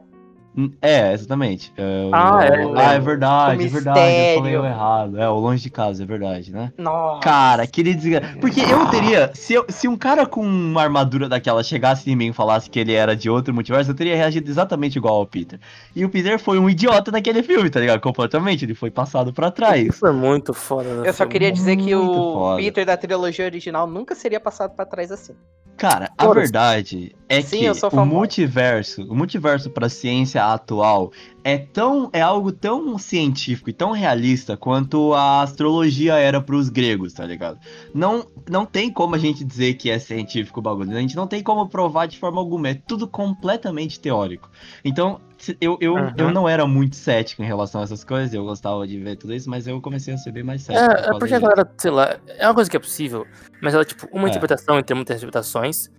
Hum, 0.56 0.70
É, 0.80 1.12
exatamente. 1.12 1.72
É, 1.76 1.82
o- 2.06 2.10
Ah, 2.14 2.38
é, 2.44 2.48
Ah, 2.88 2.92
é 2.94 2.98
o- 2.98 3.02
verdade, 3.02 3.62
o 3.62 3.66
é 3.66 3.68
verdade. 3.68 4.16
Eu 4.16 4.34
falei 4.38 4.54
errado. 4.54 5.18
É, 5.20 5.28
o 5.28 5.34
longe 5.38 5.62
de 5.62 5.68
casa, 5.70 6.02
é 6.02 6.06
verdade, 6.06 6.50
né? 6.50 6.72
Nossa. 6.78 7.20
Cara, 7.20 7.62
aquele 7.64 7.94
desgra... 7.94 8.22
Porque 8.40 8.60
eu 8.60 8.86
teria. 8.86 9.30
Se, 9.34 9.52
eu- 9.52 9.66
se 9.68 9.86
um 9.86 9.96
cara 9.96 10.24
com 10.24 10.40
uma 10.40 10.82
armadura 10.82 11.28
daquela 11.28 11.62
chegasse 11.62 12.10
em 12.10 12.16
mim 12.16 12.28
e 12.28 12.32
falasse 12.32 12.70
que 12.70 12.78
ele 12.80 12.92
era 12.94 13.14
de 13.14 13.28
outro 13.28 13.52
multiverso, 13.52 13.90
eu 13.90 13.94
teria 13.94 14.16
reagido 14.16 14.48
exatamente 14.50 14.96
igual 14.96 15.16
ao 15.16 15.26
Peter. 15.26 15.58
E 15.94 16.04
o 16.04 16.08
Peter 16.08 16.38
foi 16.38 16.58
um 16.58 16.70
idiota 16.70 17.10
naquele 17.10 17.42
filme, 17.42 17.68
tá 17.68 17.78
ligado? 17.80 18.00
Completamente. 18.00 18.64
Ele 18.64 18.74
foi 18.74 18.90
passado 18.90 19.32
pra 19.34 19.50
trás. 19.50 19.86
Isso 19.88 19.98
foi 19.98 20.12
muito 20.12 20.54
foda. 20.54 20.88
no 20.94 21.04
Eu 21.04 21.12
só 21.12 21.26
queria 21.26 21.52
dizer 21.52 21.76
que 21.76 21.94
o 21.94 22.06
foda. 22.32 22.56
Peter 22.62 22.86
da 22.86 22.96
trilogia 22.96 23.44
original 23.44 23.86
nunca 23.86 24.14
seria 24.14 24.40
passado 24.40 24.74
pra 24.74 24.86
trás 24.86 25.12
assim. 25.12 25.34
Cara, 25.76 26.10
a 26.16 26.26
verdade 26.32 27.14
é 27.28 27.42
Sim, 27.42 27.58
que 27.58 27.64
eu 27.66 27.74
sou 27.74 27.90
o 27.90 28.06
multiverso, 28.06 29.02
o 29.10 29.14
multiverso 29.14 29.68
pra 29.68 29.90
ciência 29.90 30.42
atual 30.54 31.12
é 31.44 31.56
tão 31.58 32.10
é 32.12 32.20
algo 32.20 32.50
tão 32.52 32.98
científico 32.98 33.70
e 33.70 33.72
tão 33.72 33.92
realista 33.92 34.56
quanto 34.56 35.12
a 35.14 35.42
astrologia 35.42 36.14
era 36.16 36.40
pros 36.40 36.68
gregos, 36.68 37.12
tá 37.12 37.24
ligado? 37.24 37.58
Não 37.94 38.26
não 38.48 38.64
tem 38.66 38.92
como 38.92 39.14
a 39.14 39.18
gente 39.18 39.44
dizer 39.44 39.74
que 39.74 39.90
é 39.90 39.98
científico 39.98 40.60
o 40.60 40.62
bagulho, 40.62 40.96
a 40.96 41.00
gente 41.00 41.16
não 41.16 41.26
tem 41.26 41.42
como 41.42 41.68
provar 41.68 42.06
de 42.06 42.18
forma 42.18 42.40
alguma, 42.40 42.68
é 42.70 42.74
tudo 42.74 43.06
completamente 43.08 44.00
teórico. 44.00 44.50
Então, 44.84 45.20
eu, 45.60 45.76
eu, 45.80 45.94
Uhum. 45.96 46.12
eu 46.16 46.30
não 46.30 46.48
era 46.48 46.66
muito 46.66 46.96
cético 46.96 47.42
em 47.42 47.46
relação 47.46 47.80
a 47.80 47.84
essas 47.84 48.02
coisas, 48.04 48.32
eu 48.32 48.44
gostava 48.44 48.86
de 48.86 48.98
ver 48.98 49.16
tudo 49.16 49.34
isso, 49.34 49.48
mas 49.50 49.66
eu 49.66 49.80
comecei 49.80 50.14
a 50.14 50.18
ser 50.18 50.32
bem 50.32 50.42
mais 50.42 50.62
cético. 50.62 50.88
por 50.88 50.96
É, 50.96 51.00
é 51.00 51.02
causa 51.04 51.18
porque 51.18 51.34
a 51.34 51.38
galera, 51.40 51.72
sei 51.78 51.90
lá, 51.90 52.16
é 52.26 52.46
uma 52.46 52.54
coisa 52.54 52.70
que 52.70 52.76
é 52.76 52.80
possível, 52.80 53.26
mas 53.62 53.74
ela 53.74 53.82
é 53.82 53.86
tipo 53.86 54.08
uma 54.12 54.26
É. 54.26 54.30
interpretação 54.30 54.78
entre 54.78 54.94
muitas 54.94 55.16
interpretações. 55.16 55.90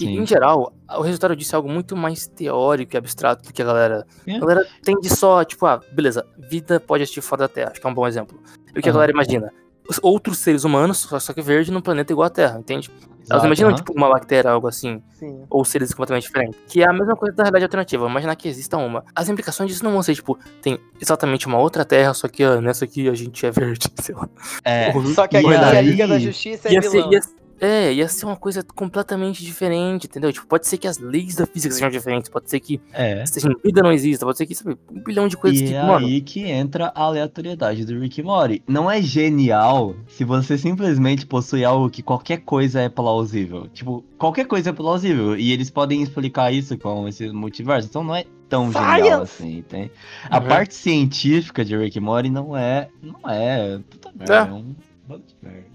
E 0.00 0.06
em 0.16 0.26
geral, 0.26 0.72
o 0.96 1.00
resultado 1.02 1.34
disso 1.34 1.54
é 1.54 1.56
algo 1.56 1.68
muito 1.68 1.96
mais 1.96 2.26
teórico 2.26 2.94
e 2.94 2.98
abstrato 2.98 3.42
do 3.44 3.52
que 3.52 3.62
a 3.62 3.64
galera. 3.64 4.06
É. 4.26 4.36
A 4.36 4.38
galera 4.40 4.66
tende 4.82 5.08
só, 5.08 5.42
tipo, 5.44 5.66
ah, 5.66 5.80
beleza, 5.92 6.24
vida 6.38 6.78
pode 6.80 7.02
existir 7.02 7.20
fora 7.20 7.40
da 7.42 7.48
Terra, 7.48 7.70
acho 7.72 7.80
que 7.80 7.86
é 7.86 7.90
um 7.90 7.94
bom 7.94 8.06
exemplo. 8.06 8.38
E 8.74 8.78
o 8.78 8.82
que 8.82 8.88
a 8.88 8.92
Aham. 8.92 8.94
galera 8.98 9.12
imagina? 9.12 9.52
Os 9.88 9.98
outros 10.02 10.38
seres 10.38 10.64
humanos, 10.64 10.98
só 10.98 11.32
que 11.32 11.40
verde, 11.40 11.72
num 11.72 11.80
planeta 11.80 12.12
igual 12.12 12.26
à 12.26 12.30
Terra, 12.30 12.58
entende? 12.58 12.90
Elas 13.30 13.42
Exato, 13.42 13.46
imaginam, 13.46 13.68
aham. 13.70 13.76
tipo, 13.76 13.92
uma 13.94 14.08
bactéria, 14.08 14.50
algo 14.50 14.68
assim, 14.68 15.02
Sim. 15.18 15.44
ou 15.50 15.64
seres 15.64 15.90
completamente 15.92 16.24
diferentes. 16.24 16.58
Que 16.66 16.82
é 16.82 16.88
a 16.88 16.92
mesma 16.92 17.16
coisa 17.16 17.34
da 17.34 17.42
realidade 17.42 17.64
alternativa, 17.64 18.06
imaginar 18.06 18.36
que 18.36 18.48
exista 18.48 18.76
uma. 18.76 19.02
As 19.14 19.28
implicações 19.28 19.70
disso 19.70 19.84
não 19.84 19.92
vão 19.92 20.02
ser, 20.02 20.14
tipo, 20.14 20.38
tem 20.62 20.78
exatamente 21.00 21.46
uma 21.46 21.58
outra 21.58 21.84
Terra, 21.84 22.12
só 22.14 22.28
que 22.28 22.42
ah, 22.44 22.60
nessa 22.60 22.84
aqui 22.84 23.08
a 23.08 23.14
gente 23.14 23.44
é 23.44 23.50
verde, 23.50 23.88
sei 24.00 24.14
lá. 24.14 24.28
É, 24.64 24.92
Ou- 24.94 25.04
Só 25.06 25.26
que 25.26 25.36
aqui 25.38 25.54
a 25.54 25.68
aí- 25.70 25.86
Liga 25.90 26.06
da 26.06 26.18
Justiça 26.18 26.68
é 26.68 26.72
Ia 26.74 26.82
ser, 26.82 26.90
vilã. 26.90 27.10
ia, 27.12 27.20
É, 27.60 27.92
ia 27.92 28.08
ser 28.08 28.26
uma 28.26 28.36
coisa 28.36 28.62
completamente 28.62 29.44
diferente, 29.44 30.06
entendeu? 30.06 30.32
Tipo, 30.32 30.46
pode 30.46 30.66
ser 30.66 30.78
que 30.78 30.86
as 30.86 30.98
leis 30.98 31.34
da 31.34 31.46
física 31.46 31.74
sejam 31.74 31.90
diferentes, 31.90 32.28
pode 32.30 32.48
ser 32.48 32.60
que 32.60 32.80
É. 32.92 33.24
seja, 33.26 33.48
vida 33.64 33.82
não 33.82 33.92
exista, 33.92 34.24
pode 34.24 34.38
ser 34.38 34.46
que, 34.46 34.54
sabe, 34.54 34.76
um 34.90 35.02
bilhão 35.02 35.26
de 35.28 35.36
coisas 35.36 35.60
E 35.60 35.64
que, 35.64 35.74
é 35.74 35.82
mano. 35.82 36.06
aí 36.06 36.20
que 36.20 36.42
entra 36.44 36.92
a 36.94 37.02
aleatoriedade 37.02 37.84
do 37.84 37.98
Rick 37.98 38.22
Morty. 38.22 38.62
Não 38.66 38.90
é 38.90 39.00
genial 39.02 39.94
se 40.06 40.24
você 40.24 40.56
simplesmente 40.58 41.26
possui 41.26 41.64
algo 41.64 41.90
que 41.90 42.02
qualquer 42.02 42.38
coisa 42.38 42.80
é 42.80 42.88
plausível. 42.88 43.68
Tipo, 43.68 44.04
qualquer 44.16 44.46
coisa 44.46 44.70
é 44.70 44.72
plausível. 44.72 45.36
E 45.36 45.52
eles 45.52 45.70
podem 45.70 46.02
explicar 46.02 46.52
isso 46.52 46.76
com 46.78 47.06
esse 47.08 47.28
multiverso. 47.30 47.88
Então 47.88 48.02
não 48.04 48.14
é 48.14 48.24
tão 48.48 48.72
genial 48.72 49.26
Science! 49.26 49.42
assim, 49.42 49.64
tem. 49.68 49.90
A 50.30 50.38
Uhum. 50.38 50.46
parte 50.48 50.74
científica 50.74 51.64
de 51.64 51.76
Rick 51.76 51.98
Morty 52.00 52.30
não 52.30 52.56
é. 52.56 52.88
Não 53.02 53.30
é. 53.30 53.78
Puta 53.90 54.10
merda, 54.14 54.34
É. 54.34 54.38
é 54.38 54.42
um 54.52 54.74
bando 55.06 55.24
de 55.26 55.34
merda. 55.42 55.67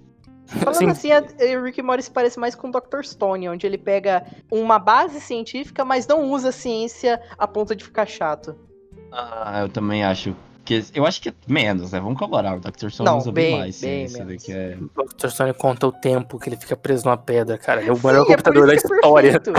Falando 0.60 0.78
Sim. 0.78 0.89
assim, 0.89 1.12
a 1.12 1.22
Rick 1.62 1.82
se 2.01 2.12
parece 2.12 2.39
mais 2.39 2.56
com 2.56 2.70
o 2.70 2.72
Dr. 2.72 3.04
Stone, 3.04 3.49
onde 3.49 3.66
ele 3.66 3.78
pega 3.78 4.26
uma 4.51 4.78
base 4.80 5.20
científica, 5.20 5.84
mas 5.84 6.08
não 6.08 6.32
usa 6.32 6.49
a 6.49 6.51
ciência 6.51 7.22
a 7.38 7.47
ponto 7.47 7.76
de 7.76 7.84
ficar 7.84 8.06
chato. 8.06 8.56
Ah, 9.12 9.62
eu 9.62 9.70
também 9.70 10.04
acho. 10.04 10.36
Que, 10.66 10.82
eu 10.95 11.06
acho 11.06 11.22
que 11.22 11.28
é 11.28 11.34
menos, 11.45 11.91
né? 11.91 11.99
Vamos 11.99 12.18
colaborar. 12.18 12.56
O 12.56 12.60
Dr. 12.60 12.88
Stone 12.89 13.10
Não, 13.10 13.18
usa 13.18 13.34
bem, 13.34 13.51
bem, 13.51 13.60
mais 13.60 13.82
bem 13.82 14.08
ciência 14.08 14.26
do 14.26 14.38
que 14.38 14.51
é. 14.54 14.78
O 14.95 15.04
Dr. 15.04 15.28
Stone 15.28 15.54
conta 15.54 15.88
o 15.88 15.91
tempo 15.91 16.39
que 16.39 16.47
ele 16.47 16.56
fica 16.56 16.76
preso 16.76 17.04
numa 17.04 17.18
pedra, 17.18 17.58
cara. 17.58 17.82
É 17.84 17.91
o 17.91 17.97
melhor 17.97 18.26
Sim, 18.26 18.32
é 18.32 18.36
computador 18.36 18.68
da 18.68 18.74
é 18.74 18.76
história. 18.78 19.39
perfeito. 19.41 19.54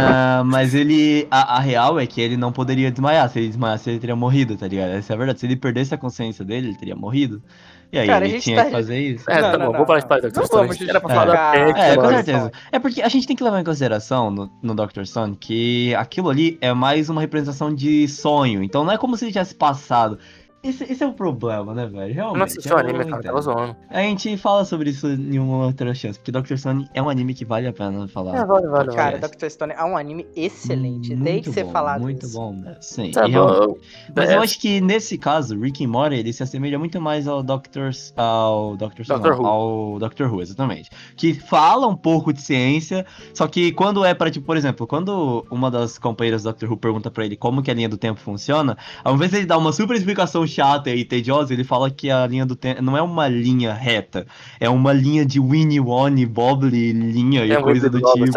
Ah, 0.00 0.42
mas 0.46 0.74
ele. 0.74 1.26
A, 1.28 1.56
a 1.56 1.60
real 1.60 1.98
é 1.98 2.06
que 2.06 2.20
ele 2.20 2.36
não 2.36 2.52
poderia 2.52 2.88
desmaiar. 2.90 3.28
Se 3.28 3.40
ele 3.40 3.48
desmaiasse, 3.48 3.90
ele 3.90 3.98
teria 3.98 4.14
morrido, 4.14 4.56
tá 4.56 4.68
ligado? 4.68 4.90
Essa 4.90 5.12
é 5.12 5.14
a 5.14 5.18
verdade. 5.18 5.40
Se 5.40 5.46
ele 5.46 5.56
perdesse 5.56 5.92
a 5.92 5.98
consciência 5.98 6.44
dele, 6.44 6.68
ele 6.68 6.78
teria 6.78 6.94
morrido. 6.94 7.42
E 7.90 7.98
aí 7.98 8.06
Cara, 8.06 8.24
a 8.24 8.28
ele 8.28 8.34
gente 8.34 8.44
tinha 8.44 8.56
tá- 8.58 8.64
que 8.66 8.70
fazer 8.70 9.00
isso. 9.00 9.30
É, 9.30 9.40
Não, 9.40 9.50
tá 9.50 9.58
não, 9.58 9.66
bom, 9.72 9.78
não, 9.78 9.84
vou 9.86 9.96
de 9.98 10.02
falar 10.06 10.20
do 10.20 10.28
Dr. 10.30 10.36
Não 10.38 10.46
Stone. 10.46 10.68
vamos 10.68 10.80
Era 10.88 11.00
pra 11.00 11.08
falar 11.08 11.24
da 11.24 11.32
justificar. 11.32 11.74
Peck, 11.74 11.80
É, 11.80 11.96
com 11.96 12.08
certeza. 12.08 12.52
É 12.72 12.78
porque 12.78 13.02
a 13.02 13.08
gente 13.08 13.26
tem 13.26 13.34
que 13.36 13.42
levar 13.42 13.60
em 13.60 13.64
consideração 13.64 14.30
no, 14.30 14.50
no 14.62 14.74
Dr. 14.74 15.04
Stone 15.04 15.36
que 15.36 15.94
aquilo 15.94 16.28
ali 16.28 16.58
é 16.60 16.72
mais 16.74 17.08
uma 17.08 17.20
representação 17.22 17.74
de 17.74 18.06
sonho. 18.06 18.62
Então 18.62 18.84
não 18.84 18.92
é 18.92 18.98
como 18.98 19.16
se 19.16 19.24
ele 19.24 19.32
tivesse 19.32 19.54
passado. 19.54 20.18
Esse, 20.60 20.82
esse 20.84 21.04
é 21.04 21.06
o 21.06 21.12
problema, 21.12 21.72
né, 21.72 21.86
velho? 21.86 22.10
Eu 22.10 22.14
Realmente. 22.14 22.36
não 22.38 22.44
assisti 22.44 22.68
o 22.68 22.72
eu 22.72 22.78
anime, 22.78 23.04
cara, 23.04 23.22
tava 23.22 23.40
zoando. 23.40 23.76
A 23.88 24.00
gente 24.02 24.36
fala 24.36 24.64
sobre 24.64 24.90
isso 24.90 25.06
em 25.06 25.38
uma 25.38 25.66
outra 25.66 25.94
chance, 25.94 26.18
porque 26.18 26.32
Dr. 26.32 26.56
Stone 26.56 26.88
é 26.92 27.00
um 27.00 27.08
anime 27.08 27.32
que 27.32 27.44
vale 27.44 27.68
a 27.68 27.72
pena 27.72 28.08
falar. 28.08 28.36
É, 28.36 28.44
vale, 28.44 28.66
vale, 28.66 28.92
Cara, 28.94 29.18
Podcast. 29.18 29.36
Dr. 29.38 29.50
Stone 29.50 29.72
é 29.76 29.84
um 29.84 29.96
anime 29.96 30.26
excelente. 30.34 31.10
Muito 31.14 31.24
tem 31.24 31.42
que 31.42 31.52
ser 31.52 31.62
bom, 31.64 31.70
falado 31.70 32.00
Muito 32.02 32.26
isso. 32.26 32.36
bom, 32.36 32.52
né? 32.54 32.76
Sim. 32.80 33.12
Tá 33.12 33.28
e 33.28 33.32
bom. 33.32 33.76
Mas 34.16 34.30
É, 34.30 34.36
eu 34.36 34.40
acho 34.42 34.58
que 34.60 34.80
nesse 34.80 35.16
caso, 35.16 35.58
Rick 35.60 35.84
and 35.84 35.88
Morty, 35.88 36.16
ele 36.16 36.32
se 36.32 36.42
assemelha 36.42 36.76
muito 36.78 37.00
mais 37.00 37.28
ao 37.28 37.40
Dr. 37.42 37.88
S- 37.90 38.12
ao 38.16 38.76
Dr. 38.76 39.02
S- 39.02 39.12
Dr. 39.14 39.28
não, 39.30 39.38
Who. 39.38 39.46
ao 39.46 39.98
Dr. 40.00 40.24
Who, 40.24 40.42
exatamente. 40.42 40.90
Que 41.16 41.34
fala 41.34 41.86
um 41.86 41.96
pouco 41.96 42.32
de 42.32 42.42
ciência, 42.42 43.06
só 43.32 43.46
que 43.46 43.70
quando 43.70 44.04
é 44.04 44.12
para 44.12 44.28
tipo, 44.28 44.44
por 44.46 44.56
exemplo, 44.56 44.88
quando 44.88 45.46
uma 45.52 45.70
das 45.70 45.98
companheiras 45.98 46.42
do 46.42 46.52
Dr. 46.52 46.66
Who 46.66 46.76
pergunta 46.76 47.10
pra 47.12 47.24
ele 47.24 47.36
como 47.36 47.62
que 47.62 47.70
a 47.70 47.74
linha 47.74 47.88
do 47.88 47.96
tempo 47.96 48.18
funciona, 48.18 48.76
ao 49.04 49.14
invés 49.14 49.30
de 49.30 49.36
ele 49.38 49.46
dar 49.46 49.56
uma 49.56 49.72
super 49.72 49.96
explicação 49.96 50.47
chata 50.48 50.90
e 50.90 51.04
tediosa, 51.04 51.52
ele 51.52 51.62
fala 51.62 51.88
que 51.90 52.10
a 52.10 52.26
linha 52.26 52.44
do 52.44 52.56
tempo 52.56 52.82
não 52.82 52.96
é 52.96 53.02
uma 53.02 53.28
linha 53.28 53.72
reta, 53.72 54.26
é 54.58 54.68
uma 54.68 54.92
linha 54.92 55.24
de 55.24 55.38
Winnie, 55.38 55.78
Wonnie, 55.78 56.26
Bobbly, 56.26 56.92
linha 56.92 57.44
e 57.46 57.52
É 57.52 57.62
coisa 57.62 57.88
muito 57.88 58.00
do 58.02 58.12
tipo. 58.12 58.26
e 58.26 58.30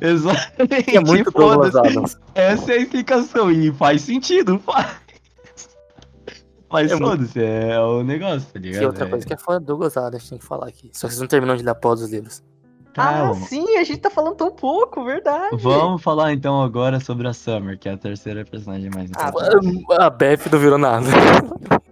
Exatamente. 0.08 0.96
É 0.96 1.00
muito 1.00 1.30
foda-se. 1.30 2.16
Essa 2.34 2.72
é 2.72 2.74
a 2.74 2.78
explicação 2.80 3.50
e 3.52 3.70
faz 3.72 4.02
sentido, 4.02 4.58
faz. 4.66 5.04
Mas 6.70 6.90
É 6.90 6.94
muito- 6.96 7.08
foda-se, 7.10 7.40
é 7.40 7.78
o 7.78 8.02
negócio, 8.02 8.48
tá 8.52 8.58
ligado? 8.58 8.80
Que 8.80 8.86
outra 8.86 9.04
É- 9.04 9.08
coisa 9.10 9.26
que 9.26 9.32
é 9.32 9.36
foda, 9.36 9.60
Douglas 9.60 9.96
Adams, 9.96 10.28
tem 10.28 10.38
que 10.38 10.44
falar 10.44 10.66
aqui. 10.66 10.90
Só 10.92 11.06
que 11.06 11.12
vocês 11.14 11.20
não 11.20 11.28
terminam 11.28 11.54
de 11.56 11.68
a 11.68 11.74
porra 11.74 11.96
dos 11.96 12.10
livros. 12.10 12.42
Ah, 12.96 13.34
sim, 13.34 13.76
a 13.76 13.84
gente 13.84 13.98
tá 13.98 14.10
falando 14.10 14.36
tão 14.36 14.50
pouco, 14.50 15.04
verdade. 15.04 15.56
Vamos 15.56 16.02
falar 16.02 16.32
então 16.32 16.62
agora 16.62 17.00
sobre 17.00 17.26
a 17.28 17.32
Summer, 17.32 17.78
que 17.78 17.88
é 17.88 17.92
a 17.92 17.96
terceira 17.96 18.44
personagem 18.44 18.90
mais 18.94 19.10
Ah, 19.16 19.28
importante. 19.28 19.84
A 19.98 20.10
Beth 20.10 20.40
não 20.52 20.58
virou 20.58 20.78
nada. 20.78 21.06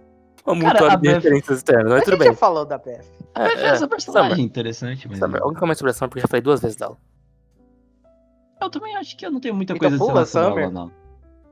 Uma 0.45 0.59
Cara, 0.61 0.73
mutual 0.73 0.91
a 0.91 0.95
de 0.95 1.01
Beth- 1.01 1.13
referências 1.15 1.57
externas, 1.59 1.85
mas 1.91 2.01
a 2.01 2.03
tudo 2.03 2.11
gente 2.11 2.19
bem. 2.19 2.27
já 2.29 2.35
falou 2.35 2.65
da 2.65 2.77
Beth. 2.77 3.05
É, 3.35 3.41
É, 3.43 3.53
é, 3.53 3.65
essa 3.67 3.87
personagem 3.87 4.31
Summer. 4.31 4.45
interessante, 4.45 5.07
mas. 5.07 5.19
Summer. 5.19 5.41
Alguém 5.41 5.57
começa 5.59 5.79
sobre 5.79 5.91
a 5.91 5.93
Summer 5.93 6.09
porque 6.09 6.19
eu 6.19 6.23
já 6.23 6.27
falei 6.27 6.41
duas 6.41 6.61
vezes 6.61 6.75
dela. 6.75 6.97
Eu 8.61 8.69
também 8.69 8.95
acho 8.95 9.15
que 9.17 9.25
eu 9.25 9.31
não 9.31 9.39
tenho 9.39 9.53
muita 9.55 9.73
Então 9.73 9.89
coisa 9.89 10.03
pula, 10.05 10.21
a 10.21 10.25
Summer. 10.25 10.63
ela, 10.65 10.71
não. 10.71 10.91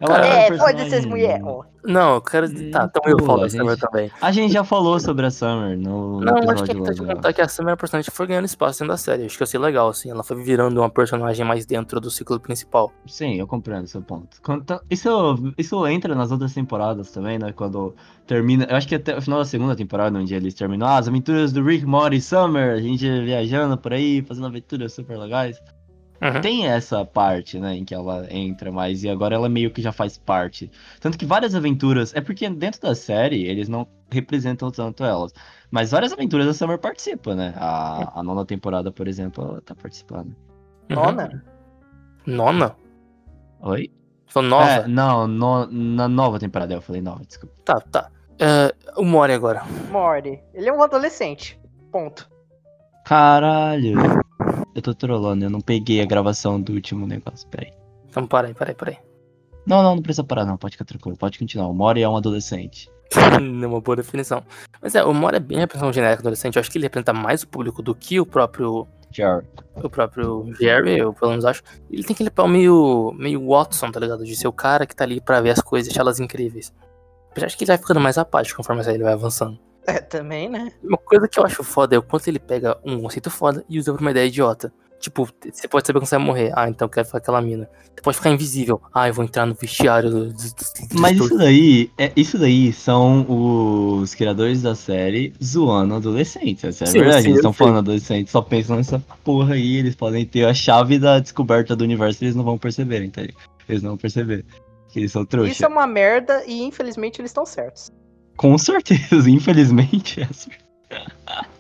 Ela 0.02 0.18
é 0.18 0.50
um 0.50 0.56
É, 0.56 0.58
pode 0.58 0.82
essas 0.82 1.06
mulheres. 1.06 1.44
ó. 1.46 1.64
Não, 1.84 2.16
eu 2.16 2.22
quero. 2.22 2.48
Hum, 2.48 2.70
Tá, 2.72 2.90
então 2.90 3.02
eu 3.10 3.18
pula, 3.18 3.28
falo 3.28 3.42
da 3.42 3.48
gente. 3.48 3.60
Summer 3.60 3.78
também. 3.78 4.12
A 4.22 4.32
gente 4.32 4.54
já 4.54 4.64
falou 4.64 5.00
sobre 5.00 5.26
a 5.26 5.32
Summer 5.32 5.78
no 5.78 6.20
Não, 6.22 6.36
acho 6.52 6.64
que 6.64 6.72
é 6.72 6.74
lá 6.76 6.92
do- 6.92 7.06
contar 7.08 7.34
que 7.34 7.42
a 7.42 7.48
Summer 7.48 7.70
é 7.70 7.72
uma 7.74 7.78
personagem 7.78 8.10
que 8.12 8.16
foi 8.16 8.28
ganhando 8.28 8.46
espaço 8.46 8.80
dentro 8.80 8.94
da 8.94 8.98
série. 8.98 9.26
Acho 9.26 9.38
que 9.38 9.42
eu 9.44 9.48
sei 9.48 9.60
legal, 9.60 9.90
assim. 9.90 10.10
Ela 10.12 10.24
foi 10.24 10.42
virando 10.44 10.80
uma 10.80 10.90
personagem 10.90 11.44
mais 11.46 11.66
dentro 11.66 12.00
do 12.00 12.12
ciclo 12.12 12.40
principal. 12.40 12.92
Sim, 13.08 13.36
eu 13.36 13.48
compreendo 13.48 13.88
seu 13.88 14.02
ponto. 14.02 14.38
Quando 14.44 14.64
tá- 14.64 14.82
Isso, 14.90 15.10
isso 15.58 15.88
entra 15.88 16.14
nas 16.14 16.32
outras 16.32 16.54
temporadas 16.54 17.10
também, 17.12 17.40
né? 17.40 17.52
Quando 17.52 17.96
termina. 18.28 18.66
Eu 18.70 18.76
acho 18.76 18.88
que 18.88 18.96
até 18.96 19.18
o 19.18 19.22
final 19.22 19.40
da 19.40 19.46
segunda 19.46 19.76
temporada, 19.76 20.18
onde 20.20 20.34
eles 20.36 20.54
terminam 20.54 20.88
ah, 20.88 20.98
as 20.98 21.08
aventuras 21.08 21.52
do 21.52 21.64
Rick, 21.64 21.86
Morty 21.86 22.18
e 22.18 22.22
Summer, 22.22 22.74
a 22.76 22.80
gente 22.82 23.06
viajando 23.24 23.76
por 23.78 23.92
aí, 23.94 24.22
fazendo 24.22 24.46
aventuras 24.48 24.94
super 24.94 25.18
legais. 25.18 25.60
Uhum. 26.22 26.40
Tem 26.42 26.68
essa 26.68 27.04
parte, 27.04 27.60
né, 27.60 27.76
em 27.76 27.84
que 27.84 27.96
ela 27.96 28.28
entra 28.32 28.72
mais, 28.72 29.04
e 29.04 29.10
agora 29.10 29.34
ela 29.34 29.50
meio 29.50 29.72
que 29.72 29.82
já 29.82 29.92
faz 29.92 30.18
parte. 30.20 30.70
Tanto 31.00 31.18
que 31.18 31.26
várias 31.26 31.56
aventuras. 31.56 32.14
É 32.16 32.22
porque 32.22 32.48
dentro 32.50 32.80
da 32.82 32.94
série 32.94 33.44
eles 33.46 33.68
não 33.68 33.88
representam 34.12 34.70
tanto 34.70 35.04
elas. 35.04 35.34
Mas 35.72 35.90
várias 35.92 36.14
aventuras 36.14 36.48
a 36.48 36.54
Summer 36.54 36.78
participa, 36.78 37.34
né? 37.34 37.54
A, 37.58 38.20
a 38.20 38.24
nona 38.24 38.46
temporada, 38.46 38.92
por 38.92 39.08
exemplo, 39.08 39.44
ela 39.44 39.62
tá 39.62 39.74
participando. 39.74 40.36
Uhum. 40.90 40.96
Nona? 40.96 41.44
Nona? 42.28 42.76
Oi? 43.62 43.90
Falou 44.28 44.50
nova? 44.50 44.70
É, 44.70 44.88
não, 44.88 45.28
no- 45.28 45.66
na 45.68 46.08
nova 46.08 46.38
temporada 46.40 46.74
eu 46.74 46.82
falei 46.82 47.02
nova, 47.02 47.22
desculpa. 47.26 47.56
Tá, 47.66 47.80
tá. 47.80 48.12
É, 48.40 48.74
o 48.96 49.04
Mori 49.04 49.34
agora. 49.34 49.64
Morty. 49.90 50.40
Ele 50.54 50.70
é 50.70 50.74
um 50.74 50.82
adolescente. 50.84 51.60
Ponto. 51.92 52.30
Caralho. 53.06 53.94
Eu 54.74 54.82
tô 54.82 54.94
trolando, 54.94 55.44
eu 55.44 55.50
não 55.50 55.62
peguei 55.62 56.02
a 56.02 56.06
gravação 56.06 56.60
do 56.62 56.74
último 56.74 57.06
negócio, 57.06 57.48
peraí. 57.50 57.72
Então, 58.10 58.26
para 58.26 58.48
aí, 58.48 58.54
para 58.54 58.72
aí, 58.72 58.76
para 58.76 58.92
aí. 58.92 58.98
Não, 59.66 59.84
não, 59.84 59.96
não 59.96 60.02
precisa 60.02 60.24
parar 60.24 60.46
não, 60.46 60.58
pode 60.58 60.74
ficar 60.74 60.86
tranquilo, 60.86 61.18
pode 61.18 61.38
continuar. 61.38 61.68
O 61.68 61.74
Mori 61.74 62.02
é 62.02 62.10
um 62.10 62.18
adolescente. 62.18 62.90
Não 63.42 63.64
é 63.64 63.68
uma 63.68 63.82
boa 63.82 63.96
definição. 63.96 64.44
Mas 64.82 64.96
é, 64.96 65.04
o 65.04 65.14
Mori 65.14 65.38
é 65.38 65.40
bem 65.40 65.58
a 65.58 65.62
representação 65.62 65.94
genérica 65.94 66.22
do 66.22 66.28
adolescente. 66.28 66.56
Eu 66.56 66.62
acho 66.62 66.72
que 66.72 66.78
ele 66.78 66.86
representa 66.86 67.14
mais 67.14 67.44
o 67.44 67.48
público 67.48 67.82
do 67.82 67.94
que 67.94 68.20
o 68.20 68.26
próprio 68.26 68.88
Jar. 69.12 69.44
o 69.76 69.90
próprio 69.90 70.52
Jerry, 70.58 71.00
eu 71.00 71.14
pelo 71.14 71.32
menos 71.32 71.44
acho, 71.44 71.62
ele 71.92 72.04
tem 72.04 72.14
aquele 72.14 72.30
papel 72.30 72.48
meio, 72.48 73.14
meio 73.18 73.46
Watson, 73.46 73.92
tá 73.92 74.00
ligado? 74.00 74.24
De 74.24 74.36
ser 74.36 74.48
o 74.48 74.54
cara 74.54 74.86
que 74.86 74.96
tá 74.96 75.04
ali 75.04 75.20
pra 75.20 75.42
ver 75.42 75.52
as 75.52 75.62
coisas 75.62 75.92
e 75.92 75.92
achá-las 75.92 76.20
incríveis. 76.20 76.74
Apesar 77.30 77.48
de 77.48 77.58
que 77.58 77.64
ele 77.64 77.72
vai 77.72 77.78
ficando 77.78 78.00
mais 78.00 78.18
apático 78.18 78.58
conforme 78.58 78.82
a 78.82 78.86
série 78.86 79.04
vai 79.04 79.14
avançando. 79.14 79.60
É, 79.88 80.00
também, 80.00 80.48
né? 80.50 80.72
Uma 80.84 80.98
coisa 80.98 81.28
que 81.28 81.40
eu 81.40 81.46
acho 81.46 81.64
foda 81.64 81.96
é 81.96 82.00
o 82.00 82.04
quanto 82.04 82.28
ele 82.28 82.40
pega 82.40 82.78
um 82.86 83.02
conceito 83.02 83.30
foda 83.30 83.64
e 83.68 83.80
usa 83.80 83.92
pra 83.94 84.02
uma 84.02 84.12
ideia 84.12 84.28
idiota. 84.28 84.72
Tipo, 85.00 85.28
você 85.52 85.68
pode 85.68 85.88
saber 85.88 85.98
quando 86.00 86.08
você 86.08 86.16
vai 86.16 86.24
morrer. 86.26 86.52
Ah, 86.56 86.70
então 86.70 86.86
eu 86.86 86.90
quero 86.90 87.08
ficar 87.08 87.18
aquela 87.18 87.42
mina. 87.42 87.68
Você 87.86 88.02
pode 88.04 88.18
ficar 88.18 88.30
invisível. 88.30 88.80
Ah, 88.94 89.08
eu 89.08 89.14
vou 89.16 89.26
entrar 89.26 89.48
no 89.48 89.56
vestiário 89.56 90.12
do. 90.12 90.26
do- 90.28 90.34
do- 90.34 91.00
Mas 91.00 91.18
do- 91.18 91.26
isso 91.26 91.38
daí, 91.40 91.92
é, 91.98 92.12
isso 92.16 92.38
daí 92.38 92.72
são 92.72 93.26
os 93.28 94.14
criadores 94.14 94.62
da 94.62 94.76
série 94.76 95.34
zoando 95.44 95.96
adolescentes. 95.96 96.64
Essa 96.64 96.84
é 96.84 96.88
Sim, 96.88 97.00
verdade. 97.00 97.22
sim, 97.24 97.28
eles 97.30 97.38
estão 97.40 97.52
falando 97.52 97.80
adolescentes, 97.80 98.32
só 98.32 98.44
pensam 98.44 98.76
nessa 98.76 99.00
porra 99.24 99.56
aí. 99.56 99.78
Eles 99.78 99.96
podem 99.96 100.24
ter 100.24 100.46
a 100.46 100.54
chave 100.54 101.00
da 101.00 101.18
descoberta 101.20 101.76
do 101.76 101.84
universo 101.84 102.24
e 102.24 102.26
eles 102.26 102.36
não 102.36 102.44
vão 102.44 102.60
perceber, 102.60 103.04
entende? 103.04 103.36
Eles 103.68 103.82
não 103.82 103.92
vão 103.92 103.98
perceber. 103.98 104.46
Que 104.90 105.00
eles 105.00 105.12
são 105.12 105.26
trouxa. 105.26 105.52
Isso 105.52 105.66
é 105.66 105.68
uma 105.68 105.88
merda 105.88 106.44
e 106.46 106.62
infelizmente 106.62 107.20
eles 107.20 107.32
estão 107.32 107.46
certos. 107.46 107.92
Com 108.38 108.58
certeza, 108.58 109.30
infelizmente. 109.30 110.22
Essa... 110.22 110.50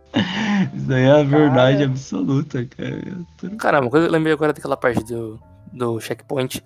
Isso 0.76 0.86
daí 0.88 1.04
é 1.04 1.12
a 1.12 1.24
verdade 1.24 1.78
Cara. 1.80 1.90
absoluta, 1.90 2.66
cara. 2.66 3.56
Caramba, 3.58 3.90
coisa 3.90 4.08
eu 4.08 4.12
lembrei 4.12 4.34
agora 4.34 4.52
daquela 4.52 4.76
parte 4.76 5.04
do, 5.06 5.40
do 5.72 6.00
checkpoint 6.02 6.62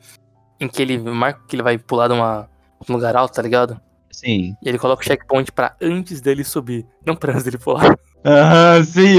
em 0.60 0.68
que 0.68 0.82
ele 0.82 0.98
marca 0.98 1.42
que 1.48 1.56
ele 1.56 1.64
vai 1.64 1.78
pular 1.78 2.08
de 2.08 2.14
uma, 2.14 2.50
de 2.84 2.92
um 2.92 2.96
lugar 2.96 3.16
alto, 3.16 3.36
tá 3.36 3.42
ligado? 3.42 3.80
Sim. 4.12 4.56
E 4.64 4.70
ele 4.70 4.80
coloca 4.80 5.04
o 5.04 5.06
checkpoint 5.06 5.52
pra 5.52 5.76
antes 5.82 6.22
dele 6.22 6.44
subir, 6.44 6.86
não 7.06 7.16
pra 7.16 7.34
antes 7.34 7.44
dele 7.44 7.58
pular. 7.58 7.98
Ah, 8.28 8.84
sim. 8.84 9.18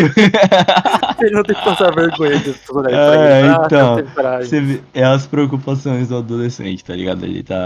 ele 1.20 1.30
não 1.30 1.42
tem 1.42 1.54
que 1.56 1.64
passar 1.64 1.94
vergonha 1.94 2.38
de 2.40 2.52
tudo 2.54 2.80
aí 2.80 2.92
pra 2.92 3.14
É. 3.14 3.42
Ah, 3.48 3.62
então. 3.64 3.96
Você 4.40 4.60
vê- 4.60 4.80
é 4.92 5.04
as 5.04 5.26
preocupações 5.26 6.08
do 6.08 6.16
adolescente, 6.16 6.84
tá 6.84 6.94
ligado? 6.94 7.24
Ele 7.24 7.42
tá 7.42 7.56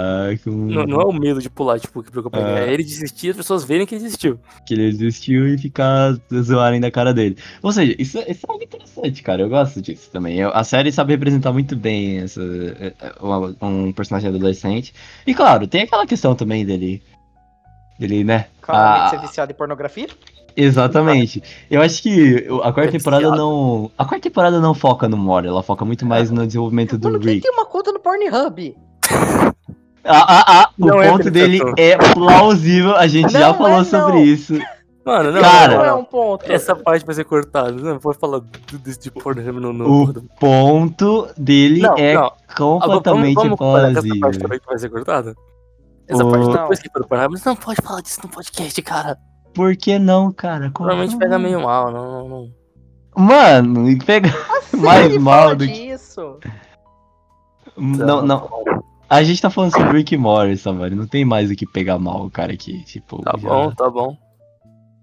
com. 0.44 0.50
Não, 0.50 0.84
não 0.86 1.00
é 1.00 1.04
o 1.06 1.12
medo 1.12 1.40
de 1.40 1.48
pular, 1.48 1.80
tipo, 1.80 2.02
que 2.02 2.10
preocupa 2.10 2.38
ele. 2.38 2.48
É. 2.70 2.74
Ele 2.74 2.84
desistir 2.84 3.28
e 3.28 3.30
as 3.30 3.36
pessoas 3.36 3.64
verem 3.64 3.86
que 3.86 3.94
ele 3.94 4.04
desistiu. 4.04 4.38
Que 4.66 4.74
ele 4.74 4.90
desistiu 4.92 5.48
e 5.48 5.56
ficar 5.56 6.14
zoarem 6.42 6.80
da 6.80 6.90
cara 6.90 7.14
dele. 7.14 7.36
Ou 7.62 7.72
seja, 7.72 7.94
isso, 7.98 8.18
isso 8.28 8.46
é 8.46 8.52
algo 8.52 8.62
interessante, 8.62 9.22
cara. 9.22 9.42
Eu 9.42 9.48
gosto 9.48 9.80
disso 9.80 10.10
também. 10.12 10.38
Eu- 10.38 10.54
a 10.54 10.62
série 10.62 10.92
sabe 10.92 11.12
representar 11.14 11.52
muito 11.52 11.74
bem 11.74 12.18
essa, 12.18 12.42
é, 12.42 12.92
é, 13.00 13.12
uma- 13.20 13.54
um 13.62 13.92
personagem 13.92 14.28
adolescente. 14.28 14.92
E 15.26 15.34
claro, 15.34 15.66
tem 15.66 15.82
aquela 15.82 16.06
questão 16.06 16.34
também 16.34 16.66
dele. 16.66 17.02
Dele, 17.98 18.24
né? 18.24 18.46
Claramente 18.62 19.06
Ah. 19.06 19.10
ser 19.10 19.20
viciado 19.26 19.52
em 19.52 19.54
pornografia. 19.54 20.08
Exatamente. 20.56 21.42
Eu 21.70 21.80
acho 21.82 22.02
que 22.02 22.46
a 22.62 22.72
quarta 22.72 22.88
É 22.88 22.98
temporada 22.98 23.30
não. 23.30 23.90
A 23.96 24.04
quarta 24.04 24.22
temporada 24.24 24.60
não 24.60 24.74
foca 24.74 25.08
no 25.08 25.16
Mori, 25.16 25.48
ela 25.48 25.62
foca 25.62 25.84
muito 25.84 26.04
mais 26.06 26.30
no 26.30 26.46
desenvolvimento 26.46 26.96
do 26.98 27.10
Mano, 27.10 27.24
Rick. 27.24 27.40
tem 27.42 27.50
uma 27.52 27.66
conta 27.66 27.92
no 27.92 28.00
Pornhub? 28.00 28.76
Ah, 30.02 30.24
ah, 30.26 30.44
ah, 30.62 30.70
o 30.78 30.86
Não 30.86 31.02
é 31.02 31.10
ponto 31.10 31.30
dele 31.30 31.56
interpretação. 31.58 32.10
é 32.10 32.14
plausível, 32.14 32.96
a 32.96 33.06
gente 33.06 33.32
já 33.32 33.48
Não 33.48 33.54
falou 33.54 33.80
é, 33.80 33.84
sobre 33.84 34.20
isso. 34.22 34.54
Mano, 35.04 35.30
não, 35.32 35.40
Cara. 35.40 35.76
não, 35.76 35.84
é 35.84 35.94
um 35.94 36.04
ponto. 36.04 36.50
Essa 36.50 36.74
parte 36.74 37.04
vai 37.04 37.14
ser 37.14 37.24
cortada. 37.24 37.72
Não 37.72 37.98
pode 37.98 38.18
falar 38.18 38.38
do- 38.38 38.78
desse 38.78 39.00
de 39.00 39.10
Pornhub 39.10 39.60
no. 39.60 39.72
no... 39.72 40.04
O 40.04 40.14
ponto 40.38 41.28
dele 41.36 41.80
Não, 41.82 41.94
é 41.96 42.14
não. 42.14 42.32
Completamente 42.56 43.34
vamos, 43.34 43.58
vamos 43.58 43.58
que 43.58 43.98
essa 43.98 44.08
parte 44.08 44.18
plausível. 44.20 44.42
também 44.48 44.60
vai 44.66 44.78
ser 44.78 44.88
cortada? 44.88 45.34
Essa 46.08 46.24
O- 46.24 46.30
parte 46.30 46.46
Não. 46.46 46.52
depois 46.52 46.78
que 46.80 46.90
Pornhub, 46.90 47.34
não 47.44 47.56
pode 47.56 47.78
falar 47.82 48.00
disso 48.00 48.20
no 48.22 48.28
podcast, 48.30 48.82
cara. 48.82 49.18
Por 49.54 49.76
que 49.76 49.98
não, 49.98 50.32
cara? 50.32 50.70
Como 50.70 50.88
Provavelmente 50.88 51.12
não? 51.12 51.18
pega 51.18 51.38
meio 51.38 51.60
mal, 51.62 51.90
não, 51.90 52.06
não, 52.06 52.28
não. 52.28 53.24
Mano, 53.26 53.90
e 53.90 53.98
pega. 53.98 54.28
A 54.72 54.76
mais 54.76 55.16
mal 55.16 55.54
do 55.56 55.66
que- 55.66 55.72
disso. 55.72 56.38
Não, 57.76 58.22
não. 58.22 58.48
A 59.08 59.22
gente 59.22 59.42
tá 59.42 59.50
falando 59.50 59.72
sobre 59.72 59.98
Rick 59.98 60.14
e 60.14 60.18
Morty, 60.18 60.56
Samari. 60.56 60.94
Não 60.94 61.06
tem 61.06 61.24
mais 61.24 61.50
o 61.50 61.56
que 61.56 61.66
pegar 61.66 61.98
mal, 61.98 62.30
cara, 62.30 62.52
aqui. 62.52 62.84
Tipo, 62.84 63.20
Tá 63.22 63.32
já- 63.36 63.48
bom, 63.48 63.70
tá 63.72 63.90
bom. 63.90 64.16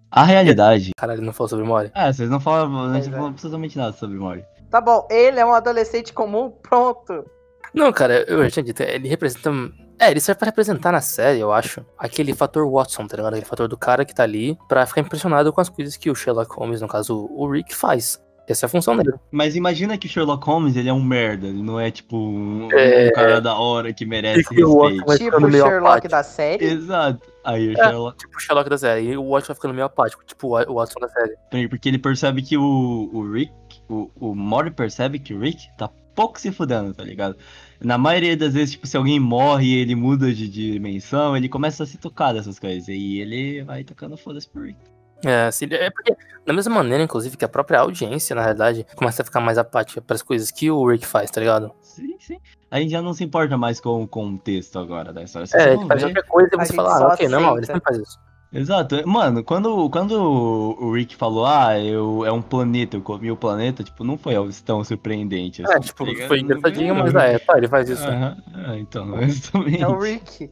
A 0.10 0.24
realidade. 0.24 0.92
Caralho, 0.96 1.22
não 1.22 1.34
falou 1.34 1.50
sobre 1.50 1.66
Mori. 1.66 1.92
Ah, 1.94 2.12
vocês 2.14 2.30
não 2.30 2.40
falam, 2.40 2.70
não 2.70 2.92
Pois 2.94 3.08
é. 3.08 3.12
falam 3.12 3.28
absolutamente 3.28 3.78
nada 3.78 3.92
sobre 3.92 4.18
Morty. 4.18 4.46
Tá 4.70 4.80
bom, 4.80 5.06
ele 5.12 5.40
é 5.40 5.46
um 5.46 5.52
adolescente 5.54 6.14
comum, 6.14 6.50
pronto. 6.62 7.26
Não, 7.74 7.92
cara, 7.92 8.24
eu 8.30 8.42
já 8.44 8.50
tinha 8.52 8.64
dito, 8.64 8.82
ele 8.84 9.10
representa. 9.10 9.52
É, 10.00 10.12
ele 10.12 10.20
serve 10.20 10.40
pra 10.40 10.46
representar 10.48 10.92
na 10.92 11.02
série, 11.02 11.40
eu 11.40 11.52
acho. 11.52 11.84
Aquele 11.98 12.34
fator 12.34 12.70
Watson, 12.72 13.08
tá 13.08 13.18
ligado? 13.18 13.34
Aquele 13.34 13.46
fator 13.48 13.68
do 13.68 13.78
cara 13.78 14.06
que 14.06 14.14
tá 14.14 14.24
ali 14.24 14.58
pra 14.68 14.86
ficar 14.86 15.02
impressionado 15.02 15.52
com 15.52 15.60
as 15.62 15.70
coisas 15.70 15.98
que 15.98 16.10
o 16.10 16.16
Sherlock 16.16 16.54
Holmes, 16.56 16.82
no 16.82 16.88
caso 16.88 17.28
o 17.32 17.50
Rick, 17.50 17.74
faz. 17.76 18.22
Essa 18.48 18.66
é 18.66 18.68
a 18.68 18.70
função 18.70 18.96
dele. 18.96 19.14
Mas 19.30 19.58
imagina 19.58 19.98
que 19.98 20.08
o 20.08 20.10
Sherlock 20.10 20.46
Holmes, 20.46 20.78
ele 20.78 20.88
é 20.88 20.94
um 20.94 21.04
merda. 21.04 21.48
Ele 21.48 21.62
não 21.62 21.78
é, 21.78 21.92
tipo, 21.92 22.16
um, 22.18 22.70
É. 22.72 23.10
um 23.10 23.12
cara 23.12 23.42
da 23.42 23.56
hora 23.56 23.92
que 23.92 24.06
merece 24.06 24.44
que 24.48 24.56
respeito. 24.56 25.06
tipo 25.18 25.46
o 25.46 25.52
Sherlock 25.52 25.86
apático. 25.86 26.08
da 26.08 26.24
série. 26.24 26.64
Exato. 26.66 27.20
Aí 27.44 27.68
o 27.68 27.72
É. 27.74 27.76
Sherlock... 27.76 28.18
Tipo 28.20 28.38
o 28.38 28.40
Sherlock 28.40 28.70
da 28.70 28.78
série. 28.78 29.02
E 29.02 29.18
o 29.18 29.30
Watson 29.32 29.48
vai 29.48 29.56
ficando 29.56 29.74
meio 29.74 29.86
apático, 29.88 30.24
tipo 30.26 30.48
o 30.58 30.74
Watson 30.76 31.00
da 31.02 31.10
série. 31.10 31.68
Porque 31.68 31.90
ele 31.90 32.00
percebe 32.00 32.42
que 32.42 32.58
o, 32.58 33.10
o 33.14 33.30
Rick... 33.30 33.52
O, 33.90 34.10
o 34.18 34.36
Morty 34.36 34.72
percebe 34.72 35.18
que 35.20 35.34
o 35.34 35.40
Rick 35.40 35.68
tá 35.78 35.90
pouco 36.16 36.40
se 36.40 36.52
fudendo, 36.52 36.94
tá 36.94 37.04
ligado? 37.04 37.36
Na 37.80 37.98
maioria 37.98 38.36
das 38.36 38.54
vezes, 38.54 38.72
tipo, 38.72 38.88
se 38.88 38.98
alguém 38.98 39.20
morre 39.20 39.68
e 39.68 39.76
ele 39.76 39.96
muda 39.96 40.34
de, 40.34 40.48
dimensão, 40.48 41.38
ele 41.38 41.48
começa 41.48 41.84
a 41.84 41.86
se 41.86 41.98
tocar 41.98 42.34
dessas 42.34 42.58
coisas. 42.58 42.88
E 42.88 43.20
ele 43.20 43.64
vai 43.64 43.84
tocando 43.84 44.18
foda-se 44.18 44.50
pro 44.50 44.64
Rick. 44.64 44.78
É, 45.26 45.48
assim, 45.48 45.66
é 45.72 45.90
porque, 45.90 46.16
da 46.46 46.54
mesma 46.54 46.76
maneira, 46.76 47.04
inclusive, 47.04 47.36
que 47.36 47.46
a 47.46 47.50
própria 47.50 47.80
audiência, 47.80 48.36
na 48.36 48.42
realidade, 48.42 48.86
começa 48.96 49.22
a 49.22 49.26
ficar 49.26 49.40
mais 49.40 49.58
apática 49.58 50.02
pras 50.02 50.22
coisas 50.22 50.52
que 50.52 50.70
o 50.70 50.88
Rick 50.88 51.06
faz, 51.06 51.32
tá 51.32 51.40
ligado? 51.40 51.72
Sim, 51.82 52.16
sim. 52.20 52.40
A 52.70 52.80
gente 52.80 52.92
já 52.92 53.02
não 53.02 53.14
se 53.14 53.24
importa 53.24 53.58
mais 53.58 53.80
com 53.80 54.04
o 54.04 54.08
contexto 54.08 54.78
agora 54.78 55.12
da 55.12 55.24
história. 55.24 55.48
Você 55.48 55.58
É, 55.58 55.74
ele 55.74 55.86
faz 55.86 56.04
qualquer 56.04 56.24
coisa 56.24 56.50
e 56.54 56.58
você 56.58 56.74
fala, 56.74 56.98
ah, 56.98 57.14
ok, 57.14 57.28
normal, 57.28 57.58
ele 57.58 57.66
sempre 57.66 57.82
faz 57.82 57.98
isso. 57.98 58.20
Exato. 58.58 59.08
Mano, 59.08 59.44
quando, 59.44 59.88
quando 59.92 60.20
o 60.20 60.92
Rick 60.92 61.16
falou, 61.16 61.46
ah, 61.46 61.80
eu, 61.80 62.26
é 62.26 62.32
um 62.32 62.42
planeta, 62.42 62.98
eu 62.98 63.02
comi 63.02 63.30
o 63.32 63.38
planeta, 63.38 63.84
tipo, 63.84 64.04
não 64.04 64.18
foi 64.18 64.36
algo 64.36 64.52
tão 64.66 64.84
surpreendente. 64.84 65.62
É, 65.62 65.66
assim, 65.74 65.82
tipo, 65.82 66.04
tá 66.04 66.12
ligado? 66.12 66.28
foi 66.28 66.40
engraçadinho, 66.40 66.96
mas 66.96 67.14
é, 67.14 67.38
tá, 67.38 67.56
ele 67.56 67.68
faz 67.68 67.88
isso. 67.88 68.04
Aham, 68.04 68.38
ah, 68.56 68.78
então, 68.78 69.22
exatamente. 69.22 69.84
É 69.84 69.88
o 69.88 70.00
Rick. 70.00 70.50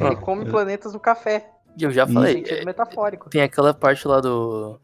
Ele 0.00 0.16
come 0.16 0.44
planetas 0.46 0.92
no 0.92 0.98
café. 0.98 1.48
E 1.78 1.84
eu 1.84 1.92
já 1.92 2.04
falei, 2.04 2.44
é, 2.48 2.64
metafórico. 2.64 3.30
tem 3.30 3.42
aquela 3.42 3.72
parte 3.72 4.06
lá 4.08 4.20
do. 4.20 4.80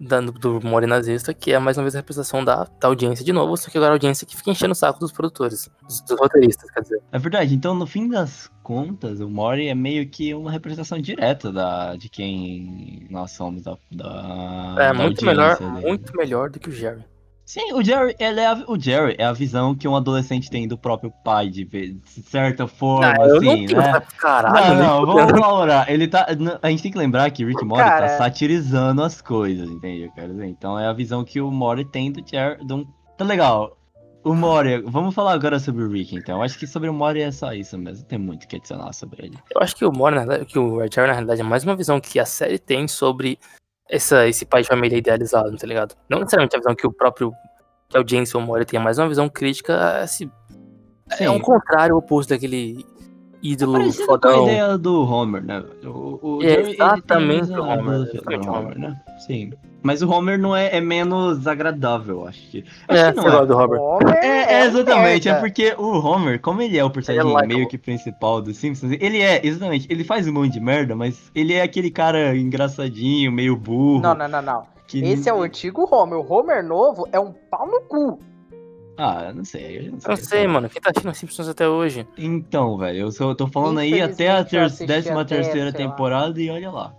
Da, 0.00 0.20
do 0.20 0.60
Mori 0.62 0.86
nazista, 0.86 1.34
que 1.34 1.52
é 1.52 1.58
mais 1.58 1.76
uma 1.76 1.82
vez 1.82 1.94
a 1.96 1.98
representação 1.98 2.44
da, 2.44 2.68
da 2.80 2.86
audiência 2.86 3.24
de 3.24 3.32
novo, 3.32 3.56
só 3.56 3.68
que 3.68 3.76
agora 3.76 3.92
a 3.92 3.96
audiência 3.96 4.24
que 4.24 4.36
fica 4.36 4.50
enchendo 4.50 4.72
o 4.72 4.76
saco 4.76 5.00
dos 5.00 5.10
produtores, 5.10 5.68
dos, 5.82 6.00
dos 6.02 6.20
roteiristas, 6.20 6.70
quer 6.70 6.82
dizer. 6.82 7.02
É 7.10 7.18
verdade, 7.18 7.52
então 7.54 7.74
no 7.74 7.84
fim 7.86 8.08
das 8.08 8.48
contas, 8.62 9.18
o 9.18 9.28
Mori 9.28 9.66
é 9.66 9.74
meio 9.74 10.08
que 10.08 10.32
uma 10.34 10.52
representação 10.52 11.00
direta 11.00 11.50
da, 11.50 11.96
de 11.96 12.08
quem 12.08 13.06
nós 13.10 13.32
somos, 13.32 13.62
da, 13.62 13.76
da, 13.90 14.76
É 14.78 14.88
da 14.88 14.94
muito 14.94 15.24
melhor, 15.24 15.58
dele. 15.58 15.86
muito 15.86 16.16
melhor 16.16 16.50
do 16.50 16.60
que 16.60 16.68
o 16.68 16.72
Jerry. 16.72 17.02
Sim, 17.48 17.72
o 17.72 17.82
Jerry, 17.82 18.14
ele 18.18 18.40
é 18.40 18.46
a, 18.46 18.62
o 18.68 18.78
Jerry 18.78 19.16
é 19.16 19.24
a 19.24 19.32
visão 19.32 19.74
que 19.74 19.88
um 19.88 19.96
adolescente 19.96 20.50
tem 20.50 20.68
do 20.68 20.76
próprio 20.76 21.10
pai, 21.24 21.48
de, 21.48 21.64
ver- 21.64 21.94
de 21.94 22.22
certa 22.22 22.66
forma, 22.66 23.06
Ah, 23.06 23.26
não 23.26 23.36
assim, 23.38 23.66
tenho, 23.66 23.78
né? 23.78 24.02
caralho, 24.18 24.74
não, 24.74 25.06
não, 25.06 25.06
vamos 25.06 25.40
valorar. 25.40 25.90
Ele 25.90 26.06
tá. 26.06 26.26
A 26.60 26.68
gente 26.68 26.82
tem 26.82 26.92
que 26.92 26.98
lembrar 26.98 27.30
que 27.30 27.42
Rick 27.46 27.64
Mori 27.64 27.82
tá 27.82 28.18
satirizando 28.18 29.02
as 29.02 29.22
coisas, 29.22 29.66
entende? 29.66 30.12
Então 30.44 30.78
é 30.78 30.86
a 30.88 30.92
visão 30.92 31.24
que 31.24 31.40
o 31.40 31.50
Mori 31.50 31.86
tem 31.86 32.12
do 32.12 32.22
Jerry. 32.22 32.62
Do... 32.66 32.86
Tá 33.16 33.24
legal. 33.24 33.78
O 34.22 34.34
Mori, 34.34 34.82
vamos 34.82 35.14
falar 35.14 35.32
agora 35.32 35.58
sobre 35.58 35.84
o 35.84 35.90
Rick, 35.90 36.16
então. 36.16 36.36
Eu 36.36 36.42
acho 36.42 36.58
que 36.58 36.66
sobre 36.66 36.90
o 36.90 36.92
Mori 36.92 37.22
é 37.22 37.30
só 37.32 37.54
isso 37.54 37.78
mesmo. 37.78 38.04
Tem 38.04 38.18
muito 38.18 38.44
o 38.44 38.46
que 38.46 38.56
adicionar 38.56 38.92
sobre 38.92 39.24
ele. 39.24 39.38
Eu 39.54 39.62
acho 39.62 39.74
que 39.74 39.86
o 39.86 39.90
Mori, 39.90 40.16
na 40.16 40.26
verdade, 40.26 40.44
que 40.44 40.58
o 40.58 40.80
Jerry, 40.80 41.06
na 41.06 41.12
realidade, 41.14 41.40
é 41.40 41.44
mais 41.44 41.64
uma 41.64 41.74
visão 41.74 41.98
que 41.98 42.20
a 42.20 42.26
série 42.26 42.58
tem 42.58 42.86
sobre 42.86 43.38
essa, 43.88 44.26
esse 44.28 44.44
pai 44.44 44.62
de 44.62 44.68
família 44.68 44.96
idealizado, 44.98 45.56
tá 45.56 45.66
ligado? 45.66 45.94
Não 46.08 46.18
necessariamente 46.20 46.56
a 46.56 46.58
visão 46.58 46.74
que 46.74 46.86
o 46.86 46.92
próprio 46.92 47.32
que 47.88 47.96
audiência 47.96 48.38
o 48.38 48.42
Mori 48.42 48.64
tem, 48.66 48.78
é 48.78 48.82
mais 48.82 48.98
uma 48.98 49.08
visão 49.08 49.28
crítica 49.28 50.00
a 50.00 50.04
esse. 50.04 50.30
É 51.18 51.30
um 51.30 51.40
contrário 51.40 51.96
oposto 51.96 52.30
daquele 52.30 52.84
ídolo 53.42 53.72
Parecido 53.72 54.06
com 54.06 54.12
a 54.12 54.14
fodão. 54.14 54.42
ideia 54.44 54.76
do 54.76 55.04
Homer, 55.04 55.42
né? 55.42 55.64
O, 55.84 56.36
o 56.36 56.42
É 56.42 56.48
Jerry, 56.48 56.62
tem 56.64 56.74
exatamente 56.74 57.50
o 57.52 57.62
Homer, 57.62 57.94
exatamente 58.12 58.48
o 58.48 58.52
Homer. 58.52 58.78
né? 58.78 59.00
Sim. 59.26 59.52
Mas 59.82 60.02
o 60.02 60.10
Homer 60.10 60.38
não 60.38 60.56
é, 60.56 60.76
é 60.76 60.80
menos 60.80 61.46
agradável, 61.46 62.26
acho 62.26 62.40
que. 62.50 62.64
Acho 62.88 63.00
É, 63.00 63.12
que 63.12 63.16
não 63.18 63.26
lá, 63.26 63.44
do. 63.44 63.56
Homer 63.56 63.78
É, 64.22 64.54
é, 64.54 64.64
um 64.64 64.66
exatamente, 64.66 65.28
é 65.28 65.34
porque 65.34 65.74
o 65.78 65.98
Homer, 66.00 66.40
como 66.40 66.60
ele 66.60 66.76
é 66.76 66.84
o 66.84 66.90
personagem 66.90 67.30
Ele 67.30 67.44
é 67.44 67.46
meio 67.46 67.68
que 67.68 67.78
principal 67.78 68.42
dos 68.42 68.56
Simpsons, 68.56 68.92
ele 69.00 69.20
é, 69.22 69.40
exatamente, 69.46 69.86
ele 69.88 70.02
faz 70.02 70.26
um 70.26 70.32
monte 70.32 70.52
de 70.52 70.60
merda, 70.60 70.96
mas 70.96 71.30
ele 71.34 71.54
é 71.54 71.62
aquele 71.62 71.90
cara 71.90 72.36
engraçadinho, 72.36 73.30
meio 73.30 73.56
burro. 73.56 74.00
Não, 74.00 74.14
não, 74.14 74.28
não, 74.28 74.42
não. 74.42 74.62
que- 74.88 74.98
Esse 75.04 75.28
é 75.28 75.32
o 75.32 75.42
antigo 75.42 75.86
Homer. 75.94 76.18
O 76.18 76.32
Homer 76.32 76.64
novo 76.64 77.06
é 77.12 77.20
um 77.20 77.32
pau 77.32 77.66
no 77.66 77.80
cu. 77.82 78.18
Ah, 79.00 79.26
eu 79.28 79.34
não 79.36 79.44
sei, 79.44 79.78
eu 79.78 79.82
não 79.92 79.94
Eu 79.94 80.00
sei. 80.00 80.10
não 80.10 80.16
sei, 80.16 80.46
mano. 80.48 80.68
Quem 80.68 80.82
tá 80.82 80.90
assistindo 80.90 81.14
Simpsons 81.14 81.48
até 81.48 81.68
hoje? 81.68 82.04
Então, 82.18 82.76
velho, 82.76 82.98
eu 82.98 83.12
só 83.12 83.32
tô 83.32 83.46
falando 83.46 83.78
aí 83.78 84.02
até 84.02 84.28
a 84.28 84.40
eu 84.40 84.44
ter... 84.44 84.86
décima 84.86 85.20
até, 85.20 85.36
terceira 85.36 85.70
sei 85.70 85.84
lá. 85.86 85.90
temporada 85.92 86.40
e 86.40 86.50
olha 86.50 86.68
lá. 86.68 86.92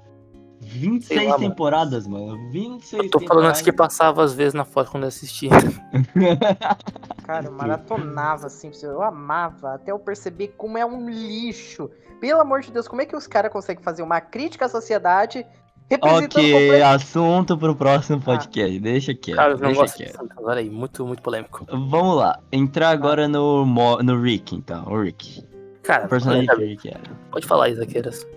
26 0.70 1.06
Sei 1.08 1.28
lá, 1.28 1.38
mano. 1.38 1.50
temporadas, 1.50 2.08
mano. 2.08 2.50
26 2.52 3.04
Eu 3.06 3.10
tô 3.10 3.20
falando 3.22 3.46
antes 3.48 3.62
que 3.62 3.72
temporadas. 3.72 3.98
passava 3.98 4.24
às 4.24 4.34
vezes 4.34 4.54
na 4.54 4.64
foto 4.66 4.92
quando 4.92 5.04
eu 5.04 5.08
assistia. 5.10 5.50
Cara, 7.26 7.46
eu 7.46 7.52
maratonava 7.52 8.48
assim, 8.48 8.72
eu 8.84 9.02
amava, 9.02 9.76
até 9.76 9.92
eu 9.92 10.00
perceber 10.00 10.54
como 10.58 10.78
é 10.78 10.86
um 10.86 11.10
lixo. 11.10 11.90
Pelo 12.20 12.42
amor 12.42 12.62
de 12.62 12.72
Deus, 12.72 12.88
como 12.88 13.02
é 13.02 13.06
que 13.06 13.16
os 13.16 13.28
caras 13.28 13.52
conseguem 13.52 13.84
fazer 13.84 14.02
uma 14.04 14.20
crítica 14.20 14.66
à 14.66 14.70
sociedade 14.70 15.46
representando 15.90 16.26
ok, 16.44 16.82
assunto 16.84 17.58
pro 17.58 17.76
próximo 17.76 18.22
podcast. 18.22 18.80
Deixa 18.80 19.14
quieto, 19.16 19.38
Cara, 19.38 19.54
eu 19.54 19.58
não 19.58 19.72
deixa 19.74 19.88
quieto. 19.96 20.30
Olha 20.38 20.60
aí, 20.60 20.70
muito, 20.70 21.06
muito 21.06 21.22
polêmico. 21.24 21.66
Vamos 21.68 22.16
lá, 22.18 22.40
entrar 22.52 22.90
agora 22.90 23.28
no, 23.28 23.66
Mo- 23.66 24.02
no 24.04 24.22
Rick, 24.22 24.56
então, 24.56 24.84
o 24.88 25.02
Rick. 25.02 25.44
Cara, 25.82 26.06
O 26.06 26.10
personagem 26.10 26.46
que 26.46 26.52
pode, 26.54 26.64
o 26.64 26.68
Rick 26.68 26.88
era. 26.90 27.02
pode 27.32 27.48
falar, 27.48 27.70
Isaqueiras. 27.70 28.28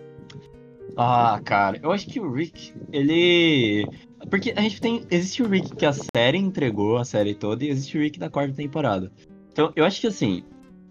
Ah, 0.97 1.41
cara, 1.45 1.79
eu 1.83 1.91
acho 1.91 2.07
que 2.07 2.21
o 2.21 2.31
Rick, 2.31 2.75
ele. 2.93 3.87
Porque 4.31 4.53
a 4.57 4.61
gente 4.61 4.81
tem. 4.81 5.05
Existe 5.11 5.43
o 5.43 5.49
Rick 5.49 5.75
que 5.75 5.87
a 5.87 5.93
série 5.93 6.39
entregou, 6.39 6.99
a 6.99 7.05
série 7.05 7.35
toda, 7.35 7.65
e 7.65 7.71
existe 7.71 7.97
o 7.97 8.01
Rick 8.01 8.19
da 8.19 8.31
quarta 8.31 8.55
temporada. 8.55 9.11
Então, 9.51 9.73
eu 9.75 9.85
acho 9.85 10.01
que 10.01 10.07
assim. 10.07 10.45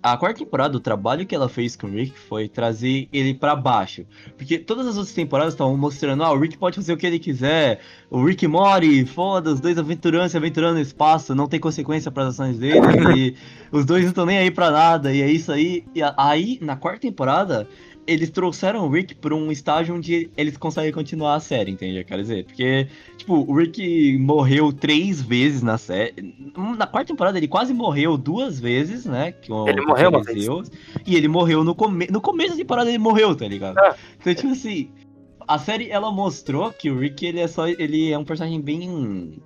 A 0.04 0.18
quarta 0.18 0.40
temporada, 0.40 0.76
o 0.76 0.80
trabalho 0.80 1.28
que 1.28 1.36
ela 1.36 1.48
fez 1.48 1.76
com 1.76 1.86
o 1.86 1.92
Rick 1.92 2.18
foi 2.18 2.50
trazer 2.50 3.08
ele 3.14 3.36
pra 3.36 3.56
baixo. 3.56 4.04
Porque 4.36 4.58
todas 4.58 4.88
as 4.88 4.98
outras 4.98 5.14
temporadas 5.14 5.54
estavam 5.54 5.78
mostrando, 5.78 6.24
ah, 6.24 6.32
o 6.32 6.40
Rick 6.40 6.58
pode 6.58 6.76
fazer 6.76 6.92
o 6.92 6.98
que 6.98 7.06
ele 7.06 7.20
quiser. 7.20 7.82
O 8.10 8.26
Rick 8.26 8.48
Mori, 8.48 9.06
foda, 9.06 9.52
os 9.52 9.60
dois 9.60 9.78
aventurando, 9.78 10.28
se 10.28 10.36
aventurando 10.36 10.74
no 10.74 10.82
espaço, 10.82 11.36
não 11.36 11.48
tem 11.48 11.60
consequência 11.60 12.10
para 12.10 12.24
as 12.24 12.30
ações 12.30 12.58
dele. 12.58 12.80
e 13.16 13.36
os 13.72 13.86
dois 13.86 14.02
não 14.02 14.10
estão 14.10 14.26
nem 14.26 14.40
aí 14.40 14.50
pra 14.50 14.72
nada, 14.72 15.14
e 15.14 15.22
é 15.22 15.30
isso 15.30 15.52
aí. 15.52 15.86
E 15.94 16.02
aí, 16.18 16.58
na 16.64 16.76
quarta 16.76 17.02
temporada, 17.02 17.68
eles 18.08 18.30
trouxeram 18.30 18.86
o 18.86 18.90
Rick 18.90 19.16
pra 19.16 19.36
um 19.36 19.52
estágio 19.52 19.96
onde 19.96 20.30
eles 20.36 20.58
conseguem 20.58 20.92
continuar 20.92 21.36
a 21.36 21.40
série, 21.40 21.72
entende? 21.72 22.04
Quer 22.04 22.18
dizer, 22.18 22.46
porque, 22.46 22.88
tipo, 23.18 23.36
o 23.36 23.56
Rick 23.56 24.18
morreu 24.18 24.74
três 24.74 25.22
vezes 25.22 25.62
na 25.62 25.78
série. 25.78 26.36
Na 26.78 26.88
quarta 26.88 27.14
temporada 27.14 27.38
ele 27.38 27.48
quase 27.48 27.74
morreu 27.74 28.18
duas 28.18 28.60
vezes, 28.60 29.06
né? 29.06 29.34
Ele 29.68 29.82
morreu 29.82 30.10
uma 30.10 30.24
Zeus, 30.24 30.72
E 31.06 31.16
ele 31.16 31.28
morreu 31.28 31.64
no, 31.64 31.76
come... 31.76 32.08
no 32.08 32.22
começo 32.22 32.52
da 32.52 32.58
temporada, 32.58 32.90
ele 32.90 32.98
morreu, 32.98 33.36
tá 33.36 33.48
ligado? 33.48 33.78
Ah. 33.78 33.96
Então, 34.20 34.34
tipo 34.34 34.52
assim, 34.52 34.92
a 35.48 35.58
série 35.58 35.90
ela 35.90 36.12
mostrou 36.12 36.72
que 36.72 36.90
o 36.90 36.98
Rick 36.98 37.26
ele 37.26 37.40
é 37.40 37.48
só. 37.48 37.68
Ele 37.68 38.12
é 38.12 38.18
um 38.18 38.26
personagem 38.26 38.62
bem. 38.62 39.42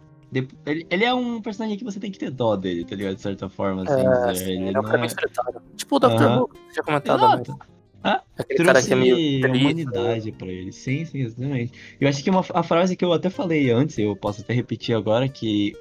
Ele, 0.66 0.86
ele 0.90 1.04
é 1.04 1.14
um 1.14 1.42
personagem 1.42 1.78
que 1.78 1.84
você 1.84 2.00
tem 2.00 2.12
que 2.12 2.20
ter 2.20 2.30
dó 2.30 2.56
dele, 2.56 2.84
tá 2.84 2.96
ligado? 2.96 3.16
De 3.16 3.22
certa 3.22 3.50
forma, 3.50 3.84
assim. 3.84 4.06
É, 4.06 4.32
dizer. 4.32 4.46
sim, 4.46 4.52
ele 4.52 4.68
ele 4.70 4.78
é 4.78 4.80
um 4.80 4.84
cara 4.84 4.98
é... 4.98 5.08
bem. 5.08 5.16
Tipo 5.76 5.96
o 5.96 6.00
Dr. 6.00 6.06
Aham. 6.06 6.42
Who, 6.42 6.50
já 6.76 6.84
comentado. 6.84 7.50
né? 7.50 7.56
Exato. 8.06 8.26
Aquele 8.38 8.66
cara 8.66 8.72
trouxe 8.74 8.88
que 8.88 8.94
é 8.94 8.98
meio 8.98 9.16
triste. 9.42 9.64
humanidade 9.64 10.32
pra 10.32 10.48
ele. 10.48 10.72
Sim, 10.72 11.06
sim, 11.06 11.22
exatamente. 11.22 11.74
Eu 12.00 12.08
acho 12.08 12.24
que 12.24 12.30
uma, 12.30 12.46
a 12.54 12.64
frase 12.64 12.96
que 12.96 13.04
eu 13.04 13.12
até 13.12 13.30
falei 13.30 13.72
antes, 13.72 13.98
eu 13.98 14.16
posso 14.16 14.42
até 14.42 14.54
repetir 14.54 14.96
agora, 14.96 15.28
que 15.28 15.74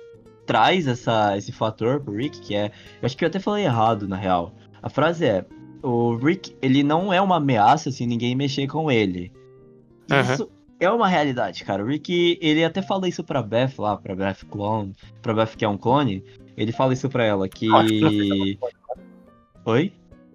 traz 0.46 0.86
essa, 0.86 1.36
esse 1.36 1.52
fator 1.52 2.00
pro 2.00 2.14
Rick, 2.14 2.40
que 2.40 2.54
é. 2.54 2.66
Eu 3.00 3.06
acho 3.06 3.16
que 3.16 3.24
eu 3.24 3.28
até 3.28 3.38
falei 3.38 3.64
errado, 3.64 4.08
na 4.08 4.16
real. 4.16 4.54
A 4.82 4.88
frase 4.88 5.26
é: 5.26 5.44
o 5.82 6.16
Rick, 6.16 6.56
ele 6.62 6.82
não 6.82 7.12
é 7.12 7.20
uma 7.20 7.36
ameaça 7.36 7.90
se 7.90 8.06
ninguém 8.06 8.34
mexer 8.34 8.66
com 8.66 8.90
ele. 8.90 9.30
Uhum. 10.10 10.20
Isso 10.20 10.50
é 10.80 10.90
uma 10.90 11.08
realidade, 11.08 11.62
cara. 11.64 11.84
O 11.84 11.86
Rick, 11.86 12.38
ele 12.40 12.64
até 12.64 12.80
fala 12.80 13.08
isso 13.08 13.22
pra 13.22 13.42
Beth 13.42 13.74
lá, 13.78 13.96
pra 13.96 14.14
Beth 14.14 14.46
clone, 14.50 14.94
pra 15.20 15.34
Beth 15.34 15.56
que 15.56 15.64
é 15.64 15.68
um 15.68 15.76
clone. 15.76 16.24
Ele 16.56 16.72
fala 16.72 16.94
isso 16.94 17.08
pra 17.08 17.24
ela, 17.24 17.48
que. 17.48 17.68
Oi? 19.66 19.92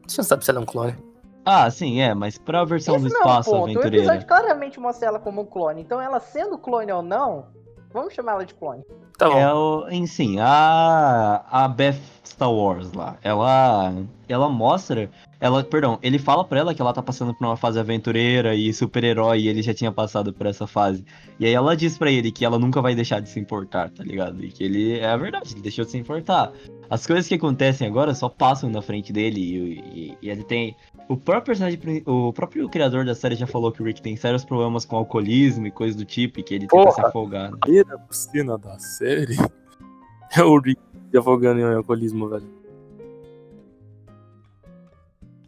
Você 0.07 0.21
não 0.21 0.27
sabe 0.27 0.43
se 0.43 0.51
ela 0.51 0.59
é 0.59 0.63
um 0.63 0.65
clone. 0.65 1.08
Ah, 1.45 1.69
sim, 1.71 2.01
é, 2.01 2.13
mas 2.13 2.37
pra 2.37 2.63
versão 2.63 2.95
Esse 2.95 3.07
do 3.07 3.13
não 3.13 3.21
é 3.21 3.23
o 3.23 3.27
espaço 3.27 3.49
ponto. 3.49 3.61
O 3.61 3.63
aventureira. 3.63 3.97
episódio 3.97 4.27
claramente 4.27 4.79
mostra 4.79 5.07
ela 5.07 5.19
como 5.19 5.41
um 5.41 5.45
clone. 5.45 5.81
Então, 5.81 5.99
ela 5.99 6.19
sendo 6.19 6.57
clone 6.57 6.91
ou 6.91 7.01
não, 7.01 7.47
vamos 7.91 8.13
chamar 8.13 8.33
ela 8.33 8.45
de 8.45 8.53
clone. 8.53 8.83
Tá 9.19 9.29
bom. 9.29 9.37
É 9.37 9.53
o, 9.53 9.87
em 9.89 10.07
sim, 10.07 10.39
a 10.39 11.43
a 11.51 11.67
Beth 11.67 11.99
Star 12.25 12.51
Wars 12.51 12.91
lá, 12.93 13.17
ela 13.21 13.93
ela 14.29 14.47
mostra, 14.47 15.09
ela, 15.39 15.63
perdão, 15.63 15.97
ele 16.03 16.19
fala 16.19 16.45
pra 16.45 16.59
ela 16.59 16.75
que 16.75 16.79
ela 16.79 16.93
tá 16.93 17.01
passando 17.01 17.33
por 17.33 17.43
uma 17.47 17.57
fase 17.57 17.79
aventureira 17.79 18.53
e 18.53 18.71
super-herói 18.71 19.39
e 19.39 19.47
ele 19.47 19.63
já 19.63 19.73
tinha 19.73 19.91
passado 19.91 20.31
por 20.31 20.45
essa 20.45 20.67
fase. 20.67 21.03
E 21.39 21.47
aí 21.47 21.51
ela 21.53 21.75
diz 21.75 21.97
pra 21.97 22.11
ele 22.11 22.31
que 22.31 22.45
ela 22.45 22.59
nunca 22.59 22.79
vai 22.79 22.93
deixar 22.93 23.19
de 23.21 23.27
se 23.29 23.39
importar, 23.39 23.89
tá 23.89 24.03
ligado? 24.03 24.43
E 24.45 24.49
que 24.51 24.63
ele 24.63 24.99
é 24.99 25.07
a 25.09 25.17
verdade, 25.17 25.53
ele 25.53 25.61
deixou 25.63 25.83
de 25.83 25.89
se 25.89 25.97
importar. 25.97 26.51
As 26.91 27.07
coisas 27.07 27.27
que 27.27 27.33
acontecem 27.33 27.87
agora 27.87 28.13
só 28.13 28.29
passam 28.29 28.69
na 28.69 28.83
frente 28.83 29.11
dele 29.11 29.39
e, 29.41 29.79
e- 29.99 30.17
e 30.21 30.29
ele 30.29 30.43
tem 30.43 30.75
o 31.07 31.17
próprio 31.17 31.45
personagem, 31.55 31.79
o 32.05 32.31
próprio 32.31 32.69
criador 32.69 33.03
da 33.03 33.15
série 33.15 33.33
já 33.35 33.47
falou 33.47 33.71
que 33.71 33.81
o 33.81 33.85
Rick 33.85 34.03
tem 34.03 34.15
sérios 34.15 34.45
problemas 34.45 34.85
com 34.85 34.95
alcoolismo 34.95 35.65
e 35.65 35.71
coisas 35.71 35.95
do 35.95 36.05
tipo 36.05 36.39
e 36.39 36.43
que 36.43 36.53
ele 36.53 36.67
tenta 36.67 36.83
Porra. 36.83 36.91
se 36.93 37.01
afogar. 37.01 37.49
né? 37.51 37.57
primeira 37.61 37.99
cena 38.11 38.57
da 38.59 38.77
série 38.77 39.08
é 40.35 40.43
o 40.43 40.59
Rick 40.59 40.81
se 41.11 41.17
afogando 41.17 41.59
em 41.61 41.73
alcoolismo, 41.75 42.29
velho. 42.29 42.47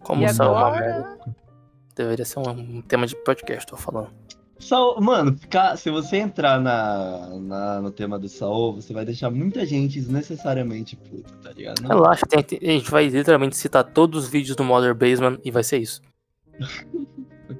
Como 0.01 0.23
e 0.23 0.33
só 0.33 0.43
é 0.45 0.49
uma 0.49 0.71
merda. 0.71 0.95
agora... 0.95 1.35
Deveria 1.95 2.25
ser 2.25 2.39
um 2.39 2.81
tema 2.81 3.05
de 3.05 3.15
podcast, 3.17 3.67
tô 3.67 3.77
falando. 3.77 4.09
Saul, 4.59 5.01
mano, 5.01 5.35
ficar- 5.37 5.75
se 5.77 5.89
você 5.89 6.17
entrar 6.17 6.59
na, 6.59 7.27
na- 7.39 7.81
no 7.81 7.91
tema 7.91 8.17
do 8.17 8.29
Saul, 8.29 8.75
você 8.75 8.93
vai 8.93 9.03
deixar 9.03 9.29
muita 9.29 9.65
gente 9.65 9.99
desnecessariamente 9.99 10.95
puto, 10.95 11.33
tá 11.39 11.51
ligado? 11.51 11.81
Não, 11.81 11.89
Relaxa, 11.89 12.25
tem- 12.27 12.43
tem- 12.43 12.59
a 12.61 12.71
gente 12.73 12.89
vai 12.89 13.07
literalmente 13.07 13.57
citar 13.57 13.83
todos 13.83 14.23
os 14.25 14.29
vídeos 14.29 14.55
do 14.55 14.63
Mother 14.63 14.93
Basement 14.95 15.39
e 15.43 15.51
vai 15.51 15.63
ser 15.63 15.79
isso. 15.79 16.01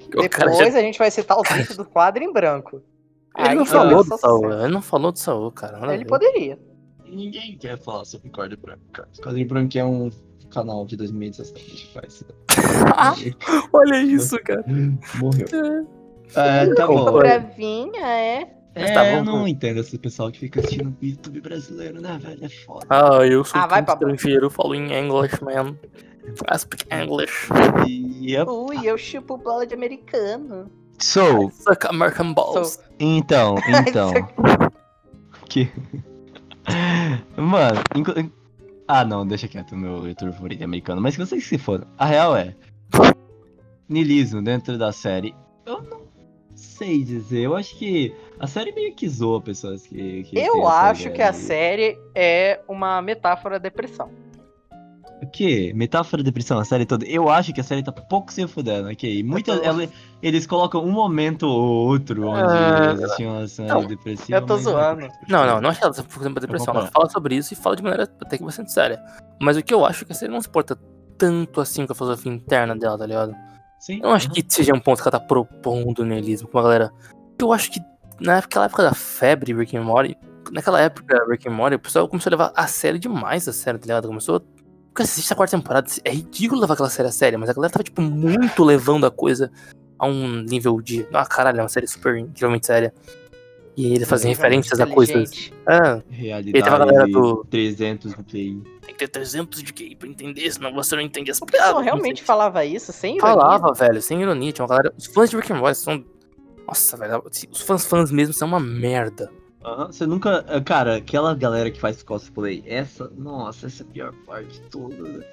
Depois 0.10 0.58
já- 0.58 0.66
a 0.66 0.82
gente 0.82 0.98
vai 1.00 1.12
citar 1.12 1.38
os 1.40 1.50
vídeos 1.50 1.76
do 1.76 1.86
quadro 1.86 2.24
em 2.24 2.32
branco. 2.32 2.82
Ele 3.38 3.48
Aí 3.50 3.56
não 3.56 3.66
falou 3.66 4.04
do 4.04 4.18
Saul, 4.18 4.52
ele 4.54 4.74
não 4.74 4.82
falou 4.82 5.12
do 5.12 5.20
Saul, 5.20 5.52
cara. 5.52 5.78
a 5.90 5.94
Ele 5.94 6.04
ver. 6.04 6.10
poderia. 6.10 6.60
Ninguém 7.08 7.58
quer 7.58 7.78
falar 7.78 8.06
sobre 8.06 8.30
Código 8.30 8.62
Branco, 8.62 8.82
cara. 8.94 9.08
Código 9.24 9.50
Branco 9.50 9.78
é 9.78 9.84
um 9.86 10.10
canal 10.50 10.86
de 10.86 10.96
2017 10.98 11.64
que 11.66 11.94
faz. 11.94 12.24
Olha 13.74 14.02
isso, 14.02 14.38
cara. 14.44 14.64
Morreu. 14.68 15.88
É, 16.36 16.74
tá 16.74 16.88
bom. 16.88 17.12
Bravinha, 17.20 18.06
é. 18.08 18.48
É, 18.74 18.94
Tá 18.94 19.04
bom, 19.04 19.10
eu 19.18 19.24
não 19.26 19.48
entendo 19.48 19.82
esse 19.82 19.98
pessoal 19.98 20.32
que 20.32 20.40
fica 20.40 20.62
assistindo 20.62 20.96
YouTube 21.02 21.42
brasileiro, 21.42 22.00
né, 22.00 22.18
velho? 22.22 22.46
É 22.46 22.50
foda. 22.50 22.86
Ah, 22.90 23.26
eu 23.26 23.44
sou 23.44 23.60
Ah, 23.60 23.68
vai, 23.68 23.82
estrangeiro, 23.82 24.50
falo 24.50 24.74
em 24.74 24.94
English, 24.94 25.44
man. 25.44 25.76
I 26.50 26.58
speak 26.58 26.86
English. 26.90 27.50
E 27.86 28.34
é- 28.34 28.44
Ui, 28.46 28.78
eu 28.86 28.98
chupo 28.98 29.36
bola 29.38 29.68
de 29.68 29.74
americano. 29.74 30.72
So, 31.02 31.50
Suck 31.52 31.86
American 31.88 32.34
balls. 32.34 32.80
então, 33.00 33.56
então. 33.88 34.12
que. 35.50 35.72
Mano, 37.36 37.82
inclu- 37.96 38.20
in- 38.20 38.32
ah 38.88 39.04
não, 39.04 39.26
deixa 39.26 39.48
quieto 39.48 39.72
o 39.74 39.78
meu 39.78 40.08
youtuber 40.08 40.34
favorito 40.34 40.62
é 40.62 40.66
americano, 40.66 41.02
mas 41.02 41.16
que 41.16 41.26
vocês 41.26 41.44
se 41.46 41.58
foram. 41.58 41.86
A 41.98 42.06
real 42.06 42.36
é. 42.36 42.56
Nilismo 43.90 44.42
dentro 44.42 44.78
da 44.78 44.92
série. 44.92 45.36
Eu 45.66 45.82
não 45.82 46.02
sei 46.56 47.04
dizer. 47.04 47.42
Eu 47.42 47.56
acho 47.56 47.76
que 47.78 48.16
a 48.40 48.48
série 48.48 48.72
meio 48.72 48.94
que 48.94 49.08
zoa 49.10 49.42
pessoas 49.42 49.86
que. 49.86 50.24
que 50.24 50.40
Eu 50.40 50.68
acho 50.68 51.12
que 51.12 51.22
a 51.22 51.34
série 51.34 51.98
é 52.16 52.62
uma 52.68 53.02
metáfora 53.02 53.60
da 53.60 53.64
depressão. 53.64 54.10
O 55.24 55.28
quê? 55.28 55.72
Metáfora 55.76 56.24
de 56.24 56.30
depressão, 56.30 56.58
a 56.58 56.66
série 56.66 56.86
toda. 56.86 57.06
Eu 57.06 57.30
acho 57.30 57.54
que 57.54 57.62
a 57.62 57.64
série 57.64 57.84
tá 57.84 57.92
pouco 57.92 58.34
se 58.34 58.48
fudendo, 58.48 58.90
ok? 58.90 59.22
Muita, 59.24 59.56
tô- 59.56 59.64
ela- 59.64 59.88
eles 60.22 60.48
colocam 60.48 60.84
um 60.84 60.92
momento 60.92 61.44
ou 61.44 61.88
outro 61.90 62.28
onde 62.28 62.42
Ah, 62.52 62.92
existe 62.94 63.24
uma 63.26 63.48
série 63.48 63.86
depressiva. 63.88 64.40
Eu 64.40 64.46
tô 64.46 64.58
zoando. 64.58 65.08
Não, 65.30 65.46
não, 65.46 65.62
não 65.62 65.70
acho 65.70 65.80
que 65.80 65.86
ela 65.86 65.94
tá 65.94 66.04
fazendo 66.08 66.34
pra 66.34 66.42
depressão. 66.42 66.74
Ela 66.76 66.88
fala 66.88 67.10
sobre 67.10 67.36
isso 67.36 67.54
e 67.54 67.56
fala 67.56 67.76
de 67.76 67.84
maneira 67.84 68.10
até 68.20 68.38
que 68.38 68.44
bastante 68.44 68.72
séria. 68.72 69.00
Mas 69.40 69.58
o 69.58 69.62
que 69.64 69.74
eu 69.74 69.86
acho 69.86 70.04
é 70.04 70.06
que 70.08 70.12
a 70.12 70.16
série 70.16 70.32
não 70.32 70.42
se 70.42 70.48
importa 70.48 70.76
tanto 71.18 71.62
assim 71.62 71.86
com 71.86 71.94
a 71.94 71.96
filosofia 71.96 72.32
interna 72.32 72.76
dela, 72.76 72.98
tá 72.98 73.06
ligado? 73.06 73.36
Sim. 73.80 73.98
Eu 73.98 74.10
não 74.10 74.14
acho 74.14 74.30
que 74.32 74.44
seja 74.48 74.74
um 74.74 74.80
ponto 74.80 75.02
que 75.04 75.08
ela 75.08 75.20
tá 75.20 75.20
propondo 75.20 76.04
no 76.04 76.12
realismo 76.14 76.48
com 76.48 76.58
a 76.58 76.64
galera. 76.64 76.92
Eu 77.40 77.54
acho 77.54 77.72
que 77.72 77.80
naquela 78.20 78.66
época 78.66 78.84
da 78.84 78.94
febre 78.96 79.54
Rick 79.54 79.78
and 79.78 79.84
Morty, 79.84 80.18
naquela 80.52 80.82
época 80.82 81.24
Rick 81.30 81.48
and 81.48 81.52
Morty, 81.54 81.76
o 81.76 81.80
pessoal 81.80 82.08
começou 82.08 82.30
a 82.30 82.32
levar 82.32 82.54
a 82.56 82.66
série 82.66 82.98
demais 82.98 83.48
a 83.48 83.54
sério, 83.54 83.80
tá 83.80 83.86
ligado? 83.86 84.08
Começou. 84.08 84.44
Porque 84.94 85.04
assiste 85.04 85.32
a 85.32 85.36
quarta 85.36 85.56
temporada, 85.58 85.90
é 86.04 86.12
ridículo 86.12 86.60
levar 86.62 86.74
aquela 86.74 86.90
série 86.90 87.08
a 87.08 87.12
sério, 87.12 87.40
mas 87.40 87.50
a 87.50 87.54
galera 87.54 87.72
tava, 87.72 87.84
tipo, 87.84 88.02
muito 88.02 88.64
levando 88.64 89.06
a 89.06 89.12
coisa 89.12 89.50
a 89.98 90.06
um 90.06 90.42
nível 90.42 90.82
de. 90.82 91.08
Ah, 91.14 91.26
caralho, 91.26 91.60
é 91.60 91.64
uma 91.64 91.70
série 91.70 91.88
super 91.88 92.18
incrivelmente 92.18 92.68
séria. 92.68 92.94
E 93.78 93.86
aí 93.86 93.94
eles 93.94 94.10
fazem 94.10 94.30
referências 94.30 94.82
a 94.82 94.86
coisas. 94.86 95.50
Ah, 95.66 96.02
Realidade 96.10 96.50
E 96.50 96.52
teve 96.62 96.68
a 96.76 96.78
galera 96.78 97.08
do- 97.08 97.46
300 97.50 98.14
do 98.14 98.22
QI. 98.24 98.62
tem 98.82 98.94
que 98.94 98.96
ter 98.96 99.08
300 99.08 99.64
de 99.64 99.72
QI 99.72 99.96
pra 99.96 100.10
entender, 100.10 100.52
senão 100.52 100.74
você 100.74 100.94
não 100.94 101.02
entende 101.02 101.32
as 101.32 101.38
O 101.42 101.46
pessoal 101.46 101.70
piadas. 101.76 101.86
realmente 101.86 102.22
falava 102.22 102.66
isso 102.66 102.92
sem 102.92 103.16
ironia? 103.16 103.34
Falava, 103.34 103.74
velho, 103.74 104.02
sem 104.02 104.22
ironia. 104.22 104.52
Tinha 104.52 104.64
uma 104.66 104.70
galera. 104.76 104.94
Os 104.98 105.06
fãs 105.06 105.30
de 105.30 105.38
Rick 105.38 105.54
and 105.54 105.58
Morty 105.60 105.78
são. 105.78 106.04
Nossa, 106.68 106.98
velho. 106.98 107.24
Os 107.50 107.62
fãs 107.62 107.86
fãs 107.86 108.12
mesmo 108.12 108.34
são 108.34 108.50
uma 108.50 108.60
merda. 108.60 109.32
Aham, 109.64 109.88
Você 109.88 110.06
nunca. 110.06 110.44
ah, 110.48 110.62
Cara, 110.62 110.96
aquela 110.98 111.34
galera 111.36 111.70
que 111.72 111.80
faz 111.80 112.02
cosplay, 112.04 112.64
essa. 112.66 113.10
Nossa, 113.18 113.68
essa 113.68 113.84
é 113.84 113.86
a 113.86 113.90
pior 113.90 114.14
parte 114.26 114.54
de 114.60 114.60
tudo. 114.70 115.04
né? 115.04 115.24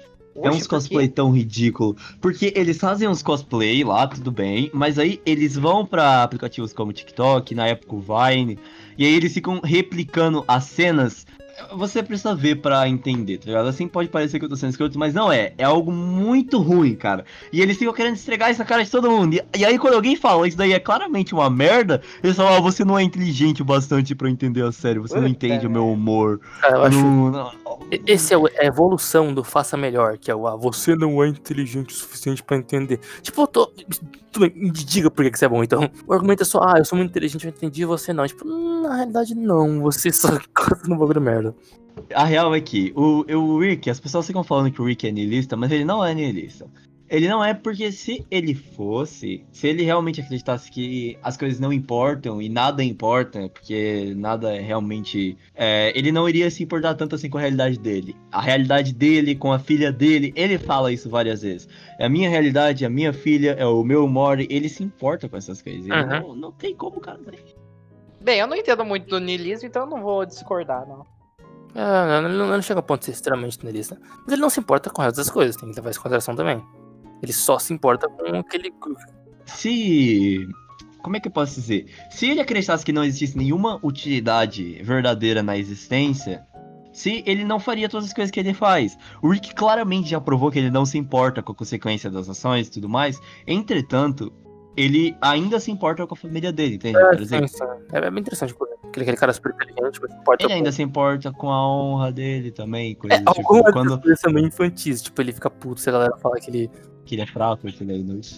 É 0.41 0.47
Oxe, 0.47 0.59
uns 0.59 0.67
por 0.67 0.69
cosplay 0.75 1.07
quê? 1.07 1.13
tão 1.15 1.31
ridículo. 1.31 1.97
Porque 2.21 2.53
eles 2.55 2.77
fazem 2.77 3.07
uns 3.07 3.21
cosplay 3.23 3.83
lá, 3.83 4.07
tudo 4.07 4.31
bem. 4.31 4.69
Mas 4.73 4.97
aí 4.99 5.19
eles 5.25 5.55
vão 5.57 5.85
pra 5.85 6.23
aplicativos 6.23 6.71
como 6.71 6.93
TikTok, 6.93 7.53
na 7.55 7.67
época 7.67 7.95
o 7.95 7.99
Vine. 7.99 8.57
E 8.97 9.05
aí 9.05 9.13
eles 9.13 9.33
ficam 9.33 9.59
replicando 9.63 10.45
as 10.47 10.65
cenas. 10.65 11.25
Você 11.75 12.01
precisa 12.03 12.35
ver 12.35 12.55
pra 12.55 12.87
entender, 12.87 13.37
tá 13.37 13.45
ligado? 13.47 13.67
Assim 13.67 13.87
pode 13.87 14.09
parecer 14.09 14.39
que 14.39 14.45
eu 14.45 14.49
tô 14.49 14.55
sendo 14.55 14.69
escroto, 14.71 14.97
mas 14.97 15.13
não 15.13 15.31
é. 15.31 15.53
É 15.57 15.63
algo 15.63 15.91
muito 15.91 16.59
ruim, 16.59 16.95
cara. 16.95 17.25
E 17.51 17.61
eles 17.61 17.77
ficam 17.77 17.93
querendo 17.93 18.15
estregar 18.15 18.49
isso 18.51 18.59
na 18.59 18.65
cara 18.65 18.83
de 18.83 18.89
todo 18.91 19.09
mundo. 19.09 19.35
E, 19.35 19.43
e 19.59 19.65
aí 19.65 19.77
quando 19.77 19.93
alguém 19.95 20.15
fala 20.15 20.47
isso 20.47 20.57
daí 20.57 20.73
é 20.73 20.79
claramente 20.79 21.33
uma 21.33 21.49
merda, 21.49 22.01
eles 22.23 22.35
falam, 22.35 22.55
ah, 22.57 22.59
você 22.61 22.83
não 22.85 22.97
é 22.97 23.03
inteligente 23.03 23.61
o 23.61 23.65
bastante 23.65 24.13
pra 24.15 24.29
entender 24.29 24.63
a 24.63 24.71
série, 24.71 24.99
você 24.99 25.19
não 25.19 25.27
entende 25.27 25.65
o 25.67 25.69
meu 25.69 25.87
humor. 25.91 26.39
Cara, 26.61 26.75
eu 26.77 26.83
acho. 26.83 26.97
Não- 26.99 27.31
não- 27.31 27.51
E- 27.91 28.01
Esse 28.05 28.33
é 28.33 28.37
é 28.55 28.63
a 28.63 28.65
evolução 28.65 29.33
do 29.33 29.43
faça 29.43 29.75
melhor, 29.77 30.17
que 30.17 30.29
é 30.29 30.35
o 30.35 30.47
ah, 30.47 30.55
você 30.55 30.95
não 30.95 31.23
é 31.23 31.27
inteligente 31.27 31.93
o 31.93 31.97
suficiente 31.97 32.43
pra 32.43 32.57
entender. 32.57 32.99
Tipo, 33.21 33.41
eu 33.43 33.47
tô. 33.47 33.71
Tudo 34.31 34.47
bem, 34.47 34.53
me 34.63 34.69
diga 34.69 35.09
por 35.09 35.23
que 35.29 35.35
você 35.37 35.45
é 35.45 35.49
bom, 35.49 35.63
então. 35.63 35.89
O 36.05 36.13
argumento 36.13 36.43
é 36.43 36.45
só, 36.45 36.59
ah, 36.61 36.75
eu 36.77 36.85
sou 36.85 36.95
muito 36.97 37.09
inteligente, 37.09 37.45
eu 37.45 37.49
entendi 37.49 37.83
você 37.85 38.13
não. 38.13 38.27
Tipo, 38.27 38.45
na 38.45 38.95
realidade 38.97 39.33
não, 39.33 39.81
você 39.81 40.11
só 40.11 40.27
no 40.87 40.97
bagulho 40.97 41.19
merda. 41.21 41.48
A 42.13 42.23
real 42.23 42.55
é 42.55 42.61
que 42.61 42.93
o, 42.95 43.25
o 43.35 43.59
Rick, 43.59 43.89
as 43.89 43.99
pessoas 43.99 44.25
ficam 44.25 44.43
falando 44.43 44.71
que 44.71 44.81
o 44.81 44.85
Rick 44.85 45.07
é 45.07 45.11
niilista, 45.11 45.57
mas 45.57 45.71
ele 45.71 45.83
não 45.83 46.03
é 46.03 46.13
niilista. 46.13 46.69
Ele 47.09 47.27
não 47.27 47.43
é 47.43 47.55
porque 47.55 47.91
se 47.91 48.23
ele 48.29 48.53
fosse, 48.53 49.43
se 49.51 49.67
ele 49.67 49.83
realmente 49.83 50.21
acreditasse 50.21 50.69
que 50.69 51.17
as 51.23 51.35
coisas 51.35 51.59
não 51.59 51.73
importam 51.73 52.39
e 52.39 52.47
nada 52.47 52.83
importa, 52.83 53.49
porque 53.49 54.13
nada 54.15 54.55
é 54.55 54.61
realmente. 54.61 55.35
é, 55.55 55.91
ele 55.97 56.11
não 56.11 56.29
iria 56.29 56.51
se 56.51 56.61
importar 56.61 56.93
tanto 56.93 57.15
assim 57.15 57.27
com 57.27 57.39
a 57.39 57.41
realidade 57.41 57.79
dele. 57.79 58.15
A 58.31 58.39
realidade 58.39 58.93
dele, 58.93 59.33
com 59.35 59.51
a 59.51 59.57
filha 59.57 59.91
dele, 59.91 60.31
ele 60.35 60.59
fala 60.59 60.91
isso 60.91 61.09
várias 61.09 61.41
vezes. 61.41 61.67
É 61.97 62.05
a 62.05 62.09
minha 62.09 62.29
realidade, 62.29 62.85
a 62.85 62.89
minha 62.89 63.11
filha, 63.11 63.55
é 63.57 63.65
o 63.65 63.83
meu 63.83 64.07
Mori, 64.07 64.47
ele 64.49 64.69
se 64.69 64.83
importa 64.83 65.27
com 65.27 65.35
essas 65.35 65.63
coisas. 65.63 65.85
Uhum. 65.85 66.05
não, 66.05 66.35
não 66.35 66.51
tem 66.51 66.75
como, 66.75 66.99
cara. 66.99 67.19
Bem, 68.21 68.39
eu 68.39 68.45
não 68.45 68.55
entendo 68.55 68.85
muito 68.85 69.07
do 69.07 69.19
niilismo, 69.19 69.67
então 69.67 69.83
eu 69.83 69.89
não 69.89 70.01
vou 70.03 70.25
discordar, 70.25 70.87
não. 70.87 71.18
É, 71.75 72.21
não, 72.21 72.29
não, 72.29 72.47
não 72.47 72.61
chega 72.61 72.79
ao 72.79 72.83
ponto 72.83 72.99
de 72.99 73.05
ser 73.05 73.11
extremamente 73.11 73.63
nihilista. 73.63 73.97
Mas 74.23 74.33
ele 74.33 74.41
não 74.41 74.49
se 74.49 74.59
importa 74.59 74.89
com 74.89 75.01
as 75.01 75.07
outras 75.09 75.29
coisas, 75.29 75.55
tem 75.55 75.69
que 75.69 75.75
levar 75.75 75.89
isso 75.89 75.99
em 75.99 76.03
consideração 76.03 76.35
também. 76.35 76.63
Ele 77.21 77.33
só 77.33 77.59
se 77.59 77.73
importa 77.73 78.07
com 78.07 78.37
aquele. 78.37 78.73
se. 79.45 80.47
Como 81.01 81.15
é 81.15 81.19
que 81.19 81.27
eu 81.29 81.31
posso 81.31 81.55
dizer? 81.55 81.85
Se 82.11 82.29
ele 82.29 82.41
acreditasse 82.41 82.83
que 82.83 82.91
não 82.91 83.03
existisse 83.03 83.37
nenhuma 83.37 83.79
utilidade 83.81 84.81
verdadeira 84.83 85.41
na 85.41 85.57
existência, 85.57 86.45
se 86.91 87.23
ele 87.25 87.45
não 87.45 87.59
faria 87.59 87.87
todas 87.87 88.07
as 88.07 88.13
coisas 88.13 88.31
que 88.31 88.39
ele 88.39 88.53
faz. 88.53 88.97
O 89.21 89.29
Rick 89.29 89.55
claramente 89.55 90.09
já 90.09 90.19
provou 90.19 90.51
que 90.51 90.59
ele 90.59 90.69
não 90.69 90.85
se 90.85 90.97
importa 90.97 91.41
com 91.41 91.53
a 91.53 91.55
consequência 91.55 92.09
das 92.09 92.27
ações 92.27 92.67
e 92.67 92.71
tudo 92.71 92.89
mais. 92.89 93.19
Entretanto, 93.47 94.33
ele 94.79 95.17
ainda 95.19 95.59
se 95.59 95.69
importa 95.69 96.07
com 96.07 96.13
a 96.13 96.17
família 96.17 96.53
dele, 96.53 96.75
entende? 96.75 96.97
É, 96.97 97.17
sim, 97.17 97.47
sim. 97.47 97.63
é, 97.91 97.97
é 97.97 98.09
bem 98.09 98.21
interessante. 98.21 98.53
pô. 98.53 98.63
Aquele, 98.63 99.03
aquele 99.03 99.17
cara 99.17 99.33
super 99.33 99.53
inteligente, 99.53 99.99
mas 100.01 100.11
importa 100.13 100.45
ele 100.45 100.53
ainda 100.53 100.71
se 100.71 100.81
importa 100.81 101.33
com 101.33 101.51
a 101.51 101.67
honra 101.67 102.11
dele 102.13 102.49
também. 102.49 102.95
Coisa 102.95 103.17
É, 103.17 103.19
tipo, 103.19 103.29
algumas 103.29 103.73
quando 103.73 103.99
coisas 103.99 104.21
são 104.21 104.31
meio 104.31 104.47
infantis. 104.47 105.01
Tipo, 105.01 105.21
ele 105.21 105.33
fica 105.33 105.49
puto 105.49 105.81
se 105.81 105.89
a 105.89 105.91
galera 105.91 106.17
fala 106.17 106.39
que 106.39 106.49
ele. 106.49 106.71
que 107.05 107.15
ele 107.15 107.21
é 107.23 107.27
fraco, 107.27 107.67
que 107.67 107.83
ele 107.83 107.91
é 107.91 107.97
inútil. 107.97 108.37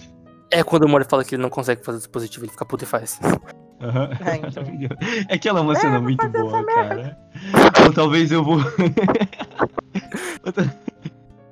É 0.50 0.64
quando 0.64 0.84
o 0.84 0.90
Mori 0.90 1.06
fala 1.06 1.24
que 1.24 1.36
ele 1.36 1.42
não 1.44 1.50
consegue 1.50 1.86
fazer 1.86 2.00
dispositivo, 2.00 2.44
ele 2.44 2.52
fica 2.52 2.66
puto 2.66 2.84
e 2.84 2.88
faz. 2.88 3.20
Aham. 3.80 4.10
É, 4.26 4.36
então. 4.48 4.64
É 5.30 5.38
que 5.38 5.48
ela 5.48 5.60
é 5.60 5.62
uma 5.62 5.76
cena 5.76 5.94
vou 5.94 6.04
muito 6.04 6.28
boa, 6.28 6.66
cara. 6.66 7.18
Ou 7.86 7.94
talvez 7.94 8.32
eu 8.32 8.44
vou. 8.44 8.58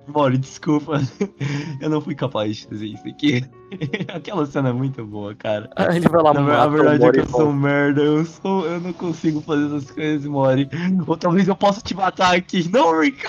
Mori, 0.10 0.38
desculpa. 0.38 1.02
Eu 1.80 1.90
não 1.90 2.02
fui 2.02 2.16
capaz 2.16 2.58
de 2.58 2.68
fazer 2.68 2.88
isso 2.88 3.08
aqui. 3.08 3.46
Aquela 4.14 4.46
cena 4.46 4.70
é 4.70 4.74
muito 4.74 5.06
boa, 5.06 5.36
cara. 5.36 5.70
Aí 5.76 5.98
ele 5.98 6.10
vai 6.10 6.22
lá 6.22 6.34
Na 6.34 6.42
mata 6.42 6.64
a 6.64 6.68
verdade 6.68 7.06
é 7.06 7.12
que 7.12 7.18
e 7.18 7.22
eu 7.22 7.28
sou 7.28 7.50
um 7.50 7.54
merda, 7.54 8.02
eu 8.02 8.26
sou. 8.26 8.66
Eu 8.66 8.80
não 8.80 8.94
consigo 8.94 9.42
fazer 9.42 9.68
essas 9.68 9.92
coisas, 9.92 10.26
Mori. 10.26 10.70
Ou 11.06 11.18
talvez 11.18 11.48
eu 11.48 11.56
possa 11.56 11.82
te 11.82 11.96
matar 11.96 12.36
aqui. 12.36 12.70
Não, 12.70 13.00
Rick! 13.00 13.26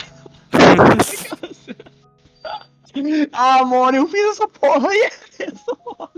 Ah, 3.32 3.64
Mori, 3.64 3.98
eu 3.98 4.08
fiz 4.08 4.30
essa 4.30 4.48
porra 4.48 4.88
aí. 4.88 5.10
Essa 5.38 5.76
porra. 5.76 6.10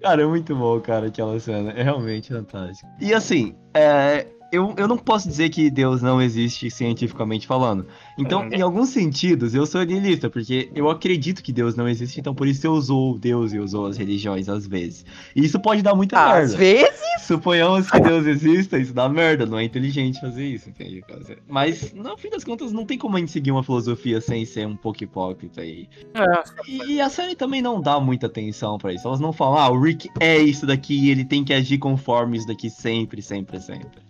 Cara, 0.00 0.22
é 0.22 0.26
muito 0.26 0.56
bom, 0.56 0.80
cara, 0.80 1.08
aquela 1.08 1.38
cena. 1.38 1.70
É 1.72 1.82
realmente 1.82 2.32
fantástico. 2.32 2.88
E 2.98 3.12
assim, 3.12 3.54
é, 3.74 4.26
eu, 4.50 4.74
eu 4.76 4.88
não 4.88 4.96
posso 4.96 5.28
dizer 5.28 5.48
que 5.50 5.70
Deus 5.70 6.00
não 6.02 6.20
existe 6.22 6.70
cientificamente 6.70 7.46
falando. 7.46 7.86
Então, 8.16 8.42
Uhum. 8.42 8.48
em 8.52 8.60
alguns 8.62 8.88
sentidos, 8.90 9.54
eu 9.54 9.66
sou 9.66 9.82
niilista, 9.84 10.30
porque 10.30 10.70
eu 10.74 10.88
acredito 10.88 11.42
que 11.42 11.52
Deus 11.52 11.74
não 11.76 11.88
existe, 11.88 12.18
então 12.20 12.34
por 12.34 12.46
isso 12.48 12.66
eu 12.66 12.72
usou 12.72 13.18
Deus 13.18 13.52
e 13.52 13.58
usou 13.58 13.86
as 13.86 13.96
religiões 13.96 14.48
às 14.48 14.66
vezes. 14.66 15.04
E 15.36 15.44
isso 15.44 15.60
pode 15.60 15.82
dar 15.82 15.94
muita 15.94 16.18
Às 16.18 16.54
merda. 16.54 16.56
vezes. 16.56 16.98
Suponhamos 17.22 17.90
que 17.90 18.00
Deus 18.00 18.26
exista, 18.26 18.78
isso 18.78 18.94
dá 18.94 19.08
merda, 19.08 19.44
não 19.44 19.58
é 19.58 19.64
inteligente 19.64 20.18
fazer 20.20 20.46
isso, 20.46 20.70
entende? 20.70 21.02
Mas, 21.46 21.92
no 21.92 22.16
fim 22.16 22.30
das 22.30 22.42
contas, 22.44 22.72
não 22.72 22.86
tem 22.86 22.96
como 22.96 23.16
a 23.16 23.20
gente 23.20 23.32
seguir 23.32 23.50
uma 23.50 23.62
filosofia 23.62 24.20
sem 24.20 24.44
ser 24.46 24.66
um 24.66 24.76
pouco 24.76 25.04
hipócrita 25.04 25.60
aí. 25.60 25.88
É, 26.14 26.84
E 26.88 27.00
a 27.00 27.10
série 27.10 27.34
também 27.34 27.60
não 27.60 27.80
dá 27.82 28.00
muita 28.00 28.26
atenção 28.26 28.78
pra 28.78 28.92
isso. 28.94 29.06
Elas 29.06 29.20
não 29.20 29.32
falam, 29.32 29.58
ah, 29.58 29.68
o 29.70 29.78
Rick 29.80 30.08
é 30.20 30.38
isso 30.38 30.64
daqui 30.66 30.94
e 31.06 31.10
ele 31.10 31.24
tem 31.24 31.44
que 31.44 31.52
agir 31.52 31.76
conforme 31.78 32.38
isso 32.38 32.46
daqui 32.46 32.70
sempre, 32.70 33.20
sempre, 33.20 33.60
sempre. 33.60 34.07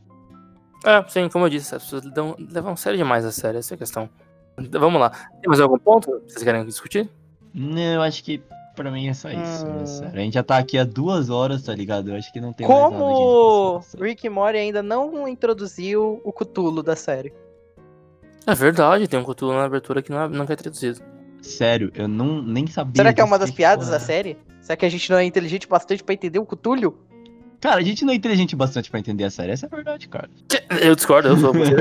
É, 0.84 1.04
sim, 1.08 1.28
como 1.28 1.44
eu 1.46 1.48
disse, 1.50 1.74
as 1.74 1.82
pessoas 1.82 2.04
dão, 2.12 2.36
levam 2.38 2.76
sério 2.76 2.96
demais 2.98 3.24
a 3.24 3.32
sério, 3.32 3.58
essa 3.58 3.74
é 3.74 3.76
a 3.76 3.78
questão. 3.78 4.08
Então, 4.58 4.80
Vamos 4.80 5.00
lá. 5.00 5.10
Tem 5.10 5.48
mais 5.48 5.60
algum 5.60 5.78
ponto 5.78 6.20
que 6.26 6.32
vocês 6.32 6.42
querem 6.44 6.64
discutir? 6.64 7.08
Não, 7.54 7.78
eu 7.94 8.02
acho 8.02 8.22
que 8.24 8.40
pra 8.76 8.90
mim 8.90 9.08
é 9.08 9.14
só 9.14 9.28
isso, 9.28 9.66
Hum. 9.66 9.72
né, 9.80 9.86
sério. 9.86 10.14
A 10.14 10.22
gente 10.22 10.34
já 10.34 10.42
tá 10.42 10.58
aqui 10.58 10.78
há 10.78 10.84
duas 10.84 11.30
horas, 11.30 11.62
tá 11.64 11.74
ligado? 11.74 12.10
Eu 12.10 12.16
acho 12.16 12.32
que 12.32 12.40
não 12.40 12.52
tem 12.52 12.66
mais 12.66 12.78
nada 12.80 12.90
que 12.90 12.94
a 12.96 12.98
gente 12.98 13.08
Como 13.16 13.72
possa 13.74 13.90
fazer. 13.90 14.04
Rick 14.04 14.26
e 14.26 14.30
Morty 14.30 14.58
ainda 14.58 14.82
não 14.82 15.26
introduziu 15.28 16.20
o 16.24 16.32
Cthulhu 16.32 16.82
da 16.82 16.94
série. 16.94 17.32
É 18.46 18.54
verdade, 18.54 19.06
tem 19.08 19.18
um 19.18 19.24
Cthulhu 19.24 19.52
na 19.54 19.64
abertura 19.64 20.00
que 20.00 20.10
não, 20.10 20.22
é- 20.44 20.56
traduzido. 20.56 21.00
Sério, 21.42 21.90
eu 21.94 22.08
não, 22.08 22.40
nem 22.42 22.66
sabia. 22.66 22.94
Será 22.96 23.12
que 23.12 23.20
é 23.20 23.24
uma 23.24 23.38
das 23.38 23.50
piadas 23.50 23.86
porra. 23.86 23.98
da 23.98 24.04
série? 24.04 24.36
Será 24.60 24.76
que 24.76 24.86
a 24.86 24.88
gente 24.88 25.08
não 25.10 25.18
é 25.18 25.24
inteligente 25.24 25.68
bastante 25.68 26.02
pra 26.02 26.14
entender 26.14 26.38
o 26.38 26.46
Cthulhu? 26.46 26.98
Cara, 27.60 27.80
a 27.80 27.82
gente 27.82 28.04
não 28.04 28.12
é 28.12 28.16
inteligente 28.16 28.54
bastante 28.54 28.88
pra 28.90 29.00
entender 29.00 29.24
a 29.24 29.30
série, 29.30 29.50
essa 29.50 29.66
é 29.66 29.68
a 29.72 29.74
verdade, 29.74 30.06
cara. 30.08 30.30
Eu 30.80 30.94
discordo, 30.94 31.28
eu 31.28 31.36
sou. 31.38 31.52
Você, 31.52 31.74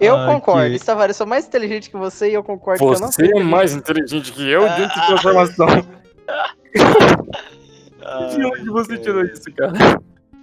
Eu 0.00 0.16
Ah, 0.16 0.26
concordo. 0.26 0.70
que- 0.70 0.76
Estavares, 0.76 1.14
eu 1.16 1.18
sou 1.18 1.26
mais 1.26 1.46
inteligente 1.46 1.90
que 1.90 1.96
você 1.96 2.30
e 2.30 2.34
eu 2.34 2.42
concordo 2.42 2.78
que 2.78 2.84
eu 2.84 2.90
não 3.00 3.12
sou 3.12 3.24
você 3.26 3.26
é 3.26 3.42
mais 3.42 3.74
inteligente 3.74 4.32
que 4.32 4.48
eu 4.48 4.62
dentro 4.70 5.00
de 5.00 5.06
transformação. 5.06 5.66
Ah, 6.28 6.50
De 8.34 8.44
onde 8.44 8.70
você 8.70 8.96
tirou 8.98 9.22
isso, 9.24 9.44
cara? 9.54 9.72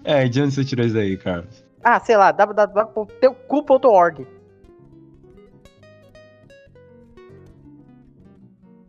É, 0.03 0.27
de 0.27 0.41
onde 0.41 0.53
você 0.53 0.63
tirou 0.65 0.85
isso 0.85 0.97
aí, 0.97 1.17
cara? 1.17 1.47
Ah, 1.83 1.99
sei 1.99 2.15
lá, 2.17 2.31
www.teucu.org. 2.31 4.27